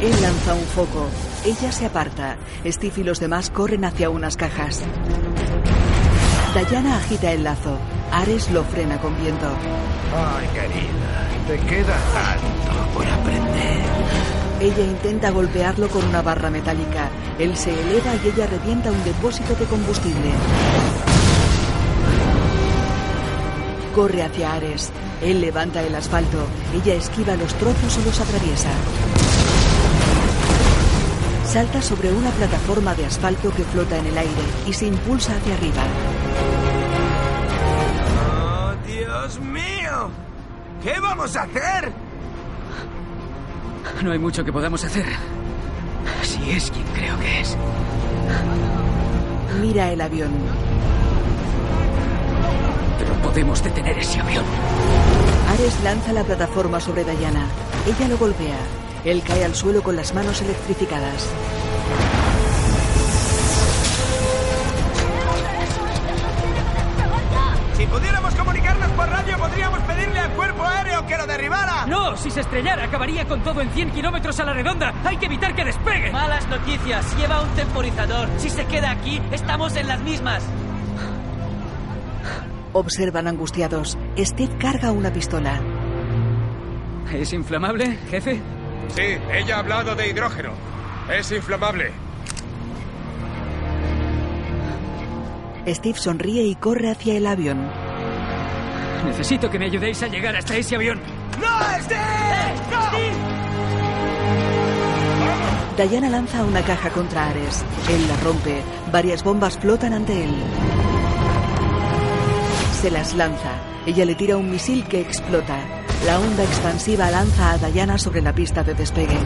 Él 0.00 0.22
lanza 0.22 0.54
un 0.54 0.64
foco. 0.64 1.06
Ella 1.44 1.72
se 1.72 1.86
aparta. 1.86 2.36
Steve 2.66 2.94
y 2.98 3.04
los 3.04 3.20
demás 3.20 3.50
corren 3.50 3.84
hacia 3.84 4.10
unas 4.10 4.36
cajas. 4.36 4.82
Diana 6.64 6.96
agita 6.96 7.32
el 7.32 7.44
lazo. 7.44 7.78
Ares 8.10 8.50
lo 8.50 8.64
frena 8.64 8.98
con 8.98 9.16
viento. 9.20 9.46
Ay, 10.14 10.48
querida, 10.48 11.28
te 11.46 11.58
queda 11.66 11.96
tanto 12.14 12.92
por 12.94 13.06
aprender. 13.06 13.84
Ella 14.60 14.84
intenta 14.84 15.30
golpearlo 15.30 15.88
con 15.88 16.04
una 16.04 16.22
barra 16.22 16.50
metálica. 16.50 17.10
Él 17.38 17.56
se 17.56 17.70
eleva 17.70 18.14
y 18.14 18.28
ella 18.28 18.46
revienta 18.46 18.90
un 18.90 19.04
depósito 19.04 19.54
de 19.54 19.66
combustible. 19.66 20.30
Corre 23.94 24.22
hacia 24.22 24.54
Ares. 24.54 24.90
Él 25.22 25.40
levanta 25.40 25.82
el 25.82 25.94
asfalto. 25.94 26.38
Ella 26.74 26.94
esquiva 26.94 27.36
los 27.36 27.52
trozos 27.54 27.98
o 27.98 28.04
los 28.06 28.20
atraviesa. 28.20 28.70
Salta 31.56 31.80
sobre 31.80 32.12
una 32.12 32.28
plataforma 32.32 32.94
de 32.94 33.06
asfalto 33.06 33.50
que 33.50 33.64
flota 33.64 33.96
en 33.96 34.04
el 34.04 34.18
aire 34.18 34.42
y 34.66 34.74
se 34.74 34.88
impulsa 34.88 35.34
hacia 35.34 35.54
arriba. 35.54 35.84
¡Oh, 38.28 38.74
Dios 38.86 39.40
mío! 39.40 40.10
¿Qué 40.82 41.00
vamos 41.00 41.34
a 41.34 41.44
hacer? 41.44 41.92
No 44.02 44.12
hay 44.12 44.18
mucho 44.18 44.44
que 44.44 44.52
podamos 44.52 44.84
hacer. 44.84 45.06
Si 46.20 46.50
es 46.50 46.70
quien 46.70 46.84
creo 46.88 47.18
que 47.20 47.40
es. 47.40 47.56
Mira 49.58 49.90
el 49.92 50.02
avión. 50.02 50.32
Pero 52.98 53.14
podemos 53.22 53.64
detener 53.64 53.98
ese 53.98 54.20
avión. 54.20 54.44
Ares 55.54 55.82
lanza 55.82 56.12
la 56.12 56.22
plataforma 56.22 56.80
sobre 56.80 57.02
Diana. 57.02 57.46
Ella 57.86 58.08
lo 58.08 58.18
golpea. 58.18 58.58
Él 59.06 59.22
cae 59.22 59.44
al 59.44 59.54
suelo 59.54 59.84
con 59.84 59.94
las 59.94 60.12
manos 60.14 60.42
electrificadas. 60.42 61.28
Si 67.74 67.86
pudiéramos 67.86 68.34
comunicarnos 68.34 68.90
por 68.90 69.08
radio, 69.08 69.38
podríamos 69.38 69.78
pedirle 69.82 70.18
al 70.18 70.30
cuerpo 70.32 70.64
aéreo 70.64 71.06
que 71.06 71.16
lo 71.16 71.24
derribara. 71.24 71.86
No, 71.86 72.16
si 72.16 72.32
se 72.32 72.40
estrellara 72.40 72.86
acabaría 72.86 73.24
con 73.26 73.44
todo 73.44 73.60
en 73.60 73.70
100 73.70 73.92
kilómetros 73.92 74.40
a 74.40 74.44
la 74.44 74.52
redonda. 74.52 74.92
Hay 75.04 75.18
que 75.18 75.26
evitar 75.26 75.54
que 75.54 75.64
despegue. 75.64 76.10
Malas 76.10 76.48
noticias. 76.48 77.16
Lleva 77.16 77.42
un 77.42 77.50
temporizador. 77.50 78.28
Si 78.38 78.50
se 78.50 78.64
queda 78.64 78.90
aquí, 78.90 79.22
estamos 79.30 79.76
en 79.76 79.86
las 79.86 80.00
mismas. 80.00 80.42
Observan 82.72 83.28
angustiados. 83.28 83.96
Steve 84.18 84.58
carga 84.58 84.90
una 84.90 85.12
pistola. 85.12 85.60
¿Es 87.12 87.32
inflamable, 87.32 87.98
jefe? 88.10 88.42
Sí, 88.94 89.18
ella 89.32 89.56
ha 89.56 89.58
hablado 89.58 89.94
de 89.94 90.08
hidrógeno. 90.08 90.50
Es 91.12 91.30
inflamable. 91.32 91.92
Steve 95.66 95.98
sonríe 95.98 96.44
y 96.44 96.54
corre 96.54 96.90
hacia 96.90 97.16
el 97.16 97.26
avión. 97.26 97.68
Necesito 99.04 99.50
que 99.50 99.58
me 99.58 99.66
ayudéis 99.66 100.02
a 100.02 100.08
llegar 100.08 100.36
hasta 100.36 100.56
ese 100.56 100.76
avión. 100.76 101.00
¡No, 101.40 101.82
Steve! 101.82 102.00
¡No! 102.70 103.36
Diana 105.84 106.08
lanza 106.08 106.42
una 106.42 106.62
caja 106.62 106.90
contra 106.90 107.28
Ares. 107.28 107.64
Él 107.90 108.08
la 108.08 108.16
rompe. 108.16 108.62
Varias 108.90 109.22
bombas 109.22 109.58
flotan 109.58 109.92
ante 109.92 110.24
él. 110.24 110.30
Se 112.80 112.90
las 112.90 113.14
lanza. 113.14 113.52
Ella 113.84 114.04
le 114.04 114.14
tira 114.14 114.36
un 114.36 114.50
misil 114.50 114.84
que 114.88 115.00
explota. 115.00 115.58
La 116.04 116.20
onda 116.20 116.44
expansiva 116.44 117.10
lanza 117.10 117.52
a 117.52 117.58
Diana 117.58 117.98
sobre 117.98 118.20
la 118.22 118.34
pista 118.34 118.62
de 118.62 118.74
despegue. 118.74 119.18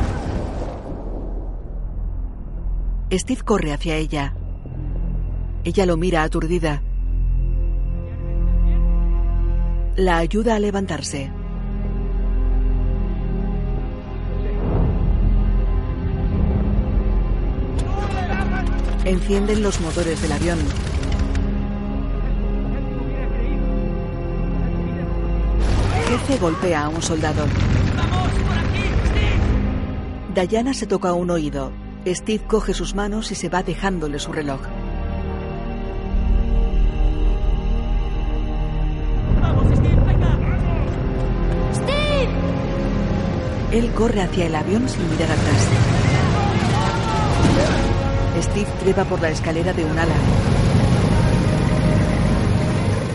Steve 3.13 3.43
corre 3.43 3.73
hacia 3.73 3.97
ella. 3.97 4.35
Ella 5.65 5.85
lo 5.85 5.97
mira 5.97 6.23
aturdida. 6.23 6.83
La 9.97 10.19
ayuda 10.19 10.55
a 10.55 10.59
levantarse. 10.59 11.31
Encienden 19.05 19.63
los 19.63 19.81
motores 19.81 20.23
del 20.23 20.33
avión. 20.33 20.59
Jefe 26.11 26.39
golpea 26.39 26.87
a 26.87 26.89
un 26.89 27.01
soldado. 27.01 27.45
Diana 30.35 30.75
se 30.75 30.89
toca 30.89 31.13
un 31.13 31.31
oído. 31.31 31.71
Steve 32.05 32.43
coge 32.49 32.75
sus 32.75 32.97
manos 32.97 33.31
y 33.31 33.37
se 33.37 33.49
va 33.49 33.63
dejándole 33.63 34.19
su 34.19 34.33
reloj. 34.33 34.59
¡Steve! 41.75 42.29
Él 43.71 43.93
corre 43.93 44.23
hacia 44.23 44.47
el 44.47 44.57
avión 44.57 44.89
sin 44.89 45.09
mirar 45.11 45.31
atrás. 45.31 45.69
Steve 48.43 48.69
trepa 48.81 49.05
por 49.05 49.21
la 49.21 49.31
escalera 49.31 49.73
de 49.73 49.85
un 49.85 49.97
ala. 49.97 50.70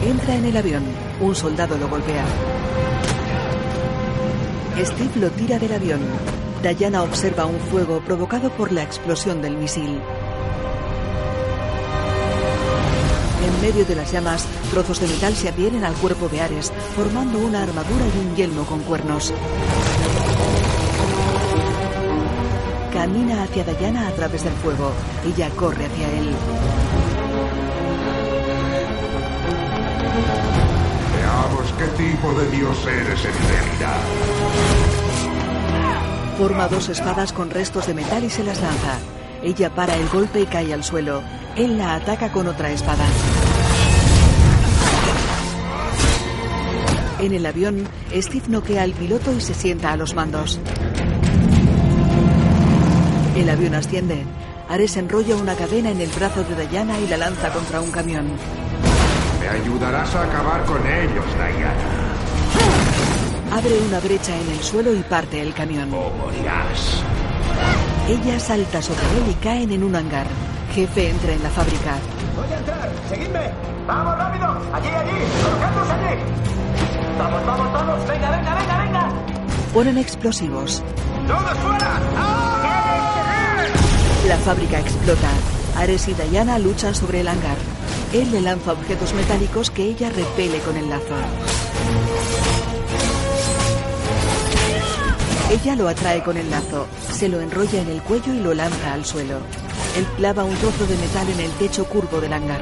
Entra 0.06 0.36
en 0.36 0.46
el 0.46 0.56
avión. 0.56 0.84
Un 1.20 1.36
soldado 1.36 1.78
lo 1.78 1.90
golpea. 1.90 2.24
Steve 4.78 5.20
lo 5.20 5.32
tira 5.32 5.58
del 5.58 5.74
avión. 5.74 6.00
Diana 6.62 7.04
observa 7.04 7.46
un 7.46 7.60
fuego 7.60 8.02
provocado 8.02 8.50
por 8.52 8.72
la 8.72 8.84
explosión 8.84 9.42
del 9.42 9.58
misil. 9.58 10.00
En 13.46 13.62
medio 13.62 13.86
de 13.86 13.96
las 13.96 14.12
llamas, 14.12 14.46
trozos 14.72 15.00
de 15.00 15.08
metal 15.08 15.34
se 15.36 15.50
adhieren 15.50 15.84
al 15.84 15.94
cuerpo 15.96 16.28
de 16.30 16.42
Ares, 16.42 16.72
formando 16.96 17.40
una 17.40 17.64
armadura 17.64 18.06
y 18.16 18.28
un 18.28 18.36
yelmo 18.36 18.64
con 18.66 18.82
cuernos. 18.82 19.34
Camina 22.94 23.44
hacia 23.44 23.64
Diana 23.64 24.08
a 24.08 24.12
través 24.12 24.44
del 24.44 24.54
fuego. 24.54 24.92
Ella 25.26 25.50
corre 25.52 25.86
hacia 25.86 26.12
él. 26.12 26.36
Veamos 31.36 31.74
qué 31.78 31.86
tipo 32.02 32.34
de 32.34 32.50
dios 32.50 32.88
eres 32.88 33.26
en 33.26 33.50
realidad. 33.50 34.00
Forma 36.38 36.68
dos 36.70 36.88
espadas 36.88 37.34
con 37.34 37.50
restos 37.50 37.88
de 37.88 37.94
metal 37.94 38.24
y 38.24 38.30
se 38.30 38.44
las 38.44 38.62
lanza. 38.62 39.00
Ella 39.44 39.70
para 39.70 39.98
el 39.98 40.08
golpe 40.08 40.42
y 40.42 40.46
cae 40.46 40.74
al 40.74 40.86
suelo. 40.86 41.22
Él 41.58 41.78
la 41.78 41.96
ataca 41.96 42.32
con 42.32 42.48
otra 42.48 42.72
espada. 42.72 43.06
En 47.20 47.34
el 47.34 47.46
avión, 47.46 47.86
Steve 48.14 48.46
noquea 48.48 48.84
al 48.84 48.94
piloto 48.94 49.34
y 49.34 49.42
se 49.42 49.54
sienta 49.54 49.92
a 49.92 49.98
los 49.98 50.16
mandos. 50.16 50.62
El 53.36 53.50
avión 53.50 53.76
asciende. 53.76 54.24
Ares 54.70 54.96
enrolla 54.96 55.36
una 55.36 55.56
cadena 55.56 55.92
en 55.92 56.00
el 56.00 56.10
brazo 56.12 56.44
de 56.44 56.68
Diana 56.68 56.98
y 56.98 57.08
la 57.08 57.18
lanza 57.18 57.52
contra 57.52 57.82
un 57.82 57.92
camión. 57.92 58.26
Me 59.46 59.52
ayudarás 59.52 60.16
a 60.16 60.24
acabar 60.24 60.66
con 60.66 60.82
ellos, 60.88 61.26
Diana. 61.36 62.16
Abre 63.52 63.80
una 63.88 64.00
brecha 64.00 64.36
en 64.36 64.50
el 64.50 64.60
suelo 64.60 64.92
y 64.92 65.04
parte 65.04 65.40
el 65.40 65.54
camión. 65.54 65.94
O 65.94 66.10
morirás. 66.10 67.04
Ella 68.10 68.40
salta 68.40 68.82
sobre 68.82 69.02
él 69.02 69.30
y 69.30 69.34
caen 69.36 69.72
en 69.72 69.84
un 69.84 69.96
hangar. 69.96 70.26
Jefe 70.74 71.12
entra 71.12 71.32
en 71.32 71.44
la 71.44 71.50
fábrica. 71.52 71.94
Voy 72.36 72.52
a 72.52 72.58
entrar. 72.58 72.92
Seguidme. 73.08 73.52
Vamos 73.86 74.18
rápido. 74.18 74.48
Allí, 74.74 74.88
allí. 74.88 75.12
Colocadnos 75.44 75.90
allí. 75.92 76.18
Vamos, 77.20 77.46
vamos, 77.46 77.72
todos. 77.72 78.08
Venga, 78.08 78.32
venga, 78.32 78.56
venga, 78.56 78.84
venga. 78.84 79.10
Ponen 79.76 79.98
explosivos. 80.00 80.84
¡Todos 81.28 81.58
fuera! 81.60 82.00
La 84.28 84.38
fábrica 84.38 84.80
explota. 84.80 85.30
Ares 85.76 86.08
y 86.08 86.14
Diana 86.14 86.58
luchan 86.58 86.96
sobre 86.96 87.22
el 87.22 87.28
hangar. 87.28 87.58
Él 88.14 88.32
le 88.32 88.42
lanza 88.42 88.72
objetos 88.72 89.14
metálicos 89.14 89.70
que 89.70 89.84
ella 89.84 90.10
repele 90.10 90.60
con 90.60 90.78
el 90.78 90.90
lazo. 90.90 91.16
Ella 95.52 95.76
lo 95.76 95.88
atrae 95.88 96.24
con 96.24 96.38
el 96.38 96.50
lazo, 96.50 96.88
se 97.12 97.30
lo 97.30 97.40
enrolla 97.40 97.82
en 97.82 97.90
el 97.90 98.02
cuello 98.02 98.34
y 98.34 98.40
lo 98.40 98.54
lanza 98.54 98.94
al 98.94 99.06
suelo. 99.06 99.38
Él 99.96 100.06
clava 100.18 100.44
un 100.44 100.56
trozo 100.56 100.86
de 100.88 100.98
metal 100.98 101.30
en 101.30 101.40
el 101.40 101.52
techo 101.52 101.86
curvo 101.86 102.20
del 102.20 102.34
hangar. 102.34 102.62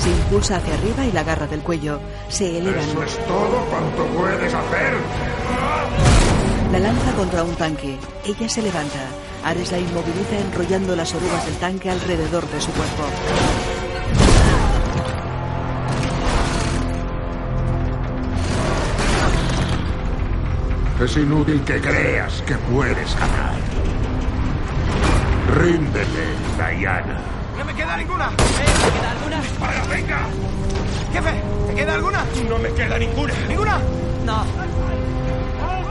Se 0.00 0.10
impulsa 0.10 0.56
hacia 0.56 0.74
arriba 0.74 1.04
y 1.06 1.12
la 1.12 1.20
agarra 1.20 1.46
del 1.46 1.60
cuello. 1.60 2.00
Se 2.28 2.58
elevan. 2.58 2.80
Eso 2.80 3.02
es 3.02 3.26
todo 3.26 3.64
cuanto 3.70 4.04
puedes 4.18 4.52
hacer. 4.52 4.94
La 6.74 6.80
lanza 6.80 7.12
contra 7.12 7.44
un 7.44 7.54
tanque. 7.54 7.96
Ella 8.24 8.48
se 8.48 8.60
levanta. 8.60 8.98
Ares 9.44 9.70
la 9.70 9.78
inmoviliza 9.78 10.36
enrollando 10.36 10.96
las 10.96 11.14
orugas 11.14 11.46
del 11.46 11.54
tanque 11.58 11.88
alrededor 11.88 12.44
de 12.48 12.60
su 12.60 12.72
cuerpo. 12.72 13.04
Es 21.00 21.16
inútil 21.16 21.62
que 21.62 21.80
creas 21.80 22.42
que 22.42 22.56
puedes 22.56 23.14
ganar. 23.20 23.54
Ríndete, 25.56 26.26
Diana. 26.56 27.20
No 27.56 27.64
me 27.64 27.72
queda 27.72 27.96
ninguna. 27.96 28.30
¿Me 28.30 28.36
queda 28.36 29.10
alguna? 29.12 29.42
¡Para, 29.60 29.84
venga! 29.84 30.26
Jefe, 31.12 31.42
¿te 31.68 31.74
queda 31.76 31.94
alguna? 31.94 32.24
No 32.48 32.58
me 32.58 32.68
queda 32.70 32.98
ninguna. 32.98 33.32
¿Ninguna? 33.46 33.78
No. 34.26 35.03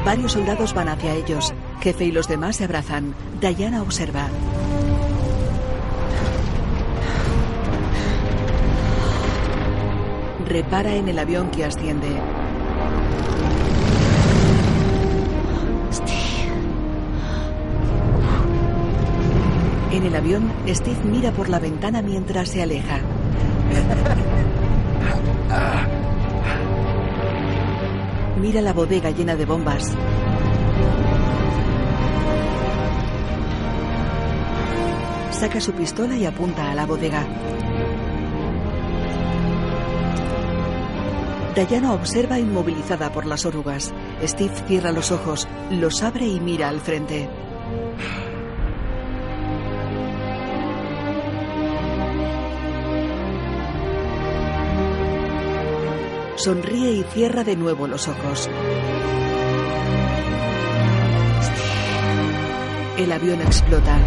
Varios 0.06 0.34
soldados 0.34 0.74
van 0.74 0.90
hacia 0.90 1.14
ellos. 1.16 1.54
Jefe 1.82 2.06
y 2.06 2.12
los 2.12 2.28
demás 2.28 2.58
se 2.58 2.66
abrazan. 2.66 3.16
Diana 3.40 3.82
observa. 3.82 4.28
Repara 10.46 10.94
en 10.96 11.08
el 11.08 11.18
avión 11.20 11.50
que 11.52 11.64
asciende. 11.64 12.10
En 19.92 20.06
el 20.06 20.16
avión, 20.16 20.52
Steve 20.68 20.98
mira 21.06 21.32
por 21.32 21.50
la 21.50 21.60
ventana 21.60 22.02
mientras 22.02 22.50
se 22.50 22.62
aleja. 22.62 23.00
Mira 28.44 28.60
la 28.60 28.74
bodega 28.74 29.10
llena 29.10 29.38
de 29.38 29.46
bombas. 29.46 29.96
Saca 35.32 35.62
su 35.62 35.72
pistola 35.72 36.18
y 36.18 36.26
apunta 36.26 36.70
a 36.70 36.76
la 36.76 36.86
bodega. 36.86 37.26
Diana 41.56 41.94
observa 41.94 42.38
inmovilizada 42.38 43.14
por 43.14 43.26
las 43.26 43.46
orugas. 43.46 43.94
Steve 44.22 44.54
cierra 44.68 44.92
los 44.92 45.14
ojos, 45.14 45.48
los 45.72 46.04
abre 46.04 46.26
y 46.28 46.42
mira 46.42 46.68
al 46.68 46.82
frente. 46.82 47.30
Sonríe 56.44 56.92
y 56.92 57.04
cierra 57.04 57.46
de 57.46 57.56
nuevo 57.56 57.88
los 57.88 58.06
ojos. 58.10 58.50
El 62.98 63.12
avión 63.14 63.42
explota. 63.42 63.98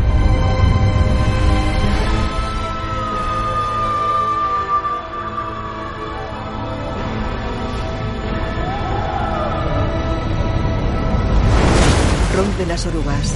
Rompe 12.35 12.67
las 12.67 12.85
orugas. 12.85 13.35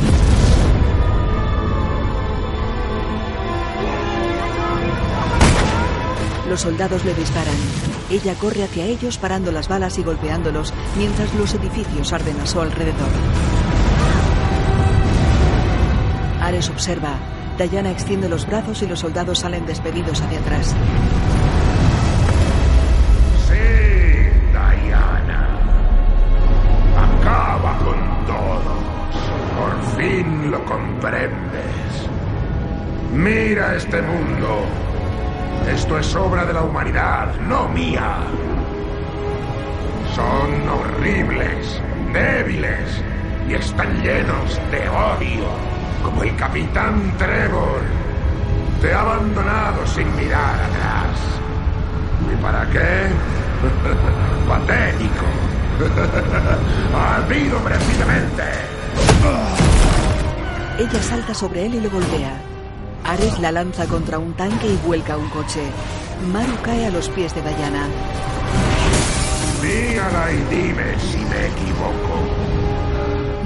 Los 6.50 6.62
soldados 6.62 7.04
le 7.04 7.14
disparan. 7.14 7.54
Ella 8.10 8.34
corre 8.34 8.64
hacia 8.64 8.84
ellos 8.84 9.18
parando 9.18 9.52
las 9.52 9.68
balas 9.68 9.96
y 9.98 10.02
golpeándolos 10.02 10.74
mientras 10.98 11.32
los 11.34 11.54
edificios 11.54 12.12
arden 12.12 12.40
a 12.40 12.46
su 12.46 12.60
alrededor. 12.60 13.08
Ares 16.42 16.68
observa. 16.68 17.14
Diana 17.56 17.92
extiende 17.92 18.28
los 18.28 18.46
brazos 18.46 18.82
y 18.82 18.86
los 18.86 18.98
soldados 18.98 19.38
salen 19.38 19.64
despedidos 19.64 20.20
hacia 20.22 20.40
atrás. 20.40 20.74
Sí, 23.46 23.54
Diana. 24.50 25.48
Acaba 26.96 27.78
con 27.78 28.26
todos. 28.26 28.78
Por 29.56 29.96
fin 29.96 30.50
lo 30.50 30.64
comprendes. 30.64 32.08
Mira 33.12 33.76
este 33.76 34.02
mundo. 34.02 34.89
Esto 35.72 35.98
es 35.98 36.14
obra 36.16 36.44
de 36.44 36.52
la 36.52 36.62
humanidad, 36.62 37.32
no 37.48 37.68
mía. 37.68 38.16
Son 40.16 40.68
horribles, 40.68 41.80
débiles 42.12 43.02
y 43.48 43.54
están 43.54 44.02
llenos 44.02 44.60
de 44.72 44.88
odio, 44.88 45.46
como 46.02 46.24
el 46.24 46.34
capitán 46.34 47.14
Trevor. 47.18 47.82
Te 48.80 48.92
ha 48.92 49.00
abandonado 49.00 49.86
sin 49.86 50.14
mirar 50.16 50.56
atrás. 50.56 51.18
¿Y 52.32 52.42
para 52.42 52.66
qué? 52.70 53.06
Patético. 54.48 55.26
Ardido 56.98 57.58
precisamente. 57.58 58.42
Ella 60.78 61.02
salta 61.02 61.32
sobre 61.32 61.66
él 61.66 61.76
y 61.76 61.80
lo 61.80 61.90
golpea. 61.90 62.49
Ares 63.04 63.38
la 63.40 63.52
lanza 63.52 63.86
contra 63.86 64.18
un 64.18 64.34
tanque 64.34 64.68
y 64.68 64.76
vuelca 64.86 65.16
un 65.16 65.28
coche. 65.30 65.62
Maru 66.32 66.56
cae 66.62 66.86
a 66.86 66.90
los 66.90 67.08
pies 67.08 67.34
de 67.34 67.42
Diana. 67.42 67.88
Dígala 69.62 70.32
y 70.32 70.54
dime 70.54 70.98
si 70.98 71.18
me 71.18 71.46
equivoco. 71.46 72.14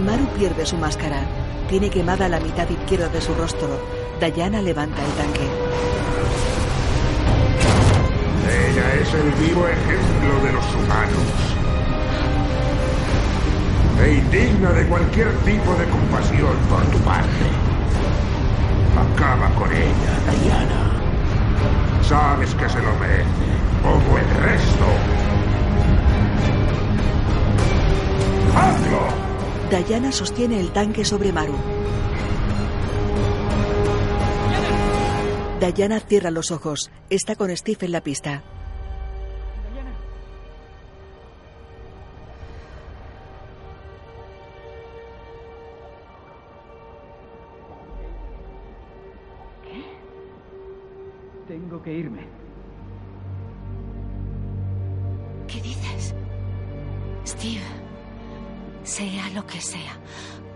Maru 0.04 0.26
pierde 0.38 0.66
su 0.66 0.76
máscara. 0.76 1.22
Tiene 1.68 1.90
quemada 1.90 2.28
la 2.28 2.40
mitad 2.40 2.68
izquierda 2.68 3.08
de 3.08 3.20
su 3.20 3.34
rostro. 3.34 3.68
Diana 4.30 4.62
levanta 4.62 5.04
el 5.04 5.12
tanque. 5.12 5.46
Ella 8.48 8.94
es 9.02 9.14
el 9.14 9.30
vivo 9.32 9.66
ejemplo 9.68 10.46
de 10.46 10.52
los 10.52 10.74
humanos. 10.74 11.54
E 14.02 14.14
indigna 14.14 14.70
de 14.72 14.86
cualquier 14.86 15.32
tipo 15.44 15.74
de 15.74 15.84
compasión 15.88 16.56
por 16.68 16.82
tu 16.86 16.98
parte. 17.04 17.63
Acaba 18.96 19.48
con 19.54 19.72
ella, 19.72 20.14
Diana. 20.42 20.90
Sabes 22.02 22.54
que 22.54 22.68
se 22.68 22.80
lo 22.80 22.94
merece, 22.96 23.24
como 23.82 24.18
el 24.18 24.30
resto. 24.42 24.86
¡Hazlo! 28.56 29.84
Diana 29.88 30.12
sostiene 30.12 30.60
el 30.60 30.70
tanque 30.70 31.04
sobre 31.04 31.32
Maru. 31.32 31.56
Diana 35.74 35.98
cierra 36.00 36.30
los 36.30 36.50
ojos. 36.50 36.90
Está 37.08 37.36
con 37.36 37.54
Steve 37.56 37.86
en 37.86 37.92
la 37.92 38.02
pista. 38.02 38.42
Sea 59.24 59.34
lo 59.34 59.46
que 59.46 59.60
sea, 59.60 59.92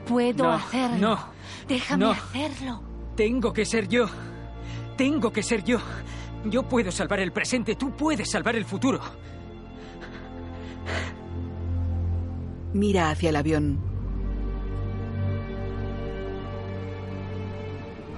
puedo 0.07 0.45
No, 0.45 0.53
hacerlo. 0.53 0.97
no, 0.99 1.19
Déjame 1.69 2.05
no. 2.05 2.11
hacerlo. 2.13 2.83
Tengo 3.17 3.53
que 3.53 3.65
ser 3.65 3.89
yo. 3.89 4.07
Tengo 4.97 5.33
que 5.33 5.43
ser 5.43 5.65
yo. 5.65 5.79
Yo 6.45 6.63
puedo 6.69 6.91
salvar 6.93 7.21
el 7.21 7.33
presente, 7.33 7.75
tú 7.75 7.91
puedes 7.97 8.31
salvar 8.31 8.57
el 8.57 8.65
futuro. 8.65 9.01
Mira 12.73 13.11
hacia 13.11 13.31
el 13.31 13.37
avión. 13.37 13.79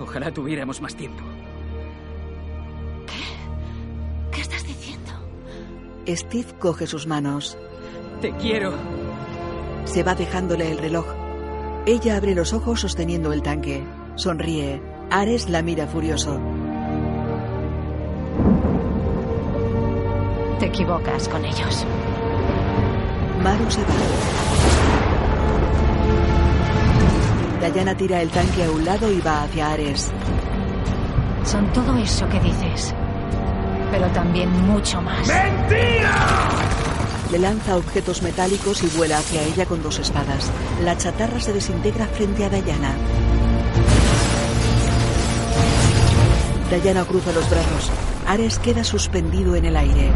Ojalá 0.00 0.32
tuviéramos 0.32 0.80
más 0.80 0.94
tiempo. 0.94 1.22
¿Qué 4.32 4.40
estás 4.40 4.66
diciendo? 4.66 5.10
Steve 6.08 6.52
coge 6.58 6.86
sus 6.86 7.06
manos. 7.06 7.56
Te 8.20 8.32
quiero. 8.32 8.72
Se 9.90 10.04
va 10.04 10.14
dejándole 10.14 10.70
el 10.70 10.78
reloj. 10.78 11.04
Ella 11.84 12.16
abre 12.16 12.36
los 12.36 12.52
ojos 12.52 12.80
sosteniendo 12.80 13.32
el 13.32 13.42
tanque. 13.42 13.84
Sonríe. 14.14 14.80
Ares 15.10 15.50
la 15.50 15.62
mira 15.62 15.88
furioso. 15.88 16.40
Te 20.60 20.66
equivocas 20.66 21.28
con 21.28 21.44
ellos. 21.44 21.84
Maru 23.42 23.68
se 23.68 23.80
va. 23.80 23.88
Diana 27.74 27.96
tira 27.96 28.22
el 28.22 28.30
tanque 28.30 28.62
a 28.62 28.70
un 28.70 28.84
lado 28.84 29.10
y 29.10 29.20
va 29.20 29.42
hacia 29.42 29.72
Ares. 29.72 30.12
Son 31.44 31.66
todo 31.72 31.96
eso 31.96 32.28
que 32.28 32.38
dices, 32.38 32.94
pero 33.90 34.06
también 34.08 34.50
mucho 34.68 35.02
más. 35.02 35.28
Le 37.30 37.38
lanza 37.38 37.76
objetos 37.76 38.22
metálicos 38.22 38.82
y 38.82 38.88
vuela 38.96 39.18
hacia 39.18 39.42
ella 39.42 39.64
con 39.64 39.82
dos 39.82 39.98
espadas. 39.98 40.50
La 40.82 40.96
chatarra 40.96 41.40
se 41.40 41.52
desintegra 41.52 42.06
frente 42.06 42.44
a 42.44 42.48
Diana. 42.48 42.94
Diana 46.82 47.04
cruza 47.04 47.32
los 47.32 47.48
brazos. 47.50 47.90
Ares 48.26 48.58
queda 48.58 48.84
suspendido 48.84 49.54
en 49.54 49.64
el 49.64 49.76
aire. 49.76 50.10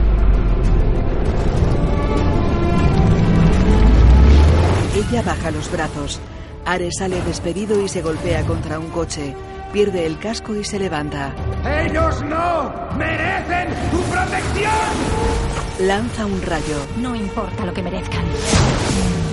Ella 4.96 5.22
baja 5.22 5.50
los 5.50 5.70
brazos. 5.70 6.20
Ares 6.64 6.96
sale 6.98 7.20
despedido 7.22 7.80
y 7.80 7.88
se 7.88 8.02
golpea 8.02 8.44
contra 8.44 8.78
un 8.78 8.88
coche. 8.88 9.34
Pierde 9.72 10.06
el 10.06 10.18
casco 10.18 10.54
y 10.54 10.64
se 10.64 10.78
levanta. 10.78 11.34
¡Ellos 11.64 12.22
no! 12.22 12.72
¡Merecen 12.96 13.68
tu 13.90 14.00
protección! 14.02 15.63
Lanza 15.80 16.24
un 16.24 16.40
rayo. 16.40 16.86
No 16.98 17.16
importa 17.16 17.66
lo 17.66 17.74
que 17.74 17.82
merezcan. 17.82 18.24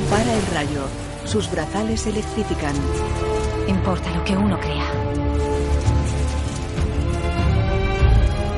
Para 0.09 0.33
el 0.33 0.45
rayo. 0.47 0.87
Sus 1.23 1.51
brazales 1.51 2.01
se 2.01 2.09
electrifican. 2.09 2.73
Importa 3.67 4.09
lo 4.09 4.23
que 4.23 4.35
uno 4.35 4.59
crea. 4.59 4.91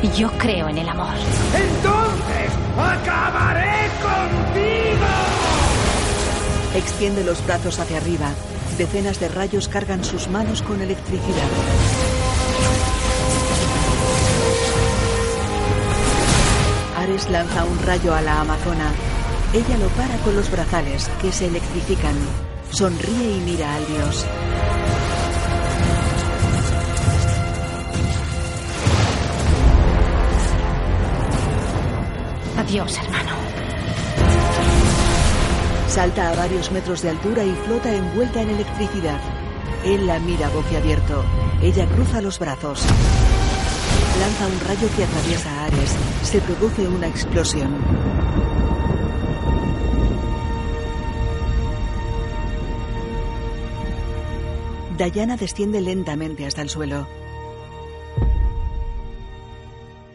Y 0.01 0.17
yo 0.17 0.31
creo 0.37 0.69
en 0.69 0.77
el 0.77 0.87
amor. 0.87 1.13
¡Entonces 1.53 2.51
acabaré 2.77 3.89
contigo! 4.01 5.07
Extiende 6.75 7.25
los 7.25 7.45
brazos 7.45 7.79
hacia 7.79 7.97
arriba. 7.97 8.31
Decenas 8.77 9.19
de 9.19 9.27
rayos 9.27 9.67
cargan 9.67 10.05
sus 10.05 10.29
manos 10.29 10.61
con 10.61 10.81
electricidad. 10.81 12.12
Ares 17.13 17.29
lanza 17.29 17.63
un 17.63 17.79
rayo 17.85 18.11
a 18.15 18.21
la 18.21 18.41
Amazona. 18.41 18.91
Ella 19.53 19.77
lo 19.77 19.87
para 19.89 20.17
con 20.23 20.35
los 20.35 20.49
brazales, 20.49 21.07
que 21.21 21.31
se 21.31 21.45
electrifican. 21.45 22.15
Sonríe 22.71 23.37
y 23.37 23.39
mira 23.41 23.75
al 23.75 23.85
dios. 23.85 24.25
Adiós, 32.57 32.97
hermano. 32.97 33.35
Salta 35.87 36.31
a 36.31 36.35
varios 36.35 36.71
metros 36.71 37.03
de 37.03 37.11
altura 37.11 37.43
y 37.43 37.53
flota 37.67 37.93
envuelta 37.93 38.41
en 38.41 38.49
electricidad. 38.49 39.21
Él 39.85 40.07
la 40.07 40.17
mira 40.17 40.49
boquiabierto. 40.49 41.23
Ella 41.61 41.85
cruza 41.85 42.21
los 42.21 42.39
brazos. 42.39 42.83
Lanza 44.19 44.47
un 44.47 44.59
rayo 44.67 44.87
que 44.95 45.03
atraviesa 45.03 45.51
a 45.51 45.65
Ares. 45.65 45.95
Se 46.23 46.39
produce 46.41 46.87
una 46.87 47.07
explosión. 47.07 47.73
Diana 54.97 55.35
desciende 55.35 55.81
lentamente 55.81 56.45
hasta 56.45 56.61
el 56.61 56.69
suelo. 56.69 57.07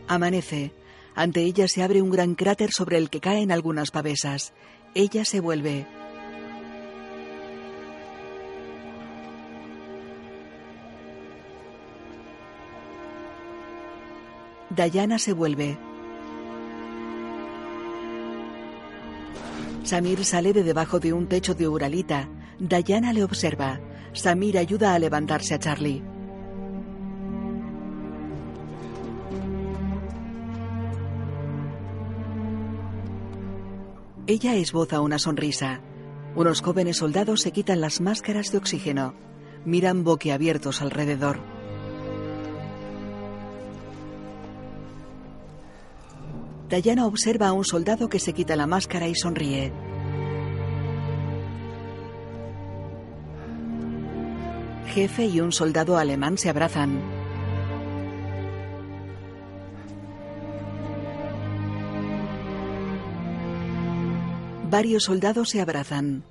Amanece. 0.06 0.72
Ante 1.14 1.42
ella 1.42 1.68
se 1.68 1.82
abre 1.82 2.00
un 2.00 2.10
gran 2.10 2.34
cráter 2.34 2.70
sobre 2.72 2.96
el 2.96 3.10
que 3.10 3.20
caen 3.20 3.52
algunas 3.52 3.90
pavesas. 3.90 4.54
Ella 4.94 5.24
se 5.24 5.40
vuelve. 5.40 5.86
Diana 14.86 15.18
se 15.18 15.32
vuelve. 15.32 15.78
Samir 19.82 20.24
sale 20.24 20.52
de 20.52 20.62
debajo 20.62 21.00
de 21.00 21.12
un 21.12 21.26
techo 21.26 21.54
de 21.54 21.66
uralita. 21.66 22.28
Diana 22.58 23.12
le 23.12 23.24
observa. 23.24 23.80
Samir 24.12 24.58
ayuda 24.58 24.94
a 24.94 24.98
levantarse 24.98 25.54
a 25.54 25.58
Charlie. 25.58 26.02
Ella 34.26 34.56
esboza 34.56 35.00
una 35.00 35.18
sonrisa. 35.18 35.80
Unos 36.36 36.60
jóvenes 36.60 36.98
soldados 36.98 37.40
se 37.40 37.50
quitan 37.50 37.80
las 37.80 38.02
máscaras 38.02 38.52
de 38.52 38.58
oxígeno. 38.58 39.14
Miran 39.64 40.04
boquiabiertos 40.04 40.82
alrededor. 40.82 41.57
Diana 46.76 47.06
observa 47.06 47.48
a 47.48 47.52
un 47.52 47.64
soldado 47.64 48.08
que 48.08 48.18
se 48.18 48.34
quita 48.34 48.54
la 48.54 48.66
máscara 48.66 49.08
y 49.08 49.14
sonríe. 49.14 49.72
Jefe 54.88 55.26
y 55.26 55.40
un 55.40 55.52
soldado 55.52 55.96
alemán 55.96 56.36
se 56.36 56.50
abrazan. 56.50 57.00
Varios 64.70 65.04
soldados 65.04 65.48
se 65.48 65.62
abrazan. 65.62 66.24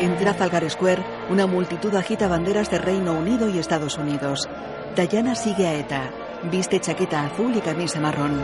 En 0.00 0.16
Trafalgar 0.18 0.68
Square, 0.68 1.04
una 1.30 1.46
multitud 1.46 1.94
agita 1.94 2.26
banderas 2.26 2.70
de 2.70 2.78
Reino 2.78 3.12
Unido 3.12 3.48
y 3.48 3.58
Estados 3.58 3.96
Unidos. 3.96 4.48
Diana 4.96 5.34
sigue 5.34 5.66
a 5.66 5.74
ETA. 5.74 6.10
Viste 6.50 6.80
chaqueta 6.80 7.24
azul 7.24 7.56
y 7.56 7.60
camisa 7.60 8.00
marrón. 8.00 8.42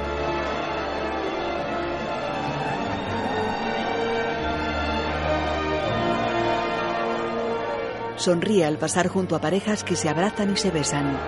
Sonríe 8.17 8.65
al 8.65 8.77
pasar 8.79 9.09
junto 9.09 9.35
a 9.35 9.41
parejas 9.41 9.83
que 9.83 9.97
se 9.97 10.09
abrazan 10.09 10.53
y 10.53 10.57
se 10.57 10.71
besan. 10.71 11.19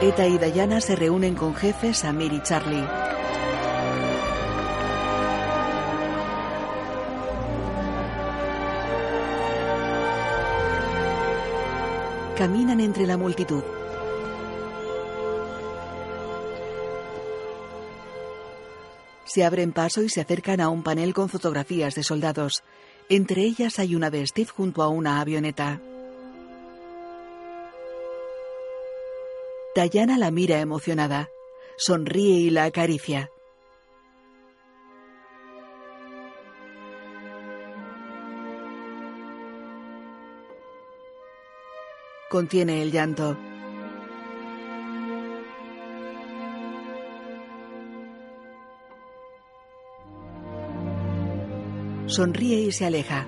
Eta 0.00 0.26
y 0.26 0.38
Diana 0.38 0.80
se 0.80 0.96
reúnen 0.96 1.34
con 1.34 1.54
jefes 1.54 1.98
Samir 1.98 2.32
y 2.32 2.40
Charlie. 2.40 2.99
Caminan 12.40 12.80
entre 12.80 13.06
la 13.06 13.18
multitud. 13.18 13.62
Se 19.26 19.44
abren 19.44 19.72
paso 19.72 20.02
y 20.02 20.08
se 20.08 20.22
acercan 20.22 20.62
a 20.62 20.70
un 20.70 20.82
panel 20.82 21.12
con 21.12 21.28
fotografías 21.28 21.94
de 21.94 22.02
soldados. 22.02 22.62
Entre 23.10 23.42
ellas 23.42 23.78
hay 23.78 23.94
una 23.94 24.08
de 24.08 24.26
Steve 24.26 24.48
junto 24.48 24.82
a 24.82 24.88
una 24.88 25.20
avioneta. 25.20 25.82
Diana 29.74 30.16
la 30.16 30.30
mira 30.30 30.60
emocionada. 30.60 31.28
Sonríe 31.76 32.38
y 32.38 32.48
la 32.48 32.64
acaricia. 32.64 33.30
Contiene 42.30 42.80
el 42.80 42.92
llanto. 42.92 43.36
Sonríe 52.06 52.60
y 52.60 52.70
se 52.70 52.86
aleja. 52.86 53.26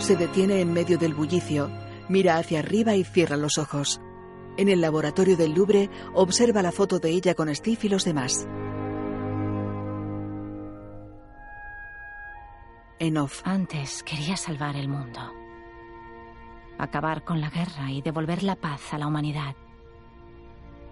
Se 0.00 0.16
detiene 0.16 0.62
en 0.62 0.72
medio 0.72 0.98
del 0.98 1.14
bullicio, 1.14 1.70
mira 2.08 2.38
hacia 2.38 2.58
arriba 2.58 2.96
y 2.96 3.04
cierra 3.04 3.36
los 3.36 3.56
ojos. 3.56 4.00
En 4.58 4.68
el 4.68 4.80
laboratorio 4.80 5.36
del 5.36 5.54
Louvre 5.54 5.88
observa 6.14 6.62
la 6.62 6.72
foto 6.72 6.98
de 6.98 7.10
ella 7.10 7.36
con 7.36 7.54
Steve 7.54 7.78
y 7.84 7.88
los 7.88 8.04
demás. 8.04 8.44
En 12.98 13.16
off. 13.18 13.40
Antes 13.44 14.02
quería 14.02 14.36
salvar 14.36 14.74
el 14.74 14.88
mundo. 14.88 15.20
Acabar 16.76 17.22
con 17.22 17.40
la 17.40 17.50
guerra 17.50 17.92
y 17.92 18.02
devolver 18.02 18.42
la 18.42 18.56
paz 18.56 18.92
a 18.92 18.98
la 18.98 19.06
humanidad. 19.06 19.54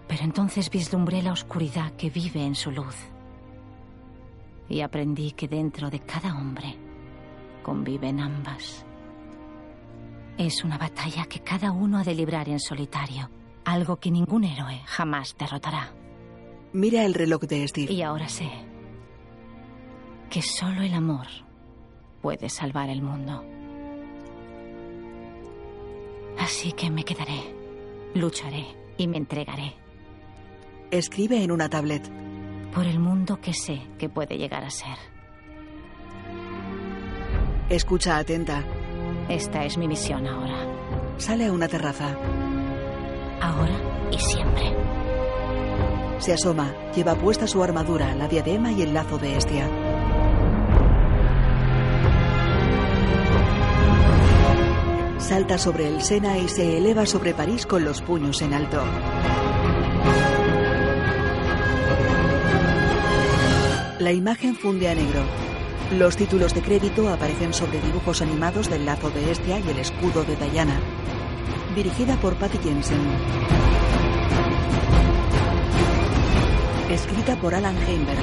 Pero 0.06 0.22
entonces 0.22 0.70
vislumbré 0.70 1.20
la 1.20 1.32
oscuridad 1.32 1.90
que 1.96 2.08
vive 2.08 2.44
en 2.44 2.54
su 2.54 2.70
luz. 2.70 2.94
Y 4.68 4.80
aprendí 4.80 5.32
que 5.32 5.48
dentro 5.48 5.90
de 5.90 5.98
cada 5.98 6.38
hombre 6.38 6.76
conviven 7.64 8.20
ambas. 8.20 8.86
Es 10.38 10.62
una 10.62 10.78
batalla 10.78 11.24
que 11.24 11.40
cada 11.40 11.72
uno 11.72 11.98
ha 11.98 12.04
de 12.04 12.14
librar 12.14 12.48
en 12.48 12.60
solitario, 12.60 13.28
algo 13.66 13.96
que 13.96 14.10
ningún 14.10 14.44
héroe 14.44 14.80
jamás 14.86 15.36
derrotará. 15.38 15.92
Mira 16.72 17.04
el 17.04 17.14
reloj 17.14 17.42
de 17.42 17.66
Steve. 17.68 17.92
Y 17.92 18.00
ahora 18.02 18.28
sé 18.28 18.48
que 20.30 20.40
solo 20.40 20.82
el 20.82 20.94
amor 20.94 21.26
puede 22.22 22.48
salvar 22.48 22.88
el 22.88 23.02
mundo. 23.02 23.44
Así 26.38 26.72
que 26.72 26.90
me 26.90 27.04
quedaré, 27.04 27.54
lucharé 28.14 28.66
y 28.96 29.08
me 29.08 29.16
entregaré. 29.16 29.74
Escribe 30.90 31.42
en 31.42 31.50
una 31.50 31.68
tablet. 31.68 32.08
Por 32.72 32.86
el 32.86 33.00
mundo 33.00 33.40
que 33.40 33.52
sé 33.52 33.80
que 33.98 34.08
puede 34.08 34.36
llegar 34.36 34.64
a 34.64 34.70
ser. 34.70 34.96
Escucha 37.68 38.18
atenta. 38.18 38.62
Esta 39.28 39.64
es 39.64 39.76
mi 39.76 39.88
misión 39.88 40.26
ahora. 40.26 40.56
Sale 41.16 41.46
a 41.46 41.52
una 41.52 41.66
terraza. 41.66 42.16
Ahora 43.40 43.76
y 44.10 44.18
siempre. 44.18 44.74
Se 46.18 46.32
asoma. 46.32 46.72
Lleva 46.94 47.14
puesta 47.14 47.46
su 47.46 47.62
armadura, 47.62 48.14
la 48.14 48.26
diadema 48.26 48.72
y 48.72 48.82
el 48.82 48.94
lazo 48.94 49.18
de 49.18 49.36
Estia. 49.36 49.68
Salta 55.18 55.58
sobre 55.58 55.88
el 55.88 56.02
Sena 56.02 56.38
y 56.38 56.48
se 56.48 56.78
eleva 56.78 57.04
sobre 57.04 57.34
París 57.34 57.66
con 57.66 57.84
los 57.84 58.00
puños 58.00 58.40
en 58.42 58.54
alto. 58.54 58.82
La 63.98 64.12
imagen 64.12 64.54
funde 64.54 64.88
a 64.88 64.94
negro. 64.94 65.20
Los 65.92 66.16
títulos 66.16 66.54
de 66.54 66.62
crédito 66.62 67.08
aparecen 67.08 67.52
sobre 67.52 67.80
dibujos 67.80 68.22
animados 68.22 68.70
del 68.70 68.86
lazo 68.86 69.10
de 69.10 69.32
Estia 69.32 69.58
y 69.58 69.68
el 69.68 69.78
escudo 69.78 70.22
de 70.24 70.36
Diana. 70.36 70.80
Dirigida 71.76 72.16
por 72.16 72.34
Patty 72.36 72.56
Jensen. 72.56 72.98
Escrita 76.88 77.36
por 77.36 77.54
Alan 77.54 77.76
Heimberg. 77.76 78.18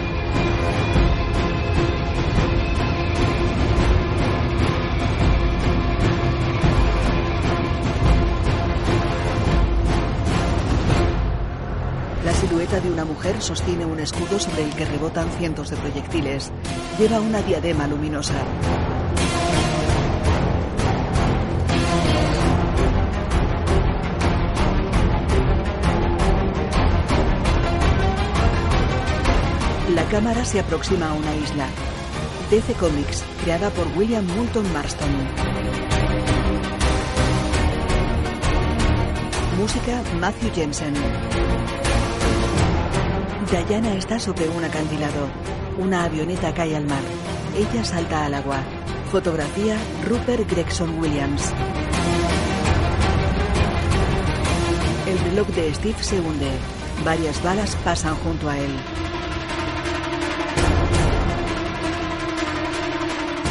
La 12.25 12.33
silueta 12.33 12.79
de 12.79 12.89
una 12.89 13.05
mujer 13.05 13.39
sostiene 13.39 13.85
un 13.85 13.99
escudo 13.99 14.39
sobre 14.39 14.63
el 14.63 14.73
que 14.73 14.85
rebotan 14.85 15.29
cientos 15.37 15.69
de 15.69 15.77
proyectiles. 15.77 16.51
Lleva 16.97 17.19
una 17.19 17.43
diadema 17.43 17.85
luminosa. 17.85 18.33
Cámara 30.13 30.45
se 30.45 30.59
aproxima 30.59 31.09
a 31.09 31.13
una 31.13 31.35
isla. 31.37 31.67
DC 32.51 32.73
Comics, 32.75 33.23
creada 33.43 33.71
por 33.71 33.87
William 33.97 34.23
Moulton 34.35 34.71
Marston. 34.71 35.09
Música 39.57 40.03
Matthew 40.19 40.53
Jensen. 40.53 40.93
Diana 43.67 43.95
está 43.95 44.19
sobre 44.19 44.47
un 44.49 44.63
acantilado. 44.63 45.29
Una 45.79 46.03
avioneta 46.03 46.53
cae 46.53 46.75
al 46.75 46.85
mar. 46.85 47.01
Ella 47.57 47.83
salta 47.83 48.25
al 48.25 48.35
agua. 48.35 48.59
Fotografía 49.11 49.75
Rupert 50.05 50.47
Gregson 50.47 50.99
Williams. 50.99 51.51
El 55.07 55.17
reloj 55.31 55.47
de 55.47 55.73
Steve 55.73 56.03
se 56.03 56.19
hunde. 56.19 56.51
Varias 57.03 57.41
balas 57.41 57.75
pasan 57.83 58.13
junto 58.17 58.47
a 58.47 58.59
él. 58.59 58.92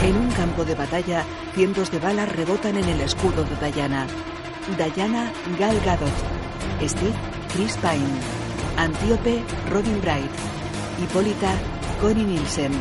En 0.02 0.16
un 0.16 0.30
campo 0.32 0.64
de 0.64 0.74
batalla, 0.74 1.24
cientos 1.54 1.92
de 1.92 2.00
balas 2.00 2.28
rebotan 2.34 2.76
en 2.76 2.88
el 2.88 3.00
escudo 3.02 3.44
de 3.44 3.70
Diana. 3.70 4.04
Diana 4.76 5.32
Gal 5.60 5.80
Gadot. 5.84 6.10
Steve 6.80 7.14
Chris 7.52 7.76
Pine. 7.76 8.02
Antíope 8.76 9.40
Robin 9.70 10.00
Bright. 10.00 10.30
Hipólita 11.00 11.52
Connie 12.00 12.24
Nielsen. 12.24 12.72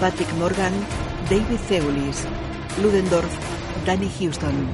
Patrick 0.00 0.32
Morgan 0.34 0.72
David 1.30 1.60
Zeulis. 1.68 2.26
Ludendorff 2.82 3.32
Danny 3.86 4.10
Houston. 4.18 4.66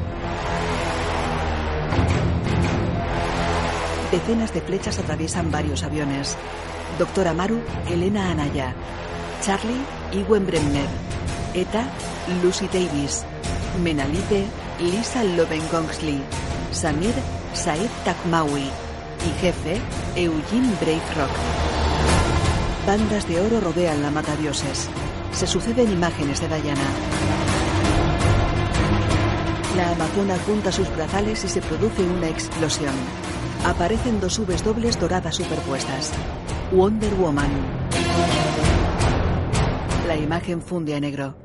Decenas 4.11 4.55
de 4.55 4.63
flechas 4.63 4.99
atraviesan 4.99 5.51
varios 5.51 5.83
aviones. 5.83 6.39
Doctor 6.99 7.29
Amaru, 7.29 7.61
Elena 7.91 8.31
Anaya. 8.31 8.75
Charlie, 9.43 9.85
Ewen 10.13 10.47
Bremner. 10.47 10.89
Eta, 11.55 11.87
Lucy 12.43 12.67
Davis. 12.67 13.25
Menalipe, 13.81 14.45
Lisa 14.81 15.23
Loven-Gongsley. 15.23 16.21
Samir, 16.73 17.15
Said 17.53 17.91
Takmawi. 18.05 18.65
Y 18.65 19.41
jefe, 19.41 19.81
Eugene 20.17 20.75
Brave 20.81 21.15
Rock. 21.17 21.31
Bandas 22.87 23.29
de 23.29 23.41
oro 23.41 23.61
rodean 23.61 24.03
la 24.03 24.11
matadioses. 24.11 24.89
Se 25.33 25.47
suceden 25.47 25.93
imágenes 25.93 26.41
de 26.41 26.49
Diana. 26.49 26.83
La 29.77 29.91
amazona 29.91 30.37
junta 30.47 30.73
sus 30.73 30.91
brazales 30.95 31.45
y 31.45 31.49
se 31.49 31.61
produce 31.63 32.03
una 32.03 32.29
explosión. 32.29 32.95
Aparecen 33.65 34.21
dos 34.21 34.39
ubes 34.41 34.65
dobles 34.65 34.99
doradas 34.99 35.37
superpuestas. 35.37 36.13
Wonder 36.73 37.15
Woman. 37.15 37.51
La 40.07 40.17
imagen 40.17 40.61
funde 40.61 40.95
a 40.95 41.01
negro. 41.01 41.44